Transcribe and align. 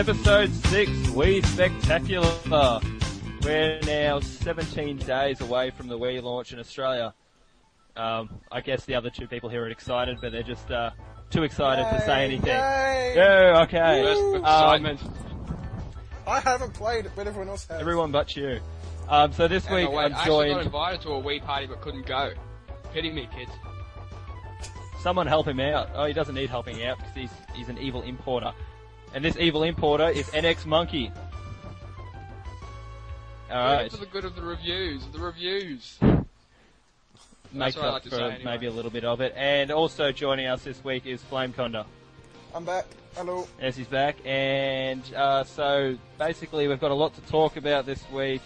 Podcast 0.00 0.08
episode 0.08 0.54
6, 0.66 0.90
Wii 1.10 1.44
Spectacular. 1.44 2.80
We're 3.42 3.80
now 3.82 4.20
17 4.20 4.96
days 4.96 5.42
away 5.42 5.70
from 5.70 5.88
the 5.88 5.98
Wii 5.98 6.22
launch 6.22 6.54
in 6.54 6.58
Australia. 6.58 7.12
Um, 7.96 8.40
I 8.50 8.62
guess 8.62 8.86
the 8.86 8.94
other 8.94 9.10
two 9.10 9.26
people 9.26 9.50
here 9.50 9.62
are 9.64 9.68
excited, 9.68 10.16
but 10.22 10.32
they're 10.32 10.42
just 10.42 10.70
uh, 10.70 10.92
too 11.28 11.42
excited 11.42 11.84
to 11.90 12.00
say 12.06 12.24
anything. 12.24 12.48
Yay! 12.48 13.12
Yeah, 13.14 13.62
okay. 13.64 14.02
Burst 14.02 14.20
of 14.20 14.34
Um, 14.36 14.40
excitement. 14.86 15.00
I 16.26 16.40
haven't 16.40 16.72
played 16.72 17.04
it, 17.04 17.12
but 17.14 17.26
everyone 17.26 17.50
else 17.50 17.66
has. 17.66 17.78
everyone 17.78 18.10
but 18.10 18.34
you. 18.34 18.60
Um, 19.06 19.32
so 19.34 19.48
this 19.48 19.66
Hang 19.66 19.76
week 19.76 19.90
wait, 19.90 20.04
I'm 20.06 20.14
I 20.14 20.18
actually 20.18 20.48
got 20.50 20.64
invited 20.64 21.00
to 21.02 21.10
a 21.10 21.22
Wii 21.22 21.44
party 21.44 21.66
but 21.66 21.82
couldn't 21.82 22.06
go. 22.06 22.32
Pity 22.94 23.10
me, 23.10 23.28
kids. 23.36 23.50
Someone 25.02 25.26
help 25.26 25.46
him 25.46 25.60
out. 25.60 25.90
Oh, 25.94 26.04
he 26.04 26.14
doesn't 26.14 26.34
need 26.34 26.48
helping 26.48 26.84
out 26.84 26.96
because 26.98 27.14
he's 27.14 27.30
he's 27.54 27.68
an 27.68 27.78
evil 27.78 28.02
importer, 28.02 28.52
and 29.14 29.24
this 29.24 29.36
evil 29.36 29.62
importer 29.62 30.08
is 30.08 30.26
NX 30.30 30.66
Monkey. 30.66 31.10
All 33.50 33.56
Do 33.56 33.74
it 33.74 33.76
right, 33.82 33.90
For 33.90 33.96
the 33.98 34.06
good 34.06 34.24
of 34.24 34.36
the 34.36 34.42
reviews, 34.42 35.04
the 35.12 35.18
reviews. 35.18 35.98
makes 37.52 37.74
what 37.76 37.84
I 37.84 37.88
up 37.88 37.94
like 37.94 38.02
to 38.04 38.10
for 38.10 38.16
say 38.16 38.22
anyway. 38.24 38.44
maybe 38.44 38.66
a 38.66 38.70
little 38.70 38.90
bit 38.92 39.04
of 39.04 39.20
it. 39.20 39.32
And 39.36 39.70
also 39.72 40.12
joining 40.12 40.46
us 40.46 40.62
this 40.62 40.82
week 40.84 41.06
is 41.06 41.20
Flame 41.22 41.52
Conda. 41.52 41.84
I'm 42.54 42.64
back. 42.64 42.86
Hello. 43.16 43.46
As 43.60 43.76
he's 43.76 43.88
back, 43.88 44.16
and 44.24 45.02
uh, 45.16 45.42
so 45.42 45.96
basically 46.18 46.68
we've 46.68 46.80
got 46.80 46.92
a 46.92 46.94
lot 46.94 47.12
to 47.14 47.20
talk 47.22 47.56
about 47.56 47.84
this 47.86 48.08
week 48.12 48.40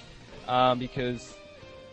um, 0.48 0.78
because 0.78 1.34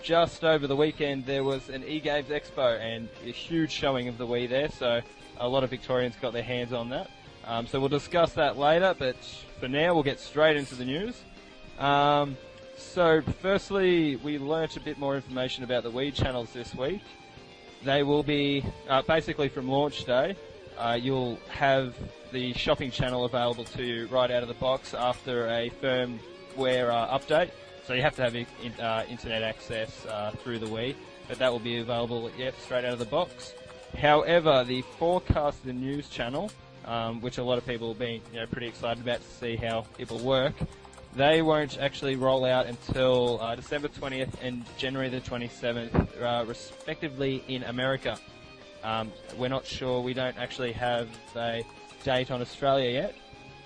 just 0.02 0.46
over 0.46 0.68
the 0.68 0.76
weekend 0.76 1.26
there 1.26 1.44
was 1.44 1.68
an 1.68 1.84
eGames 1.84 2.26
Expo 2.28 2.80
and 2.80 3.10
a 3.26 3.32
huge 3.32 3.72
showing 3.72 4.08
of 4.08 4.18
the 4.18 4.26
Wii 4.26 4.48
there. 4.48 4.70
So 4.70 5.02
a 5.38 5.48
lot 5.50 5.66
of 5.66 5.70
Victorians 5.70 6.16
got 6.22 6.32
their 6.32 6.44
hands 6.44 6.72
on 6.72 6.90
that. 6.90 7.10
Um, 7.46 7.68
so 7.68 7.80
we'll 7.80 7.90
discuss 7.90 8.34
that 8.34 8.58
later, 8.58 8.96
but 8.98 9.16
for 9.60 9.68
now 9.68 9.94
we'll 9.94 10.04
get 10.04 10.20
straight 10.20 10.58
into 10.58 10.76
the 10.76 10.86
news. 10.86 11.22
Um, 11.80 12.38
so 12.78 13.22
firstly, 13.42 14.18
we 14.18 14.38
learnt 14.38 14.78
a 14.78 14.80
bit 14.80 14.98
more 14.98 15.16
information 15.16 15.64
about 15.64 15.84
the 15.84 15.92
Wii 15.92 16.14
channels 16.14 16.52
this 16.54 16.74
week. 16.76 17.02
They 17.84 18.04
will 18.04 18.24
be 18.24 18.64
uh, 18.88 19.02
basically 19.02 19.50
from 19.50 19.68
launch 19.70 20.06
day. 20.06 20.36
Uh, 20.78 20.98
you'll 21.02 21.40
have 21.50 21.96
the 22.32 22.54
shopping 22.54 22.92
channel 22.92 23.26
available 23.26 23.64
to 23.66 23.84
you 23.84 24.08
right 24.08 24.32
out 24.32 24.42
of 24.42 24.48
the 24.48 24.56
box 24.56 24.94
after 24.94 25.48
a 25.48 25.72
firmware 25.82 26.90
uh, 26.90 27.18
update. 27.18 27.52
So 27.86 27.94
you 27.94 28.02
have 28.02 28.16
to 28.16 28.22
have 28.22 28.36
in, 28.36 28.46
uh, 28.80 29.06
internet 29.10 29.42
access 29.42 30.06
uh, 30.06 30.32
through 30.44 30.60
the 30.60 30.68
Wii, 30.68 30.96
but 31.28 31.40
that 31.40 31.52
will 31.52 31.60
be 31.60 31.78
available 31.78 32.32
yep, 32.38 32.54
straight 32.60 32.86
out 32.86 32.94
of 32.94 33.00
the 33.00 33.06
box. 33.06 33.54
However, 33.98 34.64
the 34.64 34.82
forecast 34.98 35.66
the 35.66 35.74
news 35.74 36.08
channel, 36.08 36.52
um, 36.86 37.22
which 37.22 37.38
a 37.38 37.44
lot 37.44 37.58
of 37.58 37.66
people 37.66 37.90
have 37.90 38.00
been 38.00 38.22
you 38.34 38.40
know, 38.40 38.46
pretty 38.48 38.68
excited 38.68 39.04
about 39.04 39.22
to 39.22 39.38
see 39.40 39.56
how 39.56 39.86
it 39.98 40.10
will 40.10 40.20
work, 40.20 40.54
they 41.16 41.42
won't 41.42 41.78
actually 41.80 42.16
roll 42.16 42.46
out 42.46 42.68
until 42.68 43.40
uh, 43.42 43.56
December 43.56 43.90
20th 43.90 44.30
and 44.42 44.64
January 44.78 45.10
the 45.10 45.20
27th, 45.20 46.22
uh, 46.22 46.46
respectively, 46.46 47.44
in 47.48 47.64
America. 47.64 48.18
Um, 48.84 49.12
we're 49.38 49.50
not 49.50 49.66
sure. 49.66 50.02
We 50.02 50.14
don't 50.14 50.38
actually 50.38 50.72
have 50.72 51.10
a 51.36 51.64
date 52.04 52.32
on 52.32 52.42
Australia 52.42 52.90
yet, 52.90 53.16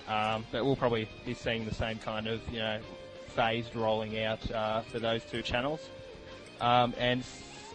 um, 0.07 0.45
but 0.51 0.65
we'll 0.65 0.75
probably 0.75 1.07
be 1.25 1.33
seeing 1.33 1.65
the 1.65 1.73
same 1.73 1.99
kind 1.99 2.27
of 2.27 2.41
you 2.51 2.59
know 2.59 2.79
phased 3.27 3.75
rolling 3.75 4.19
out 4.19 4.51
uh, 4.51 4.81
for 4.81 4.99
those 4.99 5.23
two 5.23 5.41
channels. 5.41 5.81
Um, 6.59 6.93
and 6.97 7.23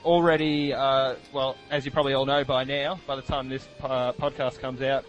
already, 0.05 0.73
uh, 0.73 1.15
well, 1.33 1.57
as 1.71 1.85
you 1.85 1.91
probably 1.91 2.15
all 2.15 2.27
know 2.27 2.45
by 2.45 2.65
now, 2.65 2.99
by 3.07 3.17
the 3.17 3.23
time 3.23 3.49
this 3.49 3.67
uh, 3.83 4.13
podcast 4.13 4.59
comes 4.59 4.83
out, 4.83 5.05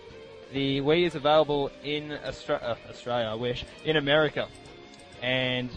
the 0.53 0.81
Wii 0.81 1.05
is 1.05 1.15
available 1.15 1.71
in 1.83 2.09
Austra- 2.25 2.63
uh, 2.63 2.75
Australia, 2.89 3.27
I 3.27 3.35
wish, 3.35 3.65
in 3.85 3.97
America, 3.97 4.47
and 5.21 5.69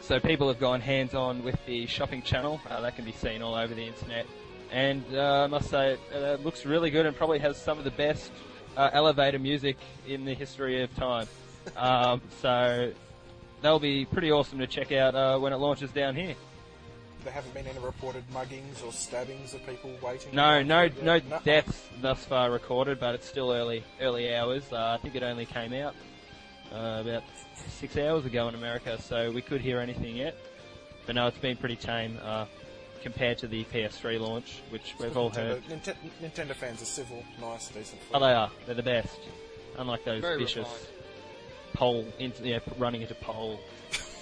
so 0.00 0.20
people 0.20 0.48
have 0.48 0.60
gone 0.60 0.80
hands-on 0.80 1.42
with 1.42 1.58
the 1.66 1.86
shopping 1.86 2.22
channel. 2.22 2.60
Uh, 2.68 2.80
that 2.80 2.96
can 2.96 3.04
be 3.04 3.12
seen 3.12 3.42
all 3.42 3.54
over 3.54 3.74
the 3.74 3.84
internet, 3.84 4.26
and 4.70 5.04
uh, 5.12 5.44
I 5.44 5.46
must 5.46 5.70
say 5.70 5.92
it 5.92 6.00
uh, 6.14 6.42
looks 6.42 6.64
really 6.66 6.90
good 6.90 7.06
and 7.06 7.16
probably 7.16 7.38
has 7.40 7.56
some 7.56 7.78
of 7.78 7.84
the 7.84 7.90
best 7.90 8.30
uh, 8.76 8.90
elevator 8.92 9.38
music 9.38 9.76
in 10.06 10.24
the 10.24 10.34
history 10.34 10.82
of 10.82 10.94
time. 10.96 11.26
Um, 11.76 12.20
so 12.42 12.92
that'll 13.60 13.80
be 13.80 14.04
pretty 14.04 14.30
awesome 14.30 14.60
to 14.60 14.68
check 14.68 14.92
out 14.92 15.16
uh, 15.16 15.36
when 15.36 15.52
it 15.52 15.56
launches 15.56 15.90
down 15.90 16.14
here. 16.14 16.36
There 17.26 17.34
haven't 17.34 17.54
been 17.54 17.66
any 17.66 17.80
reported 17.80 18.22
muggings 18.32 18.86
or 18.86 18.92
stabbings 18.92 19.52
of 19.52 19.66
people 19.66 19.90
waiting. 20.00 20.32
No, 20.32 20.62
no, 20.62 20.88
no 21.02 21.14
yet? 21.14 21.28
No. 21.28 21.40
deaths 21.42 21.82
thus 22.00 22.24
far 22.24 22.52
recorded, 22.52 23.00
but 23.00 23.16
it's 23.16 23.26
still 23.26 23.50
early, 23.50 23.82
early 24.00 24.32
hours. 24.32 24.62
Uh, 24.72 24.96
I 24.96 25.02
think 25.02 25.16
it 25.16 25.24
only 25.24 25.44
came 25.44 25.72
out 25.72 25.96
uh, 26.72 27.00
about 27.00 27.24
six 27.80 27.96
hours 27.96 28.26
ago 28.26 28.46
in 28.46 28.54
America, 28.54 28.96
so 29.02 29.32
we 29.32 29.42
could 29.42 29.60
hear 29.60 29.80
anything 29.80 30.14
yet. 30.14 30.36
But 31.04 31.16
no, 31.16 31.26
it's 31.26 31.38
been 31.38 31.56
pretty 31.56 31.74
tame 31.74 32.16
uh, 32.24 32.46
compared 33.02 33.38
to 33.38 33.48
the 33.48 33.64
PS3 33.64 34.20
launch, 34.20 34.62
which 34.70 34.94
we've 35.00 35.16
all 35.16 35.30
heard. 35.30 35.64
Nintendo, 35.64 35.96
Ninte- 36.22 36.30
Nintendo 36.30 36.54
fans 36.54 36.80
are 36.80 36.84
civil, 36.84 37.24
nice, 37.40 37.66
decent. 37.70 38.00
Oh, 38.14 38.20
they 38.20 38.34
are. 38.34 38.52
They're 38.66 38.76
the 38.76 38.84
best. 38.84 39.18
Unlike 39.78 40.04
those 40.04 40.20
Very 40.20 40.38
vicious 40.38 40.58
refined. 40.58 40.86
pole, 41.72 42.06
into, 42.20 42.46
yeah, 42.46 42.60
running 42.78 43.02
into 43.02 43.16
pole, 43.16 43.58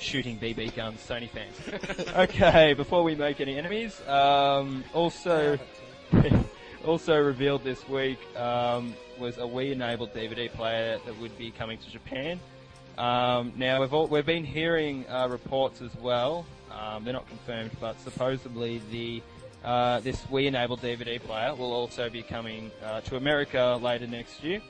shooting 0.04 0.38
BB 0.38 0.74
guns, 0.76 1.00
Sony 1.00 1.28
fans. 1.28 2.08
okay, 2.16 2.74
before 2.74 3.02
we 3.02 3.14
make 3.14 3.40
any 3.40 3.56
enemies, 3.56 4.00
um, 4.06 4.84
also 4.92 5.58
also 6.84 7.20
revealed 7.20 7.64
this 7.64 7.88
week 7.88 8.18
um, 8.36 8.94
was 9.18 9.38
a 9.38 9.42
Wii-enabled 9.42 10.12
DVD 10.12 10.52
player 10.52 10.98
that 11.06 11.18
would 11.18 11.36
be 11.38 11.50
coming 11.50 11.78
to 11.78 11.90
Japan. 11.90 12.38
Um, 12.98 13.52
now 13.56 13.80
we've 13.80 13.92
all, 13.92 14.06
we've 14.06 14.26
been 14.26 14.44
hearing 14.44 15.06
uh, 15.08 15.26
reports 15.28 15.80
as 15.80 15.94
well. 15.96 16.44
Um, 16.70 17.04
they're 17.04 17.14
not 17.14 17.28
confirmed, 17.28 17.70
but 17.80 17.98
supposedly 18.00 18.82
the 18.90 19.22
uh, 19.64 20.00
this 20.00 20.20
Wii-enabled 20.24 20.82
DVD 20.82 21.18
player 21.18 21.54
will 21.54 21.72
also 21.72 22.10
be 22.10 22.22
coming 22.22 22.70
uh, 22.84 23.00
to 23.02 23.16
America 23.16 23.78
later 23.80 24.06
next 24.06 24.44
year. 24.44 24.60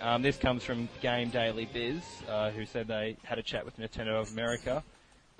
Um, 0.00 0.22
this 0.22 0.36
comes 0.36 0.62
from 0.62 0.88
Game 1.00 1.30
Daily 1.30 1.68
Biz, 1.72 2.02
uh, 2.28 2.50
who 2.50 2.64
said 2.64 2.86
they 2.86 3.16
had 3.24 3.38
a 3.38 3.42
chat 3.42 3.64
with 3.64 3.78
Nintendo 3.78 4.20
of 4.20 4.30
America. 4.32 4.84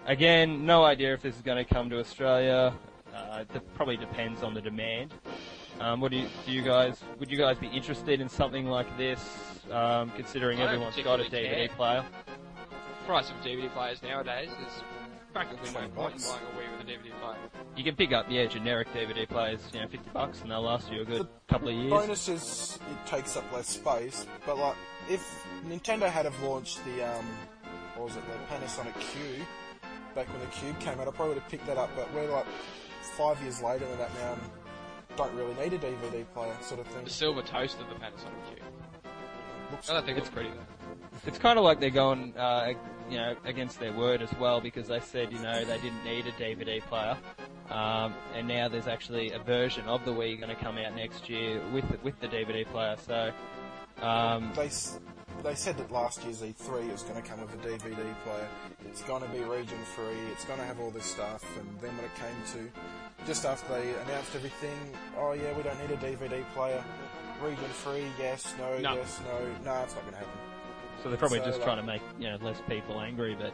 Again, 0.07 0.67
no 0.67 0.85
idea 0.85 1.15
if 1.15 1.23
this 1.23 1.37
is 1.37 1.43
going 1.43 1.65
to 1.65 1.75
come 1.75 1.89
to 1.91 1.99
Australia. 1.99 2.75
Uh, 3.15 3.45
it 3.55 3.75
probably 3.75 3.97
depends 3.97 4.43
on 4.43 4.55
the 4.55 4.61
demand. 4.61 5.13
Um, 5.81 6.01
what 6.01 6.11
do 6.11 6.19
you, 6.19 6.29
do 6.45 6.53
you 6.53 6.63
guys? 6.63 7.01
Would 7.21 7.31
you 7.31 7.39
guys 7.39 7.57
be 7.57 7.69
interested 7.69 8.21
in 8.21 8.29
something 8.29 8.67
like 8.67 8.97
this? 8.99 9.21
Um, 9.71 10.11
considering 10.17 10.61
everyone's 10.61 10.97
got 10.97 11.21
a 11.21 11.25
DVD 11.25 11.31
care. 11.31 11.69
player. 11.69 12.05
Price 13.07 13.31
of 13.31 13.37
DVD 13.37 13.73
players 13.73 14.03
nowadays, 14.03 14.49
there's 14.59 14.83
practically 15.39 15.71
no 15.71 15.89
point 15.89 16.17
in 16.17 16.23
buying 16.23 16.43
a 16.43 16.59
Wii 16.59 16.79
with 16.79 16.89
a 16.89 16.91
DVD 16.91 17.21
player. 17.21 17.37
You 17.77 17.85
can 17.85 17.95
pick 17.95 18.13
up 18.13 18.27
yeah 18.29 18.47
generic 18.47 18.93
DVD 18.93 19.29
players, 19.29 19.61
you 19.73 19.81
know, 19.81 19.89
fifty 19.89 20.11
bucks, 20.13 20.41
and 20.41 20.51
they'll 20.51 20.63
last 20.63 20.91
you 20.91 21.03
a 21.03 21.05
good 21.05 21.29
couple 21.47 21.69
of 21.69 21.75
years. 21.75 21.91
Bonus 21.91 22.29
is 22.29 22.79
it 22.91 23.07
takes 23.09 23.37
up 23.37 23.45
less 23.53 23.69
space, 23.69 24.27
but 24.47 24.59
like 24.59 24.77
if 25.09 25.47
Nintendo 25.67 26.09
had 26.09 26.25
have 26.25 26.41
launched 26.43 26.85
the 26.85 27.03
um, 27.03 27.25
what 27.97 28.07
was 28.07 28.17
it, 28.17 28.23
the 28.27 28.55
Panasonic 28.55 28.99
Q, 29.01 29.47
back 30.15 30.29
when 30.33 30.41
the 30.41 30.47
Cube 30.47 30.79
came 30.81 30.99
out, 31.01 31.09
I 31.09 31.11
probably 31.11 31.35
would 31.35 31.43
have 31.43 31.51
picked 31.51 31.67
that 31.67 31.79
up. 31.79 31.91
But 31.95 32.13
we're 32.13 32.31
like 32.31 32.47
five 33.17 33.41
years 33.43 33.63
later 33.63 33.87
than 33.87 33.99
that 33.99 34.15
now, 34.15 34.33
and 34.33 34.43
don't 35.17 35.35
really 35.35 35.55
need 35.55 35.73
a 35.73 35.79
DVD 35.79 36.25
player, 36.35 36.57
sort 36.61 36.81
of 36.81 36.87
thing. 36.89 37.05
The 37.05 37.11
silver 37.11 37.43
toast 37.43 37.79
of 37.81 37.89
the 37.89 37.95
Panasonic 37.95 38.55
Q. 38.55 38.65
Looks 39.71 39.91
I 39.91 39.95
don't 39.95 40.07
think 40.07 40.19
it's 40.19 40.29
pretty. 40.29 40.51
It's 41.27 41.39
kind 41.39 41.59
of 41.59 41.65
like 41.65 41.81
they're 41.81 41.91
going, 41.91 42.35
uh, 42.37 42.73
you 43.11 43.17
know, 43.17 43.35
against 43.45 43.81
their 43.81 43.93
word 43.93 44.23
as 44.23 44.33
well 44.39 44.61
because 44.61 44.89
they 44.89 45.01
said, 45.01 45.33
you 45.33 45.39
know, 45.41 45.65
they 45.65 45.79
didn't 45.79 46.03
need 46.05 46.27
a 46.27 46.33
DVD 46.33 46.81
player, 46.83 47.17
um, 47.71 48.15
and 48.35 48.49
now 48.49 48.69
there's 48.69 48.87
actually 48.87 49.33
a 49.33 49.39
version 49.39 49.85
of 49.87 50.05
the 50.05 50.13
Wii 50.13 50.41
going 50.41 50.55
to 50.55 50.63
come 50.63 50.79
out 50.79 50.95
next 50.95 51.29
year 51.29 51.61
with 51.73 51.85
with 52.03 52.19
the 52.21 52.29
DVD 52.29 52.65
player. 52.67 52.97
So, 53.05 53.33
um, 54.03 54.53
they 54.55 54.71
they 55.43 55.55
said 55.55 55.77
that 55.79 55.91
last 55.93 56.25
year's 56.25 56.43
E3 56.43 56.93
is 56.93 57.03
going 57.03 57.21
to 57.23 57.29
come 57.29 57.41
with 57.41 57.53
a 57.55 57.69
DVD 57.69 57.97
player. 58.25 58.49
It's 58.87 59.03
going 59.03 59.23
to 59.23 59.29
be 59.29 59.39
region 59.41 59.79
free. 59.95 60.19
It's 60.33 60.45
going 60.45 60.59
to 60.59 60.65
have 60.65 60.81
all 60.81 60.91
this 60.91 61.05
stuff. 61.05 61.45
And 61.59 61.69
then 61.81 61.97
when 61.97 62.05
it 62.05 62.15
came 62.17 62.37
to 62.55 63.27
just 63.27 63.45
after 63.45 63.75
they 63.75 63.91
announced 63.91 64.35
everything, 64.35 64.79
oh 65.17 65.33
yeah, 65.33 65.53
we 65.57 65.63
don't 65.63 65.79
need 65.81 65.91
a 65.91 65.97
DVD 65.97 66.45
player. 66.55 66.83
Region 67.43 67.65
free, 67.71 68.07
yes, 68.19 68.55
no, 68.59 68.79
No. 68.79 68.95
yes, 68.95 69.21
no. 69.25 69.39
No, 69.65 69.83
it's 69.83 69.95
not 69.95 70.03
going 70.03 70.13
to 70.15 70.19
happen. 70.19 70.33
so 71.03 71.09
they're 71.09 71.19
probably 71.19 71.39
So, 71.39 71.45
just 71.47 71.59
like- 71.59 71.67
trying 71.67 71.77
to 71.79 71.83
make 71.85 72.03
you 72.19 72.29
know 72.31 72.37
less 72.41 72.61
people 72.69 73.01
angry, 73.01 73.37
but 73.39 73.53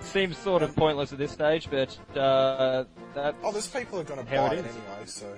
seems 0.00 0.36
sort 0.38 0.62
of 0.62 0.74
pointless 0.76 1.12
at 1.12 1.18
this 1.18 1.32
stage. 1.32 1.68
But 1.70 1.96
uh, 2.16 2.84
that 3.14 3.34
Oh, 3.42 3.52
there's 3.52 3.66
people 3.68 3.98
are 4.00 4.04
going 4.04 4.24
to 4.24 4.30
buy 4.30 4.52
it 4.54 4.58
it, 4.58 4.66
is. 4.66 4.76
anyway. 4.76 5.06
So, 5.06 5.34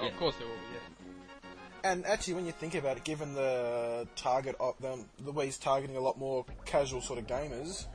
Yeah. 0.00 0.08
Of 0.08 0.16
course 0.18 0.34
there 0.38 0.46
will 0.46 0.54
be, 0.54 0.60
yeah. 0.74 1.90
and 1.90 2.04
actually, 2.06 2.34
when 2.34 2.44
you 2.46 2.52
think 2.52 2.74
about 2.74 2.98
it, 2.98 3.04
given 3.04 3.34
the 3.34 4.06
target 4.16 4.54
of 4.60 4.78
them, 4.80 5.08
the 5.20 5.32
Wii's 5.32 5.56
targeting 5.58 5.96
a 5.96 6.00
lot 6.00 6.18
more 6.18 6.44
casual 6.66 7.00
sort 7.00 7.18
of 7.18 7.26
gamers, 7.26 7.86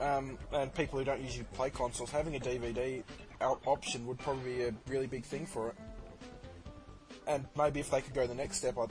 um, 0.00 0.38
and 0.52 0.72
people 0.74 0.98
who 0.98 1.04
don't 1.04 1.20
usually 1.20 1.44
play 1.52 1.68
consoles, 1.68 2.10
having 2.10 2.34
a 2.36 2.40
DVD 2.40 3.02
op- 3.42 3.66
option 3.66 4.06
would 4.06 4.18
probably 4.18 4.54
be 4.56 4.62
a 4.64 4.74
really 4.88 5.06
big 5.06 5.24
thing 5.24 5.44
for 5.44 5.68
it. 5.68 5.74
And 7.26 7.46
maybe 7.56 7.80
if 7.80 7.90
they 7.90 8.00
could 8.00 8.14
go 8.14 8.26
the 8.26 8.34
next 8.34 8.58
step, 8.58 8.78
I 8.78 8.86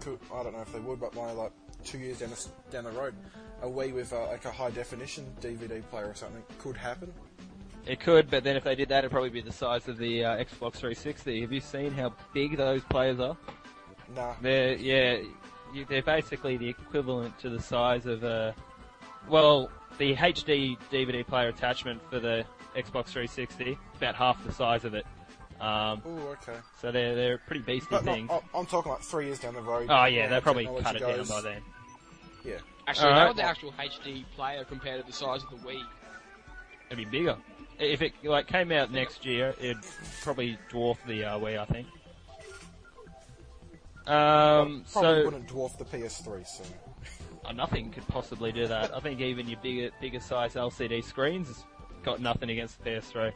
could. 0.00 0.18
I 0.32 0.42
don't 0.42 0.52
know 0.52 0.62
if 0.62 0.72
they 0.72 0.80
would, 0.80 1.00
but 1.00 1.14
my 1.14 1.32
like 1.32 1.52
two 1.84 1.98
years 1.98 2.18
down 2.20 2.30
the, 2.30 2.48
down 2.70 2.84
the 2.84 2.90
road, 2.90 3.14
a 3.62 3.66
Wii 3.66 3.92
with 3.92 4.12
uh, 4.12 4.26
like 4.28 4.44
a 4.44 4.50
high 4.50 4.70
definition 4.70 5.26
DVD 5.40 5.82
player 5.90 6.08
or 6.08 6.14
something 6.14 6.42
could 6.58 6.76
happen. 6.76 7.12
It 7.86 8.00
could, 8.00 8.30
but 8.30 8.44
then 8.44 8.56
if 8.56 8.64
they 8.64 8.74
did 8.74 8.88
that, 8.88 9.00
it'd 9.00 9.10
probably 9.10 9.30
be 9.30 9.42
the 9.42 9.52
size 9.52 9.88
of 9.88 9.98
the 9.98 10.24
uh, 10.24 10.36
Xbox 10.36 10.76
360. 10.76 11.42
Have 11.42 11.52
you 11.52 11.60
seen 11.60 11.90
how 11.92 12.14
big 12.32 12.56
those 12.56 12.82
players 12.84 13.20
are? 13.20 13.36
Nah. 14.14 14.34
They're 14.40 14.74
yeah, 14.74 15.18
you, 15.74 15.84
they're 15.88 16.02
basically 16.02 16.56
the 16.56 16.68
equivalent 16.68 17.38
to 17.40 17.50
the 17.50 17.60
size 17.60 18.06
of 18.06 18.24
a 18.24 18.54
well, 19.28 19.70
the 19.98 20.14
HD 20.14 20.76
DVD 20.90 21.26
player 21.26 21.48
attachment 21.48 22.00
for 22.10 22.20
the 22.20 22.44
Xbox 22.76 23.06
360, 23.06 23.78
about 23.96 24.14
half 24.14 24.44
the 24.44 24.52
size 24.52 24.84
of 24.84 24.94
it. 24.94 25.06
Um, 25.60 26.02
Oh, 26.04 26.36
okay. 26.42 26.58
so 26.80 26.90
they're 26.90 27.14
they're 27.14 27.38
pretty 27.38 27.62
beastly 27.62 27.88
But 27.90 28.04
things. 28.04 28.30
I- 28.30 28.40
I'm 28.58 28.66
talking 28.66 28.90
like 28.92 29.02
three 29.02 29.26
years 29.26 29.38
down 29.38 29.54
the 29.54 29.62
road. 29.62 29.86
Oh 29.88 30.04
yeah, 30.06 30.28
they 30.28 30.34
the 30.36 30.40
probably 30.40 30.66
cut 30.82 30.96
it 30.96 31.00
down 31.00 31.26
by 31.26 31.40
then. 31.40 31.62
Yeah. 32.44 32.54
Actually, 32.86 33.06
Alright. 33.08 33.20
how 33.22 33.28
would 33.28 33.36
the 33.36 33.42
actual 33.44 33.72
HD 33.78 34.24
player 34.36 34.64
compare 34.64 34.98
to 34.98 35.06
the 35.06 35.12
size 35.12 35.42
of 35.42 35.50
the 35.50 35.56
Wii? 35.66 35.82
It'd 36.90 36.98
be 36.98 37.18
bigger. 37.18 37.36
If 37.78 38.02
it 38.02 38.12
like 38.24 38.46
came 38.46 38.70
out 38.72 38.90
next 38.92 39.24
year, 39.24 39.54
it'd 39.58 39.78
probably 40.22 40.58
dwarf 40.70 40.96
the 41.06 41.24
uh, 41.24 41.38
Wii, 41.38 41.58
I 41.58 41.64
think. 41.64 41.86
Um, 44.06 44.84
Probably 44.92 45.20
so 45.20 45.24
wouldn't 45.24 45.48
dwarf 45.48 45.78
the 45.78 45.84
PS3. 45.84 46.46
So 46.46 46.64
uh, 47.44 47.52
nothing 47.52 47.90
could 47.90 48.06
possibly 48.08 48.52
do 48.52 48.66
that. 48.66 48.94
I 48.94 49.00
think 49.00 49.20
even 49.20 49.48
your 49.48 49.58
bigger, 49.62 49.90
bigger 50.00 50.20
size 50.20 50.54
LCD 50.54 51.02
screens 51.04 51.48
has 51.48 51.64
got 52.02 52.20
nothing 52.20 52.50
against 52.50 52.82
the 52.84 52.90
PS3. 52.90 53.32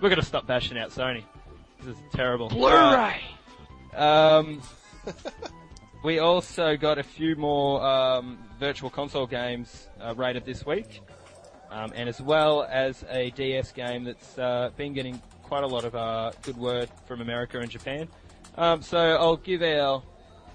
We're 0.00 0.08
gonna 0.08 0.22
stop 0.22 0.46
bashing 0.46 0.76
out 0.76 0.90
Sony. 0.90 1.22
This 1.84 1.96
is 1.96 2.02
terrible. 2.12 2.48
Blu-ray. 2.48 3.20
Um, 3.96 4.62
we 6.04 6.20
also 6.20 6.76
got 6.76 6.98
a 6.98 7.02
few 7.02 7.34
more 7.34 7.84
um, 7.84 8.38
virtual 8.60 8.88
console 8.88 9.26
games 9.26 9.88
uh, 10.00 10.14
rated 10.14 10.44
this 10.44 10.64
week, 10.64 11.00
um, 11.70 11.92
and 11.96 12.08
as 12.08 12.20
well 12.20 12.62
as 12.62 13.04
a 13.10 13.30
DS 13.30 13.72
game 13.72 14.04
that's 14.04 14.38
uh, 14.38 14.70
been 14.76 14.92
getting 14.92 15.20
quite 15.42 15.64
a 15.64 15.66
lot 15.66 15.84
of 15.84 15.94
uh, 15.94 16.30
good 16.42 16.56
word 16.56 16.88
from 17.06 17.20
America 17.20 17.58
and 17.58 17.68
Japan. 17.68 18.08
Um, 18.56 18.80
so 18.80 18.98
I'll 18.98 19.36
give 19.36 19.62
our 19.62 20.02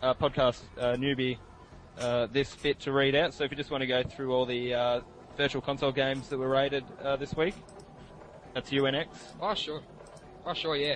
uh, 0.01 0.13
podcast 0.13 0.61
uh, 0.79 0.95
newbie 0.95 1.37
uh, 1.99 2.27
this 2.27 2.55
bit 2.55 2.79
to 2.81 2.93
read 2.93 3.15
out. 3.15 3.33
So 3.33 3.43
if 3.43 3.51
you 3.51 3.57
just 3.57 3.69
want 3.69 3.81
to 3.81 3.87
go 3.87 4.01
through 4.01 4.33
all 4.33 4.45
the 4.45 4.73
uh, 4.73 5.01
virtual 5.35 5.61
console 5.61 5.91
games 5.91 6.29
that 6.29 6.37
were 6.37 6.49
rated 6.49 6.85
uh, 7.03 7.17
this 7.17 7.35
week, 7.35 7.55
that's 8.53 8.69
UNX. 8.69 9.07
Oh, 9.41 9.53
sure. 9.55 9.81
Oh, 10.45 10.53
sure, 10.53 10.75
yeah. 10.75 10.95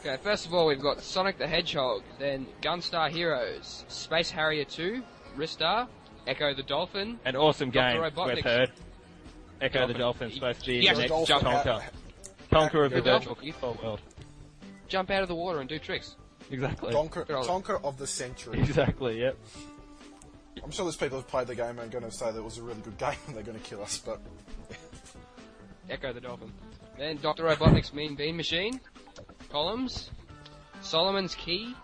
Okay, 0.00 0.16
first 0.22 0.46
of 0.46 0.54
all, 0.54 0.66
we've 0.66 0.80
got 0.80 1.00
Sonic 1.00 1.38
the 1.38 1.46
Hedgehog, 1.46 2.02
then 2.18 2.46
Gunstar 2.60 3.08
Heroes, 3.10 3.84
Space 3.88 4.30
Harrier 4.30 4.64
2, 4.64 5.02
Ristar, 5.36 5.86
Ecco 6.26 6.54
the 6.56 6.62
Dolphin, 6.64 7.18
An 7.24 7.36
awesome 7.36 7.70
game, 7.70 7.96
Dr. 7.96 8.10
Robotnik's- 8.10 8.34
we've 8.36 8.44
heard. 8.44 8.70
Ecco 9.60 9.86
the 9.86 9.94
Dolphin. 9.94 9.98
Dolphin, 9.98 10.30
supposed 10.32 10.60
to 10.60 10.66
be 10.66 10.76
Yeah, 10.78 10.94
the 10.94 11.02
the 11.02 11.08
next 11.08 11.28
Dolphin. 11.28 11.48
Tonka. 11.48 11.82
Tonka 12.50 12.84
of 12.86 12.90
the 12.90 12.96
The 12.96 13.02
virtual 13.02 13.34
console 13.36 13.78
world. 13.82 14.00
jump 14.88 15.10
out 15.10 15.22
of 15.22 15.28
the 15.28 15.34
water 15.36 15.60
and 15.60 15.68
do 15.68 15.78
tricks. 15.78 16.16
Exactly. 16.50 16.92
Tonka, 16.92 17.26
Good 17.26 17.36
Tonka 17.46 17.84
of 17.84 17.96
the 17.98 18.06
century. 18.06 18.58
Exactly, 18.58 19.20
yep. 19.20 19.36
I'm 20.64 20.70
sure 20.72 20.84
there's 20.84 20.96
people 20.96 21.18
who've 21.18 21.28
played 21.28 21.46
the 21.46 21.54
game 21.54 21.78
and 21.78 21.80
are 21.80 21.86
going 22.00 22.04
to 22.04 22.10
say 22.16 22.30
that 22.30 22.38
it 22.38 22.42
was 22.44 22.58
a 22.58 22.62
really 22.62 22.80
good 22.80 22.98
game 22.98 23.14
and 23.28 23.36
they're 23.36 23.42
going 23.44 23.58
to 23.58 23.64
kill 23.64 23.82
us, 23.82 23.98
but 24.04 24.20
Ecco 25.88 26.12
the 26.12 26.20
Dolphin. 26.20 26.52
Then 26.98 27.16
Dr. 27.18 27.44
Robotnik's 27.44 27.92
Mean 27.94 28.14
Bean 28.16 28.36
Machine, 28.36 28.80
Columns, 29.52 30.10
Solomon's 30.80 31.34
Key, 31.34 31.74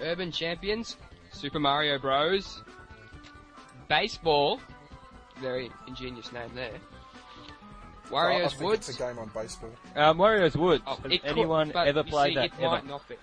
Urban 0.00 0.32
Champions, 0.32 0.96
Super 1.32 1.60
Mario 1.60 1.98
Bros, 1.98 2.62
Baseball, 3.88 4.60
very 5.40 5.70
ingenious 5.86 6.32
name 6.32 6.50
there. 6.54 6.72
I 6.74 8.10
Wario's 8.10 8.52
think 8.54 8.62
Woods. 8.64 8.88
it's 8.88 8.98
a 8.98 9.02
game 9.02 9.18
on 9.18 9.30
baseball. 9.34 9.70
Um, 9.94 10.18
Wario's 10.18 10.56
Woods. 10.56 10.82
Oh, 10.86 10.96
Has 10.96 11.12
it 11.12 11.22
could- 11.22 11.30
anyone 11.30 11.72
ever 11.76 12.02
played 12.02 12.30
see, 12.32 12.34
that? 12.36 12.44
It 12.46 12.52
ever? 12.58 12.68
might 12.70 12.86
not 12.86 13.08
be. 13.08 13.14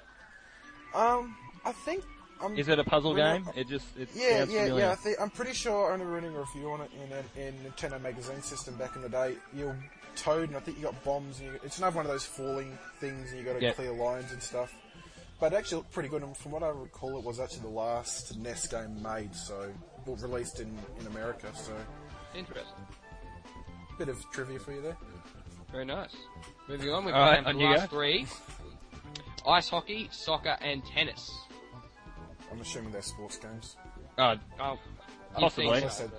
Um, 0.93 1.35
I 1.65 1.71
think. 1.71 2.03
I'm, 2.41 2.57
Is 2.57 2.67
it 2.67 2.77
a 2.79 2.83
puzzle 2.83 3.13
Well, 3.15 3.37
game? 3.39 3.49
It 3.55 3.67
just 3.69 3.85
it 3.97 4.09
Yeah, 4.13 4.39
yeah, 4.39 4.45
familiar. 4.45 4.79
yeah. 4.85 4.91
I 4.91 4.95
think, 4.95 5.17
I'm 5.21 5.29
pretty 5.29 5.53
sure 5.53 5.89
I 5.89 5.93
only 5.93 6.05
reading 6.05 6.35
a 6.35 6.39
review 6.39 6.69
on 6.69 6.81
it 6.81 6.91
in 6.93 7.41
in, 7.41 7.47
in 7.47 7.71
Nintendo 7.71 7.99
Magazine 8.01 8.41
System 8.41 8.75
back 8.75 8.95
in 8.95 9.01
the 9.01 9.09
day. 9.09 9.35
You're 9.53 9.77
Toad, 10.15 10.49
and 10.49 10.57
I 10.57 10.59
think 10.61 10.77
you 10.77 10.83
got 10.83 11.03
bombs. 11.03 11.39
And 11.39 11.47
you, 11.53 11.59
it's 11.63 11.77
another 11.77 11.95
one 11.97 12.05
of 12.05 12.11
those 12.11 12.25
falling 12.25 12.77
things, 12.99 13.31
and 13.31 13.39
you 13.39 13.45
got 13.45 13.59
to 13.59 13.65
Yeah. 13.65 13.73
clear 13.73 13.91
lines 13.91 14.31
and 14.31 14.41
stuff. 14.41 14.73
But 15.39 15.51
it 15.53 15.57
actually 15.57 15.77
looked 15.79 15.91
pretty 15.91 16.09
good, 16.09 16.23
and 16.23 16.35
from 16.35 16.51
what 16.53 16.63
I 16.63 16.69
recall, 16.69 17.17
it 17.17 17.23
was 17.23 17.39
actually 17.39 17.61
the 17.63 17.67
last 17.69 18.37
NES 18.37 18.67
game 18.67 19.01
made, 19.03 19.35
so 19.35 19.71
well, 20.05 20.15
released 20.17 20.59
in 20.61 20.77
in 20.99 21.07
America. 21.07 21.47
So, 21.53 21.73
Interesting. 22.33 22.85
bit 23.97 24.09
of 24.09 24.23
trivia 24.31 24.59
for 24.59 24.71
you 24.71 24.81
there. 24.81 24.97
Very 25.71 25.85
nice. 25.85 26.15
Moving 26.69 26.89
on, 26.91 27.05
we've 27.05 27.13
got 27.13 27.45
on 27.45 27.55
the 27.55 27.61
you 27.61 27.69
last 27.69 27.89
go. 27.91 27.97
three. 27.97 28.25
Ice 29.47 29.69
hockey, 29.69 30.07
soccer, 30.11 30.57
and 30.61 30.83
tennis. 30.85 31.31
I'm 32.51 32.61
assuming 32.61 32.91
they're 32.91 33.01
sports 33.01 33.37
games. 33.37 33.75
Uh, 34.17 34.37
oh, 34.59 34.63
Oh, 35.37 35.39
you 35.39 35.41
Possibly. 35.41 35.71
think 35.81 35.85
I 35.85 35.89
so, 35.89 36.11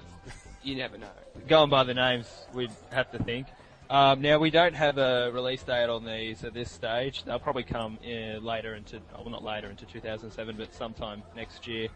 you 0.63 0.77
never 0.77 0.99
know. 0.99 1.09
going 1.49 1.71
by 1.71 1.85
the 1.85 1.95
names, 1.95 2.27
we'd 2.53 2.71
have 2.93 3.11
to 3.13 3.19
think. 3.23 3.47
Um, 3.89 4.21
now 4.21 4.39
we 4.39 4.51
don't 4.51 4.75
have 4.75 4.99
a 4.99 5.31
release 5.33 5.63
date 5.63 5.89
on 5.89 6.05
these 6.05 6.43
at 6.43 6.55
this 6.55 6.71
stage. 6.73 7.23
They'll 7.25 7.39
probably 7.39 7.63
come 7.63 7.99
uh, 8.05 8.39
later 8.39 8.75
into, 8.75 8.97
oh, 9.15 9.21
well, 9.23 9.31
not 9.31 9.45
later 9.45 9.71
into 9.71 9.85
2007, 9.87 10.57
but 10.57 10.75
sometime 10.75 11.23
next 11.37 11.67
year. 11.69 11.89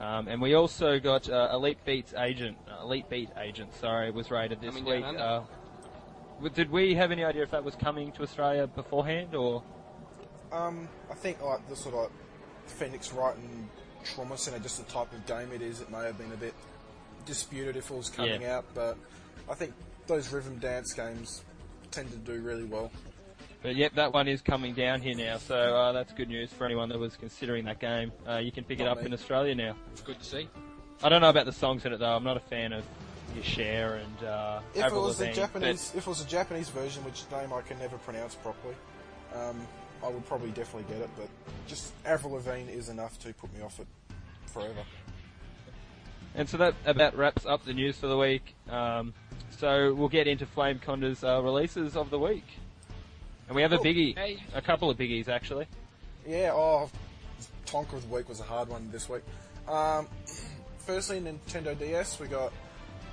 Um, 0.00 0.26
and 0.26 0.42
we 0.42 0.54
also 0.54 0.98
got 0.98 1.28
uh, 1.30 1.50
Elite 1.52 1.78
Beats 1.84 2.12
Agent, 2.14 2.56
uh, 2.68 2.82
Elite 2.82 3.08
Beat 3.08 3.28
Agent, 3.40 3.72
sorry, 3.74 4.10
was 4.10 4.32
rated 4.32 4.60
this 4.60 4.74
Coming 4.74 4.84
down 4.84 4.94
week. 4.96 5.04
under. 5.04 5.46
Uh, 6.42 6.48
did 6.54 6.70
we 6.72 6.94
have 6.94 7.12
any 7.12 7.22
idea 7.24 7.44
if 7.44 7.52
that 7.52 7.62
was 7.62 7.76
coming 7.76 8.10
to 8.12 8.22
Australia 8.22 8.66
beforehand, 8.66 9.32
or 9.36 9.62
um, 10.50 10.88
I 11.08 11.14
think 11.14 11.40
like 11.40 11.68
the 11.68 11.76
sort 11.76 11.94
of 11.94 12.00
like 12.02 12.10
Phoenix 12.66 13.12
Wright 13.12 13.36
and 13.36 13.68
Trauma 14.02 14.36
Center, 14.36 14.58
just 14.58 14.84
the 14.84 14.92
type 14.92 15.12
of 15.12 15.24
game 15.24 15.52
it 15.52 15.62
is, 15.62 15.80
it 15.80 15.88
may 15.92 16.04
have 16.04 16.18
been 16.18 16.32
a 16.32 16.36
bit 16.36 16.54
disputed 17.26 17.76
if 17.76 17.92
it 17.92 17.96
was 17.96 18.10
coming 18.10 18.42
Yeah. 18.42 18.56
out, 18.58 18.64
but 18.74 18.96
I 19.48 19.54
think 19.54 19.72
those 20.12 20.30
rhythm 20.30 20.58
dance 20.58 20.92
games 20.92 21.42
tend 21.90 22.10
to 22.10 22.18
do 22.18 22.40
really 22.42 22.64
well. 22.64 22.90
But 23.62 23.76
yep, 23.76 23.94
that 23.94 24.12
one 24.12 24.28
is 24.28 24.42
coming 24.42 24.74
down 24.74 25.00
here 25.00 25.14
now, 25.14 25.38
so 25.38 25.56
uh, 25.56 25.92
that's 25.92 26.12
good 26.12 26.28
news 26.28 26.52
for 26.52 26.66
anyone 26.66 26.90
that 26.90 26.98
was 26.98 27.16
considering 27.16 27.64
that 27.64 27.78
game. 27.78 28.12
Uh, 28.28 28.36
you 28.36 28.52
can 28.52 28.64
pick 28.64 28.80
it 28.80 28.86
up 28.86 28.98
me. 28.98 29.06
in 29.06 29.14
Australia 29.14 29.54
now. 29.54 29.74
It's 29.92 30.02
good 30.02 30.18
to 30.18 30.24
see. 30.24 30.48
I 31.02 31.08
don't 31.08 31.22
know 31.22 31.30
about 31.30 31.46
the 31.46 31.52
songs 31.52 31.86
in 31.86 31.92
it 31.94 31.98
though. 31.98 32.14
I'm 32.14 32.24
not 32.24 32.36
a 32.36 32.40
fan 32.40 32.74
of 32.74 32.84
your 33.34 33.44
Cher 33.44 33.94
and 33.94 34.28
uh, 34.28 34.60
If 34.74 34.80
it 34.80 34.84
Avril 34.84 35.04
was 35.04 35.18
a 35.18 35.22
Lavigne, 35.22 35.40
Japanese, 35.40 35.92
if 35.96 36.06
it 36.06 36.06
was 36.06 36.20
a 36.20 36.28
Japanese 36.28 36.68
version, 36.68 37.02
which 37.04 37.22
name 37.32 37.52
I 37.52 37.62
can 37.62 37.78
never 37.78 37.96
pronounce 37.98 38.34
properly, 38.34 38.74
um, 39.34 39.66
I 40.04 40.08
would 40.08 40.26
probably 40.26 40.50
definitely 40.50 40.92
get 40.92 41.00
it. 41.02 41.10
But 41.16 41.28
just 41.66 41.94
Avril 42.04 42.34
Lavigne 42.34 42.70
is 42.70 42.90
enough 42.90 43.18
to 43.20 43.32
put 43.32 43.54
me 43.56 43.62
off 43.62 43.80
it 43.80 43.86
forever. 44.46 44.84
and 46.34 46.46
so 46.48 46.58
that 46.58 46.74
about 46.84 47.16
wraps 47.16 47.46
up 47.46 47.64
the 47.64 47.72
news 47.72 47.96
for 47.96 48.08
the 48.08 48.18
week. 48.18 48.54
Um, 48.68 49.14
so 49.62 49.94
we'll 49.94 50.08
get 50.08 50.26
into 50.26 50.44
Flame 50.44 50.80
Conda's 50.80 51.22
uh, 51.22 51.40
releases 51.40 51.96
of 51.96 52.10
the 52.10 52.18
week, 52.18 52.44
and 53.46 53.54
we 53.54 53.62
have 53.62 53.70
a 53.72 53.78
biggie, 53.78 54.18
Hey. 54.18 54.42
a 54.56 54.60
couple 54.60 54.90
of 54.90 54.98
biggies 54.98 55.28
actually. 55.28 55.66
Yeah, 56.26 56.50
oh, 56.52 56.90
Tonka 57.66 57.92
of 57.92 58.02
the 58.08 58.12
week 58.12 58.28
was 58.28 58.40
a 58.40 58.42
hard 58.42 58.68
one 58.68 58.88
this 58.90 59.08
week. 59.08 59.22
Um, 59.68 60.08
firstly, 60.78 61.20
Nintendo 61.20 61.78
DS, 61.78 62.18
we 62.18 62.26
got 62.26 62.52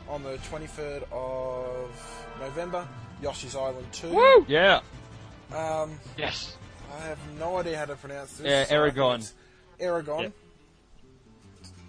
on 0.09 0.23
the 0.23 0.37
23rd 0.49 1.03
of 1.11 2.25
November, 2.39 2.87
Yoshi's 3.21 3.55
Island 3.55 3.85
2. 3.91 4.45
Yeah, 4.47 4.81
Um, 5.55 5.99
Yes. 6.17 6.57
I 6.91 7.05
have 7.05 7.19
no 7.37 7.57
idea 7.57 7.77
how 7.77 7.85
to 7.85 7.95
pronounce 7.95 8.37
this. 8.37 8.47
Yeah, 8.47 8.63
so 8.65 8.73
I 8.73 8.77
Aragon. 8.79 9.19
it's 9.19 9.33
Aragon. 9.79 10.33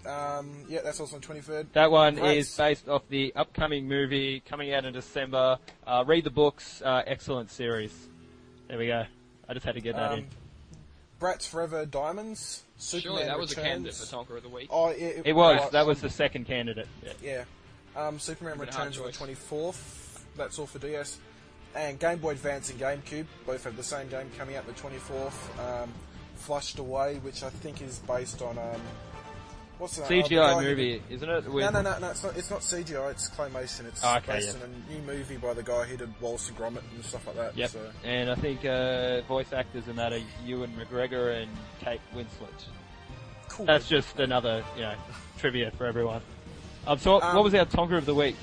Um, 0.05 0.65
yeah, 0.67 0.79
that's 0.83 0.99
also 0.99 1.15
on 1.17 1.21
23rd. 1.21 1.67
that 1.73 1.91
one 1.91 2.15
Great. 2.15 2.37
is 2.39 2.55
based 2.57 2.89
off 2.89 3.03
the 3.09 3.33
upcoming 3.35 3.87
movie 3.87 4.39
coming 4.41 4.73
out 4.73 4.85
in 4.85 4.93
December. 4.93 5.57
Uh, 5.85 6.03
read 6.07 6.23
the 6.23 6.29
books, 6.31 6.81
uh, 6.83 7.03
excellent 7.05 7.51
series. 7.51 7.93
There 8.67 8.77
we 8.77 8.87
go. 8.87 9.03
I 9.47 9.53
just 9.53 9.65
had 9.65 9.75
to 9.75 9.81
get 9.81 9.95
that 9.95 10.11
Um, 10.13 10.19
in. 10.19 10.27
Bratz 11.19 11.47
Forever 11.47 11.85
Diamonds. 11.85 12.63
Superman 12.77 13.01
Surely 13.17 13.25
that 13.25 13.37
was 13.37 13.51
a 13.51 13.55
candidate 13.55 13.93
for 13.93 14.05
Tonka 14.05 14.37
of 14.37 14.43
the 14.43 14.49
Week. 14.49 14.67
Oh, 14.71 14.87
it, 14.87 15.21
It 15.25 15.33
was. 15.33 15.59
right, 15.61 15.71
That 15.71 15.85
was 15.85 16.01
the 16.01 16.09
second 16.09 16.45
candidate. 16.45 16.87
Yeah. 17.21 17.43
Yeah. 17.95 18.07
Um, 18.07 18.17
Superman 18.17 18.57
Bit 18.57 18.69
of 18.69 18.73
hard 18.75 18.87
Returns 18.97 19.17
on 19.19 19.27
the 19.27 19.33
24th. 19.35 20.21
That's 20.35 20.57
all 20.57 20.65
for 20.65 20.79
DS. 20.79 21.19
And 21.75 21.99
Game 21.99 22.17
Boy 22.17 22.31
Advance 22.31 22.71
and 22.71 22.79
GameCube 22.79 23.25
both 23.45 23.63
have 23.65 23.77
the 23.77 23.83
same 23.83 24.07
game 24.09 24.31
coming 24.37 24.55
out 24.55 24.65
the 24.65 24.73
24th. 24.73 25.83
Um, 25.83 25.91
Flushed 26.37 26.79
Away, 26.79 27.17
which 27.17 27.43
I 27.43 27.49
think 27.51 27.81
is 27.83 27.99
based 27.99 28.41
on 28.41 28.57
um, 28.57 28.81
what's 29.81 29.97
the 29.97 30.03
oh, 30.03 30.07
the 30.07 30.21
CGI 30.23 30.53
who 30.55 30.69
movie, 30.69 31.01
isn't 31.09 31.29
it? 31.29 31.51
With- 31.51 31.63
No, 31.65 31.69
no, 31.71 31.81
no, 31.81 31.99
no. 31.99 32.09
It's 32.11 32.23
not. 32.23 32.37
It's 32.37 32.49
not 32.49 32.59
CGI. 32.61 33.11
It's 33.11 33.29
claymation. 33.29 33.85
It's 33.87 34.01
Oh, 34.03 34.15
okay, 34.17 34.33
based 34.37 34.57
yeah. 34.57 34.63
on 34.63 34.69
a 34.69 34.93
new 34.93 35.01
movie 35.01 35.37
by 35.37 35.53
the 35.53 35.63
guy 35.63 35.83
who 35.85 35.97
did 35.97 36.13
Wallace 36.21 36.47
and 36.49 36.57
Gromit 36.57 36.83
and 36.95 37.03
stuff 37.03 37.27
like 37.27 37.35
that. 37.35 37.57
Yep. 37.57 37.69
So 37.71 37.89
And 38.03 38.29
I 38.29 38.35
think 38.35 38.63
uh, 38.65 39.21
voice 39.23 39.51
actors 39.53 39.87
in 39.87 39.95
that 39.97 40.13
are 40.13 40.21
Ewan 40.45 40.71
McGregor 40.79 41.41
and 41.41 41.51
Kate 41.81 41.99
Winslet. 42.15 42.65
Cool. 43.49 43.65
That's 43.65 43.87
just 43.89 44.19
another, 44.19 44.63
you 44.75 44.83
know, 44.83 44.93
trivia 45.39 45.71
for 45.71 45.85
everyone. 45.85 46.21
Um, 46.87 46.97
so 46.99 47.13
what, 47.13 47.23
Um, 47.23 47.35
what 47.35 47.43
was 47.43 47.53
our 47.53 47.65
Tonka 47.65 47.97
of 47.97 48.05
the 48.05 48.15
week? 48.15 48.35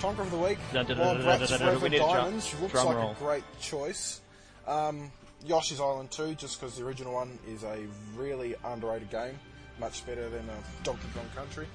Tonka 0.00 0.18
of 0.20 0.30
the 0.30 0.36
week. 0.36 0.58
Dun, 0.72 0.84
dun, 0.86 0.98
dun, 0.98 1.16
a 1.16 1.22
drum- 1.22 1.90
Diamonds 1.90 2.54
looks 2.60 2.72
drum 2.72 2.86
like 2.86 2.96
roll. 2.96 3.10
a 3.12 3.14
great 3.14 3.44
choice. 3.60 4.20
Um, 4.66 5.10
Yoshi's 5.46 5.80
Island 5.80 6.10
2, 6.10 6.34
just 6.34 6.60
because 6.60 6.76
the 6.76 6.84
original 6.84 7.12
one 7.14 7.38
is 7.48 7.64
a 7.64 7.84
really 8.16 8.54
underrated 8.64 9.10
game, 9.10 9.38
much 9.78 10.04
better 10.06 10.28
than 10.28 10.48
uh, 10.48 10.54
Donkey 10.82 11.08
Kong 11.14 11.26
Country. 11.34 11.66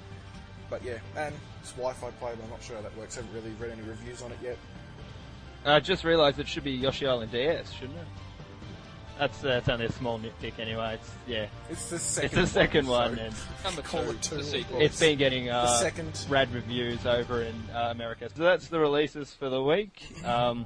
But 0.69 0.83
yeah, 0.83 0.97
and 1.17 1.33
it's 1.61 1.71
Wi-Fi 1.73 2.09
playable. 2.11 2.43
I'm 2.43 2.49
not 2.51 2.61
sure 2.63 2.75
how 2.75 2.81
that 2.83 2.95
works. 2.97 3.17
I 3.17 3.21
haven't 3.21 3.35
really 3.35 3.55
read 3.59 3.71
any 3.71 3.81
reviews 3.87 4.21
on 4.21 4.31
it 4.31 4.37
yet. 4.43 4.57
I 5.65 5.79
just 5.79 6.03
realised 6.03 6.39
it 6.39 6.47
should 6.47 6.63
be 6.63 6.71
Yoshi 6.71 7.05
Island 7.07 7.31
DS, 7.31 7.71
shouldn't 7.73 7.97
it? 7.97 8.05
That's 9.17 9.43
uh, 9.43 9.47
that's 9.47 9.67
only 9.67 9.85
a 9.87 9.91
small 9.91 10.17
nitpick 10.17 10.57
anyway. 10.59 10.93
It's 10.93 11.11
yeah, 11.27 11.47
It's 11.69 11.89
the 11.89 11.99
second. 11.99 12.39
it's 12.39 12.51
second. 12.51 12.85
the 12.85 12.85
second 12.85 12.87
one, 12.87 13.15
so 13.17 13.21
and 13.23 13.35
Number 13.65 13.81
Call 13.81 14.03
two, 14.05 14.09
it 14.11 14.21
two. 14.21 14.35
the 14.37 14.43
sequel. 14.43 14.79
it's 14.81 14.97
been 14.99 15.17
getting 15.17 15.49
uh, 15.49 15.63
the 15.65 15.77
second. 15.79 16.25
rad 16.29 16.53
reviews 16.53 17.05
over 17.05 17.41
in 17.41 17.55
uh, 17.75 17.89
America. 17.91 18.29
So 18.33 18.43
that's 18.43 18.67
the 18.69 18.79
releases 18.79 19.33
for 19.33 19.49
the 19.49 19.61
week. 19.61 20.01
Um, 20.25 20.65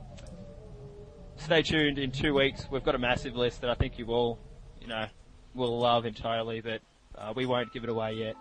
stay 1.37 1.63
tuned 1.63 1.97
in 1.97 2.11
two 2.11 2.35
weeks. 2.35 2.67
We've 2.69 2.83
got 2.83 2.93
a 2.93 2.99
massive 2.99 3.35
list 3.35 3.61
that 3.61 3.71
I 3.71 3.73
think 3.73 3.97
you 3.97 4.05
all, 4.07 4.37
you 4.79 4.85
know, 4.87 5.07
will 5.55 5.79
love 5.79 6.05
entirely, 6.05 6.61
but 6.61 6.81
uh, 7.17 7.33
we 7.35 7.45
won't 7.45 7.71
give 7.73 7.83
it 7.83 7.89
away 7.89 8.13
yet. 8.13 8.35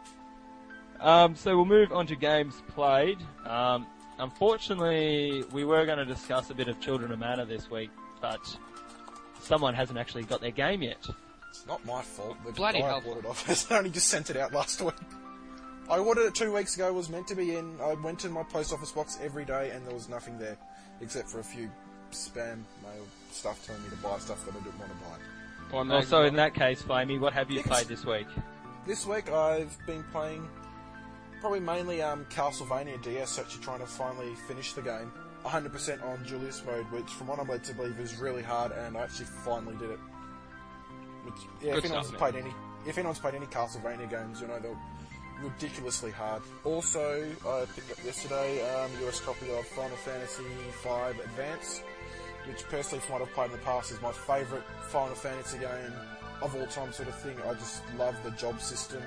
Um, 1.00 1.34
so 1.34 1.56
we'll 1.56 1.64
move 1.64 1.92
on 1.92 2.06
to 2.06 2.16
games 2.16 2.54
played. 2.68 3.18
Um, 3.46 3.86
unfortunately, 4.18 5.44
we 5.52 5.64
were 5.64 5.84
going 5.86 5.98
to 5.98 6.04
discuss 6.04 6.50
a 6.50 6.54
bit 6.54 6.68
of 6.68 6.80
Children 6.80 7.12
of 7.12 7.18
Mana 7.18 7.44
this 7.44 7.70
week, 7.70 7.90
but 8.20 8.40
someone 9.40 9.74
hasn't 9.74 9.98
actually 9.98 10.24
got 10.24 10.40
their 10.40 10.50
game 10.50 10.82
yet. 10.82 11.04
It's 11.50 11.66
not 11.66 11.84
my 11.84 12.02
fault. 12.02 12.36
The 12.46 12.52
Bloody 12.52 12.80
guy 12.80 12.86
I 12.86 12.88
hell. 12.90 13.00
bought 13.00 13.16
it 13.18 13.26
off 13.26 13.44
has 13.46 13.70
only 13.70 13.90
just 13.90 14.08
sent 14.08 14.30
it 14.30 14.36
out 14.36 14.52
last 14.52 14.80
week. 14.80 14.94
I 15.90 15.98
ordered 15.98 16.26
it 16.26 16.34
two 16.34 16.52
weeks 16.52 16.76
ago. 16.76 16.92
Was 16.92 17.10
meant 17.10 17.26
to 17.28 17.34
be 17.34 17.56
in. 17.56 17.78
I 17.82 17.94
went 17.94 18.20
to 18.20 18.28
my 18.28 18.44
post 18.44 18.72
office 18.72 18.92
box 18.92 19.18
every 19.22 19.44
day, 19.44 19.70
and 19.70 19.84
there 19.86 19.92
was 19.94 20.08
nothing 20.08 20.38
there, 20.38 20.56
except 21.00 21.28
for 21.28 21.40
a 21.40 21.44
few 21.44 21.70
spam 22.12 22.58
mail 22.82 23.04
stuff 23.32 23.66
telling 23.66 23.82
me 23.82 23.90
to 23.90 23.96
buy 23.96 24.18
stuff 24.18 24.44
that 24.46 24.54
I 24.54 24.60
didn't 24.60 24.78
want 24.78 24.90
to 24.92 24.96
buy. 24.98 25.72
By 25.78 25.82
Mag- 25.82 25.96
Also, 25.96 26.22
in 26.22 26.36
that 26.36 26.54
case, 26.54 26.80
Flamey, 26.82 27.18
what 27.18 27.32
have 27.32 27.50
you 27.50 27.62
played 27.62 27.86
this 27.88 28.04
week? 28.06 28.26
This 28.84 29.06
week 29.06 29.30
I've 29.30 29.76
been 29.86 30.02
playing 30.10 30.48
probably 31.40 31.60
mainly 31.60 32.02
um, 32.02 32.26
Castlevania 32.30 33.00
DS, 33.00 33.38
actually 33.38 33.62
trying 33.62 33.78
to 33.78 33.86
finally 33.86 34.34
finish 34.48 34.72
the 34.72 34.82
game. 34.82 35.12
100% 35.44 36.04
on 36.04 36.24
Julius 36.24 36.64
mode, 36.64 36.84
which 36.90 37.06
from 37.10 37.28
what 37.28 37.38
I'm 37.38 37.48
led 37.48 37.62
to 37.64 37.74
believe 37.74 37.98
is 38.00 38.16
really 38.16 38.42
hard, 38.42 38.72
and 38.72 38.96
I 38.96 39.02
actually 39.02 39.26
finally 39.44 39.76
did 39.76 39.90
it. 39.90 39.98
Which, 41.24 41.34
yeah, 41.60 41.74
Good 41.74 41.78
if 41.78 41.84
anyone's 41.84 42.06
stuff, 42.08 42.18
played 42.18 42.34
any, 42.36 42.52
if 42.86 42.98
anyone's 42.98 43.18
played 43.20 43.34
any 43.34 43.46
Castlevania 43.46 44.10
games, 44.10 44.40
you 44.40 44.48
know 44.48 44.58
they're 44.58 44.76
ridiculously 45.40 46.10
hard. 46.10 46.42
Also, 46.64 47.24
I 47.46 47.64
picked 47.74 47.90
up 47.92 48.04
yesterday 48.04 48.68
um, 48.74 48.90
US 49.06 49.20
copy 49.20 49.50
of 49.50 49.64
Final 49.68 49.96
Fantasy 49.98 50.42
V 50.42 51.22
Advance, 51.22 51.82
which 52.48 52.64
personally, 52.68 53.00
from 53.00 53.14
what 53.14 53.22
I've 53.22 53.32
played 53.32 53.46
in 53.46 53.52
the 53.52 53.58
past, 53.58 53.92
is 53.92 54.00
my 54.02 54.12
favourite 54.12 54.64
Final 54.88 55.14
Fantasy 55.14 55.58
game 55.58 55.92
of 56.42 56.54
all 56.56 56.66
time, 56.66 56.92
sort 56.92 57.08
of 57.08 57.14
thing. 57.16 57.36
I 57.48 57.54
just 57.54 57.82
love 57.98 58.16
the 58.24 58.30
job 58.32 58.60
system. 58.60 59.02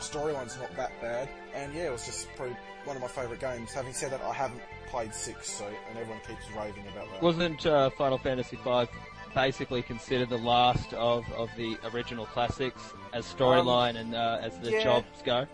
Storyline's 0.00 0.56
not 0.58 0.74
that 0.76 0.92
bad, 1.00 1.28
and 1.54 1.74
yeah, 1.74 1.88
it 1.88 1.92
was 1.92 2.06
just 2.06 2.28
probably 2.36 2.56
one 2.84 2.96
of 2.96 3.02
my 3.02 3.08
favourite 3.08 3.40
games. 3.40 3.72
Having 3.72 3.92
said 3.92 4.12
that, 4.12 4.22
I 4.22 4.32
haven't 4.32 4.62
played 4.86 5.14
six, 5.14 5.50
so 5.50 5.66
and 5.66 5.98
everyone 5.98 6.20
keeps 6.26 6.50
raving 6.56 6.84
about 6.88 7.10
that. 7.10 7.22
Wasn't 7.22 7.66
uh, 7.66 7.90
Final 7.90 8.18
Fantasy 8.18 8.58
V 8.64 8.86
basically 9.34 9.82
considered 9.82 10.28
the 10.28 10.38
last 10.38 10.92
of, 10.94 11.24
of 11.32 11.50
the 11.56 11.76
original 11.92 12.26
classics 12.26 12.82
as 13.12 13.26
storyline 13.26 13.96
and 13.96 14.14
uh, 14.14 14.38
as 14.40 14.58
the 14.60 14.72
yeah. 14.72 14.82
jobs 14.82 15.22
go? 15.24 15.46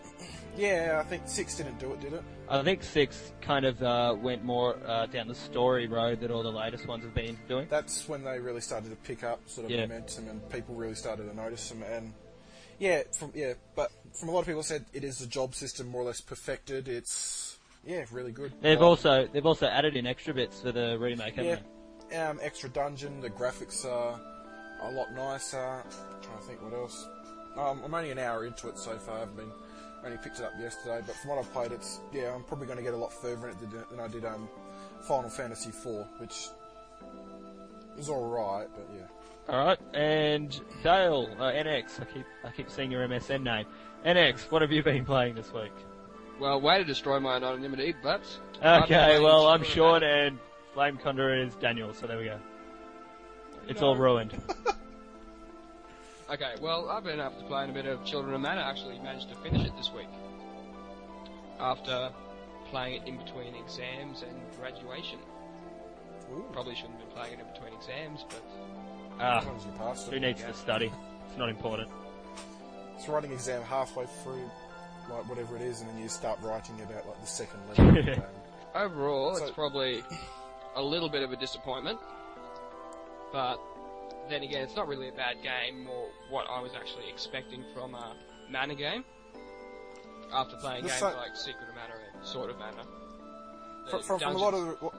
Yeah, 0.57 1.01
I 1.05 1.09
think 1.09 1.23
six 1.27 1.57
didn't 1.57 1.79
do 1.79 1.93
it, 1.93 2.01
did 2.01 2.13
it? 2.13 2.23
I 2.49 2.63
think 2.63 2.83
six 2.83 3.33
kind 3.41 3.65
of 3.65 3.83
uh, 3.83 4.15
went 4.19 4.45
more 4.45 4.77
uh, 4.87 5.07
down 5.07 5.29
the 5.29 5.35
story 5.35 5.87
road 5.87 6.21
that 6.21 6.31
all 6.31 6.43
the 6.43 6.53
latest 6.53 6.87
ones 6.87 7.03
have 7.05 7.15
been 7.15 7.39
doing. 7.49 7.67
That's 7.71 8.09
when 8.09 8.23
they 8.23 8.39
really 8.39 8.61
started 8.61 8.91
to 8.91 8.97
pick 8.97 9.25
up 9.25 9.41
sort 9.47 9.65
of 9.65 9.71
Yeah. 9.71 9.81
momentum, 9.83 10.29
and 10.29 10.49
people 10.51 10.75
really 10.75 10.95
started 10.95 11.25
to 11.29 11.35
notice 11.35 11.69
them. 11.71 11.83
And 11.83 12.13
yeah, 12.79 13.03
from 13.13 13.33
yeah, 13.35 13.55
but 13.75 13.91
from 14.13 14.29
a 14.29 14.33
lot 14.33 14.41
of 14.41 14.47
people 14.47 14.63
said 14.63 14.85
it 14.93 15.05
is 15.05 15.19
the 15.19 15.27
job 15.27 15.55
system 15.55 15.89
more 15.89 16.03
or 16.03 16.07
less 16.07 16.21
perfected. 16.21 16.87
It's 16.89 17.59
yeah, 17.87 18.05
really 18.13 18.33
good. 18.33 18.53
They've 18.61 18.79
Um, 18.79 18.85
also 18.85 19.27
they've 19.33 19.47
also 19.47 19.67
added 19.67 19.97
in 19.97 20.07
extra 20.07 20.35
bits 20.35 20.61
for 20.61 20.71
the 20.73 20.99
remake, 20.99 21.35
haven't 21.37 21.63
yeah, 22.11 22.11
they? 22.11 22.17
um, 22.17 22.39
extra 22.43 22.69
dungeon. 22.69 23.21
The 23.21 23.31
graphics 23.31 23.85
are 23.85 24.21
a 24.83 24.91
lot 24.91 25.13
nicer. 25.15 25.83
trying 26.23 26.39
to 26.39 26.45
think 26.45 26.63
what 26.63 26.73
else. 26.75 27.09
Um, 27.57 27.81
I'm 27.85 27.95
only 27.95 28.11
an 28.11 28.19
hour 28.19 28.45
into 28.45 28.69
it 28.69 28.77
so 28.79 28.99
far. 28.99 29.17
I 29.17 29.21
haven't 29.21 29.37
been 29.37 29.53
only 30.05 30.19
picked 30.19 30.39
it 30.39 30.45
up 30.45 30.53
yesterday, 30.61 31.01
but 31.07 31.17
from 31.17 31.31
what 31.31 31.39
I've 31.39 31.53
played, 31.53 31.73
it's 31.73 32.01
yeah, 32.13 32.35
I'm 32.35 32.45
probably 32.45 32.67
going 32.67 32.79
to 32.79 32.85
get 32.85 32.95
a 32.95 32.97
lot 32.97 33.13
further 33.13 33.49
in 33.49 33.53
it 33.55 33.61
than, 33.61 33.85
than 33.91 34.01
I 34.01 34.09
did 34.09 34.25
um, 34.25 34.49
Final 35.03 35.31
Fantasy 35.31 35.71
IV, 35.71 36.07
which 36.19 36.49
is 37.99 38.09
all 38.09 38.29
right, 38.29 38.67
but 38.75 38.89
yeah. 38.95 39.07
All 39.49 39.67
right, 39.67 39.79
and 39.93 40.59
Dale 40.83 41.29
uh, 41.39 41.45
NX. 41.45 42.01
I 42.01 42.05
keep 42.05 42.27
I 42.45 42.51
keep 42.51 42.71
seeing 42.71 42.91
your 42.91 43.07
MSN 43.07 43.43
name. 43.43 43.67
NX, 44.07 44.51
what 44.51 44.63
have 44.63 44.73
you 44.73 44.83
been 44.83 45.05
playing 45.05 45.35
this 45.35 45.53
week? 45.53 45.73
Well, 46.41 46.61
way 46.61 46.79
to 46.79 46.85
destroy 46.85 47.21
my 47.21 47.37
anonymity, 47.37 47.95
but 48.03 48.23
Okay, 48.63 49.21
well 49.21 49.47
I'm 49.49 49.63
Children 49.63 50.01
Sean 50.01 50.03
and 50.03 50.39
Flame 50.73 50.97
Condor 50.97 51.35
is 51.35 51.55
Daniel, 51.57 51.93
so 51.95 52.07
there 52.07 52.19
we 52.19 52.25
go. 52.25 52.39
It's 53.69 53.83
all 53.83 53.97
ruined. 53.97 54.35
Okay, 56.31 56.55
well, 56.61 56.89
I've 56.89 57.05
been 57.05 57.21
after 57.21 57.45
playing 57.45 57.71
a 57.71 57.73
bit 57.73 57.87
of 57.87 58.05
Children 58.05 58.35
of 58.35 58.41
Mana. 58.41 58.63
Actually, 58.63 58.99
managed 59.01 59.29
to 59.29 59.35
finish 59.37 59.67
it 59.67 59.77
this 59.77 59.91
week 59.93 60.09
after 61.61 62.11
playing 62.71 63.03
it 63.03 63.07
in 63.09 63.17
between 63.19 63.55
exams 63.55 64.23
and 64.23 64.35
graduation. 64.59 65.19
Ooh, 66.33 66.45
Probably 66.53 66.75
shouldn't 66.75 66.99
have 66.99 67.07
been 67.09 67.15
playing 67.17 67.35
it 67.35 67.41
in 67.41 67.47
between 67.53 67.75
exams, 67.75 68.25
but 68.29 68.43
Ah, 69.21 69.39
as 69.41 69.47
long 69.47 69.57
as 69.57 69.65
you 69.67 69.73
passed 69.73 70.09
who 70.11 70.19
needs 70.19 70.43
to 70.43 70.55
study? 70.55 70.91
It's 71.29 71.39
not 71.39 71.49
important. 71.51 71.89
It's 72.97 73.07
writing 73.09 73.31
exam 73.33 73.63
halfway 73.63 74.07
through, 74.23 74.51
like 75.11 75.29
whatever 75.29 75.57
it 75.57 75.63
is, 75.63 75.83
and 75.83 75.91
then 75.91 75.99
you 75.99 76.09
start 76.09 76.39
writing 76.43 76.81
about 76.81 77.07
like 77.07 77.21
the 77.21 77.27
second 77.27 77.61
level. 77.69 77.89
of 77.89 77.95
the 77.95 78.03
game. 78.13 78.23
overall, 78.75 79.37
So- 79.37 79.45
it's 79.45 79.55
probably 79.55 80.03
a 80.75 80.83
little 80.83 81.11
bit 81.11 81.23
of 81.23 81.33
a 81.33 81.37
disappointment. 81.37 81.99
But 83.33 83.61
then 84.31 84.43
again, 84.43 84.63
it's 84.63 84.77
not 84.77 84.89
really 84.89 85.09
a 85.09 85.13
bad 85.13 85.37
game, 85.43 85.89
or 85.89 86.09
what 86.31 86.47
I 86.51 86.61
was 86.61 86.73
actually 86.75 87.09
expecting 87.09 87.65
from 87.75 87.95
a 87.95 88.15
Mana 88.51 88.75
game. 88.75 89.05
After 90.33 90.57
playing 90.57 90.83
The 90.83 90.89
games 90.89 91.01
fa- 91.01 91.15
like 91.17 91.37
Secret 91.37 91.69
of 91.69 91.75
Mana 91.75 91.95
and 92.15 92.27
Sword 92.27 92.51
of 92.51 92.59
Mana. 92.59 92.85
From, 93.91 94.03
from, 94.03 94.19
from 94.21 94.35
a 94.35 94.39
lot 94.39 94.55
of 94.55 94.67
the, 94.67 94.91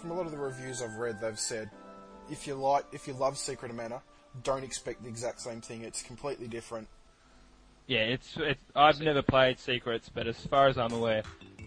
from 0.00 0.10
a 0.10 0.14
lot 0.14 0.26
of 0.26 0.32
the 0.32 0.38
reviews 0.38 0.82
I've 0.82 0.96
read, 0.96 1.20
they've 1.20 1.38
said 1.38 1.70
if 2.30 2.46
you 2.46 2.54
like, 2.54 2.84
if 2.92 3.06
you 3.06 3.14
love 3.14 3.36
Secret 3.36 3.70
of 3.70 3.76
Mana, 3.76 4.02
don't 4.42 4.64
expect 4.64 5.02
the 5.02 5.08
exact 5.08 5.40
same 5.40 5.60
thing. 5.60 5.82
It's 5.82 6.02
completely 6.02 6.48
different. 6.48 6.88
Yeah, 7.86 8.00
it's, 8.00 8.36
it's 8.38 8.60
I've 8.74 9.00
never 9.00 9.22
played 9.22 9.58
Secrets, 9.58 10.08
but 10.08 10.26
as 10.26 10.38
far 10.46 10.68
as 10.68 10.78
I'm 10.78 10.92
aware, 10.92 11.22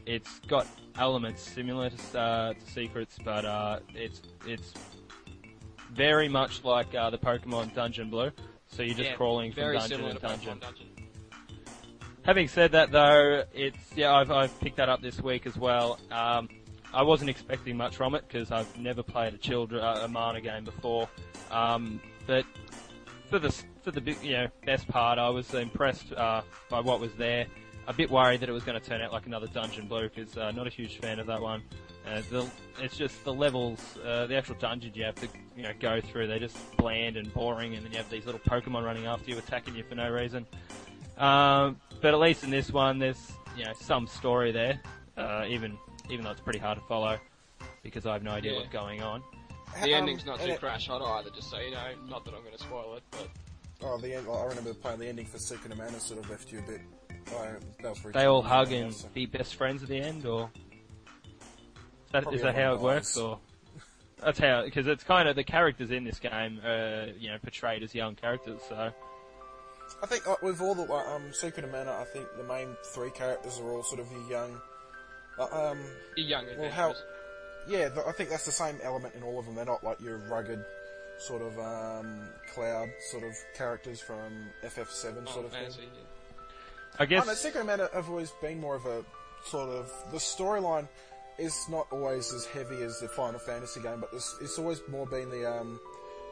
it's 0.06 0.40
got 0.48 0.66
elements 0.98 1.44
similar 1.44 1.92
to, 1.92 2.20
uh, 2.20 2.54
to 2.54 2.72
Secrets, 2.72 3.18
but 3.24 3.46
uh, 3.46 3.80
it's 3.94 4.22
it's 4.48 4.74
very 5.94 6.30
much 6.30 6.64
like 6.64 6.94
uh, 6.94 7.10
the 7.10 7.18
Pokemon 7.18 7.74
Dungeon 7.74 8.10
Blue. 8.10 8.32
So 8.68 8.84
you're 8.84 8.96
just 8.96 9.12
Yeah, 9.12 9.16
crawling 9.16 9.52
from 9.54 9.74
dungeon 9.74 10.02
to 10.02 10.14
dungeon. 10.20 10.60
Dungeon. 10.60 10.88
Having 12.24 12.48
said 12.50 12.72
that, 12.74 12.92
though, 12.92 13.44
it's 13.54 13.78
yeah, 13.96 14.14
I've, 14.14 14.32
I've 14.32 14.60
picked 14.60 14.76
that 14.78 14.90
up 14.90 15.02
this 15.02 15.22
week 15.22 15.46
as 15.48 15.58
well. 15.58 15.98
Um, 16.12 16.50
I 16.94 17.02
wasn't 17.02 17.30
expecting 17.30 17.78
much 17.78 17.96
from 17.96 18.16
it 18.16 18.26
because 18.28 18.52
I've 18.52 18.78
never 18.78 19.02
played 19.04 19.34
a 19.34 19.38
children 19.38 19.82
uh, 19.82 20.02
a 20.04 20.08
Mana 20.08 20.42
game 20.42 20.66
before. 20.66 21.08
Um, 21.52 22.02
but 22.26 22.46
for 23.30 23.40
the 23.40 23.52
for 23.82 23.92
the 23.92 24.02
you 24.22 24.34
know 24.34 24.48
best 24.66 24.88
part, 24.90 25.18
I 25.20 25.30
was 25.30 25.54
impressed 25.54 26.12
uh, 26.14 26.42
by 26.70 26.82
what 26.82 27.00
was 27.00 27.14
there. 27.14 27.46
A 27.88 27.94
bit 27.94 28.12
worried 28.12 28.42
that 28.42 28.50
it 28.50 28.52
was 28.52 28.64
going 28.66 28.80
to 28.80 28.86
turn 28.86 29.02
out 29.02 29.14
like 29.14 29.26
another 29.28 29.48
Dungeon 29.48 29.88
Blue 29.88 30.10
because 30.10 30.38
uh, 30.38 30.52
not 30.52 30.68
a 30.68 30.70
huge 30.70 30.98
fan 31.00 31.20
of 31.20 31.28
that 31.28 31.42
one. 31.42 31.62
Uh, 32.06 32.22
the, 32.30 32.46
it's 32.82 32.98
just 32.98 33.24
the 33.24 33.34
levels, 33.34 33.80
uh, 34.06 34.26
the 34.28 34.36
actual 34.36 34.56
dungeons 34.56 34.96
you 34.96 35.04
have 35.06 35.16
to 35.16 35.28
you 35.56 35.64
know 35.64 35.72
go 35.80 36.02
through. 36.02 36.28
They're 36.28 36.38
just 36.40 36.58
bland 36.78 37.16
and 37.16 37.34
boring, 37.34 37.76
and 37.76 37.86
then 37.86 37.92
you 37.94 37.98
have 37.98 38.10
these 38.10 38.26
little 38.26 38.42
Pokemon 38.42 38.84
running 38.84 39.06
after 39.06 39.30
you, 39.32 39.38
attacking 39.38 39.76
you 39.76 39.84
for 39.84 39.96
no 39.96 40.10
reason. 40.12 40.46
Um, 41.18 41.78
but 42.02 42.14
at 42.14 42.20
least 42.20 42.44
in 42.44 42.50
this 42.50 42.72
one, 42.72 43.00
there's 43.00 43.32
you 43.58 43.64
know 43.66 43.74
some 43.80 44.06
story 44.08 44.52
there, 44.52 44.80
uh, 45.18 45.46
even 45.48 45.78
even 46.10 46.26
though 46.26 46.32
it's 46.32 46.42
pretty 46.42 46.60
hard 46.60 46.78
to 46.78 46.84
follow 46.86 47.18
because 47.84 48.06
I 48.06 48.14
have 48.14 48.24
no 48.24 48.32
idea 48.32 48.52
Yeah. 48.54 48.60
what's 48.60 48.72
going 48.72 49.02
on. 49.02 49.24
The 49.82 49.94
Um, 49.94 50.02
ending's 50.02 50.26
not 50.26 50.40
too 50.40 50.52
it- 50.52 50.60
crash 50.60 50.88
hot 50.88 51.02
either, 51.02 51.30
just 51.30 51.50
so 51.50 51.58
you 51.60 51.72
know. 51.72 51.88
Not 52.10 52.26
that 52.26 52.34
I'm 52.34 52.42
going 52.42 52.54
to 52.56 52.60
spoil 52.64 52.96
it, 52.96 53.04
but 53.12 53.28
Oh, 53.82 53.98
the 53.98 54.14
end, 54.16 54.28
I 54.30 54.44
remember 54.46 54.74
playing 54.74 55.00
the 55.00 55.08
ending 55.08 55.26
for 55.26 55.38
Secret 55.38 55.72
of 55.72 55.78
Mana 55.78 56.00
sort 56.00 56.20
of 56.20 56.30
left 56.30 56.52
you 56.52 56.60
a 56.60 56.62
bit. 56.64 56.82
I, 57.34 57.54
that 57.82 57.90
was 57.90 58.00
very 58.00 58.14
They 58.14 58.26
all 58.26 58.42
hug 58.42 58.72
and 58.72 58.94
so- 58.94 59.08
be 59.14 59.26
best 59.26 59.56
friends 59.56 59.84
at 59.84 59.90
the 59.90 60.00
end, 60.00 60.26
or 60.26 60.50
is 61.34 62.12
that, 62.12 62.26
that 62.32 62.56
how 62.56 62.74
it 62.74 62.80
works? 62.80 63.18
Or 63.18 63.40
that's 64.24 64.40
how 64.40 64.64
because 64.64 64.88
it's 64.88 65.04
kind 65.04 65.28
of 65.30 65.36
the 65.36 65.44
characters 65.44 65.92
in 65.92 66.04
this 66.04 66.20
game, 66.20 66.60
are, 66.66 67.08
you 67.18 67.30
know, 67.30 67.38
portrayed 67.40 67.84
as 67.84 67.94
young 67.94 68.16
characters. 68.16 68.62
So 68.68 68.92
I 70.02 70.06
think 70.06 70.28
uh, 70.28 70.36
with 70.42 70.62
all 70.62 70.76
the 70.76 70.92
um, 70.92 71.32
Secret 71.34 71.64
of 71.66 71.72
Mana, 71.72 71.92
I 71.92 72.06
think 72.06 72.26
the 72.38 72.44
main 72.44 72.76
three 72.94 73.12
characters 73.12 73.60
are 73.60 73.70
all 73.72 73.84
sort 73.84 74.02
of 74.02 74.12
your 74.12 74.30
young. 74.30 74.60
Uh, 75.40 75.70
um, 75.72 75.80
Your 76.16 76.28
young 76.28 76.46
well, 76.58 76.72
how? 76.72 76.96
Yeah, 77.68 77.90
th- 77.90 78.06
I 78.08 78.12
think 78.14 78.30
that's 78.30 78.46
the 78.46 78.52
same 78.52 78.80
element 78.82 79.14
in 79.14 79.22
all 79.24 79.38
of 79.40 79.46
them. 79.46 79.54
They're 79.56 79.66
not 79.66 79.84
like 79.84 80.00
your 80.02 80.18
rugged, 80.30 80.64
sort 81.20 81.42
of 81.44 81.60
um, 81.60 82.28
cloud 82.54 82.90
sort 83.12 83.24
of 83.24 83.36
characters 83.56 84.00
from 84.02 84.48
FF7 84.64 85.28
sort 85.28 85.28
Oh, 85.28 85.46
of 85.46 85.52
thing. 85.52 85.64
yeah. 85.78 85.78
I 87.00 87.04
I 87.04 87.06
guess 87.06 87.28
know 87.28 87.34
Secret 87.34 87.62
of 87.62 87.68
Mana 87.68 87.90
have 87.94 88.10
always 88.10 88.32
been 88.42 88.60
more 88.60 88.76
of 88.76 88.86
a 88.86 89.04
sort 89.44 89.70
of 89.70 89.92
the 90.12 90.18
storyline 90.18 90.88
is 91.38 91.68
not 91.70 91.88
always 91.92 92.34
as 92.34 92.46
heavy 92.46 92.82
as 92.82 93.00
the 93.00 93.08
Final 93.08 93.40
Fantasy 93.40 93.80
game, 93.82 94.00
but 94.00 94.12
this, 94.12 94.36
it's 94.42 94.58
always 94.58 94.82
more 94.88 95.06
been 95.06 95.30
the 95.30 95.50
um, 95.50 95.80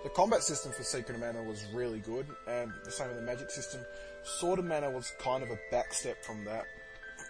the 0.04 0.10
combat 0.10 0.44
system 0.44 0.72
for 0.72 0.84
Secret 0.84 1.16
of 1.16 1.22
Mana 1.22 1.44
was 1.44 1.66
really 1.74 2.00
good, 2.00 2.28
and 2.48 2.72
the 2.84 2.92
same 2.92 3.08
with 3.08 3.18
the 3.18 3.24
magic 3.24 3.50
system. 3.50 3.82
Sword 4.24 4.60
of 4.60 4.66
Mana 4.66 4.90
was 4.90 5.12
kind 5.20 5.44
of 5.44 5.50
a 5.50 5.60
backstep 5.72 6.24
from 6.24 6.44
that. 6.46 6.66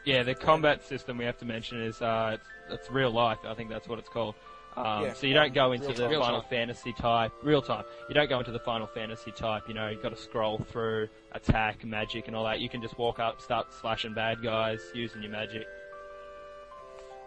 Yeah, 0.06 0.24
the 0.24 0.36
combat 0.36 0.86
system 0.86 1.18
we 1.18 1.26
have 1.26 1.38
to 1.40 1.46
mention 1.46 1.82
is 1.82 2.02
uh, 2.02 2.38
it's, 2.38 2.48
it's 2.70 2.92
real 2.92 3.12
life. 3.12 3.40
I 3.46 3.54
think 3.54 3.70
that's 3.70 3.88
what 3.88 4.00
it's 4.00 4.10
called. 4.10 4.36
Um, 4.78 5.04
Yeah, 5.04 5.14
so 5.14 5.28
you 5.28 5.34
don't 5.34 5.54
go 5.54 5.68
um, 5.68 5.74
into 5.74 5.88
the 5.88 6.08
time. 6.08 6.20
Final. 6.20 6.42
Fantasy 6.42 6.94
type 6.94 7.32
real 7.44 7.62
time. 7.62 7.86
You 8.10 8.16
don't 8.16 8.30
go 8.30 8.40
into 8.40 8.52
the 8.52 8.60
Final 8.60 8.88
Fantasy 8.88 9.32
type. 9.32 9.64
You 9.68 9.74
know, 9.74 9.88
you've 9.88 10.02
got 10.02 10.10
to 10.10 10.18
scroll 10.22 10.58
through 10.58 11.08
attack, 11.32 11.86
magic, 11.86 12.28
and 12.28 12.36
all 12.36 12.44
that. 12.46 12.60
You 12.60 12.70
can 12.70 12.82
just 12.82 12.98
walk 12.98 13.20
up, 13.20 13.42
start 13.42 13.74
slashing 13.74 14.14
bad 14.14 14.44
guys 14.44 14.82
using 14.94 15.22
your 15.22 15.32
magic. 15.32 15.66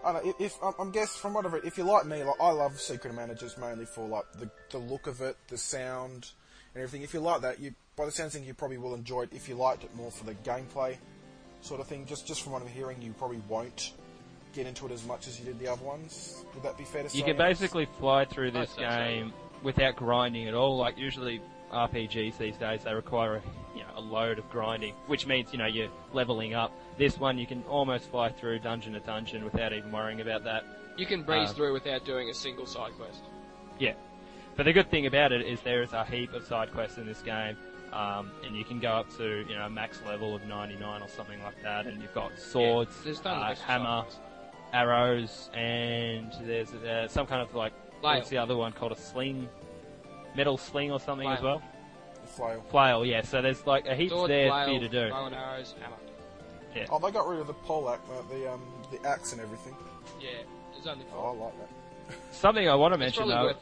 I 0.04 0.12
don't 0.12 0.24
know, 0.24 0.30
if, 0.38 0.40
if 0.40 0.62
I'm- 0.62 0.90
guess 0.92 1.16
from 1.16 1.34
what 1.34 1.44
I've 1.44 1.52
read, 1.52 1.64
if 1.64 1.76
you're 1.76 1.86
like 1.86 2.06
me, 2.06 2.22
like 2.22 2.40
I 2.40 2.50
love 2.50 2.78
Secret 2.80 3.10
of 3.10 3.16
Mana 3.16 3.34
just 3.34 3.58
mainly 3.58 3.84
for 3.84 4.06
like 4.06 4.30
the 4.38 4.48
the 4.70 4.78
look 4.78 5.06
of 5.06 5.20
it, 5.20 5.36
the 5.48 5.58
sound, 5.58 6.30
and 6.74 6.82
everything. 6.82 7.02
If 7.02 7.14
you 7.14 7.20
like 7.20 7.40
that, 7.40 7.58
you 7.58 7.74
by 7.96 8.04
the 8.04 8.12
sounds 8.12 8.28
of 8.28 8.32
things, 8.34 8.46
you 8.46 8.54
probably 8.54 8.78
will 8.78 8.94
enjoy 8.94 9.22
it. 9.22 9.30
If 9.32 9.48
you 9.48 9.56
liked 9.56 9.84
it 9.84 9.94
more 9.96 10.10
for 10.10 10.24
the 10.24 10.34
gameplay 10.34 10.96
sort 11.62 11.80
of 11.80 11.88
thing, 11.88 12.06
just 12.06 12.26
just 12.26 12.42
from 12.42 12.52
what 12.52 12.62
I'm 12.62 12.68
hearing, 12.68 13.02
you 13.02 13.12
probably 13.12 13.42
won't 13.48 13.92
get 14.58 14.66
into 14.66 14.86
it 14.86 14.92
as 14.92 15.06
much 15.06 15.28
as 15.28 15.38
you 15.38 15.46
did 15.46 15.58
the 15.60 15.68
other 15.68 15.84
ones. 15.84 16.44
Would 16.54 16.64
that 16.64 16.76
be 16.76 16.84
fair 16.84 17.04
to 17.04 17.08
say? 17.08 17.16
You 17.16 17.24
can 17.24 17.36
basically 17.36 17.86
fly 17.98 18.24
through 18.24 18.50
this 18.50 18.70
I'd 18.72 18.74
so. 18.76 18.80
game 18.80 19.32
without 19.62 19.94
grinding 19.96 20.48
at 20.48 20.54
all. 20.54 20.76
Like 20.76 20.98
usually 20.98 21.40
RPGs 21.72 22.36
these 22.38 22.56
days, 22.56 22.80
they 22.84 22.92
require 22.92 23.36
a, 23.36 23.42
you 23.76 23.82
know, 23.82 23.90
a 23.96 24.00
load 24.00 24.38
of 24.38 24.50
grinding, 24.50 24.94
which 25.06 25.26
means 25.26 25.52
you 25.52 25.58
know 25.58 25.66
you're 25.66 25.90
leveling 26.12 26.54
up. 26.54 26.72
This 26.98 27.18
one 27.18 27.38
you 27.38 27.46
can 27.46 27.62
almost 27.68 28.10
fly 28.10 28.30
through 28.30 28.58
dungeon 28.58 28.94
to 28.94 29.00
dungeon 29.00 29.44
without 29.44 29.72
even 29.72 29.92
worrying 29.92 30.20
about 30.20 30.42
that. 30.44 30.64
You 30.96 31.06
can 31.06 31.22
breeze 31.22 31.50
Uh, 31.50 31.52
through 31.52 31.72
without 31.72 32.04
doing 32.04 32.28
a 32.28 32.34
single 32.34 32.66
side 32.66 32.92
quest. 32.98 33.22
Yeah. 33.78 33.92
But 34.56 34.64
the 34.64 34.72
good 34.72 34.90
thing 34.90 35.06
about 35.06 35.30
it 35.30 35.42
is 35.46 35.60
there 35.60 35.82
is 35.82 35.92
a 35.92 36.04
heap 36.04 36.32
of 36.32 36.44
side 36.44 36.72
quests 36.72 36.98
in 36.98 37.06
this 37.06 37.22
game, 37.22 37.56
um, 37.92 38.32
and 38.44 38.56
you 38.56 38.64
can 38.64 38.80
go 38.80 38.90
up 38.90 39.16
to 39.18 39.46
you 39.48 39.54
know 39.54 39.66
a 39.66 39.70
max 39.70 40.02
level 40.04 40.34
of 40.34 40.44
99 40.46 41.00
or 41.00 41.08
something 41.08 41.40
like 41.44 41.62
that, 41.62 41.86
and 41.86 42.02
you've 42.02 42.12
got 42.12 42.36
swords, 42.36 42.90
Yeah, 42.98 43.04
there's 43.04 43.20
uh, 43.24 43.54
hammer, 43.64 44.02
quests. 44.02 44.18
Arrows, 44.72 45.50
and 45.54 46.32
there's 46.42 46.72
uh, 46.74 47.08
some 47.08 47.26
kind 47.26 47.42
of 47.42 47.54
like 47.54 47.72
what's 48.00 48.28
the 48.28 48.38
other 48.38 48.56
one 48.56 48.72
called 48.72 48.92
a 48.92 48.96
sling, 48.96 49.48
metal 50.36 50.56
sling 50.58 50.90
or 50.92 51.00
something 51.00 51.28
as 51.28 51.42
well. 51.42 51.62
flail. 52.26 52.64
Flail, 52.70 53.04
yeah. 53.06 53.22
So 53.22 53.42
there's 53.42 53.66
like 53.66 53.86
a 53.86 53.94
heap 53.94 54.10
Sword, 54.10 54.30
there 54.30 54.48
flail, 54.50 54.64
for 54.66 54.70
you 54.72 54.80
to 54.80 54.88
do. 54.88 55.10
bow 55.10 55.26
and 55.26 55.34
arrows, 55.34 55.74
hammer. 55.80 55.96
Oh, 56.90 56.98
they 57.00 57.10
got 57.10 57.26
rid 57.26 57.40
of 57.40 57.46
the 57.48 57.54
pole 57.54 57.90
axe, 57.90 58.02
uh, 58.10 58.22
the 58.32 58.52
um 58.52 58.60
the 58.92 59.04
axe 59.08 59.32
and 59.32 59.40
everything. 59.40 59.74
Yeah, 60.20 60.28
there's 60.72 60.86
only 60.86 61.04
Oh, 61.12 61.36
I 61.40 61.44
like 61.44 61.54
that. 61.58 62.16
Something 62.32 62.68
I 62.68 62.74
want 62.76 62.94
to 62.94 62.98
mention 62.98 63.26
though. 63.28 63.44
worth 63.46 63.56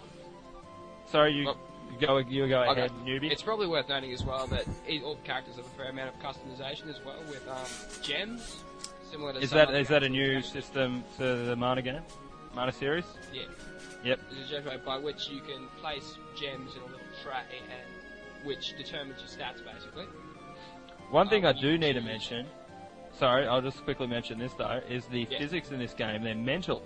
Sorry, 1.06 1.32
you 1.32 1.46
Well- 1.46 1.56
you 1.98 2.06
go 2.06 2.18
you 2.18 2.46
go 2.48 2.62
Okay. 2.64 2.80
ahead, 2.80 2.90
newbie. 3.06 3.30
It's 3.30 3.40
probably 3.42 3.68
worth 3.68 3.88
noting 3.88 4.12
as 4.12 4.22
well 4.22 4.46
that 4.48 4.66
e- 4.86 5.00
all 5.02 5.14
the 5.14 5.22
characters 5.22 5.56
have 5.56 5.64
a 5.64 5.68
fair 5.70 5.88
amount 5.88 6.10
of 6.14 6.20
customization 6.20 6.90
as 6.90 7.02
well 7.06 7.16
with 7.28 7.46
um, 7.48 8.02
gems, 8.02 8.56
similar 9.10 9.32
to 9.34 9.38
Is 9.40 9.50
some 9.50 9.58
that 9.58 9.68
other 9.68 9.78
is 9.78 9.88
that 9.88 10.02
a 10.02 10.08
new 10.08 10.26
that 10.26 10.34
you 10.36 10.42
can- 10.42 10.50
system 10.50 11.04
for 11.16 11.24
the 11.24 11.56
Mana 11.56 11.82
game, 11.82 12.02
Mana 12.54 12.72
series? 12.72 13.04
Yeah. 13.32 13.42
Yep. 14.04 14.20
There's 14.30 14.50
a 14.52 14.70
gem 14.70 14.80
by 14.84 14.98
which 14.98 15.28
you 15.28 15.40
can 15.40 15.66
place 15.80 16.16
gems 16.38 16.74
in 16.76 16.82
a 16.82 16.84
little 16.84 17.00
tray 17.22 17.40
and 17.50 18.46
which 18.46 18.76
determines 18.76 19.20
your 19.20 19.28
stats 19.28 19.64
basically. 19.64 20.04
One 21.10 21.28
thing 21.28 21.44
Um, 21.44 21.54
I 21.56 21.60
do 21.60 21.76
need 21.78 21.94
to 21.94 22.00
mention, 22.00 22.46
sorry, 23.18 23.46
I'll 23.46 23.62
just 23.62 23.82
quickly 23.84 24.06
mention 24.06 24.38
this 24.38 24.52
though, 24.54 24.80
is 24.88 25.06
the 25.06 25.26
Yeah. 25.30 25.38
physics 25.38 25.70
in 25.70 25.78
this 25.78 25.94
game. 25.94 26.22
They're 26.22 26.34
mental. 26.34 26.82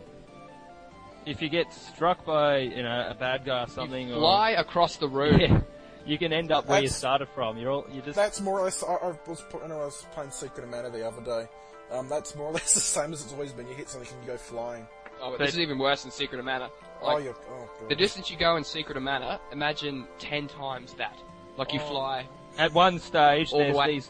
If 1.26 1.42
you 1.42 1.48
get 1.50 1.72
struck 1.72 2.24
by 2.24 2.58
you 2.58 2.82
know 2.82 3.06
a 3.10 3.14
bad 3.14 3.44
guy 3.44 3.64
or 3.64 3.68
something, 3.68 4.08
you 4.08 4.14
fly 4.14 4.52
across 4.52 4.96
the 4.96 5.06
or 5.06 5.10
room. 5.10 5.40
yeah, 5.40 5.60
you 6.06 6.16
can 6.16 6.32
end 6.32 6.50
up 6.50 6.66
where 6.66 6.80
you 6.80 6.88
started 6.88 7.28
from. 7.34 7.58
You're 7.58 7.70
all 7.70 7.86
you 7.92 8.00
just 8.00 8.16
That's 8.16 8.40
more 8.40 8.60
or 8.60 8.64
less. 8.64 8.82
I, 8.82 8.94
I 8.94 9.14
was 9.26 9.42
put- 9.50 9.62
I 9.62 9.66
was 9.68 10.06
playing 10.12 10.30
Secret 10.30 10.64
of 10.64 10.70
Mana 10.70 10.88
the 10.90 11.06
other 11.06 11.20
day. 11.22 11.46
Um, 11.92 12.08
that's 12.08 12.34
more 12.36 12.46
or 12.48 12.52
less 12.52 12.74
the 12.74 12.80
same 12.80 13.12
as 13.12 13.22
it's 13.24 13.32
always 13.32 13.52
been. 13.52 13.66
You 13.68 13.74
hit 13.74 13.88
something 13.88 14.08
and 14.12 14.22
you 14.24 14.32
go 14.32 14.36
flying. 14.38 14.86
Oh, 15.20 15.30
but 15.30 15.38
But- 15.38 15.44
this 15.46 15.54
is 15.54 15.60
even 15.60 15.78
worse 15.78 16.02
than 16.02 16.10
Secret 16.10 16.38
of 16.38 16.44
Mana. 16.44 16.70
oh, 17.02 17.06
Like, 17.14 17.24
you're. 17.24 17.34
Oh, 17.50 17.68
the 17.88 17.94
distance 17.94 18.30
you 18.30 18.36
go 18.38 18.56
in 18.56 18.64
Secret 18.64 18.96
of 18.96 19.02
Mana, 19.02 19.40
imagine 19.52 20.06
ten 20.18 20.48
times 20.48 20.94
that. 20.94 21.16
Like 21.56 21.72
you 21.74 21.80
Oh. 21.80 21.88
fly 21.90 22.26
at 22.58 22.72
one 22.72 22.98
stage 22.98 23.52
all 23.52 23.58
the 23.58 23.64
there's 23.66 23.76
way 23.76 23.92
these 23.94 24.08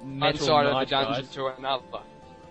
one 0.00 0.18
metal 0.18 0.46
side 0.46 0.66
of 0.66 0.72
the 0.72 0.78
knight 0.78 0.88
dungeon 0.88 1.24
guys. 1.24 1.34
to 1.34 1.46
another. 1.46 1.84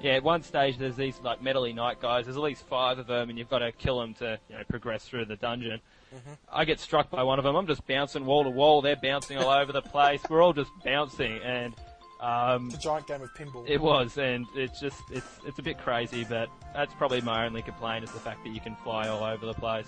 Yeah, 0.01 0.13
at 0.13 0.23
one 0.23 0.41
stage 0.41 0.77
there's 0.77 0.95
these 0.95 1.19
like 1.21 1.41
metally 1.41 1.73
night 1.75 2.01
guys. 2.01 2.25
There's 2.25 2.35
at 2.37 2.43
least 2.43 2.65
five 2.67 2.97
of 2.97 3.05
them, 3.07 3.29
and 3.29 3.37
you've 3.37 3.49
got 3.49 3.59
to 3.59 3.71
kill 3.71 3.99
them 3.99 4.13
to 4.15 4.39
you 4.49 4.57
know 4.57 4.63
progress 4.67 5.05
through 5.05 5.25
the 5.25 5.35
dungeon. 5.35 5.79
Mm-hmm. 6.13 6.33
I 6.51 6.65
get 6.65 6.79
struck 6.79 7.09
by 7.11 7.23
one 7.23 7.37
of 7.39 7.45
them. 7.45 7.55
I'm 7.55 7.67
just 7.67 7.85
bouncing 7.87 8.25
wall 8.25 8.43
to 8.43 8.49
wall. 8.49 8.81
They're 8.81 8.95
bouncing 8.97 9.37
all 9.37 9.49
over 9.49 9.71
the 9.71 9.81
place. 9.83 10.21
We're 10.29 10.41
all 10.41 10.53
just 10.53 10.71
bouncing, 10.83 11.39
and 11.43 11.73
um, 12.21 12.67
It's 12.67 12.75
a 12.75 12.79
giant 12.79 13.07
game 13.07 13.21
of 13.21 13.33
pinball. 13.33 13.67
it 13.67 13.81
was, 13.81 14.17
and 14.17 14.45
it's 14.55 14.79
just 14.79 15.01
it's 15.11 15.27
it's 15.45 15.59
a 15.59 15.63
bit 15.63 15.77
crazy. 15.79 16.23
But 16.27 16.49
that's 16.73 16.93
probably 16.93 17.21
my 17.21 17.45
only 17.45 17.61
complaint 17.61 18.03
is 18.03 18.11
the 18.11 18.19
fact 18.19 18.43
that 18.43 18.51
you 18.51 18.59
can 18.59 18.75
fly 18.77 19.07
all 19.07 19.23
over 19.23 19.45
the 19.45 19.53
place. 19.53 19.87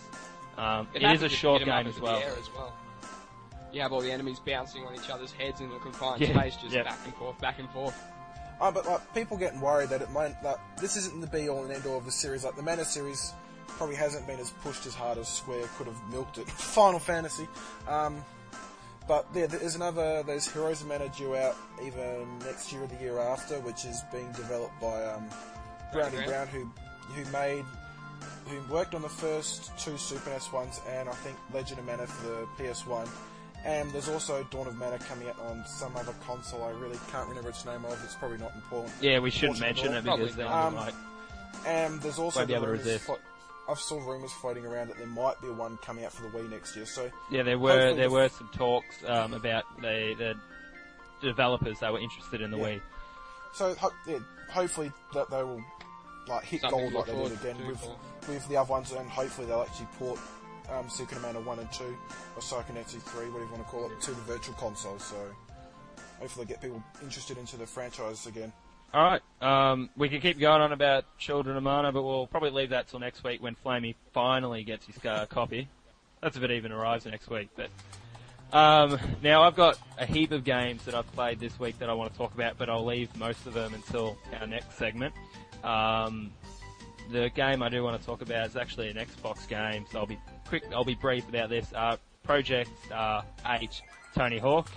Um, 0.58 0.88
it 0.94 1.04
is 1.04 1.22
a 1.24 1.30
short 1.30 1.60
hit 1.62 1.68
'em 1.68 1.74
up 1.76 1.84
game 1.84 1.94
as 1.94 2.00
well. 2.00 2.18
As 2.18 2.50
well. 2.56 2.74
You 3.72 3.82
have 3.82 3.92
all 3.92 4.02
the 4.02 4.12
enemies 4.12 4.40
bouncing 4.40 4.86
on 4.86 4.94
each 4.94 5.10
other's 5.10 5.32
heads 5.32 5.60
in 5.60 5.72
a 5.72 5.80
confined 5.80 6.22
Yeah, 6.22 6.38
space, 6.40 6.56
just 6.58 6.76
yeah. 6.76 6.84
back 6.84 7.00
and 7.06 7.14
forth, 7.16 7.40
back 7.42 7.58
and 7.58 7.68
forth. 7.72 8.00
Oh, 8.62 8.72
but 8.72 8.86
like 8.86 9.14
people 9.16 9.36
getting 9.36 9.60
worried 9.62 9.90
that 9.90 10.02
it 10.02 10.12
might 10.12 10.36
like 10.44 10.58
this 10.80 10.96
isn't 10.96 11.20
the 11.22 11.28
be 11.28 11.50
all 11.50 11.64
and 11.64 11.72
end 11.74 11.86
all 11.88 11.98
of 11.98 12.06
the 12.06 12.12
series. 12.12 12.44
Like 12.44 12.56
the 12.56 12.62
Mana 12.62 12.86
series 12.86 13.34
probably 13.68 13.96
hasn't 13.96 14.28
been 14.28 14.40
as 14.40 14.52
pushed 14.64 14.86
as 14.86 14.94
hard 14.94 15.18
as 15.18 15.28
Square 15.28 15.66
could 15.78 15.88
have 15.88 16.00
milked 16.12 16.38
it. 16.38 16.48
Final 16.52 17.00
Fantasy. 17.00 17.48
Um, 17.88 18.24
but 19.08 19.26
yeah, 19.36 19.48
there's 19.48 19.76
another. 19.76 20.24
There's 20.24 20.52
Heroes 20.52 20.82
of 20.82 20.88
Mana 20.88 21.10
due 21.10 21.36
out 21.36 21.56
either 21.84 22.26
next 22.46 22.72
year 22.72 22.84
or 22.84 22.88
the 22.88 22.96
year 22.96 23.20
after, 23.20 23.60
which 23.62 23.86
is 23.86 24.04
being 24.12 24.32
developed 24.32 24.80
by 24.80 25.04
um, 25.06 25.26
Brownie 25.92 26.16
Brown. 26.18 26.28
Brown, 26.28 26.48
who 26.48 26.70
who 27.14 27.32
made 27.32 27.66
who 28.48 28.74
worked 28.74 28.96
on 28.96 29.02
the 29.02 29.10
first 29.10 29.78
two 29.78 29.98
Super 29.98 30.30
NES 30.30 30.52
ones, 30.52 30.80
and 30.90 31.10
I 31.10 31.14
think 31.14 31.38
Legend 31.54 31.80
of 31.80 31.86
Mana 31.86 32.08
for 32.08 32.28
the 32.28 32.48
PS1. 32.58 33.08
And 33.66 33.90
there's 33.92 34.10
also 34.10 34.46
Dawn 34.52 34.68
of 34.68 34.76
Mana 34.76 35.00
coming 35.00 35.30
out 35.30 35.40
on 35.40 35.64
some 35.66 35.96
other 35.96 36.14
console. 36.26 36.64
I 36.64 36.72
really 36.72 37.00
can't 37.12 37.28
remember 37.30 37.50
its 37.50 37.66
name 37.66 37.86
of. 37.86 37.98
It's 38.04 38.16
probably 38.16 38.38
not 38.38 38.54
important. 38.56 38.94
Yeah, 39.02 39.20
we 39.20 39.32
shouldn't 39.32 39.62
mention 39.62 39.94
it 39.94 40.04
probably 40.04 40.26
because 40.26 40.36
then 40.36 40.48
not. 40.48 40.68
Um, 40.68 40.74
we 40.74 40.80
might. 40.80 40.94
And 41.66 42.02
there's 42.02 42.20
also 42.20 42.42
Won't 42.42 42.48
be 42.50 42.54
the 42.56 42.96
able 42.96 43.18
to 43.68 43.72
rumours 43.72 43.80
resist. 43.80 43.88
flo- 43.88 43.98
I've 44.00 44.04
saw 44.06 44.12
rumours 44.12 44.32
floating 44.34 44.66
around 44.66 44.88
that 44.90 44.98
there 44.98 45.08
might 45.08 45.42
be 45.42 45.50
one 45.50 45.78
coming 45.78 46.06
out 46.06 46.14
for 46.14 46.24
the 46.24 46.30
Wii 46.30 46.50
next 46.50 46.76
year. 46.76 46.86
So 46.86 47.10
Yeah, 47.30 47.44
there 47.44 47.58
were 47.60 47.94
there 47.94 48.08
the- 48.08 48.10
were 48.10 48.30
some 48.30 48.50
talks 48.54 48.96
um, 49.08 49.34
about 49.34 49.64
the 49.82 50.16
the 50.18 50.36
developers 51.28 51.80
that 51.80 51.92
were 51.92 52.00
interested 52.00 52.42
in 52.42 52.52
the 52.52 52.58
Yeah. 52.58 52.64
Wii. 52.64 52.82
So 53.54 53.76
ho- 53.76 53.92
yeah, 54.08 54.20
hopefully 54.50 54.92
that 55.14 55.30
they 55.30 55.44
will 55.44 55.62
like 56.28 56.46
hit 56.46 56.62
Something 56.62 56.80
gold 56.80 56.94
like 56.94 57.06
they 57.06 57.14
did 57.30 57.32
again 57.34 57.68
with 57.68 57.80
for- 57.82 57.98
with 58.32 58.48
the 58.48 58.58
other 58.58 58.72
ones, 58.72 58.92
and 58.94 59.10
hopefully 59.10 59.48
they'll 59.48 59.62
actually 59.62 59.88
port 60.00 60.20
um, 60.70 60.88
Secret 60.90 61.18
of 61.18 61.24
Mana 61.24 61.42
one 61.42 61.60
and 61.60 61.70
two 61.74 61.96
or 62.38 62.42
Psychonauts 62.42 62.92
3, 63.02 63.26
whatever 63.30 63.40
you 63.44 63.52
want 63.52 63.64
to 63.66 63.70
call 63.70 63.92
it, 63.92 64.00
to 64.00 64.12
the 64.12 64.22
virtual 64.22 64.56
console. 64.56 64.98
So 64.98 65.18
hopefully 66.20 66.46
get 66.46 66.62
people 66.62 66.82
interested 67.02 67.38
into 67.38 67.58
the 67.58 67.68
franchise 67.68 68.26
again. 68.28 68.54
All 68.94 69.04
right, 69.04 69.22
um, 69.42 69.90
we 69.98 70.08
can 70.08 70.22
keep 70.22 70.38
going 70.38 70.62
on 70.62 70.72
about 70.72 71.06
Children 71.18 71.58
of 71.58 71.64
Mana, 71.64 71.92
but 71.92 72.04
we'll 72.04 72.28
probably 72.28 72.52
leave 72.52 72.70
that 72.70 72.88
till 72.88 73.00
next 73.00 73.24
week 73.24 73.42
when 73.42 73.56
Flamey 73.66 73.96
finally 74.14 74.64
gets 74.64 74.86
his 74.86 75.04
uh, 75.04 75.26
copy. 75.26 75.68
That's 76.22 76.38
if 76.38 76.44
it 76.44 76.52
even 76.52 76.72
arrives 76.72 77.08
next 77.08 77.28
week. 77.28 77.50
But 77.56 77.70
um, 78.56 79.00
now 79.24 79.42
I've 79.42 79.56
got 79.56 79.80
a 79.98 80.06
heap 80.06 80.32
of 80.32 80.44
games 80.44 80.86
that 80.86 80.94
I've 80.94 81.12
played 81.14 81.40
this 81.40 81.60
week 81.60 81.80
that 81.80 81.90
I 81.90 81.94
want 81.94 82.12
to 82.12 82.18
talk 82.20 82.36
about, 82.36 82.60
but 82.60 82.70
I'll 82.70 82.86
leave 82.86 83.16
most 83.18 83.48
of 83.48 83.56
them 83.56 83.74
until 83.74 84.16
our 84.40 84.46
next 84.46 84.78
segment. 84.78 85.16
Um, 85.64 86.32
the 87.12 87.30
game 87.30 87.64
I 87.64 87.70
do 87.70 87.84
want 87.84 88.00
to 88.00 88.06
talk 88.06 88.22
about 88.22 88.46
is 88.46 88.56
actually 88.56 88.90
an 88.90 88.98
Xbox 88.98 89.48
game, 89.48 89.88
so 89.92 89.98
I'll 89.98 90.06
be 90.06 90.20
quick. 90.48 90.66
I'll 90.72 90.86
be 90.86 90.94
brief 90.94 91.28
about 91.28 91.50
this. 91.50 91.74
Uh, 91.74 91.98
Project 92.22 92.70
uh, 92.92 93.24
Eight, 93.48 93.82
Tony 94.14 94.38
Hawk. 94.38 94.70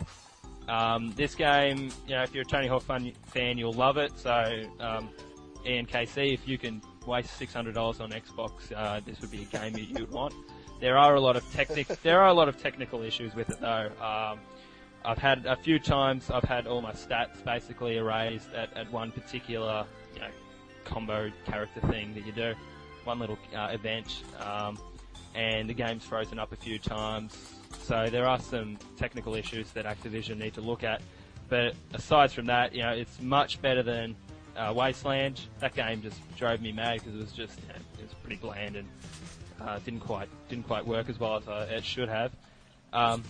Um, 0.69 1.13
this 1.17 1.35
game, 1.35 1.91
you 2.07 2.15
know, 2.15 2.23
if 2.23 2.35
you're 2.35 2.43
a 2.43 2.47
Tony 2.47 2.67
Hawk 2.67 2.83
fan, 2.83 3.59
you'll 3.59 3.73
love 3.73 3.97
it. 3.99 4.13
So, 4.17 4.65
um, 4.81 5.11
Ian 5.65 5.87
KC, 5.87 6.35
if 6.35 6.47
you 6.49 6.59
can 6.59 6.83
waste 7.07 7.37
six 7.37 7.53
hundred 7.53 7.75
dollars 7.75 8.01
on 8.01 8.11
Xbox, 8.11 8.73
uh, 8.75 9.01
this 9.05 9.21
would 9.21 9.31
be 9.31 9.43
a 9.43 9.45
game 9.45 9.77
you 9.77 9.95
would 9.95 10.11
want. 10.11 10.35
There 10.81 10.99
are 10.99 11.15
a 11.15 11.21
lot 11.21 11.37
of 11.37 11.53
technic, 11.53 11.89
there 12.03 12.21
are 12.21 12.29
a 12.29 12.35
lot 12.35 12.49
of 12.49 12.61
technical 12.61 13.03
issues 13.03 13.35
with 13.35 13.51
it 13.51 13.61
though. 13.61 13.91
Um, 14.01 14.41
I've 15.05 15.19
had 15.19 15.47
a 15.47 15.57
few 15.57 15.79
times. 15.79 16.31
I've 16.31 16.45
had 16.45 16.67
all 16.67 16.83
my 16.83 16.93
stats 16.93 17.43
basically 17.45 17.97
erased 17.97 18.53
at, 18.53 18.77
at 18.77 18.91
one 18.91 19.13
particular, 19.13 19.87
you 20.15 20.21
know, 20.21 20.29
combo 20.85 21.31
character 21.45 21.81
thing 21.83 22.13
that 22.15 22.27
you 22.27 22.33
do, 22.33 22.55
one 23.05 23.21
little 23.21 23.39
uh, 23.55 23.69
event, 23.71 24.25
um, 24.41 24.79
and 25.35 25.69
the 25.69 25.75
game's 25.75 26.05
frozen 26.05 26.41
up 26.41 26.53
a 26.53 26.57
few 26.57 26.79
times. 26.79 27.56
So 27.83 28.09
there 28.11 28.27
are 28.27 28.39
some 28.39 28.79
technical 28.97 29.35
issues 29.35 29.71
that 29.73 29.85
Activision 29.85 30.39
need 30.39 30.55
to 30.55 30.61
look 30.61 30.85
at. 30.85 31.03
But 31.49 31.75
aside 31.95 32.33
from 32.33 32.47
that, 32.47 32.75
you 32.75 32.83
know, 32.83 32.91
it's 32.91 33.21
much 33.21 33.63
better 33.63 33.83
than 33.83 34.17
uh, 34.57 34.73
Wasteland. 34.75 35.41
That 35.61 35.75
game 35.75 36.03
just 36.03 36.19
drove 36.37 36.61
me 36.61 36.73
mad 36.73 36.99
because 36.99 37.15
it 37.15 37.21
was 37.21 37.33
just, 37.33 37.61
you 37.61 37.69
know, 37.69 37.81
it 37.99 38.03
was 38.03 38.15
pretty 38.23 38.37
bland 38.37 38.77
and 38.77 38.89
uh, 39.61 39.79
didn't 39.85 40.01
quite 40.01 40.29
didn't 40.49 40.67
quite 40.67 40.87
work 40.87 41.09
as 41.09 41.19
well 41.19 41.37
as 41.37 41.49
uh, 41.49 41.69
it 41.71 41.85
should 41.85 42.09
have. 42.09 42.33
Um, 42.93 43.23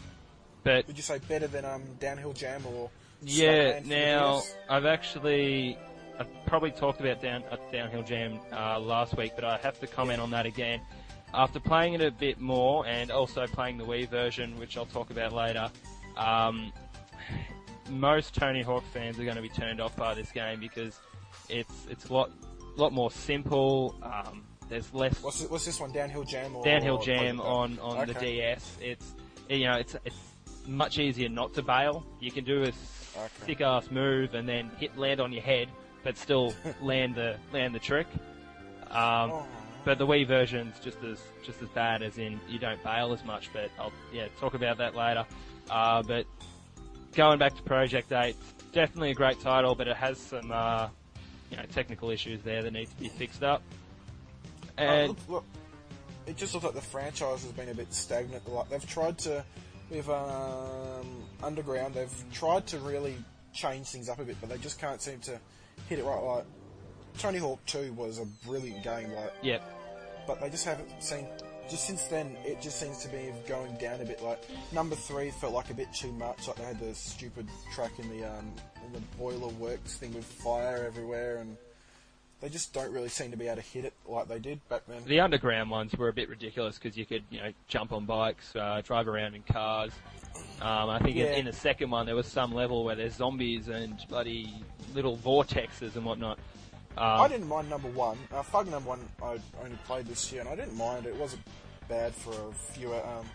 but 0.62 0.86
Would 0.86 0.96
you 0.96 1.02
say 1.02 1.18
better 1.28 1.46
than 1.46 1.64
um, 1.64 1.82
Downhill 2.00 2.32
Jam 2.32 2.64
or? 2.66 2.90
yeah, 3.22 3.80
now? 3.84 4.42
I've 4.68 4.86
actually 4.86 5.78
I've 6.18 6.28
probably 6.46 6.70
talked 6.70 7.00
about 7.00 7.20
down 7.20 7.44
uh, 7.50 7.56
Downhill 7.70 8.02
Jam 8.02 8.40
uh, 8.52 8.80
last 8.80 9.16
week, 9.16 9.32
but 9.34 9.44
I 9.44 9.58
have 9.58 9.78
to 9.80 9.86
comment 9.86 10.20
on 10.20 10.30
that 10.30 10.46
again. 10.46 10.80
After 11.34 11.60
playing 11.60 11.94
it 11.94 12.00
a 12.00 12.10
bit 12.10 12.40
more 12.40 12.86
and 12.86 13.10
also 13.10 13.46
playing 13.46 13.78
the 13.78 13.84
Wii 13.84 14.08
version, 14.08 14.56
which 14.58 14.76
I'll 14.76 14.86
talk 14.86 15.10
about 15.10 15.32
later, 15.32 15.70
um, 16.16 16.72
most 17.90 18.34
Tony 18.34 18.62
Hawk 18.62 18.84
fans 18.92 19.18
are 19.18 19.24
going 19.24 19.36
to 19.36 19.42
be 19.42 19.48
turned 19.48 19.80
off 19.80 19.94
by 19.96 20.14
this 20.14 20.30
game 20.32 20.60
because 20.60 20.98
it's 21.48 21.86
it's 21.90 22.06
a 22.06 22.12
lot 22.12 22.30
lot 22.76 22.92
more 22.92 23.10
simple. 23.10 23.94
Um, 24.02 24.44
there's 24.68 24.92
less 24.94 25.22
What's, 25.22 25.42
it, 25.42 25.50
what's 25.50 25.64
this 25.64 25.78
one? 25.78 25.92
Downhill 25.92 26.24
Jam 26.24 26.56
or 26.56 26.64
downhill 26.64 26.98
jam 26.98 27.40
or- 27.40 27.46
on, 27.46 27.78
on 27.80 28.06
the 28.06 28.14
DS. 28.14 28.76
It's 28.80 29.14
you 29.48 29.64
know 29.64 29.74
it's 29.76 29.94
it's 30.04 30.16
much 30.66 30.98
easier 30.98 31.28
not 31.28 31.54
to 31.54 31.62
bail. 31.62 32.04
You 32.20 32.30
can 32.30 32.44
do 32.44 32.62
a 32.64 32.72
Okay. 33.18 33.28
sick 33.46 33.60
ass 33.62 33.90
move 33.90 34.34
and 34.34 34.46
then 34.46 34.70
hit 34.78 34.98
land 34.98 35.20
on 35.20 35.32
your 35.32 35.40
head, 35.42 35.68
but 36.04 36.18
still 36.18 36.52
land 36.82 37.14
the 37.14 37.36
land 37.52 37.74
the 37.74 37.78
trick. 37.78 38.06
Um, 38.90 39.30
Oh. 39.30 39.46
But 39.86 39.98
the 39.98 40.06
Wii 40.06 40.26
version's 40.26 40.78
just 40.80 41.02
as 41.04 41.22
just 41.44 41.62
as 41.62 41.68
bad 41.68 42.02
as 42.02 42.18
in 42.18 42.40
you 42.48 42.58
don't 42.58 42.82
bail 42.82 43.12
as 43.12 43.24
much. 43.24 43.50
But 43.52 43.70
I'll 43.78 43.92
yeah 44.12 44.26
talk 44.38 44.54
about 44.54 44.76
that 44.78 44.96
later. 44.96 45.24
Uh, 45.70 46.02
but 46.02 46.26
going 47.14 47.38
back 47.38 47.56
to 47.56 47.62
Project 47.62 48.12
8, 48.12 48.36
definitely 48.72 49.12
a 49.12 49.14
great 49.14 49.40
title, 49.40 49.74
but 49.76 49.86
it 49.86 49.96
has 49.96 50.18
some 50.18 50.50
uh, 50.50 50.88
you 51.50 51.56
know 51.56 51.62
technical 51.72 52.10
issues 52.10 52.42
there 52.42 52.62
that 52.62 52.72
need 52.72 52.90
to 52.90 52.96
be 52.96 53.08
fixed 53.08 53.44
up. 53.44 53.62
Oh, 54.76 54.82
And 54.82 55.08
look, 55.08 55.28
look, 55.28 55.44
it 56.26 56.36
just 56.36 56.52
looks 56.52 56.66
like 56.66 56.74
the 56.74 56.80
franchise 56.80 57.44
has 57.44 57.52
been 57.52 57.68
a 57.68 57.74
bit 57.74 57.94
stagnant. 57.94 58.46
Like 58.48 58.68
they've 58.68 58.86
tried 58.86 59.18
to, 59.18 59.44
with 59.88 60.08
um, 60.08 61.22
Underground, 61.44 61.94
they've 61.94 62.24
tried 62.32 62.66
to 62.68 62.78
really 62.80 63.14
change 63.54 63.86
things 63.86 64.08
up 64.08 64.18
a 64.18 64.24
bit, 64.24 64.36
but 64.40 64.50
they 64.50 64.58
just 64.58 64.80
can't 64.80 65.00
seem 65.00 65.20
to 65.20 65.38
hit 65.88 66.00
it 66.00 66.04
right. 66.04 66.20
Like 66.20 66.44
Tony 67.18 67.38
Hawk 67.38 67.64
2 67.66 67.92
was 67.94 68.18
a 68.18 68.26
brilliant 68.46 68.82
game, 68.82 69.12
like, 69.12 69.32
yeah, 69.42 69.58
but 70.26 70.40
they 70.40 70.50
just 70.50 70.64
haven't 70.64 70.90
seen. 71.02 71.26
Just 71.68 71.86
since 71.86 72.04
then, 72.04 72.36
it 72.44 72.60
just 72.60 72.78
seems 72.78 72.98
to 72.98 73.08
be 73.08 73.32
going 73.48 73.76
down 73.76 74.00
a 74.00 74.04
bit. 74.04 74.22
Like 74.22 74.40
number 74.72 74.94
three 74.94 75.30
felt 75.30 75.52
like 75.52 75.70
a 75.70 75.74
bit 75.74 75.92
too 75.92 76.12
much. 76.12 76.46
Like 76.46 76.56
they 76.56 76.64
had 76.64 76.78
the 76.78 76.94
stupid 76.94 77.48
track 77.74 77.98
in 77.98 78.08
the 78.08 78.24
um, 78.24 78.52
in 78.84 78.92
the 78.92 79.00
boiler 79.18 79.48
works 79.54 79.96
thing 79.96 80.14
with 80.14 80.24
fire 80.24 80.84
everywhere, 80.86 81.38
and 81.38 81.56
they 82.40 82.48
just 82.48 82.72
don't 82.72 82.92
really 82.92 83.08
seem 83.08 83.30
to 83.30 83.36
be 83.36 83.46
able 83.46 83.56
to 83.56 83.62
hit 83.62 83.84
it 83.84 83.94
like 84.06 84.28
they 84.28 84.38
did 84.38 84.66
back 84.68 84.82
then. 84.86 85.02
the 85.06 85.20
underground 85.20 85.70
ones 85.70 85.94
were 85.94 86.08
a 86.08 86.12
bit 86.12 86.28
ridiculous 86.28 86.78
because 86.78 86.96
you 86.96 87.06
could, 87.06 87.22
you 87.30 87.40
know, 87.40 87.50
jump 87.66 87.92
on 87.92 88.04
bikes, 88.04 88.54
uh, 88.54 88.82
drive 88.84 89.08
around 89.08 89.34
in 89.34 89.42
cars. 89.42 89.92
Um, 90.60 90.90
I 90.90 90.98
think 90.98 91.16
in, 91.16 91.26
in 91.28 91.44
the 91.46 91.52
second 91.52 91.90
one 91.90 92.04
there 92.04 92.14
was 92.14 92.26
some 92.26 92.52
level 92.52 92.84
where 92.84 92.94
there's 92.94 93.14
zombies 93.14 93.68
and 93.68 93.98
bloody 94.08 94.52
little 94.94 95.16
vortexes 95.16 95.96
and 95.96 96.04
whatnot. 96.04 96.38
Um, 96.98 97.20
I 97.20 97.28
didn't 97.28 97.48
mind 97.48 97.68
number 97.68 97.88
one. 97.88 98.18
Uh, 98.32 98.42
Fug 98.42 98.68
number 98.70 98.88
one, 98.88 99.00
I 99.22 99.38
only 99.62 99.76
played 99.84 100.06
this 100.06 100.32
year, 100.32 100.40
and 100.40 100.48
I 100.50 100.56
didn't 100.56 100.76
mind 100.76 101.06
it. 101.06 101.10
It 101.10 101.16
wasn't 101.16 101.42
bad 101.88 102.14
for 102.14 102.30
a 102.32 102.52
few 102.72 102.92
um, 102.94 103.26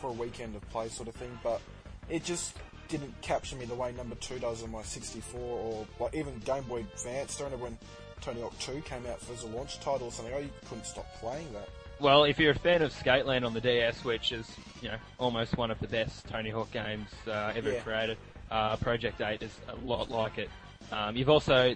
for 0.00 0.10
a 0.10 0.12
weekend 0.12 0.54
of 0.56 0.68
play 0.70 0.88
sort 0.88 1.08
of 1.08 1.14
thing, 1.16 1.36
but 1.42 1.60
it 2.08 2.24
just 2.24 2.56
didn't 2.88 3.20
capture 3.20 3.56
me 3.56 3.64
the 3.66 3.74
way 3.74 3.92
number 3.92 4.14
two 4.16 4.38
does 4.38 4.62
on 4.62 4.70
my 4.70 4.82
64 4.82 5.40
or 5.40 5.86
like 6.00 6.14
even 6.14 6.38
Game 6.40 6.62
Boy 6.64 6.80
Advance. 6.80 7.36
Don't 7.36 7.46
remember 7.46 7.64
when 7.66 7.78
Tony 8.20 8.40
Hawk 8.40 8.58
2 8.60 8.80
came 8.82 9.04
out 9.06 9.20
as 9.32 9.42
a 9.42 9.46
launch 9.48 9.78
title 9.80 10.06
or 10.08 10.12
something. 10.12 10.32
Oh, 10.34 10.38
you 10.38 10.50
couldn't 10.68 10.86
stop 10.86 11.06
playing 11.16 11.52
that. 11.52 11.68
Well, 12.00 12.24
if 12.24 12.38
you're 12.38 12.52
a 12.52 12.58
fan 12.58 12.82
of 12.82 12.92
Sk8land 12.92 13.44
on 13.44 13.52
the 13.54 13.60
DS, 13.60 14.04
which 14.04 14.30
is 14.32 14.48
you 14.80 14.88
know 14.88 14.96
almost 15.18 15.56
one 15.58 15.70
of 15.72 15.80
the 15.80 15.88
best 15.88 16.26
Tony 16.28 16.50
Hawk 16.50 16.70
games 16.70 17.08
uh, 17.26 17.52
ever 17.56 17.72
Yeah. 17.72 17.80
created, 17.80 18.18
uh, 18.50 18.76
Project 18.76 19.20
8 19.20 19.42
is 19.42 19.50
a 19.68 19.74
lot 19.84 20.08
like 20.10 20.38
it. 20.38 20.48
Um, 20.92 21.16
you've 21.16 21.28
also 21.28 21.74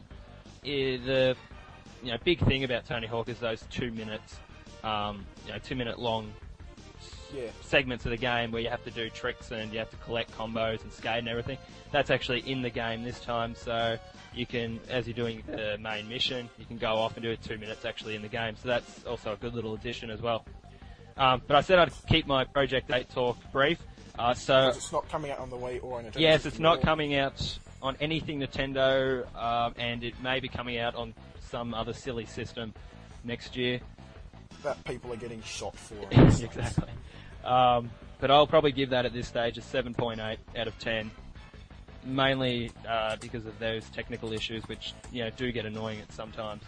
the 0.63 1.37
you 2.03 2.11
know 2.11 2.19
big 2.25 2.41
thing 2.47 2.65
about 2.65 2.87
Tony 2.87 3.07
Hawk 3.07 3.29
is 3.29 3.39
those 3.39 3.65
two 3.71 3.91
minutes, 3.91 4.37
um, 4.85 5.25
you 5.47 5.53
know 5.53 5.59
two 5.59 5.75
minute 5.75 5.99
long 5.99 6.33
Yeah. 7.35 7.49
segments 7.63 8.05
of 8.05 8.11
the 8.11 8.17
game 8.17 8.51
where 8.53 8.61
you 8.63 8.69
have 8.69 8.85
to 8.85 8.91
do 8.91 9.09
tricks 9.11 9.51
and 9.51 9.73
you 9.73 9.79
have 9.79 9.91
to 9.91 9.97
collect 9.97 10.31
combos 10.37 10.83
and 10.83 10.93
skate 10.93 11.19
and 11.19 11.29
everything. 11.29 11.59
That's 11.91 12.11
actually 12.11 12.41
in 12.41 12.63
the 12.63 12.71
game 12.71 13.03
this 13.05 13.21
time, 13.21 13.55
so 13.55 13.99
you 14.35 14.47
can, 14.47 14.81
as 14.89 15.07
you're 15.07 15.15
doing 15.15 15.43
the 15.47 15.79
main 15.79 16.09
mission, 16.09 16.49
you 16.59 16.65
can 16.65 16.79
go 16.79 16.95
off 16.95 17.17
and 17.17 17.23
do 17.23 17.31
it 17.31 17.43
two 17.43 17.59
minutes 17.59 17.85
actually 17.85 18.15
in 18.17 18.23
the 18.23 18.29
game. 18.29 18.55
So 18.57 18.69
that's 18.69 19.05
also 19.05 19.33
a 19.33 19.37
good 19.37 19.55
little 19.55 19.75
addition 19.75 20.11
as 20.11 20.23
well. 20.23 20.45
Um, 21.17 21.43
but 21.47 21.57
I 21.57 21.61
said 21.61 21.79
I'd 21.79 21.93
keep 22.07 22.27
my 22.27 22.45
Project 22.45 22.91
8 22.91 23.11
talk 23.11 23.37
brief. 23.53 23.79
Uh, 24.19 24.35
so 24.35 24.69
it's 24.69 24.93
not 24.93 25.09
coming 25.09 25.31
out 25.31 25.39
on 25.39 25.51
the 25.51 25.57
Wii 25.57 25.83
or 25.83 25.99
on 25.99 26.05
Nintendo. 26.05 26.21
Yes, 26.21 26.47
it's 26.47 26.59
not 26.59 26.83
coming 26.83 27.15
out 27.15 27.59
on 27.81 27.97
anything 28.01 28.41
Nintendo, 28.41 29.25
um, 29.37 29.75
and 29.79 30.05
it 30.05 30.21
may 30.23 30.41
be 30.41 30.49
coming 30.49 30.79
out 30.79 30.95
on 30.95 31.15
some 31.41 31.75
other 31.75 31.93
silly 31.93 32.27
system 32.27 32.75
next 33.25 33.57
year. 33.57 33.81
That 34.63 34.83
people 34.85 35.13
are 35.13 35.17
getting 35.17 35.43
shot 35.43 35.77
for. 35.77 35.97
exactly. 36.11 36.89
Um, 37.45 37.91
but 38.21 38.31
I'll 38.31 38.47
probably 38.47 38.73
give 38.73 38.91
that 38.91 39.05
at 39.05 39.13
this 39.13 39.27
stage 39.27 39.59
a 39.59 39.61
7.8 39.61 40.37
out 40.57 40.69
of 40.69 40.79
10, 40.79 41.11
mainly 42.05 42.71
uh, 42.89 43.17
because 43.17 43.47
of 43.47 43.59
those 43.59 43.89
technical 43.91 44.33
issues, 44.33 44.63
which 44.69 44.95
you 45.11 45.25
know 45.25 45.31
do 45.31 45.51
get 45.51 45.67
annoying 45.67 46.01
at 46.01 46.13
sometimes. 46.13 46.63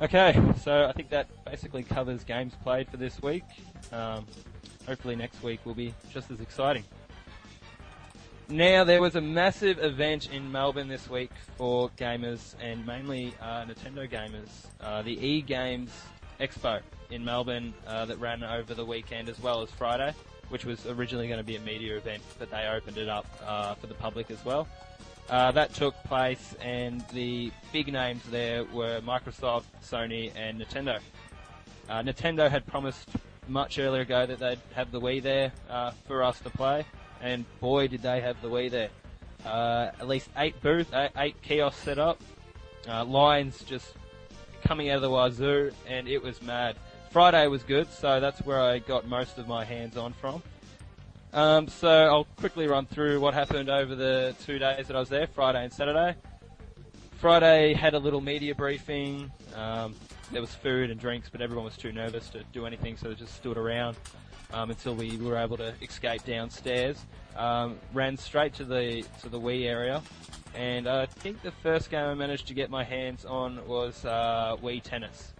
Okay, 0.00 0.38
so 0.60 0.86
I 0.86 0.92
think 0.92 1.10
that 1.10 1.28
basically 1.44 1.84
covers 1.84 2.24
games 2.24 2.52
played 2.62 2.88
for 2.90 2.96
this 2.96 3.22
week. 3.22 3.44
Um, 3.92 4.26
hopefully 4.86 5.16
next 5.16 5.42
week 5.42 5.60
will 5.64 5.74
be 5.74 5.94
just 6.12 6.30
as 6.30 6.40
exciting. 6.40 6.84
Now, 8.48 8.84
there 8.84 9.00
was 9.00 9.16
a 9.16 9.22
massive 9.22 9.82
event 9.82 10.30
in 10.30 10.52
Melbourne 10.52 10.88
this 10.88 11.08
week 11.08 11.30
for 11.56 11.88
gamers 11.96 12.54
and 12.60 12.86
mainly 12.86 13.34
uh, 13.40 13.64
Nintendo 13.64 14.08
gamers. 14.10 14.66
Uh, 14.82 15.00
the 15.00 15.12
E 15.12 15.40
Games 15.40 15.90
Expo 16.38 16.80
in 17.10 17.24
Melbourne 17.24 17.72
uh, 17.86 18.04
that 18.04 18.18
ran 18.18 18.44
over 18.44 18.74
the 18.74 18.84
weekend 18.84 19.30
as 19.30 19.40
well 19.40 19.62
as 19.62 19.70
Friday, 19.70 20.12
which 20.50 20.66
was 20.66 20.86
originally 20.86 21.26
going 21.26 21.38
to 21.38 21.44
be 21.44 21.56
a 21.56 21.60
media 21.60 21.96
event, 21.96 22.22
but 22.38 22.50
they 22.50 22.66
opened 22.66 22.98
it 22.98 23.08
up 23.08 23.26
uh, 23.46 23.74
for 23.76 23.86
the 23.86 23.94
public 23.94 24.30
as 24.30 24.44
well. 24.44 24.68
Uh, 25.30 25.50
that 25.52 25.72
took 25.72 25.94
place, 26.04 26.54
and 26.60 27.02
the 27.14 27.50
big 27.72 27.90
names 27.90 28.22
there 28.30 28.64
were 28.64 29.00
Microsoft, 29.00 29.64
Sony, 29.82 30.30
and 30.36 30.60
Nintendo. 30.60 30.98
Uh, 31.88 32.02
Nintendo 32.02 32.50
had 32.50 32.66
promised 32.66 33.08
much 33.48 33.78
earlier 33.78 34.02
ago 34.02 34.26
that 34.26 34.38
they'd 34.38 34.58
have 34.74 34.90
the 34.90 35.00
Wii 35.00 35.22
there 35.22 35.52
uh, 35.68 35.92
for 36.06 36.22
us 36.22 36.38
to 36.40 36.50
play, 36.50 36.84
and 37.20 37.44
boy, 37.60 37.88
did 37.88 38.02
they 38.02 38.20
have 38.20 38.40
the 38.42 38.48
Wii 38.48 38.70
there. 38.70 38.90
Uh, 39.44 39.90
at 40.00 40.08
least 40.08 40.28
eight 40.36 40.60
booth, 40.62 40.92
eight, 40.94 41.10
eight 41.16 41.42
kiosks 41.42 41.82
set 41.82 41.98
up, 41.98 42.22
uh, 42.88 43.04
lines 43.04 43.62
just 43.64 43.94
coming 44.64 44.90
out 44.90 44.96
of 44.96 45.02
the 45.02 45.10
wazoo, 45.10 45.70
and 45.86 46.08
it 46.08 46.22
was 46.22 46.40
mad. 46.42 46.76
Friday 47.10 47.46
was 47.46 47.62
good, 47.62 47.92
so 47.92 48.18
that's 48.18 48.40
where 48.40 48.60
I 48.60 48.78
got 48.78 49.06
most 49.06 49.38
of 49.38 49.46
my 49.46 49.64
hands 49.64 49.96
on 49.96 50.14
from. 50.14 50.42
Um, 51.32 51.68
so 51.68 51.88
I'll 51.88 52.26
quickly 52.36 52.66
run 52.66 52.86
through 52.86 53.20
what 53.20 53.34
happened 53.34 53.68
over 53.68 53.94
the 53.94 54.34
two 54.44 54.58
days 54.58 54.86
that 54.86 54.96
I 54.96 55.00
was 55.00 55.08
there, 55.08 55.26
Friday 55.26 55.64
and 55.64 55.72
Saturday. 55.72 56.16
Friday 57.18 57.74
had 57.74 57.94
a 57.94 57.98
little 57.98 58.20
media 58.20 58.54
briefing. 58.54 59.30
Um, 59.54 59.94
there 60.32 60.40
was 60.40 60.54
food 60.54 60.90
and 60.90 60.98
drinks, 60.98 61.28
but 61.28 61.40
everyone 61.40 61.64
was 61.64 61.76
too 61.76 61.92
nervous 61.92 62.28
to 62.30 62.42
do 62.52 62.66
anything, 62.66 62.96
so 62.96 63.08
they 63.08 63.14
just 63.14 63.34
stood 63.34 63.56
around 63.56 63.96
um, 64.52 64.70
until 64.70 64.94
we 64.94 65.16
were 65.16 65.36
able 65.36 65.56
to 65.56 65.74
escape 65.82 66.24
downstairs. 66.24 67.04
Um, 67.36 67.78
ran 67.92 68.16
straight 68.16 68.54
to 68.54 68.64
the 68.64 69.04
to 69.22 69.28
the 69.28 69.40
Wii 69.40 69.66
area, 69.66 70.02
and 70.54 70.86
I 70.86 71.06
think 71.06 71.42
the 71.42 71.50
first 71.50 71.90
game 71.90 72.04
I 72.04 72.14
managed 72.14 72.46
to 72.48 72.54
get 72.54 72.70
my 72.70 72.84
hands 72.84 73.24
on 73.24 73.66
was 73.66 74.04
uh, 74.04 74.56
Wii 74.62 74.82
Tennis. 74.82 75.32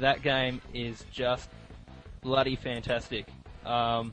That 0.00 0.22
game 0.22 0.60
is 0.74 1.04
just 1.12 1.48
bloody 2.20 2.56
fantastic. 2.56 3.26
Um, 3.64 4.12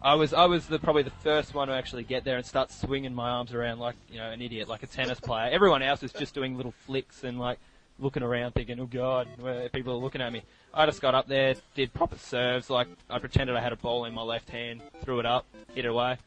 I 0.00 0.14
was 0.14 0.34
I 0.34 0.44
was 0.44 0.66
the 0.66 0.78
probably 0.78 1.02
the 1.02 1.10
first 1.10 1.54
one 1.54 1.68
to 1.68 1.74
actually 1.74 2.04
get 2.04 2.24
there 2.24 2.36
and 2.36 2.44
start 2.44 2.70
swinging 2.70 3.14
my 3.14 3.30
arms 3.30 3.54
around 3.54 3.78
like 3.78 3.96
you 4.10 4.18
know 4.18 4.30
an 4.30 4.42
idiot, 4.42 4.68
like 4.68 4.82
a 4.82 4.86
tennis 4.86 5.20
player. 5.20 5.50
Everyone 5.50 5.82
else 5.82 6.02
is 6.02 6.12
just 6.12 6.34
doing 6.34 6.56
little 6.56 6.74
flicks 6.86 7.24
and 7.24 7.38
like 7.38 7.58
looking 7.98 8.22
around, 8.22 8.52
thinking, 8.52 8.78
"Oh 8.80 8.86
God, 8.86 9.28
people 9.72 9.92
are 9.94 9.98
looking 9.98 10.20
at 10.20 10.32
me." 10.32 10.42
I 10.72 10.86
just 10.86 11.00
got 11.00 11.14
up 11.14 11.28
there, 11.28 11.54
did 11.74 11.94
proper 11.94 12.18
serves, 12.18 12.68
like 12.68 12.88
I 13.08 13.18
pretended 13.18 13.54
I 13.56 13.60
had 13.60 13.72
a 13.72 13.76
ball 13.76 14.04
in 14.06 14.14
my 14.14 14.22
left 14.22 14.50
hand, 14.50 14.82
threw 15.02 15.20
it 15.20 15.26
up, 15.26 15.46
hit 15.74 15.84
it 15.84 15.88
away. 15.88 16.18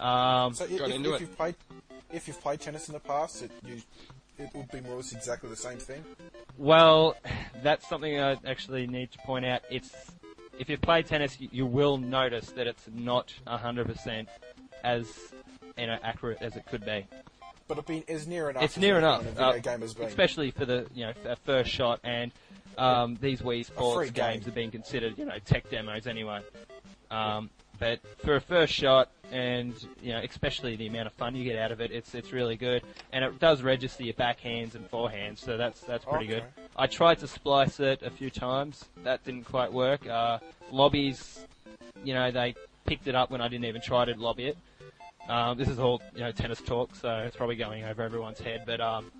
Um, 0.00 0.54
So 0.54 0.64
if, 0.64 0.78
Got 0.78 0.88
if, 0.90 0.94
into 0.96 1.14
if 1.14 1.16
it. 1.16 1.20
you've 1.22 1.36
played 1.36 1.54
if 2.12 2.28
you've 2.28 2.40
played 2.40 2.60
tennis 2.60 2.88
in 2.88 2.94
the 2.94 3.00
past, 3.00 3.42
it, 3.42 3.50
you, 3.64 3.82
it 4.38 4.50
would 4.54 4.70
be 4.70 4.80
more 4.80 4.92
or 4.92 4.96
less 4.96 5.12
exactly 5.12 5.50
the 5.50 5.56
same 5.56 5.78
thing. 5.78 6.04
Well, 6.56 7.16
that's 7.62 7.88
something 7.88 8.18
I 8.18 8.36
actually 8.46 8.86
need 8.86 9.12
to 9.12 9.18
point 9.18 9.44
out. 9.44 9.62
It's 9.70 9.94
if 10.58 10.68
you 10.70 10.78
play 10.78 11.02
tennis, 11.02 11.38
you, 11.40 11.48
you 11.52 11.66
will 11.66 11.98
notice 11.98 12.50
that 12.52 12.66
it's 12.66 12.88
not 12.94 13.32
hundred 13.46 13.86
percent 13.86 14.28
as 14.84 15.06
you 15.76 15.86
know 15.86 15.98
accurate 16.02 16.38
as 16.40 16.56
it 16.56 16.66
could 16.66 16.84
be. 16.84 17.06
But 17.68 17.78
it 17.78 17.86
been 17.86 18.04
as 18.08 18.26
near 18.26 18.50
enough. 18.50 18.62
It's 18.62 18.76
near 18.76 18.98
enough, 18.98 19.22
in 19.22 19.28
a 19.28 19.30
video 19.32 19.46
uh, 19.46 19.58
game 19.58 19.80
has 19.80 19.94
been. 19.94 20.06
especially 20.06 20.50
for 20.50 20.64
the 20.64 20.86
you 20.94 21.04
know 21.06 21.12
f- 21.24 21.38
first 21.44 21.70
shot 21.70 22.00
and 22.04 22.30
um, 22.78 23.18
these 23.20 23.40
Wii 23.40 23.64
Sports 23.66 23.96
free 23.96 24.10
game. 24.10 24.34
games 24.34 24.48
are 24.48 24.52
being 24.52 24.70
considered 24.70 25.18
you 25.18 25.24
know 25.24 25.38
tech 25.44 25.68
demos 25.70 26.06
anyway. 26.06 26.40
Um, 27.10 27.50
but 27.78 28.00
for 28.24 28.36
a 28.36 28.40
first 28.40 28.72
shot 28.72 29.10
and 29.32 29.74
you 30.00 30.12
know 30.12 30.20
especially 30.20 30.76
the 30.76 30.86
amount 30.86 31.08
of 31.08 31.12
fun 31.14 31.34
you 31.34 31.44
get 31.44 31.58
out 31.58 31.72
of 31.72 31.80
it, 31.80 31.90
it's 31.90 32.14
it's 32.14 32.32
really 32.32 32.56
good 32.56 32.82
and 33.12 33.24
it 33.24 33.38
does 33.38 33.62
register 33.62 34.04
your 34.04 34.14
backhands 34.14 34.74
and 34.74 34.88
forehands, 34.90 35.38
so 35.38 35.56
that's 35.56 35.80
that's 35.80 36.04
pretty 36.04 36.26
good. 36.26 36.44
I 36.76 36.86
tried 36.86 37.18
to 37.20 37.26
splice 37.26 37.80
it 37.80 38.02
a 38.02 38.10
few 38.10 38.30
times, 38.30 38.84
that 39.02 39.24
didn't 39.24 39.44
quite 39.44 39.72
work. 39.72 40.06
Uh, 40.06 40.38
lobbies, 40.70 41.44
you 42.04 42.14
know, 42.14 42.30
they 42.30 42.54
picked 42.86 43.08
it 43.08 43.14
up 43.14 43.30
when 43.30 43.40
I 43.40 43.48
didn't 43.48 43.64
even 43.64 43.80
try 43.82 44.04
to 44.04 44.14
lobby 44.14 44.46
it. 44.46 44.58
Um, 45.28 45.58
this 45.58 45.68
is 45.68 45.78
all 45.78 46.00
you 46.14 46.20
know 46.20 46.32
tennis 46.32 46.60
talk, 46.60 46.94
so 46.94 47.18
it's 47.18 47.36
probably 47.36 47.56
going 47.56 47.84
over 47.84 48.02
everyone's 48.02 48.38
head. 48.38 48.62
But 48.64 48.80
um, 48.80 49.10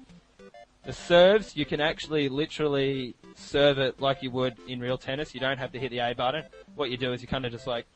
the 0.85 0.93
serves, 0.93 1.57
you 1.57 1.65
can 1.65 1.81
actually 1.81 2.29
literally 2.29 3.15
serve 3.35 3.79
it 3.79 4.01
like 4.01 4.23
you 4.23 4.31
would 4.31 4.57
in 4.69 4.81
real 4.81 4.99
tennis. 4.99 5.35
You 5.35 5.41
don't 5.41 5.59
have 5.59 5.73
to 5.73 5.79
hit 5.79 5.91
the 5.91 5.99
A 5.99 6.15
button. 6.15 6.45
What 6.75 6.91
you 6.91 6.97
do 6.97 7.13
is 7.13 7.23
you 7.23 7.29
kind 7.29 7.45
of 7.45 7.53
just 7.53 7.67
like, 7.67 7.87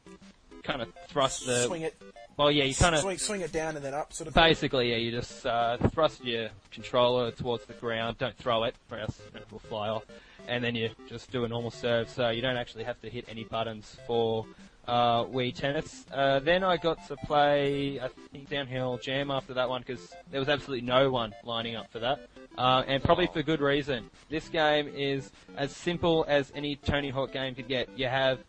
kind 0.63 0.83
of 0.83 0.89
thrust 1.09 1.47
the. 1.47 1.67
swing 1.67 1.83
it, 1.83 2.01
Well, 2.37 2.51
yeah, 2.51 2.65
you 2.65 2.75
kind 2.75 2.95
of 2.95 3.03
swing, 3.03 3.19
swing 3.19 3.41
it 3.43 3.53
down 3.53 3.77
and 3.77 3.85
then 3.85 3.95
up, 3.95 4.13
sort 4.13 4.29
of. 4.29 4.35
thing. 4.35 4.43
basically, 4.43 4.91
yeah, 4.91 4.97
you 4.97 5.13
just 5.13 5.47
uh, 5.47 5.77
thrust 5.89 6.25
your 6.25 6.49
controller 6.73 7.31
towards 7.31 7.65
the 7.67 7.75
ground. 7.75 8.19
Don't 8.19 8.37
throw 8.37 8.65
it, 8.65 8.75
or 8.91 8.99
else 8.99 9.21
it 9.35 9.47
will 9.53 9.61
fly 9.61 9.89
off. 9.89 10.05
And 10.49 10.65
then 10.65 10.75
you 10.75 10.91
just 11.09 11.31
do 11.31 11.45
a 11.45 11.49
normal 11.49 11.71
serve, 11.71 12.09
so 12.09 12.31
you 12.31 12.43
don't 12.43 12.57
actually 12.57 12.85
have 12.85 13.01
to 13.03 13.09
hit 13.09 13.27
any 13.29 13.45
buttons 13.45 13.97
for 14.07 14.47
uh, 14.91 15.25
Wii 15.27 15.55
Tennis. 15.55 16.05
Uh, 16.13 16.41
then 16.41 16.65
I 16.65 16.77
got 16.77 17.07
to 17.07 17.17
play, 17.17 18.01
I 18.01 18.09
think, 18.33 18.51
Downhill 18.51 18.99
Jam 18.99 19.31
after 19.31 19.55
that 19.55 19.69
one 19.69 19.83
because 19.87 20.13
there 20.33 20.41
was 20.41 20.49
absolutely 20.49 20.85
no 20.85 21.11
one 21.11 21.33
lining 21.45 21.77
up 21.77 21.91
for 21.93 22.01
that. 22.01 22.29
Uh, 22.59 22.83
and 22.89 23.03
probably 23.03 23.29
for 23.29 23.43
good 23.43 23.61
reason. 23.61 24.11
This 24.29 24.49
game 24.49 24.91
is 24.93 25.31
as 25.57 25.75
simple 25.75 26.25
as 26.27 26.53
any 26.57 26.75
Tony 26.75 27.09
Hawk 27.09 27.33
game 27.33 27.55
could 27.55 27.69
get. 27.69 27.89
You 27.97 28.09
have, 28.09 28.41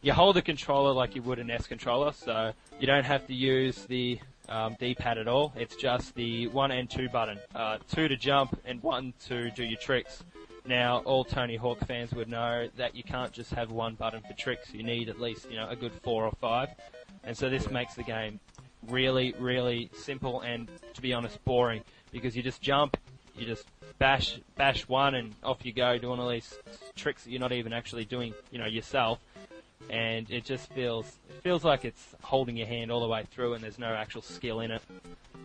you 0.00 0.14
hold 0.14 0.36
the 0.36 0.42
controller 0.42 0.92
like 0.92 1.14
you 1.14 1.22
would 1.22 1.38
an 1.38 1.50
S 1.50 1.66
controller, 1.66 2.12
so 2.12 2.52
you 2.80 2.86
don't 2.86 3.04
have 3.04 3.26
to 3.26 3.34
use 3.34 3.84
the 3.84 4.18
um, 4.48 4.76
D-pad 4.80 5.18
at 5.18 5.28
all. 5.28 5.52
It's 5.54 5.76
just 5.76 6.14
the 6.14 6.48
one 6.48 6.70
and 6.70 6.88
two 6.88 7.10
button, 7.10 7.38
uh, 7.54 7.76
two 7.92 8.08
to 8.08 8.16
jump 8.16 8.58
and 8.64 8.82
one 8.82 9.12
to 9.28 9.50
do 9.50 9.64
your 9.64 9.78
tricks. 9.78 10.24
Now, 10.66 10.98
all 10.98 11.24
Tony 11.24 11.56
Hawk 11.56 11.86
fans 11.86 12.12
would 12.12 12.28
know 12.28 12.68
that 12.76 12.94
you 12.94 13.02
can't 13.02 13.32
just 13.32 13.52
have 13.54 13.70
one 13.70 13.94
button 13.94 14.20
for 14.20 14.34
tricks. 14.34 14.72
You 14.72 14.82
need 14.82 15.08
at 15.08 15.20
least, 15.20 15.50
you 15.50 15.56
know, 15.56 15.68
a 15.68 15.76
good 15.76 15.92
four 16.02 16.24
or 16.24 16.32
five. 16.32 16.68
And 17.24 17.36
so 17.36 17.48
this 17.48 17.70
makes 17.70 17.94
the 17.94 18.02
game 18.02 18.40
really, 18.88 19.34
really 19.38 19.90
simple 19.94 20.40
and, 20.40 20.68
to 20.94 21.02
be 21.02 21.12
honest, 21.12 21.42
boring 21.44 21.82
because 22.12 22.36
you 22.36 22.42
just 22.42 22.60
jump, 22.60 22.96
you 23.36 23.46
just 23.46 23.66
bash, 23.98 24.38
bash 24.56 24.88
one, 24.88 25.14
and 25.14 25.34
off 25.42 25.64
you 25.64 25.72
go 25.72 25.98
doing 25.98 26.20
all 26.20 26.28
these 26.28 26.58
tricks 26.96 27.24
that 27.24 27.30
you're 27.30 27.40
not 27.40 27.52
even 27.52 27.72
actually 27.72 28.04
doing, 28.04 28.34
you 28.50 28.58
know, 28.58 28.66
yourself. 28.66 29.18
And 29.88 30.30
it 30.30 30.44
just 30.44 30.70
feels, 30.72 31.06
it 31.28 31.42
feels 31.42 31.64
like 31.64 31.84
it's 31.84 32.14
holding 32.22 32.56
your 32.56 32.66
hand 32.66 32.90
all 32.90 33.00
the 33.00 33.08
way 33.08 33.24
through, 33.30 33.54
and 33.54 33.64
there's 33.64 33.78
no 33.78 33.88
actual 33.88 34.22
skill 34.22 34.60
in 34.60 34.70
it. 34.70 34.82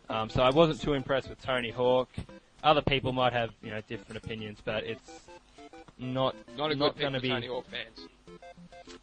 Um, 0.10 0.30
so 0.30 0.44
I 0.44 0.50
wasn't 0.50 0.82
too 0.82 0.94
impressed 0.94 1.30
with 1.30 1.42
Tony 1.42 1.72
Hawk. 1.72 2.10
Other 2.66 2.82
people 2.82 3.14
might 3.14 3.32
have, 3.32 3.52
you 3.64 3.70
know, 3.70 3.80
different 3.88 4.18
opinions, 4.24 4.58
but 4.66 4.84
it's 4.84 5.12
not 6.00 6.36
Not 6.58 6.72
a 6.72 6.76
not 6.76 6.94
pick 6.96 7.02
going 7.02 7.14
to 7.14 7.20
be. 7.22 7.30
Tony 7.30 7.48
Hawk 7.48 7.66
fans. 7.70 8.10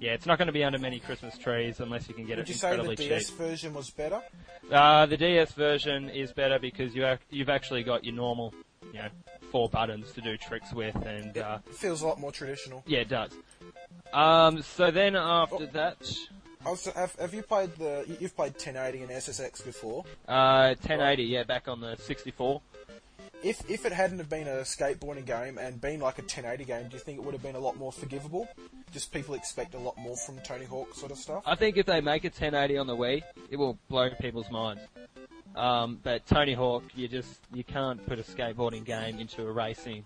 Yeah, 0.01 0.13
it's 0.15 0.27
not 0.27 0.37
going 0.37 0.47
to 0.47 0.53
be 0.53 0.65
under 0.65 0.79
many 0.81 0.99
Christmas 0.99 1.39
trees 1.39 1.79
unless 1.79 2.09
you 2.09 2.15
can 2.15 2.27
get 2.27 2.39
Would 2.39 2.47
it 2.47 2.49
you 2.49 2.55
say 2.57 2.71
the 2.71 2.81
incredibly 2.81 3.07
DS 3.09 3.29
cheap. 3.29 3.39
version 3.39 3.73
was 3.73 3.91
better? 3.91 4.21
Uh, 4.71 5.07
the 5.07 5.17
DS 5.17 5.53
version 5.53 6.09
is 6.11 6.33
better 6.33 6.59
because 6.59 6.93
you 6.95 7.07
ac- 7.07 7.21
you've 7.31 7.49
actually 7.49 7.85
got 7.85 8.05
your 8.05 8.15
normal, 8.15 8.53
you 8.93 8.99
know, 8.99 9.09
four 9.53 9.69
buttons 9.69 10.11
to 10.13 10.21
do 10.21 10.37
tricks 10.37 10.73
with, 10.73 10.97
and 11.07 11.39
uh, 11.39 11.59
It 11.69 11.75
feels 11.77 12.03
a 12.03 12.07
lot 12.09 12.19
more 12.19 12.33
traditional. 12.33 12.83
yeah, 12.87 13.01
it 13.01 13.09
does. 13.09 13.31
Um, 14.13 14.61
so 14.63 14.91
then 14.91 15.15
after 15.15 15.55
Oh. 15.57 15.67
that, 15.67 16.13
Also, 16.67 16.93
have, 16.93 17.15
have 17.17 17.33
you 17.35 17.43
played 17.43 17.75
the? 17.77 18.05
you- 18.09 18.17
You've 18.21 18.37
played 18.37 18.53
1080 18.55 19.03
and 19.03 19.11
SSX 19.13 19.65
before. 19.65 20.05
uh, 20.29 20.75
1080, 20.81 21.23
yeah, 21.25 21.45
back 21.45 21.69
on 21.69 21.81
the 21.81 21.97
64. 21.97 22.61
If 23.43 23.69
if 23.69 23.85
it 23.85 23.93
hadn't 23.93 24.19
have 24.19 24.29
been 24.29 24.47
a 24.47 24.61
skateboarding 24.61 25.25
game 25.25 25.59
and 25.59 25.81
been 25.81 26.01
like 26.01 26.19
a 26.19 26.23
1080 26.23 26.65
game, 26.65 26.89
do 26.89 26.95
you 26.95 27.01
think 27.01 27.19
it 27.19 27.25
would 27.25 27.35
have 27.35 27.43
been 27.43 27.57
a 27.57 27.61
lot 27.61 27.77
more 27.77 27.93
forgivable? 27.93 28.49
Just 28.93 29.13
people 29.13 29.35
expect 29.35 29.75
a 29.75 29.79
lot 29.79 29.97
more 29.99 30.17
from 30.17 30.39
Tony 30.41 30.65
Hawk 30.65 30.95
sort 30.95 31.11
of 31.11 31.19
stuff. 31.19 31.43
I 31.45 31.57
think 31.57 31.77
if 31.77 31.87
they 31.87 32.01
make 32.01 32.25
a 32.25 32.29
1080 32.29 32.79
on 32.79 32.87
the 32.87 32.97
Wii, 32.97 33.23
it 33.51 33.57
will 33.57 33.79
blow 33.89 34.11
people's 34.21 34.51
minds. 34.51 34.83
Um, 35.57 35.99
but 36.03 36.25
Tony 36.27 36.55
Hawk, 36.55 36.85
you 36.95 37.09
just 37.09 37.41
you 37.53 37.65
can't 37.65 38.05
put 38.07 38.19
a 38.19 38.23
skateboarding 38.23 38.85
game 38.85 39.19
into 39.19 39.47
a 39.47 39.51
racing, 39.51 40.05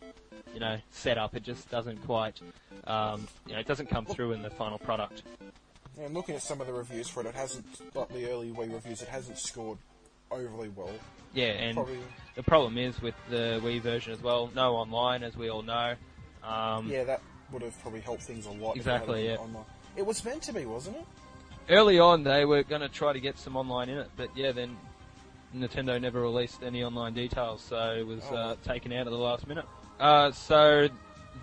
you 0.54 0.60
know, 0.60 0.78
setup. 0.90 1.36
It 1.36 1.42
just 1.42 1.70
doesn't 1.70 2.04
quite, 2.06 2.40
um, 2.84 3.28
you 3.46 3.52
know, 3.52 3.60
it 3.60 3.66
doesn't 3.66 3.90
come 3.90 4.06
through 4.06 4.32
in 4.32 4.42
the 4.42 4.50
final 4.50 4.78
product. 4.78 5.22
And 5.98 6.14
looking 6.14 6.34
at 6.34 6.42
some 6.42 6.60
of 6.60 6.66
the 6.66 6.72
reviews 6.72 7.08
for 7.08 7.20
it, 7.20 7.26
it 7.26 7.34
hasn't 7.34 7.66
like 7.94 8.08
the 8.08 8.30
early 8.30 8.50
Wii 8.50 8.72
reviews. 8.72 9.02
It 9.02 9.08
hasn't 9.08 9.38
scored 9.38 9.78
overly 10.30 10.68
well. 10.70 10.90
Yeah, 11.34 11.46
and 11.46 11.76
Probably, 11.76 11.98
the 12.34 12.42
problem 12.42 12.78
is 12.78 13.00
with 13.02 13.14
the 13.28 13.60
Wii 13.62 13.80
version 13.80 14.12
as 14.12 14.22
well, 14.22 14.50
no 14.54 14.74
online, 14.76 15.22
as 15.22 15.36
we 15.36 15.48
all 15.50 15.62
know. 15.62 15.94
Um, 16.42 16.88
yeah, 16.88 17.04
that 17.04 17.20
would 17.52 17.62
have 17.62 17.78
probably 17.82 18.00
helped 18.00 18.22
things 18.22 18.46
a 18.46 18.50
lot. 18.50 18.76
it 18.76 18.78
Exactly, 18.78 19.26
yeah. 19.28 19.36
online. 19.36 19.64
It 19.96 20.06
was 20.06 20.24
meant 20.24 20.42
to 20.44 20.52
be, 20.52 20.64
wasn't 20.64 20.96
it? 20.96 21.04
Early 21.68 21.98
on, 21.98 22.22
they 22.22 22.44
were 22.44 22.62
going 22.62 22.80
to 22.80 22.88
try 22.88 23.12
to 23.12 23.20
get 23.20 23.38
some 23.38 23.56
online 23.56 23.88
in 23.88 23.98
it, 23.98 24.10
but 24.16 24.30
yeah, 24.36 24.52
then 24.52 24.76
Nintendo 25.54 26.00
never 26.00 26.20
released 26.20 26.62
any 26.62 26.82
online 26.84 27.12
details, 27.12 27.60
so 27.62 27.94
it 27.98 28.06
was 28.06 28.22
Oh. 28.30 28.36
uh, 28.36 28.56
taken 28.64 28.92
out 28.92 29.06
at 29.06 29.10
the 29.10 29.18
last 29.18 29.46
minute. 29.46 29.64
Uh, 29.98 30.30
so 30.30 30.88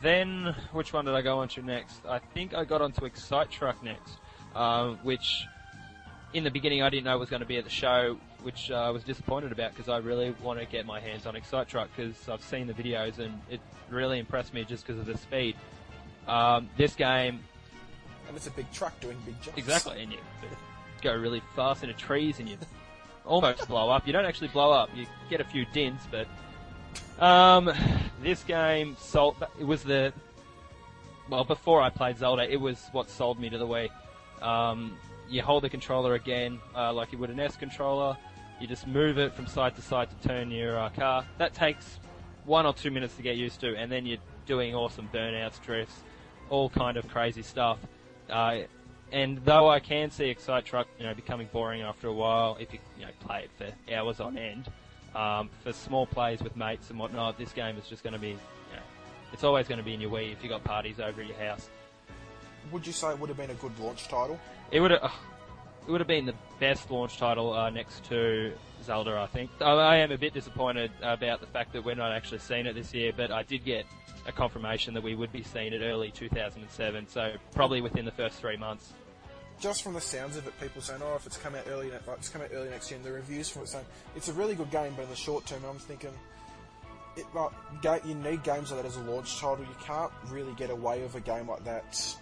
then, 0.01 0.55
which 0.71 0.93
one 0.93 1.05
did 1.05 1.13
I 1.13 1.21
go 1.21 1.39
on 1.39 1.49
to 1.49 1.61
next? 1.61 2.05
I 2.07 2.19
think 2.19 2.53
I 2.55 2.63
got 2.63 2.81
onto 2.81 3.05
Excite 3.05 3.51
Truck 3.51 3.83
next, 3.83 4.17
um, 4.55 4.97
which 5.03 5.43
in 6.33 6.43
the 6.43 6.51
beginning 6.51 6.81
I 6.81 6.89
didn't 6.89 7.05
know 7.05 7.17
was 7.17 7.29
going 7.29 7.41
to 7.41 7.45
be 7.47 7.57
at 7.57 7.63
the 7.63 7.69
show, 7.69 8.17
which 8.43 8.71
uh, 8.71 8.75
I 8.75 8.89
was 8.89 9.03
disappointed 9.03 9.51
about 9.51 9.73
because 9.73 9.89
I 9.89 9.97
really 9.97 10.35
want 10.41 10.59
to 10.59 10.65
get 10.65 10.85
my 10.85 10.99
hands 10.99 11.25
on 11.25 11.35
Excite 11.35 11.67
Truck 11.67 11.89
because 11.95 12.29
I've 12.29 12.43
seen 12.43 12.67
the 12.67 12.73
videos 12.73 13.19
and 13.19 13.39
it 13.49 13.59
really 13.89 14.19
impressed 14.19 14.53
me 14.53 14.63
just 14.63 14.85
because 14.85 14.99
of 14.99 15.05
the 15.05 15.17
speed. 15.17 15.55
Um, 16.27 16.69
this 16.77 16.95
game 16.95 17.41
And 18.27 18.37
it's 18.37 18.47
a 18.47 18.51
big 18.51 18.71
truck 18.71 18.97
doing 18.99 19.17
big 19.25 19.41
jumps. 19.41 19.57
Exactly, 19.57 20.01
and 20.01 20.11
you 20.11 20.17
go 21.01 21.15
really 21.15 21.41
fast 21.55 21.83
into 21.83 21.95
trees 21.95 22.39
and 22.39 22.47
you 22.47 22.57
almost 23.25 23.67
blow 23.67 23.89
up. 23.89 24.07
You 24.07 24.13
don't 24.13 24.25
actually 24.25 24.47
blow 24.49 24.71
up. 24.71 24.89
You 24.95 25.05
get 25.29 25.41
a 25.41 25.43
few 25.43 25.65
dents, 25.73 26.05
but 26.09 26.27
um, 27.23 27.71
this 28.21 28.43
game 28.43 28.95
sold. 28.99 29.35
It 29.59 29.65
was 29.65 29.83
the 29.83 30.13
well 31.29 31.43
before 31.43 31.81
I 31.81 31.89
played 31.89 32.17
Zelda. 32.17 32.51
It 32.51 32.59
was 32.59 32.87
what 32.91 33.09
sold 33.09 33.39
me 33.39 33.49
to 33.49 33.57
the 33.57 33.67
Wii. 33.67 33.89
Um, 34.41 34.97
you 35.29 35.41
hold 35.41 35.63
the 35.63 35.69
controller 35.69 36.15
again, 36.15 36.59
uh, 36.75 36.93
like 36.93 37.11
you 37.11 37.17
would 37.17 37.29
an 37.29 37.39
S 37.39 37.55
controller. 37.55 38.17
You 38.59 38.67
just 38.67 38.87
move 38.87 39.17
it 39.17 39.33
from 39.33 39.47
side 39.47 39.75
to 39.75 39.81
side 39.81 40.09
to 40.09 40.27
turn 40.27 40.51
your 40.51 40.79
uh, 40.79 40.89
car. 40.89 41.25
That 41.37 41.53
takes 41.53 41.99
one 42.45 42.65
or 42.65 42.73
two 42.73 42.91
minutes 42.91 43.15
to 43.15 43.21
get 43.21 43.35
used 43.35 43.59
to, 43.61 43.75
and 43.75 43.91
then 43.91 44.05
you're 44.05 44.19
doing 44.45 44.75
awesome 44.75 45.09
burnouts, 45.13 45.61
drifts, 45.61 45.95
all 46.49 46.69
kind 46.69 46.97
of 46.97 47.07
crazy 47.07 47.41
stuff. 47.41 47.79
Uh, 48.29 48.59
and 49.11 49.37
though 49.45 49.69
I 49.69 49.79
can 49.79 50.09
see 50.11 50.29
Excite 50.29 50.65
Truck, 50.65 50.87
you 50.97 51.05
know, 51.05 51.13
becoming 51.13 51.47
boring 51.51 51.81
after 51.81 52.07
a 52.07 52.13
while 52.13 52.57
if 52.59 52.73
you, 52.73 52.79
you 52.97 53.05
know, 53.05 53.11
play 53.19 53.45
it 53.45 53.51
for 53.57 53.93
hours 53.93 54.19
on 54.19 54.37
end, 54.37 54.71
um, 55.15 55.49
for 55.63 55.71
small 55.71 56.05
plays 56.05 56.41
with 56.41 56.55
mates 56.55 56.89
and 56.89 56.97
whatnot, 56.97 57.37
this 57.37 57.53
game 57.53 57.77
is 57.77 57.87
just 57.87 58.03
going 58.03 58.13
to 58.13 58.19
be, 58.19 58.29
you 58.29 58.75
know, 58.75 58.81
it's 59.31 59.43
always 59.43 59.67
going 59.67 59.77
to 59.77 59.83
be 59.83 59.93
in 59.93 60.01
your 60.01 60.09
Wii 60.09 60.31
if 60.31 60.43
you've 60.43 60.49
got 60.49 60.63
parties 60.63 60.99
over 60.99 61.21
at 61.21 61.27
your 61.27 61.37
house. 61.37 61.69
Would 62.71 62.87
you 62.87 62.93
say 62.93 63.11
it 63.11 63.19
would 63.19 63.29
have 63.29 63.37
been 63.37 63.51
a 63.51 63.55
good 63.55 63.77
launch 63.79 64.07
title? 64.07 64.39
It 64.71 64.79
would 64.79 64.91
have, 64.91 65.11
it 65.87 65.91
would 65.91 66.01
have 66.01 66.07
been 66.07 66.25
the 66.25 66.35
best 66.59 66.89
launch 66.89 67.17
title 67.17 67.53
uh, 67.53 67.69
next 67.69 68.03
to 68.05 68.53
Zelda, 68.83 69.17
I 69.17 69.27
think. 69.27 69.49
I, 69.61 69.97
am 69.97 70.11
a 70.11 70.17
bit 70.17 70.33
disappointed 70.33 70.91
about 71.01 71.41
the 71.41 71.47
fact 71.47 71.73
that 71.73 71.83
we're 71.83 71.95
not 71.95 72.11
actually 72.11 72.39
seeing 72.39 72.65
it 72.65 72.73
this 72.73 72.93
year, 72.93 73.11
but 73.15 73.31
I 73.31 73.43
did 73.43 73.65
get 73.65 73.85
a 74.25 74.31
confirmation 74.31 74.93
that 74.93 75.03
we 75.03 75.15
would 75.15 75.31
be 75.31 75.43
seeing 75.43 75.73
it 75.73 75.81
early 75.81 76.11
2007, 76.11 77.07
so 77.09 77.33
probably 77.53 77.81
within 77.81 78.05
the 78.05 78.11
first 78.11 78.39
three 78.39 78.57
months. 78.57 78.93
Just 79.59 79.83
from 79.83 79.93
the 79.93 80.01
sounds 80.01 80.35
of 80.37 80.47
it, 80.47 80.59
people 80.59 80.81
saying, 80.81 81.01
"Oh, 81.03 81.15
if 81.15 81.25
it's 81.25 81.37
come 81.37 81.55
out 81.55 81.65
early, 81.69 81.91
like, 81.91 82.01
it's 82.17 82.29
come 82.29 82.41
out 82.41 82.49
early 82.53 82.69
next 82.69 82.89
year," 82.89 82.97
and 82.97 83.05
the 83.05 83.11
reviews 83.11 83.49
from 83.49 83.63
it 83.63 83.69
saying 83.69 83.85
it's 84.15 84.27
a 84.27 84.33
really 84.33 84.55
good 84.55 84.71
game, 84.71 84.93
but 84.95 85.03
in 85.03 85.09
the 85.09 85.15
short 85.15 85.45
term, 85.45 85.63
I'm 85.69 85.77
thinking, 85.77 86.11
it, 87.15 87.25
like, 87.33 88.05
you 88.05 88.15
need 88.15 88.43
games 88.43 88.71
like 88.71 88.81
that 88.81 88.87
as 88.87 88.97
a 88.97 89.01
launch 89.01 89.39
title. 89.39 89.59
You 89.59 89.75
can't 89.85 90.11
really 90.29 90.53
get 90.53 90.69
away 90.69 91.01
with 91.01 91.15
a 91.15 91.19
game 91.19 91.47
like 91.47 91.63
that 91.65 92.15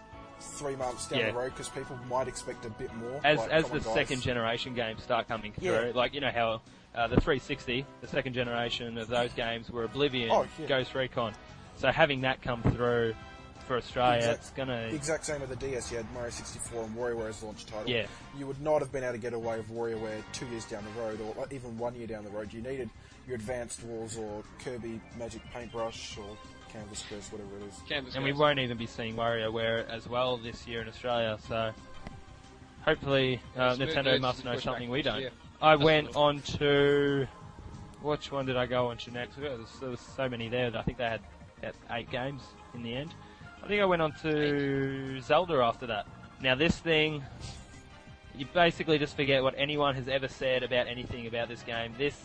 three 0.46 0.76
months 0.76 1.08
down 1.08 1.20
Yeah. 1.20 1.32
the 1.32 1.38
road 1.38 1.52
because 1.52 1.70
people 1.70 1.98
might 2.10 2.28
expect 2.28 2.66
a 2.66 2.70
bit 2.70 2.94
more. 2.96 3.20
as 3.24 3.38
like 3.40 3.50
as 3.52 3.70
the 3.70 3.80
Guys. 3.80 3.94
second 3.94 4.22
generation 4.22 4.74
games 4.74 5.04
start 5.04 5.28
coming 5.28 5.54
Yeah. 5.60 5.80
through, 5.80 5.92
like 5.94 6.14
you 6.14 6.22
know 6.22 6.32
how 6.32 6.62
uh, 6.94 7.08
the 7.08 7.16
360, 7.22 7.86
the 8.02 8.08
second 8.08 8.34
generation 8.34 8.98
of 8.98 9.08
those 9.08 9.32
games 9.34 9.70
were 9.72 9.86
Oblivion, 9.86 10.30
Oh, 10.30 10.46
yeah. 10.60 10.68
Ghost 10.68 10.94
Recon. 10.94 11.34
So 11.78 11.90
having 11.92 12.22
that 12.22 12.42
come 12.42 12.62
through 12.64 13.16
for 13.66 13.78
Australia, 13.78 14.18
Exact- 14.18 14.38
it's 14.40 14.50
gonna 14.52 14.88
The 14.90 14.96
exact 14.96 15.26
same 15.26 15.40
with 15.40 15.50
the 15.52 15.56
DS. 15.56 15.90
You 15.92 15.98
had 15.98 16.12
Mario 16.14 16.32
64 16.32 16.84
and 16.84 16.96
WarioWare 16.98 17.30
as 17.30 17.42
launch 17.44 17.66
title. 17.66 17.90
Yeah. 17.90 18.08
You 18.38 18.46
would 18.48 18.60
not 18.60 18.82
have 18.82 18.92
been 18.92 19.04
able 19.04 19.14
to 19.14 19.20
get 19.20 19.32
away 19.34 19.58
with 19.58 19.70
WarioWare 19.70 20.22
two 20.34 20.48
years 20.48 20.66
down 20.66 20.84
the 20.94 21.02
road, 21.02 21.22
or 21.22 21.48
even 21.52 21.78
one 21.78 21.96
year 21.96 22.08
down 22.08 22.26
the 22.26 22.30
road. 22.32 22.52
You 22.52 22.62
needed 22.62 22.90
your 23.26 23.36
Advanced 23.36 23.84
Wars 23.84 24.18
or 24.18 24.44
Kirby 24.64 25.00
Magic 25.18 25.42
Paintbrush 25.54 26.18
or 26.18 26.36
Canvas 26.74 27.04
Quest, 27.08 27.32
whatever 27.32 27.50
it 27.58 27.70
is. 27.70 27.80
Canvas 27.88 28.16
and 28.16 28.24
we 28.24 28.34
won't 28.34 28.60
even 28.60 28.78
be 28.78 28.86
seeing 28.86 29.16
WarioWare 29.16 29.88
as 29.90 30.08
well 30.08 30.38
this 30.38 30.68
year 30.68 30.82
in 30.82 30.88
Australia. 30.88 31.38
So 31.48 31.72
hopefully 32.84 33.42
uh, 33.56 33.76
Nintendo 33.76 34.20
must 34.20 34.46
know 34.46 34.58
something 34.58 34.90
we 34.90 35.02
don't. 35.02 35.26
I 35.62 35.76
That's 35.76 35.84
went 35.84 36.16
on 36.16 36.42
to 36.42 37.28
which 38.02 38.32
one 38.32 38.46
did 38.46 38.58
I 38.58 38.66
go 38.66 38.88
on 38.88 38.98
to 38.98 39.12
next? 39.12 39.36
There 39.36 39.52
was, 39.58 39.68
there 39.80 39.90
was 39.90 40.00
so 40.00 40.28
many 40.28 40.50
there. 40.50 40.72
that 40.72 40.80
I 40.80 40.82
think 40.82 40.98
they 40.98 41.04
had 41.06 41.22
about 41.60 41.76
eight 41.92 42.10
games 42.10 42.42
in 42.74 42.84
the 42.84 42.96
end. 42.96 43.14
I 43.64 43.68
think 43.68 43.82
I 43.82 43.86
went 43.86 44.02
on 44.02 44.14
to 44.24 45.22
Zelda 45.22 45.56
after 45.56 45.86
that. 45.88 46.08
Now 46.42 46.56
this 46.56 46.76
thing, 46.78 47.24
you 48.36 48.48
basically 48.54 48.98
just 48.98 49.16
forget 49.16 49.44
what 49.44 49.54
anyone 49.58 49.94
has 49.96 50.08
ever 50.08 50.28
said 50.28 50.64
about 50.64 50.88
anything 50.88 51.28
about 51.28 51.48
this 51.48 51.62
game. 51.62 51.94
This 51.98 52.16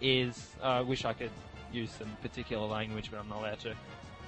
is, 0.00 0.48
I 0.62 0.80
wish 0.80 1.04
I 1.04 1.12
could 1.12 1.30
use 1.72 1.90
some 1.90 2.08
particular 2.22 2.66
language, 2.66 3.10
but 3.10 3.20
I'm 3.20 3.28
not 3.28 3.38
allowed 3.40 3.60
to. 3.60 3.74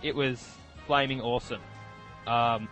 It 0.03 0.15
was 0.15 0.55
flaming 0.87 1.21
awesome. 1.21 1.61
Um, 2.27 2.69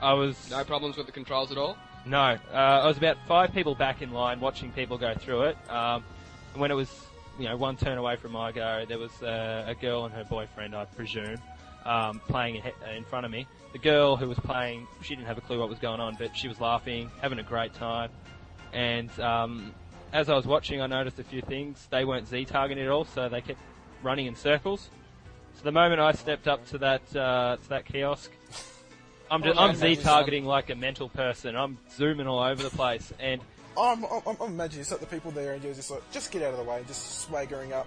I 0.00 0.12
was 0.14 0.50
No 0.50 0.64
problems 0.64 0.96
with 0.96 1.06
the 1.06 1.12
controls 1.12 1.50
at 1.52 1.58
all. 1.58 1.76
no, 2.06 2.38
uh, 2.52 2.56
I 2.56 2.86
was 2.86 2.96
about 2.96 3.16
five 3.26 3.52
people 3.52 3.74
back 3.74 4.02
in 4.02 4.12
line 4.12 4.40
watching 4.40 4.70
people 4.72 4.98
go 4.98 5.14
through 5.14 5.42
it. 5.42 5.56
Um, 5.70 6.04
and 6.52 6.60
when 6.60 6.70
it 6.70 6.74
was, 6.74 6.90
you 7.38 7.44
know, 7.46 7.56
one 7.56 7.76
turn 7.76 7.98
away 7.98 8.16
from 8.16 8.32
my 8.32 8.52
go, 8.52 8.84
there 8.86 8.98
was 8.98 9.22
uh, 9.22 9.64
a 9.66 9.74
girl 9.74 10.04
and 10.04 10.14
her 10.14 10.24
boyfriend, 10.24 10.74
I 10.74 10.84
presume, 10.86 11.38
um, 11.84 12.20
playing 12.28 12.56
in, 12.56 12.96
in 12.96 13.04
front 13.04 13.24
of 13.26 13.32
me. 13.32 13.46
The 13.72 13.78
girl 13.78 14.16
who 14.16 14.28
was 14.28 14.38
playing, 14.38 14.86
she 15.02 15.14
didn't 15.14 15.26
have 15.28 15.38
a 15.38 15.40
clue 15.42 15.58
what 15.58 15.68
was 15.68 15.78
going 15.78 16.00
on, 16.00 16.16
but 16.18 16.36
she 16.36 16.48
was 16.48 16.60
laughing, 16.60 17.10
having 17.20 17.38
a 17.38 17.42
great 17.42 17.72
time. 17.74 18.10
And 18.72 19.10
um, 19.20 19.74
as 20.12 20.28
I 20.28 20.34
was 20.34 20.46
watching, 20.46 20.80
I 20.82 20.86
noticed 20.86 21.18
a 21.18 21.24
few 21.24 21.40
things. 21.42 21.86
They 21.90 22.04
weren't 22.04 22.28
Z 22.28 22.44
targeting 22.46 22.84
at 22.84 22.90
all, 22.90 23.04
so 23.04 23.28
they 23.28 23.40
kept 23.40 23.58
running 24.02 24.26
in 24.26 24.36
circles. 24.36 24.90
So 25.54 25.64
the 25.64 25.72
moment 25.72 26.00
I 26.00 26.12
stepped 26.12 26.48
up 26.48 26.66
to 26.68 26.78
that 26.78 27.02
uh, 27.16 27.56
to 27.62 27.68
that 27.68 27.84
kiosk, 27.84 28.30
I'm, 29.30 29.42
just, 29.42 29.58
I'm 29.58 29.74
Z 29.74 29.96
targeting 29.96 30.44
like 30.44 30.70
a 30.70 30.74
mental 30.74 31.08
person. 31.08 31.56
I'm 31.56 31.78
zooming 31.96 32.26
all 32.26 32.40
over 32.42 32.62
the 32.62 32.70
place, 32.70 33.12
and 33.20 33.40
I'm, 33.78 34.04
I'm, 34.04 34.22
I'm 34.26 34.52
imagining 34.52 34.80
it's 34.82 34.90
like 34.90 35.00
the 35.00 35.06
people 35.06 35.30
there 35.30 35.54
and 35.54 35.64
you're 35.64 35.74
just 35.74 35.90
like, 35.90 36.02
just 36.10 36.30
get 36.30 36.42
out 36.42 36.52
of 36.52 36.58
the 36.58 36.64
way, 36.64 36.78
and 36.78 36.86
just 36.86 37.20
swaggering 37.20 37.72
up, 37.72 37.86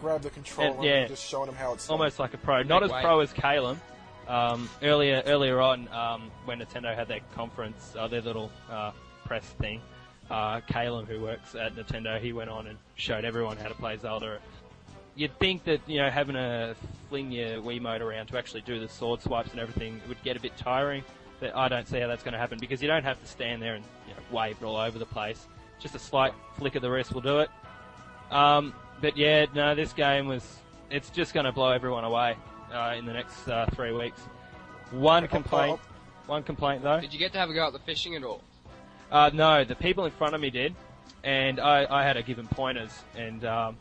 grab 0.00 0.22
the 0.22 0.30
controller, 0.30 0.74
And, 0.76 0.84
yeah. 0.84 0.94
and 0.94 1.08
just 1.08 1.26
showing 1.28 1.46
them 1.46 1.54
how 1.54 1.74
it's 1.74 1.86
done. 1.88 1.98
almost 1.98 2.18
like 2.18 2.34
a 2.34 2.38
pro. 2.38 2.62
Not 2.62 2.82
as 2.82 2.90
way. 2.90 3.02
pro 3.02 3.20
as 3.20 3.32
Calum. 3.32 3.80
Um, 4.28 4.68
earlier, 4.82 5.22
earlier 5.24 5.60
on, 5.60 5.86
um, 5.88 6.32
when 6.46 6.58
Nintendo 6.58 6.94
had 6.94 7.06
their 7.06 7.20
conference, 7.36 7.94
uh, 7.96 8.08
their 8.08 8.22
little 8.22 8.50
uh, 8.68 8.90
press 9.24 9.44
thing, 9.60 9.80
uh, 10.30 10.60
Calum, 10.62 11.06
who 11.06 11.20
works 11.20 11.54
at 11.54 11.76
Nintendo, 11.76 12.20
he 12.20 12.32
went 12.32 12.50
on 12.50 12.66
and 12.66 12.76
showed 12.96 13.24
everyone 13.24 13.56
how 13.56 13.68
to 13.68 13.74
play 13.74 13.96
Zelda. 13.96 14.38
You'd 15.16 15.36
think 15.38 15.64
that 15.64 15.80
you 15.86 15.98
know 15.98 16.10
having 16.10 16.34
to 16.34 16.76
fling 17.08 17.32
your 17.32 17.60
Wiimote 17.62 18.00
around 18.00 18.26
to 18.26 18.38
actually 18.38 18.60
do 18.60 18.78
the 18.78 18.88
sword 18.88 19.22
swipes 19.22 19.50
and 19.50 19.60
everything 19.60 20.00
would 20.08 20.22
get 20.22 20.36
a 20.36 20.40
bit 20.40 20.56
tiring, 20.56 21.02
but 21.40 21.56
I 21.56 21.68
don't 21.68 21.88
see 21.88 21.98
how 21.98 22.06
that's 22.06 22.22
going 22.22 22.32
to 22.32 22.38
happen 22.38 22.58
because 22.60 22.82
you 22.82 22.88
don't 22.88 23.04
have 23.04 23.20
to 23.20 23.26
stand 23.26 23.62
there 23.62 23.74
and 23.74 23.84
you 24.06 24.14
know, 24.14 24.36
wave 24.36 24.56
it 24.60 24.64
all 24.64 24.76
over 24.76 24.98
the 24.98 25.06
place. 25.06 25.46
Just 25.80 25.94
a 25.94 25.98
slight 25.98 26.34
flick 26.58 26.74
of 26.74 26.82
the 26.82 26.90
wrist 26.90 27.14
will 27.14 27.22
do 27.22 27.40
it. 27.40 27.50
Um, 28.30 28.74
but 29.00 29.16
yeah, 29.16 29.46
no, 29.54 29.74
this 29.74 29.92
game 29.92 30.26
was. 30.26 30.58
It's 30.90 31.10
just 31.10 31.34
going 31.34 31.46
to 31.46 31.52
blow 31.52 31.72
everyone 31.72 32.04
away 32.04 32.36
uh, 32.72 32.94
in 32.96 33.06
the 33.06 33.12
next 33.12 33.48
uh, 33.48 33.66
three 33.74 33.92
weeks. 33.92 34.20
One 34.92 35.26
complaint. 35.26 35.80
One 36.26 36.42
complaint 36.42 36.82
though. 36.82 37.00
Did 37.00 37.12
you 37.12 37.18
get 37.18 37.32
to 37.32 37.38
have 37.38 37.50
a 37.50 37.54
go 37.54 37.66
at 37.66 37.72
the 37.72 37.78
fishing 37.80 38.16
at 38.16 38.22
all? 38.22 38.42
Uh, 39.10 39.30
no, 39.32 39.64
the 39.64 39.74
people 39.74 40.04
in 40.04 40.12
front 40.12 40.34
of 40.34 40.40
me 40.40 40.50
did, 40.50 40.74
and 41.24 41.60
I, 41.60 41.86
I 41.88 42.02
had 42.02 42.14
to 42.14 42.22
give 42.22 42.36
them 42.36 42.48
pointers, 42.48 42.90
and 43.16 43.44
um, 43.44 43.76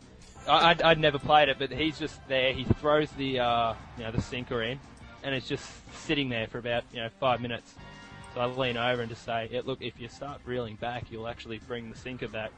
I, 0.47 0.69
I'd, 0.71 0.81
I'd 0.81 0.99
never 0.99 1.19
played 1.19 1.49
it, 1.49 1.57
but 1.59 1.71
he's 1.71 1.97
just 1.99 2.25
there. 2.27 2.53
He 2.53 2.63
throws 2.63 3.09
the 3.11 3.39
uh, 3.39 3.73
you 3.97 4.03
know 4.03 4.11
the 4.11 4.21
sinker 4.21 4.61
in, 4.63 4.79
and 5.23 5.33
it's 5.35 5.47
just 5.47 5.67
sitting 6.05 6.29
there 6.29 6.47
for 6.47 6.57
about 6.59 6.83
you 6.93 7.01
know 7.01 7.09
five 7.19 7.41
minutes. 7.41 7.73
So 8.33 8.41
I 8.41 8.45
lean 8.47 8.75
over 8.77 9.01
and 9.01 9.09
just 9.09 9.23
say, 9.23 9.47
yeah, 9.51 9.61
"Look, 9.63 9.81
if 9.81 9.99
you 9.99 10.09
start 10.09 10.41
reeling 10.45 10.75
back, 10.75 11.05
you'll 11.09 11.27
actually 11.27 11.59
bring 11.59 11.89
the 11.89 11.97
sinker 11.97 12.27
back." 12.27 12.51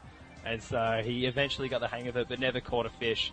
And 0.45 0.61
so 0.61 1.01
he 1.03 1.25
eventually 1.25 1.67
got 1.69 1.81
the 1.81 1.87
hang 1.87 2.07
of 2.07 2.15
it, 2.17 2.27
but 2.29 2.39
never 2.39 2.59
caught 2.61 2.85
a 2.85 2.89
fish, 2.89 3.31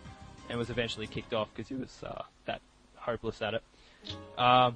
and 0.49 0.57
was 0.59 0.69
eventually 0.69 1.07
kicked 1.07 1.33
off 1.33 1.49
because 1.55 1.69
he 1.69 1.75
was 1.75 2.03
uh, 2.03 2.21
that 2.45 2.61
hopeless 2.95 3.41
at 3.41 3.53
it. 3.55 3.63
Um, 4.37 4.75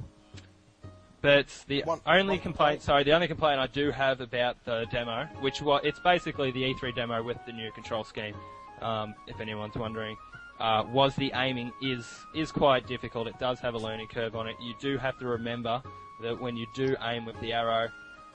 but 1.21 1.47
the 1.67 1.83
One- 1.83 1.99
only 2.05 2.35
one 2.35 2.39
complaint, 2.39 2.41
complaint. 2.41 2.81
sorry, 2.81 3.03
the 3.03 3.11
only 3.13 3.27
complaint 3.27 3.59
I 3.59 3.67
do 3.67 3.91
have 3.91 4.21
about 4.21 4.63
the 4.65 4.85
demo, 4.91 5.25
which 5.41 5.61
was 5.61 5.81
it's 5.83 5.99
basically 5.99 6.51
the 6.51 6.63
E3 6.73 6.95
demo 6.95 7.21
with 7.21 7.37
the 7.45 7.51
new 7.51 7.71
control 7.73 8.03
scheme, 8.05 8.35
um, 8.81 9.15
if 9.27 9.39
anyone's 9.39 9.75
wondering, 9.75 10.17
uh, 10.59 10.83
was 10.91 11.15
the 11.15 11.31
aiming 11.35 11.71
is 11.81 12.05
is 12.33 12.51
quite 12.51 12.87
difficult. 12.87 13.27
It 13.27 13.39
does 13.39 13.59
have 13.59 13.73
a 13.73 13.77
learning 13.77 14.07
curve 14.07 14.35
on 14.35 14.47
it. 14.47 14.55
You 14.61 14.73
do 14.79 14.97
have 14.97 15.17
to 15.19 15.27
remember 15.27 15.81
that 16.21 16.39
when 16.39 16.57
you 16.57 16.67
do 16.73 16.95
aim 17.01 17.25
with 17.25 17.39
the 17.39 17.53
arrow, 17.53 17.89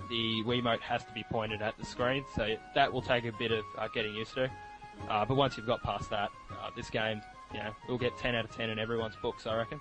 the 0.09 0.43
Wiimote 0.45 0.81
has 0.81 1.05
to 1.05 1.13
be 1.13 1.25
pointed 1.31 1.63
at 1.63 1.77
the 1.79 1.85
screen, 1.85 2.25
so 2.35 2.57
that 2.75 2.93
will 2.93 3.03
take 3.03 3.25
a 3.25 3.33
bit 3.33 3.53
of 3.53 3.65
uh, 3.79 3.89
getting 3.89 4.15
used 4.15 4.35
to. 4.35 4.51
Uh, 5.09 5.25
but 5.25 5.37
once 5.37 5.57
you've 5.57 5.67
got 5.67 5.83
past 5.83 6.09
that, 6.11 6.31
uh, 6.51 6.71
this 6.77 6.89
game, 6.89 7.21
you 7.53 7.59
know, 7.59 7.71
will 7.89 7.99
get 7.99 8.17
10 8.17 8.35
out 8.35 8.45
of 8.45 8.55
10 8.57 8.71
in 8.71 8.79
everyone's 8.79 9.17
books, 9.17 9.47
I 9.47 9.57
reckon. 9.57 9.81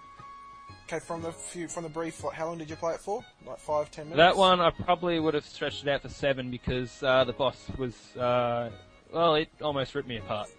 Okay, 0.87 0.99
from 0.99 1.21
the 1.21 1.31
few, 1.31 1.67
from 1.67 1.83
the 1.83 1.89
brief, 1.89 2.23
like, 2.23 2.33
how 2.33 2.47
long 2.47 2.57
did 2.57 2.69
you 2.69 2.75
play 2.75 2.93
it 2.93 2.99
for? 2.99 3.23
Like 3.45 3.59
five, 3.59 3.89
ten 3.89 4.05
minutes. 4.09 4.17
That 4.17 4.35
one 4.35 4.59
I 4.59 4.69
probably 4.69 5.19
would 5.19 5.33
have 5.33 5.45
stretched 5.45 5.83
it 5.83 5.89
out 5.89 6.01
for 6.01 6.09
seven 6.09 6.51
because 6.51 7.01
uh, 7.01 7.23
the 7.23 7.33
boss 7.33 7.67
was, 7.77 7.95
uh, 8.17 8.69
well, 9.13 9.35
it 9.35 9.49
almost 9.61 9.93
ripped 9.95 10.07
me 10.07 10.17
apart. 10.17 10.49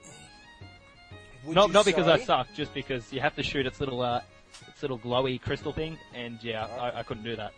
Would 1.44 1.54
not 1.54 1.68
you 1.68 1.72
not 1.74 1.84
because 1.84 2.08
I 2.08 2.18
say- 2.18 2.24
suck, 2.24 2.48
just 2.56 2.72
because 2.72 3.12
you 3.12 3.20
have 3.20 3.34
to 3.36 3.42
shoot 3.42 3.66
its 3.66 3.80
little 3.80 4.00
uh, 4.00 4.20
its 4.68 4.80
little 4.82 4.98
glowy 4.98 5.40
crystal 5.40 5.72
thing, 5.72 5.98
and 6.14 6.42
yeah, 6.42 6.66
I, 6.80 7.00
I 7.00 7.02
couldn't 7.02 7.24
do 7.24 7.36
that. 7.36 7.52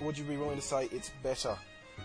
Would 0.00 0.16
you 0.18 0.24
be 0.24 0.36
willing 0.36 0.56
to 0.56 0.62
say 0.62 0.88
it's 0.90 1.10
better 1.22 1.56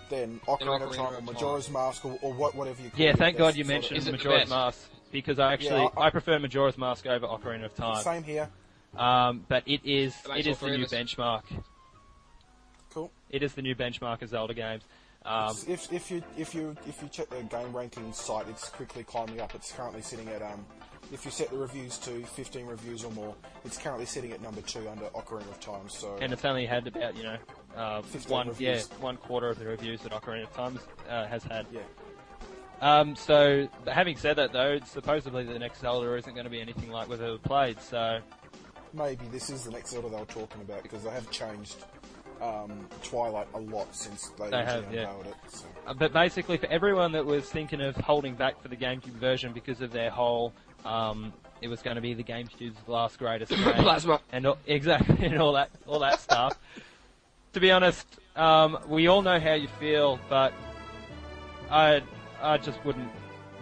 than 0.10 0.40
Ocarina 0.48 0.82
of 0.84 0.90
Ocarina 0.92 0.96
Time 0.96 1.06
or 1.06 1.14
Time. 1.16 1.26
Majora's 1.26 1.70
Mask 1.70 2.06
or, 2.06 2.20
or 2.22 2.34
what, 2.34 2.54
whatever 2.54 2.82
you 2.84 2.90
call 2.90 3.00
Yeah, 3.00 3.12
it? 3.12 3.18
thank 3.18 3.38
God 3.38 3.56
you 3.56 3.64
sort 3.64 3.78
of- 3.78 3.82
mentioned 3.82 3.98
Is 4.00 4.12
Majora's? 4.12 4.50
Mask 4.50 4.90
because 5.12 5.40
I 5.40 5.54
actually 5.54 5.82
Yeah, 5.84 5.88
I- 5.98 6.08
I, 6.08 6.10
prefer 6.10 6.38
Majora's 6.38 6.78
Mask 6.78 7.08
over 7.08 7.26
Ocarina 7.26 7.66
of 7.66 7.74
Time. 7.76 8.04
Same 8.04 8.24
here. 8.24 8.50
Um, 8.98 9.46
but 9.48 9.64
it 9.66 9.82
is 9.86 10.14
That 10.24 10.34
makes 10.36 10.48
it 10.48 10.50
all 10.50 10.54
is 10.54 10.60
the 10.60 10.78
new 10.78 10.86
benchmark. 11.06 11.44
Cool. 12.94 13.12
It 13.30 13.44
is 13.44 13.54
the 13.54 13.62
new 13.62 13.76
benchmark 13.76 14.22
of 14.22 14.30
Zelda 14.30 14.54
games. 14.54 14.84
Um, 15.26 15.56
if 15.68 15.92
if 15.92 16.12
you 16.12 16.24
if 16.38 16.54
you 16.54 16.76
if 16.88 17.02
you 17.02 17.10
check 17.10 17.30
the 17.30 17.42
game 17.44 17.76
ranking 17.76 18.14
site, 18.14 18.48
it's 18.48 18.70
quickly 18.70 19.04
climbing 19.04 19.42
up. 19.42 19.56
It's 19.56 19.72
currently 19.72 20.02
sitting 20.02 20.28
at 20.30 20.42
um. 20.42 20.66
If 21.14 21.24
you 21.24 21.30
set 21.30 21.52
the 21.52 21.58
reviews 21.58 22.00
to 22.00 22.26
15 22.26 22.66
reviews 22.66 23.04
or 23.04 23.12
more, 23.12 23.36
it's 23.64 23.78
currently 23.78 24.08
sitting 24.08 24.32
at 24.32 24.42
number 24.42 24.62
two 24.62 24.90
under 24.90 25.06
Ocarina 25.10 25.48
of 25.50 25.60
Time. 25.60 25.88
So 25.88 26.18
and 26.20 26.34
it's 26.34 26.44
only 26.44 26.66
had 26.66 26.88
about 26.88 27.16
you 27.16 27.24
know 27.24 27.38
uh, 27.76 28.02
15 28.02 28.32
one 28.32 28.52
yeah 28.58 28.82
one 29.00 29.18
quarter 29.18 29.50
of 29.50 29.60
the 29.60 29.66
reviews 29.66 30.02
that 30.02 30.12
Ocarina 30.12 30.44
of 30.44 30.54
Time 30.54 30.80
uh, 31.10 31.28
has 31.28 31.44
had. 31.44 31.68
yeah, 31.72 31.82
Um, 32.82 33.16
so 33.16 33.68
having 33.88 34.18
said 34.18 34.36
that 34.38 34.52
though, 34.52 34.80
supposedly 34.80 35.44
the 35.44 35.60
next 35.60 35.82
Zelda 35.82 36.16
isn't 36.16 36.34
going 36.34 36.46
to 36.46 36.50
be 36.50 36.62
anything 36.62 36.90
like 36.90 37.08
we've 37.08 37.22
ever 37.22 37.38
played. 37.38 37.80
So 37.82 38.20
maybe 38.94 39.26
this 39.32 39.50
is 39.50 39.64
the 39.64 39.72
next 39.72 39.92
Zelda 39.92 40.10
they 40.10 40.18
were 40.18 40.26
talking 40.26 40.62
about 40.62 40.82
because 40.82 41.04
they 41.04 41.12
have 41.12 41.30
changed 41.30 41.76
um, 42.42 42.88
Twilight 43.04 43.48
a 43.54 43.60
lot 43.60 43.94
since 43.96 44.28
they, 44.38 44.50
They 44.50 44.58
originally 44.58 44.84
have, 44.86 44.94
yeah. 44.94 45.10
unveiled 45.10 45.28
it. 45.28 45.36
So. 45.52 45.66
Uh, 45.88 45.94
But 45.94 46.14
basically, 46.14 46.58
for 46.58 46.68
everyone 46.68 47.12
that 47.14 47.26
was 47.26 47.46
thinking 47.50 47.82
of 47.82 47.96
holding 47.98 48.36
back 48.36 48.62
for 48.62 48.68
the 48.68 48.76
GameCube 48.78 49.14
version 49.14 49.54
because 49.54 49.82
of 49.82 49.92
their 49.92 50.10
whole, 50.10 50.54
um, 50.86 51.34
it 51.62 51.68
was 51.68 51.82
going 51.82 51.96
to 51.96 52.02
be 52.02 52.14
the 52.14 52.24
GameCube's 52.24 52.76
last 52.88 53.18
greatest 53.20 53.52
game, 53.56 53.60
Plasma. 53.76 54.20
and 54.32 54.46
all, 54.46 54.58
exactly, 54.68 55.26
and 55.26 55.42
all 55.42 55.54
that, 55.54 55.70
all 55.88 56.00
that 56.00 56.20
stuff. 56.20 56.58
To 57.54 57.60
be 57.60 57.72
honest, 57.72 58.06
um, 58.36 58.78
we 58.88 59.08
all 59.08 59.22
know 59.22 59.40
how 59.40 59.54
you 59.54 59.68
feel, 59.80 60.20
but 60.30 60.54
I, 61.72 62.02
I 62.42 62.58
just 62.58 62.84
wouldn't 62.86 63.10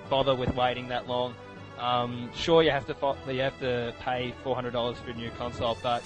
bother 0.09 0.35
with 0.35 0.55
waiting 0.55 0.87
that 0.89 1.07
long. 1.07 1.35
Um, 1.79 2.29
sure, 2.35 2.63
you 2.63 2.71
have 2.71 2.85
to 2.87 2.93
fo- 2.93 3.17
you 3.27 3.41
have 3.41 3.59
to 3.59 3.93
pay 3.99 4.33
four 4.43 4.55
hundred 4.55 4.71
dollars 4.71 4.97
for 4.99 5.09
a 5.11 5.13
new 5.15 5.29
console, 5.31 5.77
but 5.83 6.03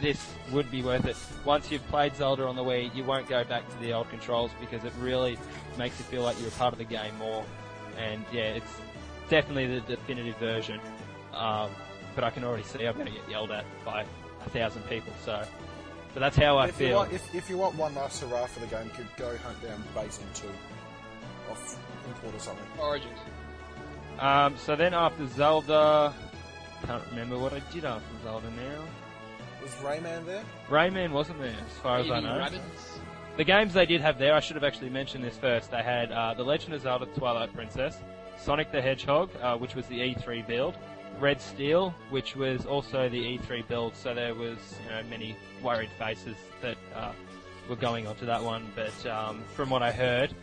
this 0.00 0.24
would 0.50 0.70
be 0.70 0.82
worth 0.82 1.04
it. 1.06 1.16
Once 1.44 1.70
you've 1.70 1.86
played 1.88 2.14
Zelda 2.16 2.44
on 2.46 2.56
the 2.56 2.62
Wii, 2.62 2.94
you 2.94 3.04
won't 3.04 3.28
go 3.28 3.44
back 3.44 3.68
to 3.68 3.78
the 3.80 3.92
old 3.92 4.08
controls 4.10 4.50
because 4.60 4.84
it 4.84 4.92
really 4.98 5.38
makes 5.78 5.98
you 5.98 6.04
feel 6.06 6.22
like 6.22 6.38
you're 6.38 6.48
a 6.48 6.52
part 6.52 6.72
of 6.72 6.78
the 6.78 6.84
game 6.84 7.16
more. 7.18 7.44
And 7.98 8.24
yeah, 8.32 8.54
it's 8.54 8.80
definitely 9.28 9.66
the 9.66 9.80
definitive 9.80 10.36
version. 10.38 10.80
Um, 11.34 11.70
but 12.14 12.24
I 12.24 12.30
can 12.30 12.44
already 12.44 12.62
see 12.64 12.86
I'm 12.86 12.94
going 12.94 13.06
to 13.06 13.12
get 13.12 13.28
yelled 13.28 13.50
at 13.50 13.64
by 13.84 14.04
a 14.44 14.50
thousand 14.50 14.82
people. 14.82 15.12
So 15.24 15.44
But 16.14 16.20
that's 16.20 16.36
how 16.36 16.58
I 16.58 16.66
if 16.68 16.80
you 16.80 16.88
feel. 16.88 16.96
want, 16.96 17.12
if, 17.12 17.34
if 17.34 17.48
you 17.48 17.56
want 17.56 17.74
one 17.76 17.94
last 17.94 18.22
hurrah 18.22 18.46
for 18.46 18.60
the 18.60 18.66
game, 18.66 18.90
could 18.90 19.06
go 19.16 19.36
hunt 19.38 19.62
down 19.62 19.82
Basin 19.94 20.26
two 20.34 20.48
off 21.50 21.78
import 22.06 22.34
or 22.34 22.38
something. 22.38 22.66
Origins. 22.78 23.18
Um, 24.18 24.56
so 24.58 24.76
then 24.76 24.92
after 24.94 25.26
Zelda, 25.26 26.12
can't 26.86 27.02
remember 27.10 27.38
what 27.38 27.52
I 27.52 27.60
did 27.72 27.84
after 27.84 28.04
Zelda 28.24 28.50
now. 28.50 28.84
Was 29.62 29.70
Rayman 29.74 30.26
there? 30.26 30.42
Rayman 30.68 31.12
wasn't 31.12 31.38
there, 31.40 31.50
as 31.50 31.78
far 31.82 31.98
as 31.98 32.10
I 32.10 32.20
know. 32.20 32.38
rabbits. 32.38 32.98
The 33.36 33.44
games 33.44 33.72
they 33.72 33.86
did 33.86 34.00
have 34.00 34.18
there, 34.18 34.34
I 34.34 34.40
should 34.40 34.56
have 34.56 34.64
actually 34.64 34.90
mentioned 34.90 35.24
this 35.24 35.38
first. 35.38 35.70
They 35.70 35.82
had 35.82 36.12
uh, 36.12 36.34
The 36.34 36.42
Legend 36.42 36.74
of 36.74 36.82
Zelda 36.82 37.06
Twilight 37.16 37.54
Princess, 37.54 37.96
Sonic 38.36 38.72
the 38.72 38.82
Hedgehog, 38.82 39.30
uh, 39.40 39.56
which 39.56 39.74
was 39.74 39.86
the 39.86 40.00
E3 40.00 40.46
build, 40.46 40.76
Red 41.18 41.40
Steel, 41.40 41.94
which 42.10 42.34
was 42.36 42.66
also 42.66 43.08
the 43.08 43.38
E3 43.38 43.66
build. 43.68 43.96
So 43.96 44.14
there 44.14 44.34
was 44.34 44.58
you 44.84 44.90
know, 44.90 45.02
many 45.08 45.36
worried 45.62 45.90
faces 45.98 46.36
that 46.60 46.76
uh, 46.94 47.12
were 47.68 47.76
going 47.76 48.06
onto 48.06 48.26
that 48.26 48.42
one. 48.42 48.66
But 48.74 49.06
um, 49.06 49.42
from 49.54 49.70
what 49.70 49.82
I 49.82 49.92
heard, 49.92 50.34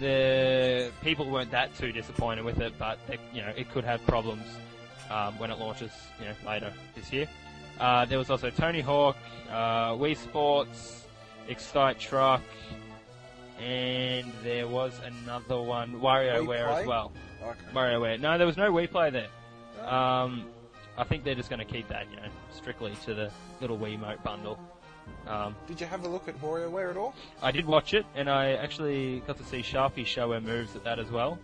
the 0.00 0.90
people 1.02 1.30
weren't 1.30 1.50
that 1.50 1.76
too 1.76 1.92
disappointed 1.92 2.44
with 2.44 2.60
it. 2.60 2.72
But 2.78 2.98
it, 3.08 3.20
you 3.32 3.42
know, 3.42 3.52
it 3.56 3.70
could 3.70 3.84
have 3.84 4.04
problems 4.06 4.46
um, 5.10 5.38
when 5.38 5.50
it 5.50 5.58
launches 5.58 5.92
you 6.18 6.26
know, 6.26 6.34
later 6.44 6.72
this 6.94 7.12
year. 7.12 7.28
Uh, 7.78 8.04
there 8.06 8.18
was 8.18 8.30
also 8.30 8.50
Tony 8.50 8.80
Hawk, 8.80 9.16
uh, 9.50 9.92
Wii 9.92 10.16
Sports, 10.16 11.04
Excite 11.48 11.98
Truck, 11.98 12.42
and 13.60 14.32
there 14.42 14.66
was 14.66 14.98
another 15.04 15.60
one, 15.60 16.00
WarioWare 16.00 16.80
as 16.80 16.86
well. 16.86 17.12
Okay. 17.42 17.58
WarioWare. 17.74 18.20
No, 18.20 18.38
there 18.38 18.46
was 18.46 18.56
no 18.56 18.72
Wii 18.72 18.90
Play 18.90 19.10
there. 19.10 19.28
Um, 19.86 20.46
I 20.98 21.04
think 21.04 21.24
they're 21.24 21.34
just 21.34 21.50
going 21.50 21.64
to 21.64 21.70
keep 21.70 21.88
that, 21.88 22.06
you 22.10 22.16
know, 22.16 22.28
strictly 22.54 22.94
to 23.04 23.14
the 23.14 23.30
little 23.60 23.78
Wii 23.78 23.98
Wiimote 23.98 24.22
bundle. 24.22 24.58
Um, 25.26 25.54
Did 25.66 25.80
you 25.80 25.86
have 25.86 26.04
a 26.04 26.08
look 26.08 26.28
at 26.28 26.40
WarioWare 26.40 26.90
at 26.90 26.96
all? 26.96 27.14
I 27.42 27.52
did 27.52 27.66
watch 27.66 27.94
it, 27.94 28.06
and 28.14 28.28
I 28.28 28.52
actually 28.52 29.20
got 29.26 29.36
to 29.38 29.44
see 29.44 29.60
Sharpie 29.60 30.06
show 30.06 30.32
her 30.32 30.40
moves 30.40 30.74
at 30.74 30.84
that 30.84 30.98
as 30.98 31.10
well. 31.10 31.38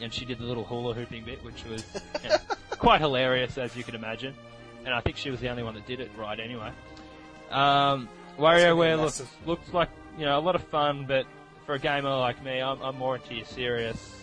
And 0.00 0.12
she 0.12 0.24
did 0.24 0.38
the 0.38 0.44
little 0.44 0.64
hula 0.64 0.94
hooping 0.94 1.24
bit, 1.24 1.42
which 1.44 1.64
was 1.64 1.84
you 2.22 2.28
know, 2.28 2.36
quite 2.70 3.00
hilarious, 3.00 3.58
as 3.58 3.76
you 3.76 3.84
can 3.84 3.94
imagine. 3.94 4.34
And 4.86 4.94
I 4.94 5.00
think 5.02 5.16
she 5.18 5.30
was 5.30 5.40
the 5.40 5.48
only 5.50 5.62
one 5.64 5.74
that 5.74 5.84
did 5.86 6.00
it 6.00 6.10
right 6.16 6.38
anyway. 6.40 6.70
Um, 7.50 8.08
WarioWare 8.38 8.98
looks, 8.98 9.22
looks 9.44 9.72
like 9.74 9.88
you 10.18 10.24
know 10.24 10.38
a 10.38 10.40
lot 10.40 10.54
of 10.54 10.62
fun, 10.68 11.04
but 11.06 11.26
for 11.66 11.74
a 11.74 11.78
gamer 11.78 12.10
like 12.16 12.42
me, 12.44 12.60
I'm, 12.62 12.80
I'm 12.80 12.96
more 12.96 13.16
into 13.16 13.34
your 13.34 13.44
serious 13.46 14.14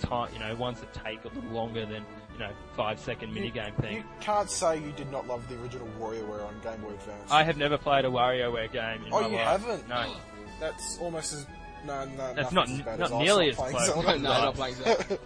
time. 0.00 0.30
You 0.32 0.40
know, 0.40 0.54
ones 0.56 0.80
that 0.80 0.92
take 0.92 1.24
a 1.24 1.28
little 1.28 1.50
longer 1.50 1.86
than 1.86 2.04
you 2.32 2.38
know 2.40 2.50
five 2.76 2.98
second 2.98 3.34
You- 3.36 3.42
minigame 3.52 3.74
thing. 3.80 3.96
You 3.98 4.04
can't 4.20 4.50
say 4.50 4.78
you 4.78 4.92
did 4.92 5.10
not 5.12 5.26
love 5.26 5.48
the 5.48 5.60
original 5.62 5.88
WarioWare 6.00 6.46
on 6.46 6.54
Game 6.62 6.80
Boy 6.80 6.90
Advance. 6.94 7.30
I 7.30 7.44
have 7.44 7.56
never 7.56 7.78
played 7.78 8.04
a 8.04 8.08
WarioWare 8.08 8.72
game. 8.72 9.04
In 9.04 9.10
my 9.10 9.16
life. 9.18 9.26
Oh, 9.26 9.28
my 9.28 9.28
you 9.28 9.36
life. 9.36 9.60
haven't? 9.60 9.88
No. 9.88 10.16
That's 10.58 10.98
almost 10.98 11.32
as 11.32 11.46
no, 11.86 12.04
no. 12.04 12.34
That's 12.34 12.52
not- 12.52 12.68
as 12.68 12.80
bad 12.82 12.98
not 12.98 13.06
as 13.06 13.12
us 13.12 13.22
nearly 13.22 13.46
not 13.46 13.50
as 13.52 13.56
playing 13.56 13.76
close. 13.76 13.86
Zelda. 13.86 14.18
no, 14.18 14.28
not 14.30 14.54
playing 14.54 14.74
Zelda. 14.84 15.18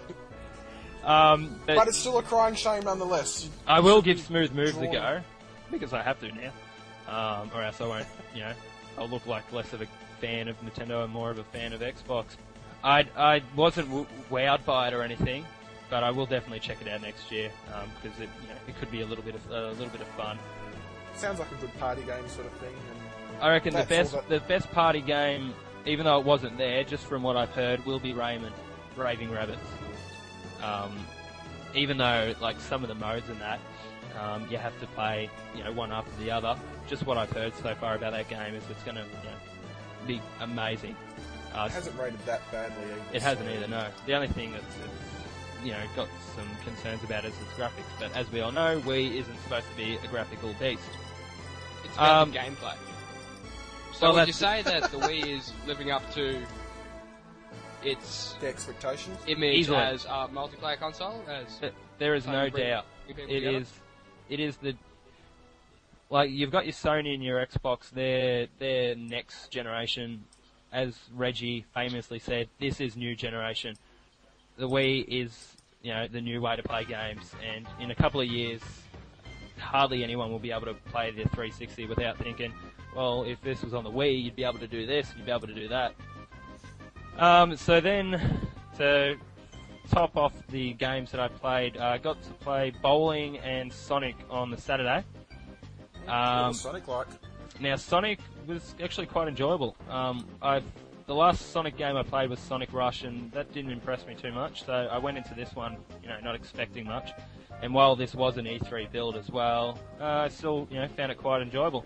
Um, 1.05 1.61
but, 1.67 1.77
But 1.77 1.89
it's 1.89 1.99
still 1.99 2.19
a 2.19 2.23
crying 2.23 2.55
shame 2.55 2.85
nonetheless. 2.85 3.49
I 3.67 3.81
will 3.81 4.01
give 4.03 4.21
smooth 4.21 4.53
moves 4.53 4.77
a 4.77 4.87
go 4.87 5.21
because 5.71 5.93
I 5.93 6.03
have 6.03 6.19
to 6.21 6.31
now, 6.33 6.53
um, 7.09 7.51
or 7.55 7.63
else 7.63 7.81
I 7.81 7.87
won't. 7.87 8.07
You 8.35 8.41
know, 8.41 8.53
I'll 8.99 9.09
look 9.09 9.27
like 9.27 9.51
less 9.53 9.73
of 9.73 9.83
a 9.83 9.87
fan 10.21 10.49
of 10.49 10.57
Nintendo 10.63 11.05
and 11.05 11.13
more 11.13 11.31
of 11.31 11.39
a 11.39 11.45
fan 11.45 11.73
of 11.73 11.81
Xbox. 11.81 12.25
I 12.83 13.07
I 13.17 13.43
wasn't 13.57 13.89
w- 13.89 14.07
wowed 14.31 14.65
by 14.65 14.89
it 14.89 14.95
or 14.95 15.03
anything, 15.03 15.45
but 15.91 16.03
I 16.03 16.11
will 16.11 16.27
definitely 16.27 16.61
check 16.61 16.79
it 16.81 16.89
out 16.89 17.03
next 17.03 17.31
year 17.31 17.51
because 18.03 18.19
it 18.19 18.29
you 18.43 18.49
know 18.49 18.55
it 18.69 18.79
could 18.79 18.91
be 18.91 19.03
a 19.03 19.07
little 19.07 19.25
bit 19.25 19.35
of 19.35 19.51
a 19.51 19.71
little 19.73 19.89
bit 19.89 20.01
of 20.01 20.09
fun. 20.09 20.39
Sounds 21.17 21.39
like 21.39 21.51
a 21.53 21.57
good 21.57 21.77
party 21.79 22.03
game 22.03 22.29
sort 22.29 22.47
of 22.47 22.53
thing. 22.55 22.75
And 23.35 23.43
I 23.43 23.51
reckon 23.51 23.75
the 23.75 23.85
best 23.85 24.15
all 24.15 24.23
the 24.29 24.41
best 24.41 24.71
party 24.73 25.01
game, 25.01 25.55
even 25.87 26.05
though 26.07 26.19
it 26.19 26.25
wasn't 26.25 26.57
there, 26.57 26.83
just 26.85 27.05
from 27.05 27.23
what 27.23 27.37
I've 27.37 27.51
heard, 27.51 27.85
will 27.85 28.01
be 28.01 28.13
Rayman, 28.13 28.53
Raving 28.97 29.29
Rabbids. 29.29 29.59
Um, 30.63 31.07
even 31.75 31.97
though 31.99 32.35
like 32.41 32.61
some 32.61 32.83
of 32.83 32.89
the 32.89 32.95
modes 32.95 33.29
in 33.29 33.39
that, 33.41 33.61
um, 34.21 34.47
you 34.49 34.59
have 34.59 34.79
to 34.81 34.87
play 34.89 35.29
you 35.57 35.65
know 35.65 35.73
one 35.73 35.93
after 35.93 36.11
the 36.23 36.31
other. 36.31 36.57
Just 36.89 37.05
what 37.07 37.17
I've 37.19 37.31
heard 37.33 37.55
so 37.57 37.75
far 37.75 37.95
about 37.97 38.13
that 38.13 38.29
game 38.29 38.55
is 38.55 38.63
it's 38.71 38.83
going 38.85 38.97
to 38.97 39.03
you 39.03 39.09
know, 39.09 40.07
be 40.07 40.21
amazing. 40.41 40.95
Uh, 41.55 41.67
it 41.67 41.73
hasn't 41.73 41.99
rated 41.99 42.19
that 42.27 42.43
badly 42.53 42.85
either. 42.85 43.01
it 43.13 43.23
hasn't 43.23 43.49
so- 43.49 43.55
either. 43.55 43.69
No, 43.69 43.89
the 44.07 44.15
only 44.15 44.29
thing 44.29 44.53
that's 44.53 44.65
it's, 44.65 45.65
you 45.65 45.73
know 45.73 45.79
got 45.97 46.09
some 46.37 46.47
concerns 46.65 47.03
about 47.05 47.25
is 47.25 47.33
its 47.33 47.53
graphics. 47.59 47.89
But 47.99 48.15
as 48.17 48.31
we 48.31 48.41
all 48.41 48.53
know, 48.53 48.81
Wii 48.81 49.17
isn't 49.17 49.43
supposed 49.43 49.67
to 49.71 49.77
be 49.77 49.97
a 50.03 50.07
graphical 50.09 50.53
beast. 50.61 50.83
It's 51.85 51.95
about 51.95 52.23
Um, 52.23 52.31
the 52.33 52.39
gameplay. 52.39 52.75
So 53.95 54.07
well, 54.09 54.15
would 54.15 54.27
you 54.27 54.33
say 54.33 54.63
that 54.65 54.91
the 54.91 54.99
Wii 54.99 55.27
is 55.39 55.53
living 55.67 55.91
up 55.91 56.13
to 56.15 56.41
its 57.85 58.35
The 58.41 58.49
expectations. 58.49 59.19
image 59.27 59.57
Easily. 59.59 59.79
as 59.79 60.05
a 60.05 60.29
multiplayer 60.33 60.79
console? 60.79 61.23
As 61.29 61.59
But 61.61 61.75
there 61.99 62.15
is 62.15 62.27
no 62.27 62.51
bring 62.51 62.67
doubt. 62.67 62.87
new 63.09 63.15
people 63.15 63.31
It 63.31 63.41
together? 63.41 63.57
is, 63.59 63.73
it 64.29 64.41
is 64.41 64.57
the 64.59 64.77
like 66.11 66.31
you've 66.31 66.51
got 66.51 66.65
your 66.65 66.73
Sony 66.75 67.15
and 67.15 67.23
your 67.25 67.45
Xbox. 67.45 67.91
Their 67.91 68.47
their 68.59 68.95
next 68.95 69.49
generation, 69.51 70.25
as 70.73 70.97
Reggie 71.15 71.65
famously 71.75 72.19
said, 72.19 72.49
this 72.61 72.81
is 72.81 72.97
new 72.97 73.17
generation. 73.17 73.77
The 74.57 74.69
Wii 74.69 75.05
is 75.09 75.57
you 75.83 75.93
know 75.93 76.07
the 76.07 76.21
new 76.21 76.41
way 76.41 76.57
to 76.57 76.63
play 76.63 76.85
games, 76.85 77.33
and 77.45 77.67
in 77.81 77.91
a 77.91 77.95
couple 77.95 78.21
of 78.21 78.29
years, 78.29 78.61
hardly 79.59 80.05
anyone 80.05 80.31
will 80.31 80.39
be 80.39 80.53
able 80.53 80.67
to 80.67 80.75
play 80.75 81.11
the 81.11 81.23
360 81.31 81.87
without 81.87 82.19
thinking, 82.19 82.53
well, 82.95 83.25
if 83.25 83.41
this 83.43 83.63
was 83.63 83.75
on 83.75 83.83
the 83.85 83.91
Wii, 83.91 84.23
you'd 84.25 84.37
be 84.37 84.45
able 84.45 84.59
to 84.59 84.69
do 84.69 84.87
this, 84.87 85.13
you'd 85.17 85.27
be 85.27 85.33
able 85.33 85.47
to 85.49 85.55
do 85.55 85.69
that. 85.69 85.95
Um, 87.19 87.57
so 87.57 87.81
then, 87.81 88.21
to 88.79 89.17
top 89.91 90.17
off 90.17 90.33
the 90.49 90.73
games 90.75 91.11
that 91.13 91.21
I 91.21 91.29
played, 91.29 91.77
I 91.77 91.99
got 91.99 92.23
to 92.23 92.31
play 92.35 92.73
bowling 92.83 93.39
and 93.39 93.73
Sonic 93.73 94.17
on 94.31 94.51
the 94.51 94.57
Saturday. 94.57 95.05
Um, 96.09 96.53
Sonic 96.53 96.87
like? 96.89 97.07
now 97.61 97.77
Sonic 97.77 98.19
was 98.47 98.75
actually 98.83 99.07
quite 99.07 99.29
enjoyable. 99.29 99.77
Um, 99.89 100.27
I 100.43 100.63
the 101.07 101.15
last 101.15 101.53
Sonic 101.53 101.77
game 101.77 101.97
I 101.97 102.03
played 102.03 102.31
was 102.31 102.39
Sonic 102.39 102.73
Rush, 102.73 103.05
and 103.05 103.31
that 103.33 103.53
didn't 103.53 103.71
impress 103.71 104.07
me 104.07 104.15
too 104.15 104.33
much. 104.33 104.65
So 104.65 104.73
I 104.73 104.99
went 104.99 105.19
into 105.19 105.35
this 105.35 105.55
one, 105.55 105.77
you 106.03 106.09
know, 106.09 106.19
not 106.23 106.35
expecting 106.35 106.87
much. 106.87 107.13
And 107.63 107.75
while 107.75 107.95
this 107.95 108.15
was 108.15 108.39
an 108.39 108.47
E3 108.47 108.91
build 108.91 109.17
as 109.17 109.31
well, 109.31 109.79
uh, 110.01 110.05
I 110.05 110.29
still, 110.29 110.67
you 110.71 110.81
know, 110.81 110.89
found 110.89 111.13
it 111.13 111.19
quite 111.19 111.43
enjoyable. 111.43 111.85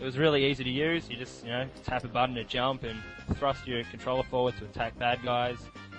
It 0.00 0.04
was 0.04 0.16
really 0.16 0.46
easy 0.46 0.64
to 0.64 0.70
use. 0.70 1.10
You 1.10 1.16
just, 1.16 1.44
you 1.44 1.50
know, 1.50 1.68
tap 1.84 2.04
a 2.04 2.08
button 2.08 2.34
to 2.36 2.44
jump 2.44 2.84
and 2.84 2.98
thrust 3.36 3.66
your 3.66 3.84
controller 3.84 4.22
forward 4.22 4.56
to 4.58 4.64
attack 4.64 4.98
bad 4.98 5.22
guys. 5.22 5.58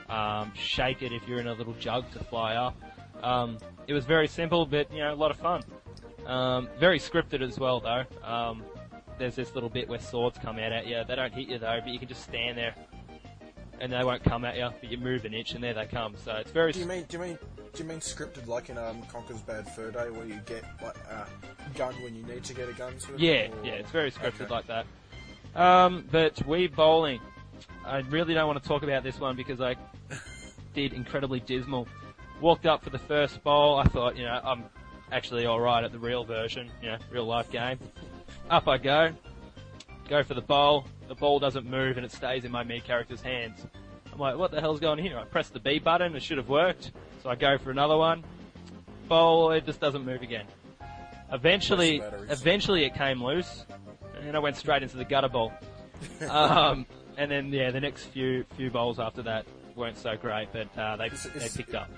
Um, 0.10 0.52
shake 0.56 1.04
it 1.04 1.12
if 1.12 1.28
you're 1.28 1.40
in 1.40 1.48
a 1.48 1.54
little 1.54 1.74
jug 1.74 2.12
to 2.14 2.20
fly 2.20 2.56
up. 2.56 2.76
Um, 3.24 3.60
it 3.88 3.94
was 3.94 4.06
very 4.06 4.28
simple, 4.28 4.66
but 4.66 4.92
you 4.92 5.00
know, 5.00 5.14
a 5.14 5.16
lot 5.16 5.30
of 5.30 5.38
fun. 5.38 5.64
Um, 6.26 6.68
very 6.80 7.00
scripted 7.00 7.42
as 7.42 7.60
well, 7.60 7.80
though. 7.80 8.04
Um, 8.28 8.64
there's 9.20 9.36
this 9.36 9.54
little 9.54 9.70
bit 9.70 9.88
where 9.88 10.00
swords 10.00 10.40
come 10.40 10.58
out 10.58 10.72
at 10.72 10.88
you. 10.88 11.00
They 11.08 11.16
don't 11.16 11.34
hit 11.34 11.48
you 11.48 11.60
though, 11.60 11.80
but 11.84 11.94
you 11.94 12.00
can 12.00 12.08
just 12.08 12.24
stand 12.24 12.58
there, 12.58 12.74
and 13.82 13.92
they 13.92 14.04
won't 14.04 14.24
come 14.24 14.46
at 14.46 14.56
you. 14.58 14.70
But 14.80 14.90
you 14.92 14.98
move 14.98 15.26
an 15.26 15.34
inch, 15.34 15.54
and 15.54 15.64
there 15.64 15.74
they 15.74 15.86
come. 15.86 16.16
So 16.24 16.34
it's 16.36 16.52
very. 16.52 16.72
Do 16.72 16.80
you 16.80 16.86
mean 16.86 17.06
do 17.10 17.18
you 17.18 17.24
mean 17.24 17.38
do 17.74 17.84
you 17.84 17.90
mean 17.90 18.00
scripted 18.00 18.48
like 18.48 18.70
in 18.70 18.78
um, 18.78 19.02
Conker's 19.12 19.42
Bad 19.42 19.68
Fur 19.74 19.92
Day 19.92 20.10
where 20.10 20.26
you 20.26 20.40
get 20.46 20.64
like 20.84 20.96
a 21.10 21.28
gun 21.78 21.94
when 22.04 22.16
you 22.16 22.24
need 22.24 22.44
to 22.44 22.54
get 22.54 22.70
a 22.70 22.74
gun 22.74 23.00
sort 23.00 23.16
of 23.16 23.20
Yeah, 23.22 23.48
or- 23.52 23.66
yeah, 23.66 23.74
it's 23.74 23.92
very 23.92 24.12
scripted 24.12 24.42
Okay. 24.42 24.54
like 24.54 24.68
that. 24.68 24.86
Um, 25.56 26.06
but 26.12 26.36
Wii 26.48 26.74
bowling, 26.74 27.20
I 27.86 27.98
really 28.10 28.34
don't 28.34 28.48
want 28.48 28.62
to 28.62 28.68
talk 28.68 28.84
about 28.84 29.04
this 29.04 29.20
one 29.20 29.36
because 29.36 29.60
I 29.62 29.76
did 30.74 30.94
incredibly 30.94 31.40
dismal. 31.42 31.88
Walked 32.40 32.66
up 32.66 32.84
for 32.84 32.90
the 32.90 33.00
first 33.00 33.44
bowl. 33.44 33.78
I 33.78 33.84
thought, 33.86 34.18
you 34.18 34.24
know, 34.24 34.40
I'm 34.44 34.64
actually 35.12 35.46
all 35.46 35.60
right 35.60 35.84
at 35.84 35.92
the 35.92 36.00
real 36.00 36.24
version, 36.24 36.72
you 36.82 36.90
know, 36.90 36.98
real 37.12 37.26
life 37.26 37.52
game. 37.52 37.78
Up 38.50 38.68
I 38.68 38.78
go, 38.78 39.12
go 40.12 40.24
for 40.24 40.34
the 40.34 40.42
bowl. 40.42 40.86
The 41.08 41.16
ball 41.16 41.40
doesn't 41.40 41.66
move 41.66 41.96
and 41.96 42.06
it 42.06 42.12
stays 42.12 42.44
in 42.44 42.52
my 42.52 42.64
me 42.66 42.82
character's 42.82 43.22
hands. 43.22 43.66
I'm 44.12 44.20
like, 44.20 44.38
what 44.38 44.52
the 44.52 44.60
hell's 44.60 44.82
going 44.82 45.00
on 45.00 45.06
here? 45.06 45.18
I 45.18 45.24
press 45.24 45.48
the 45.48 45.60
B 45.60 45.80
button. 45.80 46.16
It 46.18 46.22
should 46.22 46.38
have 46.38 46.50
worked. 46.50 46.92
So 47.24 47.30
I 47.30 47.36
go 47.36 47.58
for 47.58 47.72
another 47.72 47.96
one. 47.96 48.26
Bowl. 49.08 49.52
It 49.52 49.66
just 49.66 49.80
doesn't 49.80 50.06
move 50.06 50.22
again. 50.22 50.46
Eventually, 51.32 52.00
Press 52.00 52.12
the 52.12 52.18
batteries. 52.18 52.42
eventually 52.42 52.84
it 52.84 52.94
came 52.94 53.24
loose, 53.24 53.66
and 54.22 54.36
I 54.36 54.40
went 54.40 54.58
straight 54.58 54.84
into 54.84 54.98
the 54.98 55.06
gutter 55.06 55.30
bowl. 55.30 55.54
um, 56.30 56.86
and 57.18 57.32
then 57.32 57.54
yeah, 57.54 57.72
the 57.72 57.80
next 57.80 58.06
few 58.08 58.44
few 58.58 58.70
bowls 58.70 59.00
after 59.00 59.22
that 59.22 59.46
weren't 59.78 59.98
so 59.98 60.18
great, 60.18 60.50
but 60.52 60.78
uh, 60.78 60.98
they 60.98 61.06
Is- 61.06 61.30
they 61.34 61.48
picked 61.50 61.74
up. 61.76 61.90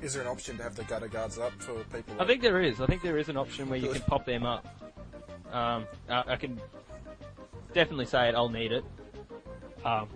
Is 0.00 0.14
there 0.14 0.22
an 0.22 0.28
option 0.28 0.56
to 0.58 0.62
have 0.62 0.76
the 0.76 0.84
gutter 0.84 1.08
guards 1.08 1.38
up 1.38 1.52
for 1.60 1.74
people? 1.92 2.14
I 2.20 2.24
think 2.24 2.40
there 2.40 2.60
is. 2.62 2.80
I 2.80 2.86
think 2.86 3.02
there 3.02 3.18
is 3.18 3.28
an 3.28 3.36
option 3.36 3.68
where 3.68 3.80
you 3.80 3.90
can 3.92 4.02
pop 4.02 4.24
them 4.24 4.44
up. 4.44 4.64
Um, 5.52 5.86
I, 6.08 6.22
I 6.28 6.36
can 6.36 6.60
definitely 7.72 8.06
say 8.06 8.28
it. 8.28 8.34
I'll 8.34 8.48
need 8.48 8.72
it. 8.72 8.84
Um, 9.84 10.08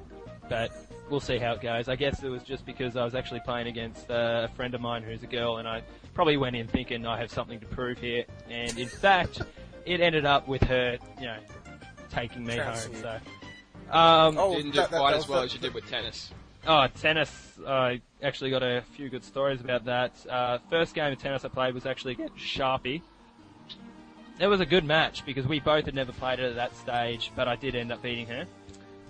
but 0.49 0.71
we'll 1.09 1.21
see 1.21 1.39
how 1.39 1.53
it 1.53 1.61
goes. 1.61 1.89
I 1.89 1.97
guess 1.97 2.23
it 2.23 2.29
was 2.29 2.43
just 2.43 2.67
because 2.67 2.97
I 2.97 3.05
was 3.05 3.15
actually 3.15 3.41
playing 3.41 3.69
against 3.69 4.11
uh, 4.11 4.49
a 4.51 4.55
friend 4.55 4.75
of 4.75 4.81
mine 4.81 5.03
who's 5.03 5.23
a 5.23 5.27
girl, 5.27 5.59
and 5.59 5.69
I 5.69 5.83
probably 6.15 6.37
went 6.37 6.57
in 6.57 6.67
thinking 6.67 7.07
I 7.07 7.19
have 7.19 7.31
something 7.31 7.61
to 7.61 7.67
prove 7.67 7.99
here. 7.99 8.25
And 8.51 8.77
in 8.79 8.89
fact, 8.89 9.41
it 9.87 10.01
ended 10.01 10.25
up 10.25 10.49
with 10.49 10.63
her, 10.65 10.99
you 11.19 11.27
know, 11.27 11.39
taking 12.11 12.45
me 12.45 12.57
Trouncing 12.57 12.93
home. 12.95 12.97
you. 12.97 13.03
So, 13.91 13.99
um, 13.99 14.39
Oh, 14.39 14.55
Didn't 14.57 14.73
do 14.73 14.77
that- 14.79 14.91
that- 14.91 14.99
quite 14.99 15.13
that 15.13 15.19
as 15.19 15.29
well 15.29 15.41
the- 15.41 15.45
as 15.47 15.55
you 15.55 15.61
did 15.61 15.75
with 15.75 15.89
tennis. 15.89 16.31
Oh, 16.67 16.87
tennis. 17.01 17.59
I 17.67 18.01
actually 18.23 18.51
got 18.51 18.63
a 18.63 18.83
few 18.97 19.09
good 19.09 19.25
stories 19.25 19.61
about 19.61 19.85
that. 19.87 20.13
Uh, 20.29 20.59
first 20.71 20.95
game 20.95 21.13
of 21.13 21.19
tennis 21.19 21.45
I 21.45 21.49
played 21.49 21.75
was 21.75 21.87
actually 21.87 22.13
against 22.13 22.37
Sharpie. 22.37 23.03
It 24.39 24.47
was 24.47 24.61
a 24.61 24.67
good 24.67 24.85
match 24.85 25.25
because 25.25 25.47
we 25.47 25.61
both 25.61 25.85
had 25.85 25.95
never 25.95 26.13
played 26.13 26.41
it 26.41 26.51
at 26.51 26.57
that 26.57 26.77
stage, 26.77 27.31
but 27.37 27.49
I 27.49 27.57
did 27.57 27.75
end 27.75 27.93
up 27.93 28.03
beating 28.03 28.27
her. 28.27 28.47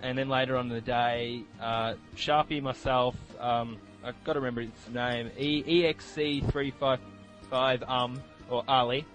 And 0.02 0.18
then 0.18 0.28
later 0.28 0.56
on 0.56 0.66
in 0.66 0.72
the 0.72 0.80
day, 0.80 1.42
uh, 1.60 1.94
Sharpie, 2.16 2.60
myself, 2.60 3.14
um, 3.40 3.78
I've 4.04 4.22
got 4.24 4.32
to 4.32 4.40
remember 4.40 4.62
his 4.62 4.70
name, 4.92 5.30
e- 5.38 5.84
EXC355 5.84 7.88
um, 7.88 8.20
or 8.50 8.64
Ali, 8.66 9.06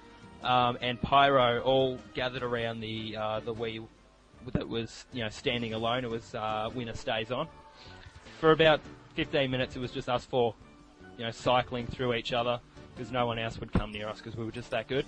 um, 0.44 0.78
and 0.82 1.02
Pyro 1.02 1.60
all 1.62 2.00
gathered 2.14 2.44
around 2.44 2.80
the 2.80 3.18
uh, 3.18 3.40
the 3.42 3.54
Wii 3.54 3.86
that 4.54 4.70
was 4.70 5.06
you 5.12 5.24
know 5.24 5.30
standing 5.30 5.74
alone. 5.74 6.06
It 6.06 6.10
was 6.10 6.34
uh, 6.34 6.70
winner 6.74 6.94
stays 6.94 7.32
on 7.32 7.50
for 8.40 8.52
about 8.52 8.82
15 9.16 9.50
minutes, 9.50 9.76
it 9.76 9.80
was 9.80 9.92
just 9.92 10.10
us 10.10 10.26
four, 10.26 10.54
you 11.18 11.24
know, 11.24 11.32
cycling 11.32 11.88
through 11.88 12.14
each 12.14 12.34
other 12.34 12.60
because 12.96 13.12
no 13.12 13.26
one 13.26 13.40
else 13.40 13.60
would 13.60 13.74
come 13.74 13.92
near 13.92 14.08
us 14.08 14.18
because 14.18 14.36
we 14.36 14.46
were 14.46 14.52
just 14.52 14.72
that 14.72 14.88
good. 14.88 15.06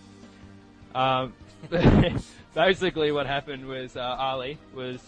Um, 0.96 1.34
basically, 2.54 3.12
what 3.12 3.26
happened 3.26 3.68
was 3.68 3.96
uh, 3.96 4.02
Ali 4.02 4.58
was 4.74 5.02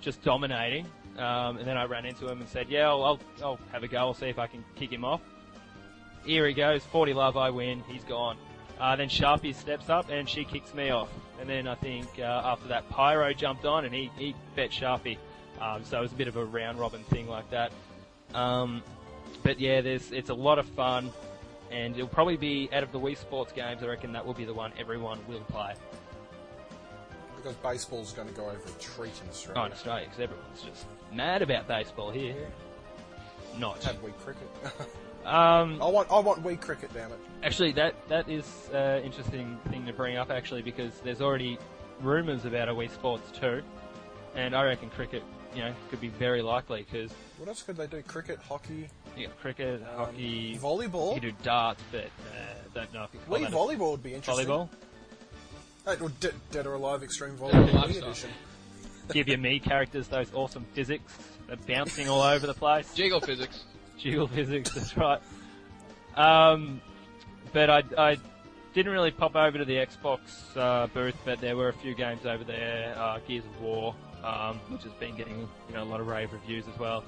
just 0.00 0.22
dominating, 0.22 0.86
um, 1.18 1.58
and 1.58 1.66
then 1.66 1.76
I 1.76 1.84
ran 1.84 2.04
into 2.04 2.28
him 2.28 2.40
and 2.40 2.48
said, 2.48 2.68
"Yeah, 2.68 2.88
I'll, 2.88 3.04
I'll, 3.04 3.20
I'll 3.42 3.58
have 3.72 3.82
a 3.82 3.88
go. 3.88 3.98
I'll 3.98 4.14
see 4.14 4.26
if 4.26 4.38
I 4.38 4.46
can 4.46 4.64
kick 4.76 4.92
him 4.92 5.04
off." 5.04 5.20
Here 6.24 6.46
he 6.46 6.54
goes, 6.54 6.82
40 6.86 7.12
love, 7.12 7.36
I 7.36 7.50
win. 7.50 7.84
He's 7.86 8.04
gone. 8.04 8.38
Uh, 8.80 8.96
then 8.96 9.08
Sharpie 9.08 9.54
steps 9.54 9.90
up 9.90 10.08
and 10.08 10.28
she 10.28 10.44
kicks 10.44 10.72
me 10.74 10.90
off. 10.90 11.10
And 11.38 11.48
then 11.48 11.68
I 11.68 11.74
think 11.74 12.08
uh, 12.18 12.22
after 12.44 12.68
that, 12.68 12.88
Pyro 12.88 13.32
jumped 13.34 13.66
on 13.66 13.84
and 13.84 13.94
he, 13.94 14.10
he 14.16 14.34
bet 14.56 14.70
Sharpie. 14.70 15.18
Um, 15.60 15.84
so 15.84 15.98
it 15.98 16.02
was 16.02 16.12
a 16.12 16.16
bit 16.16 16.28
of 16.28 16.36
a 16.36 16.44
round 16.44 16.78
robin 16.78 17.04
thing 17.04 17.28
like 17.28 17.48
that. 17.50 17.72
Um, 18.32 18.82
but 19.42 19.60
yeah, 19.60 19.82
there's 19.82 20.10
it's 20.10 20.30
a 20.30 20.34
lot 20.34 20.58
of 20.58 20.66
fun, 20.70 21.12
and 21.74 21.94
it'll 21.96 22.06
probably 22.06 22.36
be 22.36 22.68
out 22.72 22.84
of 22.84 22.92
the 22.92 23.00
Wii 23.00 23.16
Sports 23.16 23.52
games. 23.52 23.82
I 23.82 23.86
reckon 23.86 24.12
that 24.12 24.24
will 24.24 24.34
be 24.34 24.44
the 24.44 24.54
one 24.54 24.72
everyone 24.78 25.18
will 25.28 25.40
play. 25.40 25.74
Because 27.36 27.56
baseball's 27.56 28.12
going 28.12 28.28
to 28.28 28.34
go 28.34 28.44
over 28.44 28.56
a 28.56 28.80
treat 28.80 29.12
in 29.22 29.28
Australia. 29.28 29.60
Oh, 29.60 29.66
in 29.66 29.72
Australia, 29.72 30.04
because 30.04 30.20
everyone's 30.20 30.62
just 30.62 30.86
mad 31.12 31.42
about 31.42 31.66
baseball 31.66 32.10
here. 32.10 32.46
Not. 33.58 33.82
Have 33.84 34.02
Wii 34.02 34.16
cricket. 34.18 34.48
Um, 35.24 35.80
I 35.80 35.86
want 35.86 36.12
I 36.12 36.18
want 36.18 36.44
Wii 36.44 36.60
cricket, 36.60 36.92
damn 36.92 37.10
it. 37.10 37.18
Actually, 37.42 37.72
that 37.72 37.94
that 38.08 38.28
is 38.28 38.68
an 38.74 39.02
interesting 39.02 39.58
thing 39.70 39.86
to 39.86 39.92
bring 39.94 40.18
up. 40.18 40.30
Actually, 40.30 40.60
because 40.60 41.00
there's 41.02 41.22
already 41.22 41.58
rumours 42.02 42.44
about 42.44 42.68
a 42.68 42.74
Wii 42.74 42.90
Sports 42.90 43.30
too, 43.30 43.62
and 44.34 44.54
I 44.54 44.64
reckon 44.64 44.90
cricket, 44.90 45.22
you 45.54 45.62
know, 45.62 45.72
could 45.90 46.00
be 46.00 46.08
very 46.08 46.42
likely 46.42 46.86
because 46.90 47.10
What 47.38 47.48
else 47.48 47.62
could 47.62 47.76
they 47.76 47.86
do? 47.86 48.02
Cricket, 48.02 48.38
hockey, 48.48 48.88
you 49.16 49.26
got 49.28 49.38
cricket, 49.40 49.82
um, 49.82 50.06
hockey, 50.06 50.58
volleyball. 50.60 51.14
you 51.14 51.20
could 51.20 51.36
do 51.38 51.44
darts, 51.44 51.82
but 51.92 52.04
uh, 52.04 52.06
don't 52.74 52.92
know 52.94 53.04
if 53.04 53.14
you 53.14 53.20
call 53.26 53.38
Wii 53.38 53.76
volleyball 53.78 53.90
would 53.92 54.02
be 54.02 54.14
interesting. 54.14 54.46
volleyball. 54.46 54.68
Hey, 55.86 55.96
or 56.00 56.08
De- 56.20 56.32
Dead 56.50 56.66
or 56.66 56.74
Alive 56.74 57.02
Extreme 57.02 57.36
Volleyball 57.36 57.68
Wii. 57.84 57.98
Edition. 58.02 58.30
Give 59.12 59.28
your 59.28 59.38
me 59.48 59.58
characters 59.60 60.08
those 60.08 60.32
awesome 60.34 60.64
physics, 60.72 61.12
they're 61.46 61.56
bouncing 61.56 62.08
all 62.08 62.22
over 62.22 62.46
the 62.46 62.54
place. 62.54 62.92
Jiggle 62.94 63.20
physics. 63.20 63.64
Jiggle 63.98 64.26
physics, 64.26 64.72
that's 64.74 64.96
right. 64.96 65.20
Um, 66.16 66.80
but 67.52 67.70
I, 67.70 67.82
I 67.98 68.16
didn't 68.72 68.92
really 68.92 69.10
pop 69.10 69.36
over 69.36 69.58
to 69.58 69.64
the 69.64 69.76
Xbox 69.76 70.18
uh, 70.56 70.86
booth, 70.88 71.14
but 71.24 71.40
there 71.40 71.56
were 71.56 71.68
a 71.68 71.72
few 71.72 71.94
games 71.94 72.24
over 72.26 72.44
there. 72.44 72.94
Uh, 72.98 73.18
Gears 73.28 73.44
of 73.44 73.60
War, 73.60 73.94
um, 74.24 74.58
which 74.68 74.82
has 74.84 74.92
been 74.94 75.14
getting 75.16 75.48
you 75.68 75.74
know 75.74 75.82
a 75.82 75.84
lot 75.84 76.00
of 76.00 76.06
rave 76.06 76.32
reviews 76.32 76.64
as 76.72 76.78
well. 76.78 77.04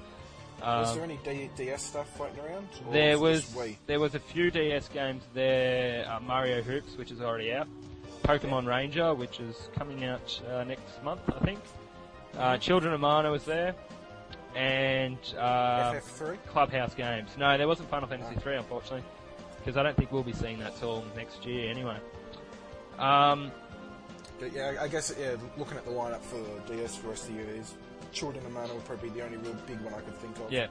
was 0.61 0.89
Um, 0.91 0.95
there 0.95 1.03
any 1.03 1.19
D- 1.23 1.49
DS 1.55 1.83
stuff 1.83 2.09
floating 2.15 2.39
around? 2.45 2.67
There 2.91 3.17
was 3.19 3.55
there 3.87 3.99
was 3.99 4.15
a 4.15 4.19
few 4.19 4.51
DS 4.51 4.87
games 4.89 5.23
there. 5.33 6.09
Uh, 6.09 6.19
Mario 6.19 6.61
Hoops, 6.61 6.95
which 6.97 7.11
is 7.11 7.21
already 7.21 7.53
out. 7.53 7.67
Pokemon 8.23 8.67
Ranger, 8.67 9.13
which 9.13 9.39
is 9.39 9.69
coming 9.77 10.03
out 10.03 10.41
uh, 10.51 10.63
next 10.63 11.01
month, 11.03 11.21
I 11.33 11.39
think. 11.45 11.59
Uh, 12.37 12.57
Children 12.57 12.93
of 12.93 12.99
Mana 12.99 13.31
was 13.31 13.45
there, 13.45 13.73
and 14.55 15.17
uh, 15.39 15.93
Clubhouse 16.47 16.93
games. 16.93 17.29
No, 17.37 17.57
there 17.57 17.67
wasn't 17.67 17.89
Final 17.89 18.07
Fantasy 18.07 18.35
3, 18.35 18.55
unfortunately, 18.57 19.03
because 19.59 19.77
I 19.77 19.83
don't 19.83 19.95
think 19.95 20.11
we'll 20.11 20.23
be 20.23 20.33
seeing 20.33 20.59
that 20.59 20.75
till 20.77 21.05
next 21.15 21.45
year 21.45 21.69
anyway. 21.69 21.97
Um, 22.99 23.51
But 24.39 24.53
yeah, 24.53 24.75
I 24.79 24.87
guess 24.87 25.13
yeah. 25.19 25.35
Looking 25.57 25.77
at 25.77 25.85
the 25.85 25.91
lineup 25.91 26.21
for 26.21 26.37
the 26.37 26.75
DS 26.75 26.95
for 26.95 27.03
the 27.03 27.09
rest 27.09 27.23
of 27.29 27.35
the 27.35 27.41
year, 27.43 27.49
is 27.55 27.73
Children 28.11 28.45
of 28.45 28.51
Mana 28.51 28.73
would 28.73 28.85
probably 28.85 29.09
be 29.09 29.19
the 29.19 29.25
only 29.25 29.37
real 29.37 29.55
big 29.65 29.79
one 29.81 29.93
I 29.93 30.01
could 30.01 30.15
think 30.17 30.37
of. 30.39 30.51
yeah. 30.51 30.67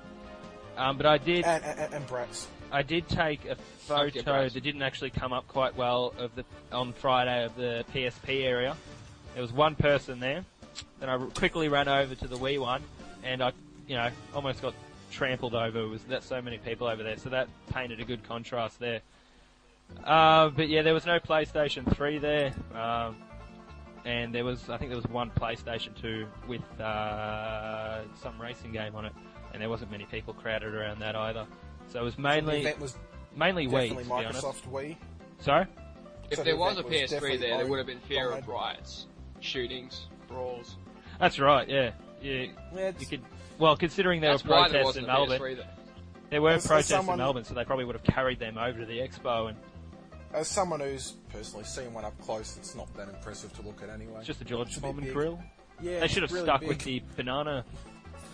Um, 0.76 0.98
but 0.98 1.06
I 1.06 1.16
did, 1.16 1.44
And, 1.46 1.64
and, 1.64 1.94
and 1.94 2.06
Bratz. 2.06 2.46
I 2.70 2.82
did 2.82 3.08
take 3.08 3.46
a 3.46 3.56
photo 3.56 4.22
Bryce. 4.22 4.52
that 4.52 4.62
didn't 4.62 4.82
actually 4.82 5.08
come 5.08 5.32
up 5.32 5.48
quite 5.48 5.74
well 5.74 6.12
of 6.18 6.34
the 6.34 6.44
on 6.70 6.92
Friday 6.92 7.44
of 7.46 7.56
the 7.56 7.84
PSP 7.94 8.44
area. 8.44 8.76
There 9.32 9.40
was 9.42 9.52
one 9.52 9.74
person 9.74 10.20
there. 10.20 10.44
Then 11.00 11.08
I 11.08 11.16
quickly 11.34 11.68
ran 11.68 11.88
over 11.88 12.14
to 12.14 12.28
the 12.28 12.36
Wii 12.36 12.60
one, 12.60 12.82
and 13.24 13.42
I, 13.42 13.52
you 13.88 13.96
know, 13.96 14.10
almost 14.34 14.60
got 14.60 14.74
trampled 15.10 15.54
over. 15.54 15.80
It 15.80 15.88
was 15.88 16.02
that 16.04 16.22
so 16.22 16.42
many 16.42 16.58
people 16.58 16.86
over 16.88 17.02
there, 17.02 17.16
so 17.16 17.30
that 17.30 17.48
painted 17.72 17.98
a 18.00 18.04
good 18.04 18.22
contrast 18.24 18.78
there. 18.78 19.00
Uh, 20.04 20.50
but 20.50 20.68
yeah, 20.68 20.82
there 20.82 20.94
was 20.94 21.06
no 21.06 21.18
PlayStation 21.20 21.90
3 21.96 22.18
there, 22.18 22.52
um, 22.74 23.16
and 24.06 24.32
there 24.34 24.44
was 24.44 24.70
I 24.70 24.78
think 24.78 24.90
there 24.90 24.96
was 24.96 25.06
one 25.08 25.30
PlayStation 25.32 25.94
2 26.00 26.26
with 26.48 26.80
uh, 26.80 28.02
some 28.22 28.40
racing 28.40 28.72
game 28.72 28.94
on 28.94 29.04
it, 29.04 29.12
and 29.52 29.60
there 29.60 29.68
wasn't 29.68 29.90
many 29.90 30.04
people 30.04 30.32
crowded 30.32 30.74
around 30.74 31.00
that 31.00 31.16
either. 31.16 31.44
So 31.88 32.00
it 32.00 32.04
was 32.04 32.14
the 32.14 32.22
mainly 32.22 32.60
event 32.60 32.80
was 32.80 32.96
mainly 33.34 33.66
Wii, 33.66 33.88
definitely 33.90 34.04
to 34.04 34.08
be. 34.08 34.14
Microsoft 34.14 34.70
Wii. 34.70 34.96
Sorry? 35.40 35.66
If 36.30 36.38
So 36.38 36.44
there 36.44 36.54
the 36.54 36.58
was 36.60 36.78
a 36.78 36.82
was 36.82 36.92
PS3 36.92 37.00
definitely 37.10 37.36
there, 37.38 37.56
there 37.58 37.66
would 37.66 37.78
have 37.78 37.86
been 37.86 38.00
fear 38.00 38.30
of 38.30 38.46
riots, 38.48 39.06
shootings, 39.40 40.06
brawls. 40.28 40.76
That's 41.20 41.38
right, 41.38 41.68
yeah. 41.68 41.90
yeah. 42.20 42.46
Yeah, 42.74 42.92
You 42.98 43.06
could, 43.06 43.22
well, 43.58 43.76
considering 43.76 44.20
there 44.20 44.32
were 44.32 44.38
why 44.38 44.68
there 44.68 44.82
protests 44.82 44.96
in 44.96 45.06
Melbourne, 45.06 45.40
there. 45.56 45.66
there 46.30 46.42
were 46.42 46.50
As- 46.50 46.64
as 46.64 46.66
protests 46.68 46.88
someone- 46.88 47.14
in 47.14 47.18
Melbourne, 47.24 47.44
so 47.44 47.54
they 47.54 47.64
probably 47.64 47.84
would 47.84 47.94
have 47.94 48.04
carried 48.04 48.38
them 48.40 48.58
over 48.58 48.78
to 48.80 48.86
the 48.86 48.98
expo, 48.98 49.48
and 49.48 49.56
As 50.36 50.48
someone 50.48 50.80
who's 50.80 51.12
personally 51.32 51.64
seen 51.64 51.94
one 51.94 52.04
up 52.04 52.12
close, 52.20 52.58
it's 52.58 52.74
not 52.74 52.94
that 52.96 53.08
impressive 53.08 53.52
to 53.54 53.62
look 53.62 53.82
at 53.82 53.88
anyway. 53.88 54.18
it's 54.18 54.26
just 54.26 54.40
a 54.42 54.44
George 54.44 54.76
Foreman 54.78 55.10
grill. 55.10 55.42
yeah, 55.80 56.00
They 56.00 56.08
should 56.08 56.22
have 56.24 56.30
really 56.30 56.44
stuck 56.44 56.60
big. 56.60 56.68
with 56.68 56.78
the 56.80 57.02
banana 57.16 57.64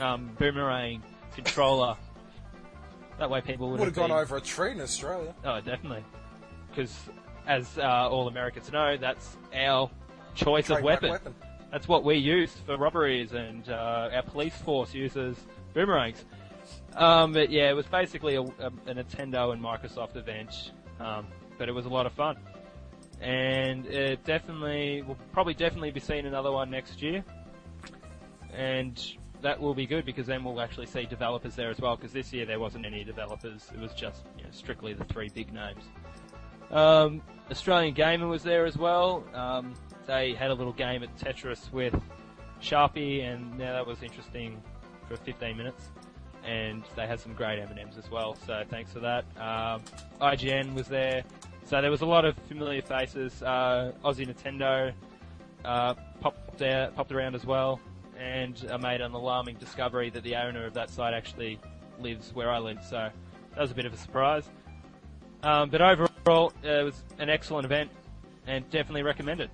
um, 0.00 0.30
boomerang 0.36 1.00
controller. 1.34 1.96
that 3.20 3.30
way 3.30 3.40
people 3.40 3.70
would 3.70 3.78
Would 3.78 3.86
have 3.86 3.94
gone 3.94 4.09
been- 4.09 4.18
over 4.18 4.36
a 4.36 4.40
tree 4.40 4.72
in 4.72 4.80
Australia. 4.80 5.32
Oh, 5.44 5.61
definitely. 5.61 6.05
Because, 6.68 6.92
as 7.46 7.78
uh, 7.78 8.09
all 8.11 8.26
Americans 8.26 8.72
know, 8.72 8.96
that's 8.96 9.36
our 9.55 9.88
choice 10.34 10.70
of 10.70 10.78
Trademark 10.78 11.03
weapon. 11.03 11.34
That's 11.70 11.86
what 11.86 12.03
we 12.03 12.16
use 12.16 12.53
for 12.66 12.76
robberies, 12.76 13.32
and 13.32 13.68
uh, 13.68 14.11
our 14.12 14.22
police 14.22 14.57
force 14.57 14.92
uses 14.92 15.36
boomerangs. 15.72 16.24
Um, 16.96 17.32
but 17.32 17.48
yeah, 17.50 17.70
it 17.70 17.74
was 17.74 17.86
basically 17.86 18.34
a, 18.34 18.42
a, 18.42 18.72
a 18.86 18.94
Nintendo 18.94 19.53
and 19.53 19.62
Microsoft 19.62 20.16
event, 20.16 20.72
um, 21.00 21.26
but 21.62 21.68
it 21.68 21.72
was 21.72 21.86
a 21.86 21.88
lot 21.88 22.06
of 22.06 22.12
fun. 22.14 22.36
And 23.20 23.86
it 23.86 24.24
definitely, 24.24 25.02
we'll 25.02 25.16
probably 25.30 25.54
definitely 25.54 25.92
be 25.92 26.00
seeing 26.00 26.26
another 26.26 26.50
one 26.50 26.70
next 26.70 27.00
year. 27.00 27.22
And 28.52 29.00
that 29.42 29.60
will 29.60 29.72
be 29.72 29.86
good 29.86 30.04
because 30.04 30.26
then 30.26 30.42
we'll 30.42 30.60
actually 30.60 30.86
see 30.86 31.04
developers 31.06 31.54
there 31.54 31.70
as 31.70 31.80
well. 31.80 31.94
Because 31.94 32.12
this 32.12 32.32
year 32.32 32.46
there 32.46 32.58
wasn't 32.58 32.84
any 32.84 33.04
developers; 33.04 33.70
it 33.72 33.78
was 33.78 33.92
just 33.92 34.24
you 34.36 34.42
know, 34.42 34.50
strictly 34.50 34.92
the 34.92 35.04
three 35.04 35.28
big 35.28 35.52
names. 35.52 35.84
Um, 36.72 37.22
Australian 37.48 37.94
Gamer 37.94 38.26
was 38.26 38.42
there 38.42 38.66
as 38.66 38.76
well. 38.76 39.22
Um, 39.32 39.74
they 40.08 40.34
had 40.34 40.50
a 40.50 40.54
little 40.54 40.72
game 40.72 41.04
at 41.04 41.16
Tetris 41.16 41.72
with 41.72 41.94
Sharpie, 42.60 43.22
and 43.22 43.56
yeah, 43.56 43.70
that 43.70 43.86
was 43.86 44.02
interesting 44.02 44.60
for 45.08 45.16
15 45.16 45.56
minutes. 45.56 45.90
And 46.44 46.82
they 46.96 47.06
had 47.06 47.20
some 47.20 47.34
great 47.34 47.60
M&Ms 47.60 47.98
as 47.98 48.10
well, 48.10 48.36
so 48.46 48.64
thanks 48.68 48.92
for 48.92 48.98
that. 48.98 49.24
Um, 49.36 49.82
IGN 50.20 50.74
was 50.74 50.88
there, 50.88 51.22
so 51.64 51.80
there 51.80 51.90
was 51.90 52.02
a 52.02 52.06
lot 52.06 52.24
of 52.24 52.36
familiar 52.48 52.82
faces. 52.82 53.42
Uh, 53.42 53.92
Aussie 54.04 54.26
Nintendo 54.26 54.92
uh, 55.64 55.94
popped 56.20 56.58
there, 56.58 56.90
popped 56.94 57.12
around 57.12 57.34
as 57.34 57.46
well, 57.46 57.80
and 58.18 58.66
I 58.70 58.76
made 58.76 59.00
an 59.00 59.12
alarming 59.12 59.56
discovery 59.56 60.10
that 60.10 60.22
the 60.22 60.36
owner 60.36 60.66
of 60.66 60.74
that 60.74 60.90
site 60.90 61.14
actually 61.14 61.58
lives 62.00 62.34
where 62.34 62.50
I 62.50 62.58
live. 62.58 62.78
So 62.88 63.08
that 63.54 63.60
was 63.60 63.70
a 63.70 63.74
bit 63.74 63.86
of 63.86 63.94
a 63.94 63.96
surprise. 63.96 64.44
Um, 65.42 65.70
but 65.70 65.80
overall, 65.82 66.52
uh, 66.64 66.68
it 66.68 66.84
was 66.84 67.02
an 67.18 67.28
excellent 67.28 67.64
event 67.64 67.90
and 68.46 68.68
definitely 68.70 69.02
recommended. 69.02 69.50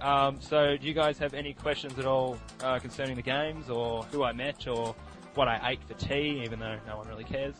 Um, 0.00 0.40
so, 0.40 0.76
do 0.76 0.86
you 0.86 0.92
guys 0.92 1.16
have 1.18 1.32
any 1.32 1.54
questions 1.54 1.98
at 1.98 2.04
all 2.04 2.38
uh, 2.62 2.78
concerning 2.78 3.16
the 3.16 3.22
games, 3.22 3.70
or 3.70 4.02
who 4.04 4.24
I 4.24 4.32
met, 4.32 4.66
or 4.66 4.94
what 5.34 5.48
I 5.48 5.70
ate 5.70 5.82
for 5.84 5.94
tea, 5.94 6.42
even 6.44 6.60
though 6.60 6.76
no 6.86 6.98
one 6.98 7.08
really 7.08 7.24
cares? 7.24 7.54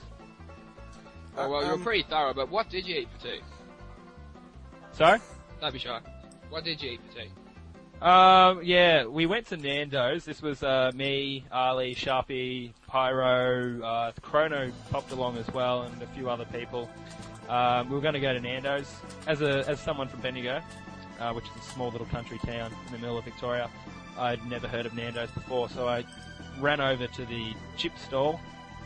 Oh, 1.39 1.49
well, 1.49 1.63
you 1.63 1.69
were 1.69 1.75
Um, 1.75 1.83
pretty 1.83 2.03
thorough, 2.03 2.35
but 2.35 2.51
what 2.51 2.69
did 2.69 2.87
you 2.87 2.97
eat 2.97 3.09
for 3.17 3.27
tea? 3.27 3.41
Sorry? 4.97 5.19
Don't 5.61 5.75
be 5.75 5.79
shy. 5.79 6.01
What 6.49 6.65
did 6.65 6.81
you 6.83 6.93
eat 6.93 7.01
for 7.07 7.21
tea? 7.21 7.31
Um, 8.01 8.63
yeah, 8.65 9.05
we 9.05 9.27
went 9.27 9.47
to 9.49 9.59
Nando's. 9.59 10.25
This 10.25 10.41
was 10.41 10.63
uh, 10.63 10.91
me, 10.95 11.45
Ali, 11.53 11.95
Sharpie, 11.95 12.73
Pyro, 12.87 13.83
uh, 13.83 14.13
Chrono 14.23 14.73
popped 14.91 15.13
along 15.13 15.37
as 15.37 15.47
well, 15.53 15.83
and 15.83 16.03
a 16.03 16.07
few 16.07 16.31
other 16.31 16.47
people. 16.47 16.89
Um, 17.51 17.91
we 17.91 17.95
were 17.95 18.01
going 18.01 18.15
to 18.15 18.21
go 18.21 18.33
to 18.33 18.41
Nando's 18.41 18.91
as 19.27 19.43
a 19.43 19.69
as 19.69 19.81
someone 19.81 20.09
from 20.09 20.23
Bendigo, 20.23 20.63
uh, 21.21 21.33
which 21.35 21.45
is 21.45 21.51
a 21.63 21.73
small 21.73 21.91
little 21.91 22.07
country 22.07 22.39
town 22.39 22.73
in 22.87 22.93
the 22.93 22.99
middle 22.99 23.19
of 23.19 23.25
Victoria. 23.27 23.69
I'd 24.19 24.45
never 24.47 24.67
heard 24.67 24.87
of 24.87 24.95
Nando's 24.95 25.31
before, 25.33 25.69
so 25.69 25.87
I 25.87 26.05
ran 26.59 26.81
over 26.81 27.07
to 27.07 27.25
the 27.27 27.53
chip 27.77 27.93
stall, 27.99 28.41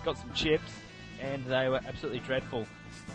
got 0.05 0.19
some 0.19 0.33
chips, 0.35 0.73
and 1.21 1.45
they 1.45 1.69
were 1.69 1.81
absolutely 1.87 2.19
dreadful. 2.21 2.67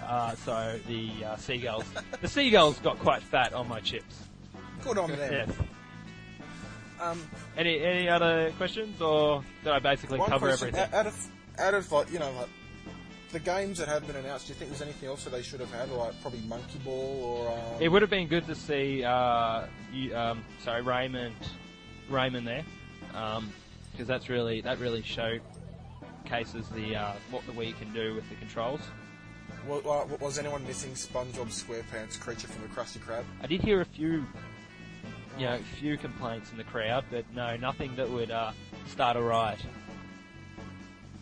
Uh, 0.04 0.36
so 0.36 0.80
the 0.88 1.12
uh, 1.26 1.36
seagulls, 1.38 1.86
the 2.22 2.28
seagulls 2.28 2.80
got 2.80 3.00
quite 3.00 3.22
fat 3.24 3.54
on 3.54 3.68
my 3.68 3.80
chips. 3.80 4.24
Good 4.84 4.98
on 4.98 5.10
them. 5.12 5.32
Yes. 5.32 5.50
Um, 7.02 7.22
Any 7.58 7.82
any 7.82 8.08
other 8.08 8.54
questions, 8.58 9.02
or 9.02 9.44
did 9.64 9.74
I 9.74 9.80
basically 9.80 10.20
one 10.20 10.30
cover 10.30 10.48
question, 10.48 10.70
everything? 10.70 10.94
Out 10.94 11.08
of, 11.08 11.28
out 11.58 11.74
of 11.74 11.92
like, 11.92 12.12
you 12.12 12.20
know, 12.20 12.32
like, 12.32 12.48
the 13.32 13.40
games 13.40 13.80
that 13.80 13.88
have 13.90 14.08
been 14.08 14.16
announced, 14.16 14.48
do 14.48 14.54
you 14.54 14.60
think 14.60 14.70
there's 14.70 14.82
anything 14.82 15.10
else 15.10 15.24
that 15.26 15.32
they 15.32 15.42
should 15.42 15.60
have 15.60 15.72
had? 15.72 15.90
Like, 15.92 16.14
probably 16.22 16.40
Monkey 16.42 16.80
Ball 16.86 17.24
or. 17.24 17.52
Um, 17.52 17.82
It 17.82 17.90
would 17.90 18.02
have 18.02 18.12
been 18.12 18.28
good 18.28 18.46
to 18.48 18.56
see, 18.56 19.04
uh, 19.04 19.66
you, 19.92 20.16
um, 20.16 20.44
sorry, 20.64 20.84
Rayman, 20.84 21.32
Rayman 22.10 22.46
there, 22.46 22.64
because 23.92 24.08
that's 24.08 24.30
really 24.30 24.62
that 24.62 24.80
really 24.80 25.02
showcases 25.02 26.70
the 26.70 26.96
uh, 26.96 27.14
what 27.32 27.46
the 27.46 27.52
Wii 27.52 27.78
can 27.78 27.92
do 27.92 28.16
with 28.16 28.30
the 28.30 28.36
controls. 28.36 28.82
Wa- 29.68 29.82
wa- 29.84 30.06
was 30.20 30.38
anyone 30.40 30.66
missing 30.66 30.92
SpongeBob 30.92 31.48
SquarePants, 31.48 32.20
creature 32.20 32.48
from 32.48 32.62
the 32.64 32.70
Krusty 32.70 33.00
Krab? 33.00 33.24
I 33.42 33.48
did 33.48 33.62
hear 33.62 33.82
a 33.82 33.86
few, 33.86 34.26
you 35.38 35.46
know, 35.46 35.58
few 35.80 35.98
complaints 35.98 36.52
in 36.52 36.58
the 36.58 36.64
crowd, 36.64 37.06
but 37.12 37.26
no, 37.34 37.56
nothing 37.58 37.96
that 37.96 38.10
would 38.10 38.32
uh, 38.32 38.52
start 38.88 39.18
a 39.18 39.22
riot. 39.22 39.60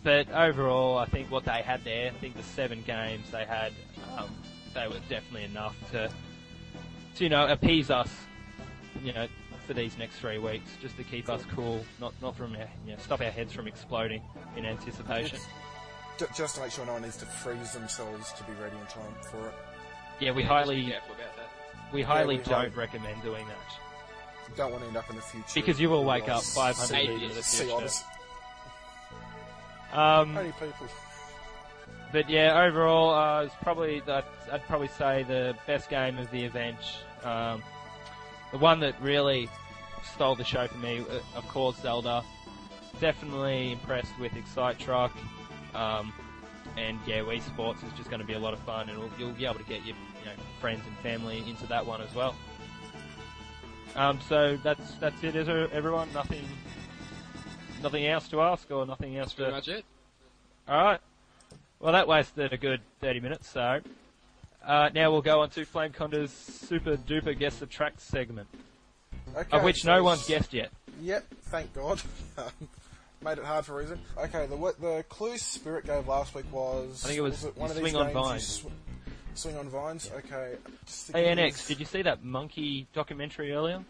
But 0.04 0.30
overall, 0.32 0.98
I 0.98 1.06
think 1.06 1.32
what 1.32 1.46
they 1.46 1.62
had 1.62 1.84
there, 1.84 2.08
I 2.12 2.14
think 2.20 2.36
the 2.36 2.44
seven 2.44 2.84
games 2.86 3.30
they 3.32 3.46
had, 3.46 3.72
um, 4.18 4.30
they 4.74 4.88
were 4.88 5.00
definitely 5.10 5.46
enough 5.46 5.76
to, 5.92 6.10
to, 7.16 7.24
you 7.24 7.30
know, 7.30 7.48
appease 7.48 7.90
us, 7.90 8.10
you 9.02 9.14
know, 9.14 9.28
for 9.66 9.74
these 9.74 9.98
next 9.98 10.18
three 10.18 10.40
weeks, 10.40 10.70
just 10.82 10.98
to 10.98 11.04
keep 11.04 11.30
us 11.30 11.42
cool, 11.56 11.86
not 12.02 12.14
not 12.22 12.36
from, 12.36 12.52
you 12.52 12.92
know, 12.92 12.98
stop 12.98 13.22
our 13.22 13.32
heads 13.32 13.54
from 13.54 13.66
exploding 13.66 14.22
in 14.58 14.66
anticipation. 14.66 15.40
Ju- 16.18 16.28
just 16.36 16.56
to 16.56 16.62
make 16.62 16.72
sure 16.72 16.86
no 16.86 16.94
one 16.94 17.02
needs 17.02 17.18
to 17.18 17.26
freeze 17.26 17.74
themselves 17.74 18.32
to 18.34 18.44
be 18.44 18.54
ready 18.62 18.76
in 18.78 18.86
time 18.88 19.14
for 19.32 19.48
it. 19.48 19.54
Yeah, 20.20 20.32
we 20.32 20.44
Yeah, 20.44 20.50
highly, 20.50 20.76
Just 20.76 20.86
be 20.88 20.92
careful 20.92 21.16
about 21.16 21.36
that. 21.38 21.94
we 21.94 22.02
highly 22.04 22.38
we 22.38 22.44
don't 22.44 22.54
highly- 22.54 22.70
recommend 22.70 23.22
doing 23.24 23.48
that 23.48 24.56
Don't 24.56 24.72
want 24.72 24.84
to 24.84 24.88
end 24.90 24.98
up 24.98 25.10
in 25.10 25.16
the 25.16 25.22
future. 25.22 25.46
because 25.56 25.80
you 25.80 25.90
will 25.90 26.04
wake 26.04 26.30
up 26.30 26.44
500 26.44 26.96
Eight 26.96 27.10
years 27.10 27.22
into 27.22 27.36
the 27.36 27.44
future. 27.44 27.90
Um, 29.92 30.38
Only 30.38 30.52
people. 30.54 30.88
But 32.12 32.30
yeah, 32.30 32.62
overall, 32.62 33.10
uh, 33.14 33.44
it's 33.44 33.56
probably 33.64 34.00
that 34.02 34.26
I'd 34.52 34.66
probably 34.68 34.88
say 34.90 35.24
the 35.24 35.56
best 35.66 35.90
game 35.90 36.20
of 36.20 36.30
the 36.32 36.44
event. 36.44 36.78
Um, 37.24 37.64
the 38.52 38.60
one 38.60 38.80
that 38.82 39.00
really 39.02 39.50
stole 40.14 40.36
the 40.36 40.44
show 40.44 40.68
for 40.68 40.78
me, 40.78 41.00
uh, 41.00 41.20
of 41.38 41.48
course, 41.48 41.76
Zelda. 41.78 42.24
Definitely 43.00 43.72
impressed 43.72 44.12
with 44.20 44.36
Excite 44.36 44.78
Truck. 44.78 45.12
Um, 45.76 46.14
and 46.78 47.00
yeah, 47.06 47.20
Wii 47.20 47.42
Sports 47.42 47.84
is 47.84 47.92
just 47.98 48.10
going 48.10 48.22
to 48.22 48.26
be 48.28 48.34
a 48.34 48.40
lot 48.40 48.54
of 48.54 48.60
fun, 48.60 48.90
and 48.90 48.98
we'll, 48.98 49.10
you'll 49.20 49.32
be 49.32 49.46
able 49.46 49.56
to 49.60 49.64
get 49.64 49.86
your 49.86 49.96
you 50.20 50.26
know, 50.26 50.32
friends 50.60 50.82
and 50.88 50.98
family 51.00 51.44
into 51.48 51.68
that 51.68 51.86
one 51.86 52.02
as 52.02 52.14
well. 52.16 52.36
Um, 53.96 54.20
so 54.28 54.58
that's 54.64 54.94
that's 54.96 55.24
it, 55.24 55.36
is 55.36 55.48
everyone? 55.72 56.12
Nothing, 56.14 56.44
nothing 57.84 58.08
else 58.08 58.28
to 58.30 58.42
ask, 58.42 58.70
or 58.72 58.86
nothing 58.86 59.18
else 59.18 59.34
Pretty 59.34 59.52
to. 59.52 59.56
much 59.56 59.68
it. 59.68 59.86
All 60.68 60.84
right. 60.84 61.00
Well, 61.80 61.94
that 61.94 62.08
wasted 62.08 62.54
a 62.54 62.58
good 62.58 62.80
30 63.02 63.20
minutes, 63.20 63.50
so 63.50 63.82
uh, 64.66 64.90
now 64.96 65.12
we'll 65.12 65.22
go 65.22 65.42
on 65.42 65.50
to 65.52 65.66
Flame 65.66 65.92
Conda's 65.92 66.32
super 66.32 66.96
duper 66.96 67.38
guess 67.38 67.58
the 67.58 67.66
track 67.66 67.96
segment, 67.98 68.48
Okay, 69.36 69.58
of 69.58 69.64
which 69.64 69.82
so 69.82 69.94
no 69.96 70.04
one's 70.04 70.26
guessed 70.26 70.54
yet. 70.54 70.72
Yep, 71.02 71.26
thank 71.44 71.74
God. 71.74 72.02
Made 73.24 73.38
it 73.38 73.46
hard 73.46 73.66
for 73.66 73.74
a 73.80 73.82
reason. 73.84 74.00
Okay, 74.18 74.46
the 74.48 74.56
what 74.58 74.80
the 74.82 75.04
clue 75.10 75.38
Spirit 75.38 75.86
gave 75.86 76.08
last 76.08 76.36
week 76.36 76.52
was. 76.52 77.04
I 77.06 77.08
think 77.08 77.20
it 77.20 77.22
was 77.22 77.44
one 77.56 77.72
of 77.72 77.78
you 77.78 77.84
these 77.84 77.92
swing 77.94 78.08
on 78.08 78.14
vines. 78.14 78.48
sw- 78.48 79.40
swing 79.40 79.58
on 79.58 79.70
vines. 79.70 80.12
Okay. 80.18 80.56
just 80.86 81.12
Hey, 81.12 81.26
NX, 81.36 81.68
did 81.68 81.80
you 81.80 81.86
see 81.86 82.02
that 82.02 82.24
monkey 82.24 82.88
documentary 82.94 83.52
earlier? 83.54 83.84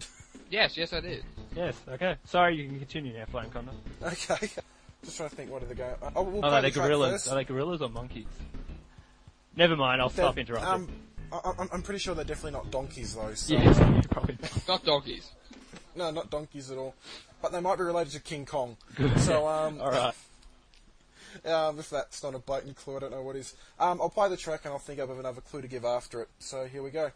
Yes, 0.48 0.76
yes, 0.76 0.92
I 0.92 1.00
did. 1.00 1.24
Yes. 1.56 1.74
Okay. 1.88 2.14
Sorry, 2.24 2.54
you 2.56 2.68
can 2.68 2.78
continue 2.78 3.12
now, 3.18 3.24
Flame 3.24 3.50
Conda. 3.50 3.70
Okay. 4.00 4.48
Just 5.04 5.16
trying 5.16 5.28
to 5.28 5.34
think 5.34 5.50
what 5.50 5.60
are 5.62 5.66
the 5.66 5.74
game. 5.74 5.90
Oh, 6.14 6.22
we'll 6.22 6.44
Are 6.44 6.62
they 6.62 6.70
the 6.70 6.78
gorillas? 6.80 7.12
first. 7.12 7.32
Are 7.32 7.34
they 7.34 7.42
gorillas 7.42 7.82
or 7.82 7.88
monkeys? 7.88 8.26
Never 9.56 9.74
mind. 9.74 10.00
I'll 10.00 10.08
stop 10.08 10.34
They're- 10.36 10.42
interrupting. 10.42 10.70
Um, 10.72 10.88
I, 11.32 11.52
I'm, 11.58 11.68
I'm 11.72 11.82
pretty 11.82 11.98
sure 11.98 12.14
they're 12.14 12.24
definitely 12.24 12.52
not 12.52 12.70
donkeys 12.70 13.14
though. 13.16 13.34
So. 13.34 13.54
yes, 13.54 13.76
probably. 14.08 14.38
not. 14.40 14.68
Not 14.68 14.84
donkeys. 14.84 15.30
No, 15.96 16.10
not 16.10 16.30
donkeys 16.30 16.70
at 16.70 16.78
all. 16.78 16.94
But 17.42 17.52
they 17.52 17.60
might 17.60 17.78
be 17.78 17.84
related 17.84 18.12
to 18.14 18.20
King 18.20 18.46
Kong. 18.46 18.76
So 19.18 19.46
um, 19.46 19.80
All 19.80 19.90
right. 19.90 20.14
Um, 21.44 21.78
if 21.78 21.90
that's 21.90 22.22
not 22.22 22.34
a 22.34 22.38
blatant 22.38 22.76
clue, 22.76 22.96
I 22.96 23.00
don't 23.00 23.10
know 23.10 23.22
what 23.22 23.36
is. 23.36 23.54
Um, 23.78 24.00
I'll 24.00 24.08
play 24.08 24.28
the 24.28 24.36
track 24.36 24.62
and 24.64 24.72
I'll 24.72 24.78
think 24.78 25.00
up 25.00 25.10
of 25.10 25.18
another 25.18 25.42
clue 25.42 25.60
to 25.60 25.68
give 25.68 25.84
after 25.84 26.22
it. 26.22 26.28
So 26.38 26.64
here 26.64 26.82
we 26.82 26.90
go. 26.90 27.10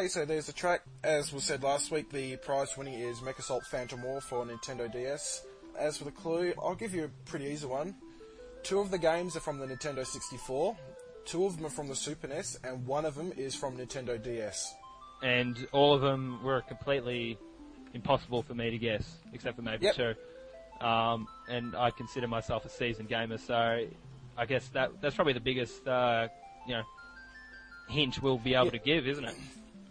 Okay, 0.00 0.08
so 0.08 0.24
there's 0.24 0.46
the 0.46 0.54
track. 0.54 0.80
As 1.04 1.30
was 1.30 1.44
said 1.44 1.62
last 1.62 1.90
week, 1.90 2.08
the 2.08 2.34
prize 2.38 2.74
winning 2.74 2.94
is 2.94 3.18
MechAssault 3.20 3.66
Phantom 3.66 4.02
War 4.02 4.22
for 4.22 4.46
Nintendo 4.46 4.90
DS. 4.90 5.44
As 5.78 5.98
for 5.98 6.04
the 6.04 6.10
clue, 6.10 6.54
I'll 6.58 6.74
give 6.74 6.94
you 6.94 7.04
a 7.04 7.08
pretty 7.28 7.44
easy 7.44 7.66
one. 7.66 7.94
Two 8.62 8.80
of 8.80 8.90
the 8.90 8.96
games 8.96 9.36
are 9.36 9.40
from 9.40 9.58
the 9.58 9.66
Nintendo 9.66 10.06
64, 10.06 10.74
two 11.26 11.44
of 11.44 11.54
them 11.58 11.66
are 11.66 11.70
from 11.70 11.88
the 11.88 11.94
Super 11.94 12.28
NES, 12.28 12.58
and 12.64 12.86
one 12.86 13.04
of 13.04 13.14
them 13.14 13.30
is 13.36 13.54
from 13.54 13.76
Nintendo 13.76 14.16
DS. 14.22 14.72
And 15.22 15.68
all 15.72 15.92
of 15.92 16.00
them 16.00 16.42
were 16.42 16.62
completely 16.62 17.36
impossible 17.92 18.42
for 18.42 18.54
me 18.54 18.70
to 18.70 18.78
guess, 18.78 19.18
except 19.34 19.56
for 19.56 19.62
maybe 19.62 19.84
Yep. 19.84 19.96
two. 19.96 20.14
Um, 20.86 21.28
and 21.46 21.76
I 21.76 21.90
consider 21.90 22.26
myself 22.26 22.64
a 22.64 22.70
seasoned 22.70 23.10
gamer, 23.10 23.36
so 23.36 23.86
I 24.38 24.46
guess 24.46 24.66
that 24.68 24.98
that's 25.02 25.14
probably 25.14 25.34
the 25.34 25.40
biggest, 25.40 25.86
uh, 25.86 26.28
you 26.66 26.72
know, 26.72 26.84
hint 27.90 28.22
we'll 28.22 28.38
be 28.38 28.54
able 28.54 28.64
Yeah. 28.64 28.70
to 28.70 28.78
give, 28.78 29.06
isn't 29.06 29.26
it? 29.26 29.36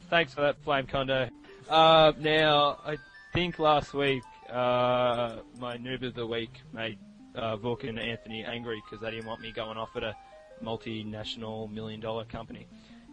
Thanks 0.09 0.33
for 0.33 0.41
that, 0.41 0.61
Flame 0.63 0.87
Conda. 0.87 1.29
Uh, 1.69 2.11
now, 2.19 2.79
I 2.85 2.97
think 3.33 3.59
last 3.59 3.93
week, 3.93 4.23
uh, 4.49 5.37
my 5.59 5.77
noob 5.77 6.03
of 6.03 6.15
the 6.15 6.25
week 6.25 6.61
made 6.73 6.97
uh, 7.35 7.55
Vuk 7.57 7.87
and 7.87 7.99
Anthony 7.99 8.43
angry 8.43 8.81
because 8.85 8.99
they 9.03 9.11
didn't 9.11 9.27
want 9.27 9.41
me 9.41 9.51
going 9.51 9.77
off 9.77 9.95
at 9.95 10.03
a 10.03 10.15
multinational 10.63 11.71
million 11.71 11.99
dollar 11.99 12.25
company. 12.25 12.67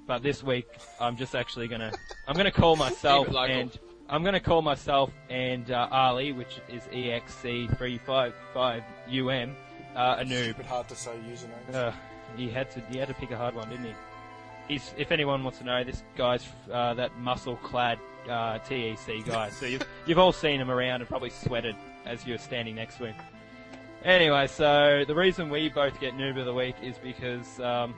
But 0.07 0.23
this 0.23 0.43
week, 0.43 0.67
I'm 1.01 1.17
just 1.17 1.35
actually 1.35 1.69
gonna, 1.69 1.93
I'm 2.27 2.37
gonna 2.37 2.51
call 2.51 2.77
myself 2.77 3.27
Keep 3.27 3.35
it 3.35 3.37
local. 3.37 3.57
and 3.57 3.79
I'm 4.09 4.25
gonna 4.25 4.41
call 4.41 4.63
myself 4.63 5.11
and 5.29 5.71
uh, 5.71 5.89
Ali, 5.91 6.33
which 6.33 6.61
is 6.69 6.83
E 6.93 7.09
EXC355UM, 7.09 9.55
uh, 9.95 10.17
a 10.19 10.25
noob. 10.25 10.45
Stupid 10.45 10.67
hard 10.67 10.89
to 10.89 10.97
say 10.97 11.13
usernames. 11.29 11.75
Uh, 11.75 11.93
he 12.37 12.49
had 12.49 12.71
to 12.71 12.81
he 12.91 12.97
had 12.99 13.09
to 13.09 13.15
pick 13.15 13.31
a 13.33 13.37
hard 13.37 13.55
one, 13.55 13.69
didn't 13.69 13.85
he? 13.87 13.93
He's, 14.69 14.95
if 14.97 15.13
anyone 15.13 15.45
wants 15.45 15.59
to 15.59 15.65
know, 15.65 15.85
this 15.85 16.03
guy's 16.17 16.47
uh, 16.73 16.95
that 16.95 17.17
muscle-clad 17.19 17.99
uh, 18.29 18.59
TEC 18.59 19.25
guy. 19.25 19.51
So 19.51 19.67
you've 19.67 19.87
you've 20.07 20.19
all 20.19 20.33
seen 20.33 20.61
him 20.61 20.71
around 20.71 21.01
and 21.01 21.09
probably 21.09 21.31
sweated 21.31 21.77
as 22.05 22.27
you 22.27 22.33
were 22.35 22.39
standing 22.39 22.75
next 22.75 22.99
to 22.99 23.07
him. 23.07 23.15
Anyway, 24.05 24.47
so 24.47 25.05
the 25.07 25.15
reason 25.15 25.51
we 25.51 25.69
both 25.69 25.99
get 26.01 26.15
noob 26.15 26.39
of 26.39 26.47
the 26.47 26.55
week 26.55 26.77
is 26.83 26.97
because 26.99 27.59
um, 27.61 27.95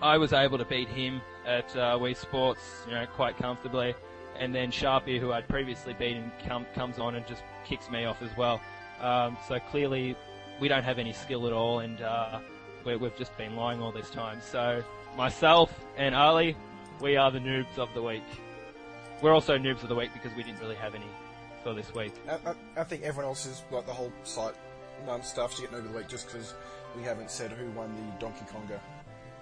I 0.00 0.16
was 0.16 0.32
able 0.32 0.58
to 0.58 0.64
beat 0.64 0.88
him 0.88 1.20
at 1.44 1.74
uh, 1.76 1.98
Wii 1.98 2.16
Sports, 2.16 2.60
you 2.86 2.94
know, 2.94 3.06
quite 3.06 3.36
comfortably, 3.36 3.94
and 4.38 4.54
then 4.54 4.70
Sharpie, 4.70 5.18
who 5.18 5.32
I'd 5.32 5.48
previously 5.48 5.94
beaten, 5.94 6.30
com- 6.46 6.66
comes 6.74 6.98
on 6.98 7.16
and 7.16 7.26
just 7.26 7.42
kicks 7.64 7.90
me 7.90 8.04
off 8.04 8.22
as 8.22 8.30
well. 8.36 8.60
Um, 9.00 9.36
so 9.48 9.58
clearly, 9.58 10.16
we 10.60 10.68
don't 10.68 10.84
have 10.84 10.98
any 10.98 11.12
skill 11.12 11.46
at 11.46 11.52
all, 11.52 11.80
and 11.80 12.00
uh, 12.00 12.40
we 12.84 12.96
we've 12.96 13.16
just 13.16 13.36
been 13.36 13.56
lying 13.56 13.80
all 13.82 13.92
this 13.92 14.10
time. 14.10 14.40
So 14.40 14.84
myself 15.18 15.84
and 15.96 16.14
Ali, 16.14 16.56
we 17.02 17.16
are 17.16 17.30
the 17.30 17.40
noobs 17.40 17.76
of 17.76 17.92
the 17.92 18.00
week. 18.00 18.22
We're 19.20 19.34
also 19.34 19.58
noobs 19.58 19.82
of 19.82 19.88
the 19.88 19.96
week 19.96 20.12
because 20.14 20.34
we 20.36 20.44
didn't 20.44 20.60
really 20.60 20.76
have 20.76 20.94
any 20.94 21.08
for 21.62 21.74
this 21.74 21.92
week. 21.92 22.14
I, 22.28 22.34
I, 22.50 22.54
I 22.78 22.84
think 22.84 23.02
everyone 23.02 23.26
else 23.26 23.44
is, 23.44 23.62
like, 23.72 23.84
the 23.84 23.92
whole 23.92 24.12
site 24.22 24.54
um, 25.08 25.22
stuff 25.22 25.56
to 25.56 25.62
get 25.62 25.72
noob 25.72 25.78
of 25.78 25.92
the 25.92 25.98
week 25.98 26.08
just 26.08 26.26
because 26.26 26.54
we 26.96 27.02
haven't 27.02 27.30
said 27.30 27.50
who 27.50 27.68
won 27.72 27.92
the 27.94 28.20
Donkey 28.20 28.44
Konga 28.46 28.78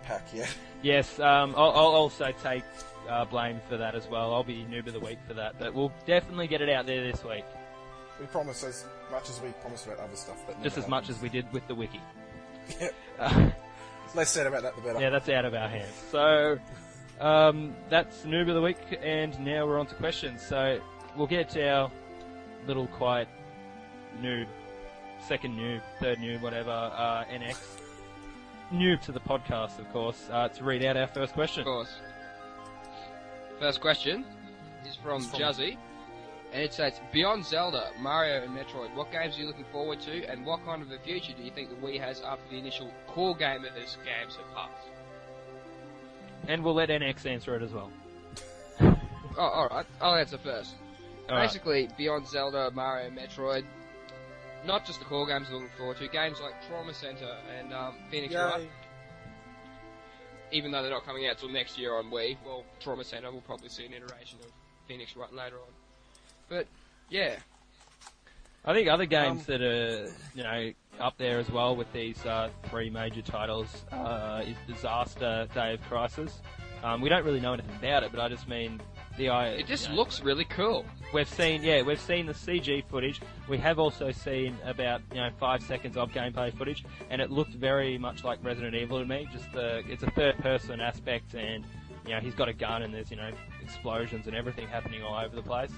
pack 0.03 0.27
yet. 0.35 0.53
Yes, 0.83 1.19
um, 1.19 1.55
I'll, 1.57 1.73
I'll 1.73 1.97
also 1.97 2.33
take 2.43 2.63
uh, 3.09 3.25
blame 3.25 3.61
for 3.69 3.77
that 3.77 3.95
as 3.95 4.07
well. 4.07 4.33
I'll 4.33 4.45
be 4.45 4.65
noob 4.71 4.87
of 4.87 4.93
the 4.93 5.01
week 5.01 5.19
for 5.27 5.35
that, 5.35 5.59
but 5.59 5.75
we'll 5.75 5.93
definitely 6.07 6.47
get 6.47 6.61
it 6.61 6.69
out 6.69 6.87
there 6.87 7.03
this 7.03 7.25
week, 7.25 7.45
We 8.21 8.27
promise 8.27 8.63
as 8.63 8.85
much 9.11 9.29
as 9.29 9.41
we 9.41 9.49
promise 9.63 9.85
about 9.85 9.99
other 9.99 10.15
stuff, 10.15 10.41
but 10.47 10.63
just 10.63 10.79
as 10.79 10.87
much 10.87 11.09
as 11.09 11.21
we 11.21 11.29
did 11.29 11.51
with 11.53 11.67
the 11.67 11.75
wiki. 11.75 12.01
Yep. 12.81 12.95
Uh, 13.21 13.51
Less 14.15 14.31
said 14.31 14.47
about 14.47 14.63
that, 14.63 14.75
the 14.77 14.83
better. 14.83 15.01
yeah, 15.01 15.11
that's 15.11 15.29
out 15.29 15.45
of 15.45 15.55
our 15.55 15.69
hands. 15.69 15.93
So 16.11 16.59
um, 17.21 17.75
that's 17.91 18.23
noob 18.23 18.49
of 18.49 18.55
the 18.55 18.63
week, 18.63 18.79
and 19.03 19.39
now 19.41 19.67
we're 19.67 19.79
on 19.79 19.87
to 19.87 19.95
questions. 19.97 20.43
So 20.47 20.81
we'll 21.17 21.27
get 21.27 21.51
to 21.51 21.69
our 21.69 21.91
little 22.67 22.87
quiet 22.89 23.29
noob, 24.21 24.47
second 25.27 25.57
noob, 25.59 25.81
third 26.01 26.19
noob, 26.19 26.41
whatever, 26.41 26.71
uh, 26.71 27.25
NX. 27.31 27.59
Noob 28.73 29.01
to 29.03 29.13
the 29.13 29.21
podcast, 29.21 29.79
of 29.79 29.89
course, 29.93 30.29
uh, 30.33 30.49
to 30.49 30.65
read 30.65 30.85
out 30.85 30.97
our 30.97 31.07
first 31.07 31.35
question. 31.35 31.61
Of 31.61 31.67
course. 31.67 32.01
First 33.61 33.81
question 33.81 34.25
is 34.89 34.97
from 34.97 35.23
It's 35.23 35.31
from- 35.31 35.41
Juzzy, 35.41 35.77
and 36.53 36.63
it 36.63 36.73
says, 36.73 37.01
Beyond 37.13 37.45
Zelda, 37.45 37.91
Mario, 37.99 38.43
and 38.43 38.57
Metroid, 38.57 38.95
what 38.95 39.11
games 39.13 39.37
are 39.37 39.41
you 39.41 39.47
looking 39.47 39.67
forward 39.73 40.01
to, 40.03 40.25
and 40.25 40.47
what 40.47 40.65
kind 40.65 40.83
of 40.83 40.91
a 40.91 40.99
future 41.01 41.33
do 41.37 41.43
you 41.43 41.51
think 41.51 41.69
the 41.71 41.77
Wii 41.77 42.01
has 42.01 42.21
after 42.21 42.49
the 42.51 42.57
initial 42.57 42.91
core 43.07 43.37
gamers 43.37 43.97
games 44.05 44.37
have 44.37 44.55
passed? 44.55 44.89
And 46.49 46.63
we'll 46.63 46.75
let 46.75 46.89
NX 46.89 47.27
answer 47.27 47.57
it 47.57 47.63
as 47.63 47.73
well. 47.73 47.91
Oh, 49.39 49.43
alright. 49.43 49.85
I'll 50.01 50.15
answer 50.15 50.39
first. 50.39 50.77
All 51.29 51.37
right. 51.37 51.43
Basically, 51.43 51.91
Beyond 51.99 52.27
Zelda, 52.27 52.71
Mario, 52.71 53.11
Metroid, 53.11 53.67
not 54.65 54.87
just 54.87 54.99
the 54.99 55.05
core 55.05 55.27
games 55.27 55.49
I'm 55.49 55.57
looking 55.57 55.69
forward 55.77 55.99
to, 55.99 56.09
games 56.09 56.41
like 56.41 56.55
Trauma 56.67 56.95
Center 56.95 57.37
and 57.59 57.71
um, 57.75 57.97
Phoenix 58.11 58.35
Wright, 58.35 58.67
even 60.53 60.71
though 60.71 60.81
they're 60.81 60.91
not 60.91 61.05
coming 61.05 61.27
out 61.27 61.37
till 61.37 61.51
next 61.51 61.77
year 61.79 61.97
on 61.97 62.11
Wii, 62.11 62.39
well, 62.47 62.65
Trauma 62.81 63.05
Center 63.05 63.31
will 63.31 63.43
probably 63.43 63.69
see 63.69 63.85
an 63.85 63.93
iteration 63.93 64.39
of 64.41 64.51
Phoenix 64.89 65.15
Wright 65.17 65.33
later 65.35 65.57
on. 65.57 65.73
But, 66.49 66.67
yeah, 67.11 67.37
I 68.65 68.73
think 68.73 68.89
other 68.89 69.07
games 69.07 69.41
Um, 69.41 69.45
that 69.47 69.63
are, 69.63 70.13
you 70.35 70.43
know, 70.43 70.73
up 71.01 71.17
there 71.19 71.39
as 71.39 71.51
well 71.51 71.77
with 71.77 71.93
these 71.93 72.25
uh, 72.25 72.51
three 72.65 72.91
major 72.91 73.23
titles 73.23 73.85
uh, 73.93 74.43
is 74.47 74.57
Disaster, 74.67 75.47
Day 75.55 75.75
of 75.75 75.83
Crisis. 75.83 76.41
Um, 76.83 77.01
we 77.01 77.09
don't 77.09 77.25
really 77.25 77.41
know 77.41 77.55
anything 77.55 77.75
about 77.77 78.03
it, 78.03 78.13
but 78.13 78.21
I 78.21 78.29
just 78.29 78.49
mean 78.49 78.81
the 79.17 79.31
I. 79.31 79.49
it 79.49 79.67
just 79.67 79.85
you 79.85 79.91
know, 79.91 79.97
looks 79.97 80.21
really 80.21 80.45
cool. 80.45 80.85
We've 81.13 81.29
seen, 81.29 81.63
yeah, 81.63 81.83
we've 81.83 82.01
seen 82.01 82.27
the 82.27 82.33
CG 82.33 82.85
footage. 82.89 83.21
We 83.49 83.59
have 83.59 83.79
also 83.79 84.11
seen 84.11 84.57
about 84.65 85.01
you 85.11 85.19
know 85.19 85.31
five 85.39 85.63
seconds 85.63 85.97
of 85.97 86.13
gameplay 86.13 86.57
footage, 86.57 86.85
and 87.11 87.21
it 87.21 87.31
looked 87.31 87.53
very 87.55 87.99
much 87.99 88.25
like 88.25 88.45
Resident 88.45 88.75
Evil 88.75 88.99
to 89.01 89.07
me. 89.07 89.29
Just 89.33 89.51
the 89.53 89.83
it's 89.89 90.03
a 90.03 90.11
third-person 90.11 90.81
aspect, 90.81 91.35
and 91.35 91.65
you 92.05 92.15
know 92.15 92.21
he's 92.21 92.35
got 92.35 92.49
a 92.49 92.53
gun, 92.53 92.83
and 92.83 92.93
there's 92.93 93.11
you 93.11 93.17
know 93.17 93.31
explosions 93.63 94.27
and 94.27 94.37
everything 94.37 94.69
happening 94.69 95.03
all 95.03 95.19
over 95.19 95.35
the 95.35 95.43
place. 95.43 95.71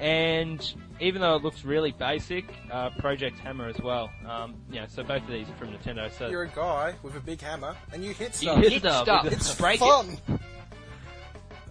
And 0.00 0.74
even 1.00 1.20
though 1.20 1.36
it 1.36 1.42
looks 1.42 1.64
really 1.64 1.92
basic, 1.92 2.44
uh, 2.70 2.90
Project 2.98 3.38
Hammer 3.38 3.68
as 3.68 3.78
well. 3.80 4.10
Um, 4.28 4.54
you 4.70 4.80
know, 4.80 4.86
so 4.88 5.02
both 5.04 5.22
of 5.22 5.28
these 5.28 5.48
are 5.48 5.54
from 5.54 5.68
Nintendo. 5.72 6.10
So 6.12 6.28
You're 6.28 6.42
a 6.44 6.48
guy 6.48 6.94
with 7.02 7.16
a 7.16 7.20
big 7.20 7.40
hammer, 7.40 7.76
and 7.92 8.04
you 8.04 8.12
hit 8.12 8.30
You 8.42 8.48
stuff. 8.50 8.58
hit 8.58 8.72
hit 8.72 8.80
stuff. 8.82 9.02
stuff, 9.04 9.26
it's 9.26 9.54
break 9.54 9.76
it. 9.76 9.78
fun. 9.80 10.18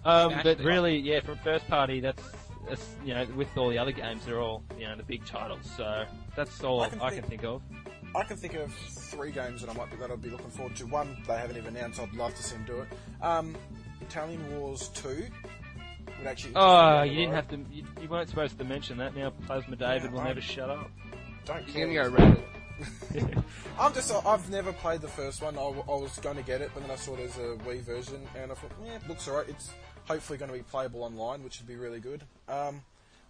Um, 0.04 0.34
but 0.42 0.58
really, 0.60 0.98
yeah, 0.98 1.20
from 1.20 1.38
first 1.38 1.66
party, 1.68 2.00
that's, 2.00 2.22
that's 2.68 2.86
you 3.04 3.14
know, 3.14 3.26
with 3.36 3.48
all 3.56 3.68
the 3.70 3.78
other 3.78 3.92
games, 3.92 4.24
they're 4.26 4.40
all 4.40 4.62
you 4.78 4.86
know 4.86 4.96
the 4.96 5.02
big 5.02 5.24
titles. 5.26 5.68
So 5.76 6.04
that's 6.36 6.62
all 6.62 6.80
I 6.82 6.86
I 6.86 6.88
can 6.90 6.98
can, 6.98 7.10
think- 7.10 7.26
think 7.28 7.44
of. 7.44 7.62
I 8.16 8.22
can 8.22 8.36
think 8.36 8.54
of 8.54 8.72
three 8.72 9.32
games 9.32 9.60
that 9.62 9.68
I 9.70 9.72
might 9.72 9.90
be, 9.90 9.96
that 9.96 10.08
I'd 10.10 10.22
be 10.22 10.30
looking 10.30 10.50
forward 10.50 10.76
to. 10.76 10.86
One 10.86 11.16
they 11.26 11.34
haven't 11.36 11.56
even 11.56 11.76
announced. 11.76 11.98
I'd 12.00 12.12
love 12.14 12.34
to 12.34 12.42
see 12.42 12.54
them 12.56 12.64
do 12.64 12.80
it. 12.82 12.88
Um, 13.22 13.56
Battalion 13.98 14.60
Wars 14.60 14.88
Two 14.94 15.26
would 16.24 16.30
actually. 16.30 16.52
Oh, 16.56 17.02
you 17.02 17.14
didn't 17.16 17.34
have 17.34 17.48
to. 17.48 17.56
You, 17.72 17.84
you 18.02 18.08
weren't 18.08 18.28
supposed 18.28 18.58
to 18.58 18.64
mention 18.64 18.98
that. 18.98 19.14
Now 19.16 19.30
Plasma 19.46 19.76
David 19.76 20.12
will 20.12 20.20
I- 20.20 20.28
never 20.28 20.40
shut 20.40 20.70
up. 20.70 20.90
Don't 21.44 21.66
You're 21.68 21.86
care. 21.86 22.10
gonna 22.10 22.16
go 22.16 22.24
red. 22.24 23.44
I'm 23.78 23.92
just. 23.94 24.12
I've 24.26 24.50
never 24.50 24.72
played 24.72 25.00
the 25.00 25.08
first 25.08 25.42
one. 25.42 25.56
I 25.58 25.60
was 25.68 26.18
going 26.20 26.36
to 26.36 26.42
get 26.42 26.60
it, 26.60 26.70
but 26.74 26.82
then 26.82 26.90
I 26.90 26.96
saw 26.96 27.14
there's 27.16 27.36
a 27.36 27.56
Wii 27.66 27.80
version, 27.82 28.20
and 28.36 28.50
I 28.50 28.54
thought, 28.54 28.72
yeah, 28.84 28.98
looks 29.08 29.28
alright. 29.28 29.48
It's 29.48 29.70
hopefully 30.06 30.38
going 30.38 30.50
to 30.50 30.56
be 30.56 30.62
playable 30.64 31.02
online, 31.04 31.44
which 31.44 31.60
would 31.60 31.68
be 31.68 31.76
really 31.76 32.00
good. 32.00 32.22
Um, 32.48 32.80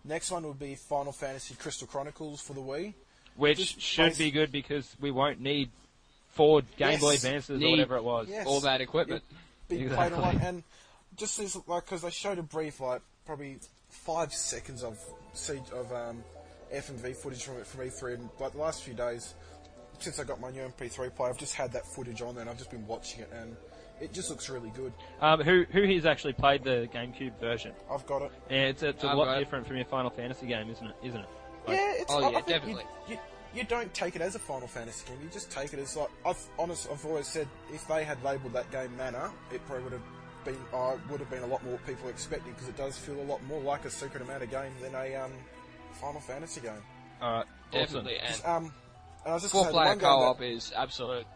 next 0.04 0.30
one 0.30 0.46
would 0.46 0.58
be 0.58 0.74
Final 0.76 1.12
Fantasy 1.12 1.54
Crystal 1.56 1.86
Chronicles 1.86 2.40
for 2.40 2.52
the 2.54 2.60
Wii. 2.60 2.94
Which 3.36 3.58
Just 3.58 3.80
should 3.80 4.10
base- 4.10 4.18
be 4.18 4.30
good 4.30 4.52
because 4.52 4.94
we 5.00 5.10
won't 5.10 5.40
need 5.40 5.70
four 6.30 6.60
Game 6.78 6.92
Yes. 6.92 7.00
Boy 7.00 7.14
Advances 7.14 7.58
Need- 7.60 7.66
or 7.66 7.70
whatever 7.72 7.96
it 7.96 8.04
was. 8.04 8.28
Yes. 8.30 8.46
All 8.46 8.60
that 8.60 8.80
equipment. 8.80 9.22
Be 9.68 9.76
played 9.76 9.86
Exactly. 9.88 10.18
online, 10.18 10.38
and 10.40 10.62
just 11.16 11.38
as 11.38 11.56
like 11.66 11.84
because 11.84 12.02
they 12.02 12.10
showed 12.10 12.38
a 12.38 12.42
brief, 12.42 12.80
like 12.80 13.02
probably 13.26 13.58
five 13.88 14.32
seconds 14.32 14.82
of 14.82 14.98
C- 15.34 15.60
of 15.72 15.92
um, 15.92 16.22
F 16.72 16.88
and 16.90 16.98
V 17.00 17.12
footage 17.12 17.44
from 17.44 17.56
it 17.58 17.66
from 17.66 17.80
E3, 17.86 18.14
and 18.14 18.28
like 18.40 18.52
the 18.52 18.58
last 18.58 18.82
few 18.82 18.94
days 18.94 19.34
since 20.00 20.18
I 20.18 20.24
got 20.24 20.40
my 20.40 20.50
new 20.50 20.60
MP3 20.60 21.14
player, 21.14 21.30
I've 21.30 21.38
just 21.38 21.54
had 21.54 21.72
that 21.72 21.86
footage 21.86 22.20
on 22.20 22.34
there, 22.34 22.42
and 22.42 22.50
I've 22.50 22.58
just 22.58 22.70
been 22.70 22.86
watching 22.86 23.20
it, 23.20 23.30
and 23.32 23.56
it 24.00 24.12
just 24.12 24.28
looks 24.28 24.48
really 24.50 24.70
good. 24.70 24.92
Um, 25.20 25.40
who 25.40 25.64
who 25.70 25.84
has 25.94 26.04
actually 26.06 26.32
played 26.32 26.64
the 26.64 26.88
GameCube 26.92 27.38
version? 27.40 27.72
I've 27.90 28.04
got 28.06 28.22
it. 28.22 28.32
Yeah, 28.50 28.56
it's 28.66 28.82
it's 28.82 29.04
a 29.04 29.08
I've 29.08 29.16
lot 29.16 29.26
got 29.26 29.36
it. 29.36 29.44
different 29.44 29.66
from 29.66 29.76
your 29.76 29.84
Final 29.86 30.10
Fantasy 30.10 30.46
game, 30.46 30.68
isn't 30.70 30.86
it? 30.86 30.96
Isn't 31.04 31.20
it? 31.20 31.28
Like- 31.66 31.76
yeah, 31.76 31.92
it's. 31.96 32.12
oh, 32.12 32.24
I, 32.24 32.30
yeah, 32.30 32.38
I 32.38 32.40
definitely. 32.42 32.84
You, 33.08 33.14
you, 33.14 33.18
you 33.54 33.64
don't 33.64 33.94
take 33.94 34.16
it 34.16 34.20
as 34.20 34.34
a 34.34 34.40
Final 34.40 34.66
Fantasy 34.66 35.06
game. 35.06 35.18
You 35.22 35.28
just 35.30 35.50
take 35.50 35.72
it 35.72 35.78
as 35.78 35.96
like 35.96 36.10
I've 36.26 36.44
honest. 36.58 36.88
I've 36.92 37.06
always 37.06 37.28
said 37.28 37.46
if 37.72 37.86
they 37.86 38.02
had 38.04 38.22
labelled 38.24 38.52
that 38.54 38.70
game 38.72 38.96
Mana, 38.98 39.30
it 39.52 39.64
probably 39.66 39.84
would 39.84 39.92
have 39.92 40.02
been. 40.44 40.56
Uh, 40.72 40.96
would 41.10 41.20
have 41.20 41.30
been 41.30 41.42
a 41.42 41.46
lot 41.46 41.64
more 41.64 41.78
people 41.86 42.08
expecting 42.08 42.52
because 42.52 42.68
it 42.68 42.76
does 42.76 42.96
feel 42.98 43.20
a 43.20 43.22
lot 43.24 43.42
more 43.44 43.60
like 43.60 43.84
a 43.84 43.90
Secret 43.90 44.20
of 44.22 44.28
Mana 44.28 44.46
game 44.46 44.72
than 44.80 44.94
a 44.94 45.14
um, 45.16 45.32
Final 46.00 46.20
Fantasy 46.20 46.60
game. 46.60 46.72
All 47.20 47.32
right, 47.32 47.46
awesome. 47.72 48.04
Definitely. 48.04 48.18
And 48.18 48.42
Um, 48.44 48.64
and 49.24 49.30
I 49.30 49.34
was 49.34 49.42
just 49.42 49.52
four 49.52 49.64
gonna 49.64 49.72
say, 49.72 49.94
the 49.94 49.98
player 50.00 50.10
co 50.12 50.22
op 50.22 50.38
that- 50.38 50.44
is 50.44 50.72
absolute. 50.76 51.26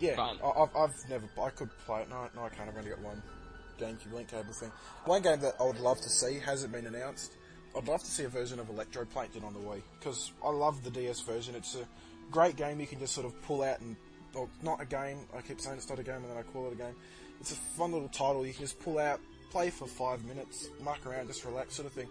yeah, 0.00 0.14
fun. 0.16 0.38
I, 0.44 0.48
I've, 0.62 0.76
I've 0.76 0.94
never. 1.10 1.28
I 1.42 1.50
could 1.50 1.70
play 1.86 2.02
it. 2.02 2.08
No, 2.08 2.28
no, 2.34 2.44
I 2.44 2.48
can't. 2.50 2.68
I've 2.68 2.76
only 2.76 2.90
got 2.90 3.00
one 3.00 3.22
GameCube 3.80 4.12
link 4.12 4.28
cable 4.28 4.52
thing. 4.52 4.70
One 5.04 5.22
game 5.22 5.40
that 5.40 5.54
I 5.60 5.64
would 5.64 5.80
love 5.80 6.00
to 6.00 6.08
see 6.08 6.38
hasn't 6.38 6.72
been 6.72 6.86
announced. 6.86 7.32
I'd 7.76 7.86
love 7.86 8.00
to 8.00 8.10
see 8.10 8.24
a 8.24 8.28
version 8.28 8.58
of 8.58 8.68
Electroplankton 8.68 9.44
on 9.44 9.52
the 9.52 9.60
Wii 9.60 9.82
because 9.98 10.32
I 10.44 10.50
love 10.50 10.82
the 10.84 10.90
DS 10.90 11.20
version. 11.20 11.54
It's 11.54 11.74
a 11.74 11.86
great 12.30 12.56
game 12.56 12.80
you 12.80 12.86
can 12.86 12.98
just 12.98 13.14
sort 13.14 13.26
of 13.26 13.40
pull 13.42 13.62
out 13.62 13.80
and. 13.80 13.96
Well, 14.34 14.50
not 14.62 14.80
a 14.80 14.84
game. 14.84 15.20
I 15.34 15.40
keep 15.40 15.58
saying 15.58 15.78
it's 15.78 15.88
not 15.88 15.98
a 15.98 16.02
game, 16.02 16.16
and 16.16 16.26
then 16.26 16.36
I 16.36 16.42
call 16.42 16.66
it 16.66 16.74
a 16.74 16.76
game. 16.76 16.94
It's 17.40 17.52
a 17.52 17.56
fun 17.56 17.92
little 17.92 18.08
title 18.08 18.46
you 18.46 18.52
can 18.52 18.62
just 18.62 18.80
pull 18.80 18.98
out, 18.98 19.20
play 19.50 19.70
for 19.70 19.86
five 19.86 20.24
minutes, 20.24 20.68
muck 20.82 21.06
around, 21.06 21.28
just 21.28 21.44
relax, 21.44 21.74
sort 21.74 21.86
of 21.86 21.92
thing. 21.92 22.08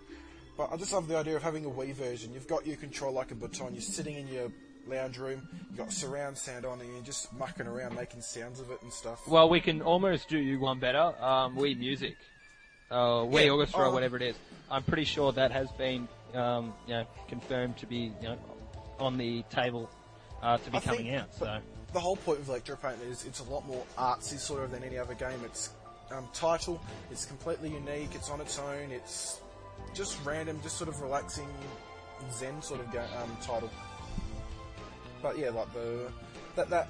But 0.58 0.72
I 0.72 0.78
just 0.78 0.92
love 0.94 1.08
the 1.08 1.18
idea 1.18 1.36
of 1.36 1.44
having 1.44 1.66
a 1.66 1.70
Wii 1.70 1.94
version. 1.94 2.34
You've 2.34 2.48
got 2.48 2.66
your 2.66 2.78
control 2.78 3.14
like 3.14 3.32
a 3.32 3.36
baton. 3.36 3.74
You're 3.74 3.82
sitting 3.82 4.16
in 4.16 4.28
your 4.28 4.52
lounge 4.88 5.18
room. 5.18 5.48
You've 5.70 5.78
got 5.78 5.92
surround 5.92 6.38
sound 6.38 6.66
on, 6.66 6.82
and 6.82 6.92
you're 6.92 7.04
just 7.04 7.32
mucking 7.34 7.68
around, 7.68 7.96
making 7.96 8.22
sounds 8.22 8.60
of 8.60 8.72
it 8.72 8.82
and 8.82 8.92
stuff. 8.92 9.28
Well, 9.28 9.50
we 9.50 9.60
can 9.60 9.82
almost 9.82 10.30
do 10.30 10.40
you 10.40 10.60
one 10.60 10.80
better. 10.80 11.14
Um, 11.22 11.56
Wii 11.58 11.78
Music, 11.78 12.16
uh, 12.90 12.96
Wii 12.96 13.46
Yeah, 13.46 13.52
Orchestra, 13.52 13.90
oh. 13.90 13.94
whatever 13.94 14.16
it 14.16 14.24
is. 14.24 14.36
I'm 14.72 14.84
pretty 14.84 15.06
sure 15.06 15.32
that 15.34 15.52
has 15.52 15.72
been, 15.74 16.08
um, 16.34 16.74
you 16.88 16.94
know, 16.94 17.06
confirmed 17.28 17.78
to 17.78 17.86
be, 17.86 18.12
you 18.22 18.30
know, 18.30 18.38
on 19.00 19.18
the 19.18 19.44
table 19.52 19.90
uh, 20.42 20.58
to 20.58 20.72
be 20.72 20.78
I 20.78 20.82
coming 20.82 21.14
out. 21.16 21.34
So 21.34 21.60
the 21.94 22.00
whole 22.00 22.18
point 22.18 22.40
of 22.40 22.48
Electropaint 22.48 23.02
is 23.10 23.26
it's 23.26 23.40
a 23.40 23.44
lot 23.46 23.66
more 23.68 23.84
artsy 23.98 24.38
sort 24.38 24.64
of 24.64 24.72
than 24.72 24.84
any 24.84 24.98
other 24.98 25.14
game. 25.14 25.40
It's 25.46 25.72
um, 26.12 26.28
title. 26.34 26.82
It's 27.12 27.26
completely 27.26 27.70
unique. 27.70 28.16
It's 28.16 28.30
on 28.30 28.42
its 28.42 28.60
own. 28.60 28.92
It's 28.92 29.42
just 29.94 30.24
random, 30.26 30.60
just 30.64 30.78
sort 30.78 30.90
of 30.90 31.02
relaxing 31.02 31.48
Zen 32.32 32.62
sort 32.62 32.82
of 32.82 32.92
ga- 32.92 33.08
um, 33.22 33.38
title. 33.42 33.70
But 35.22 35.38
yeah, 35.38 35.50
like 35.50 35.74
the 35.74 36.12
that 36.56 36.70
that 36.70 36.88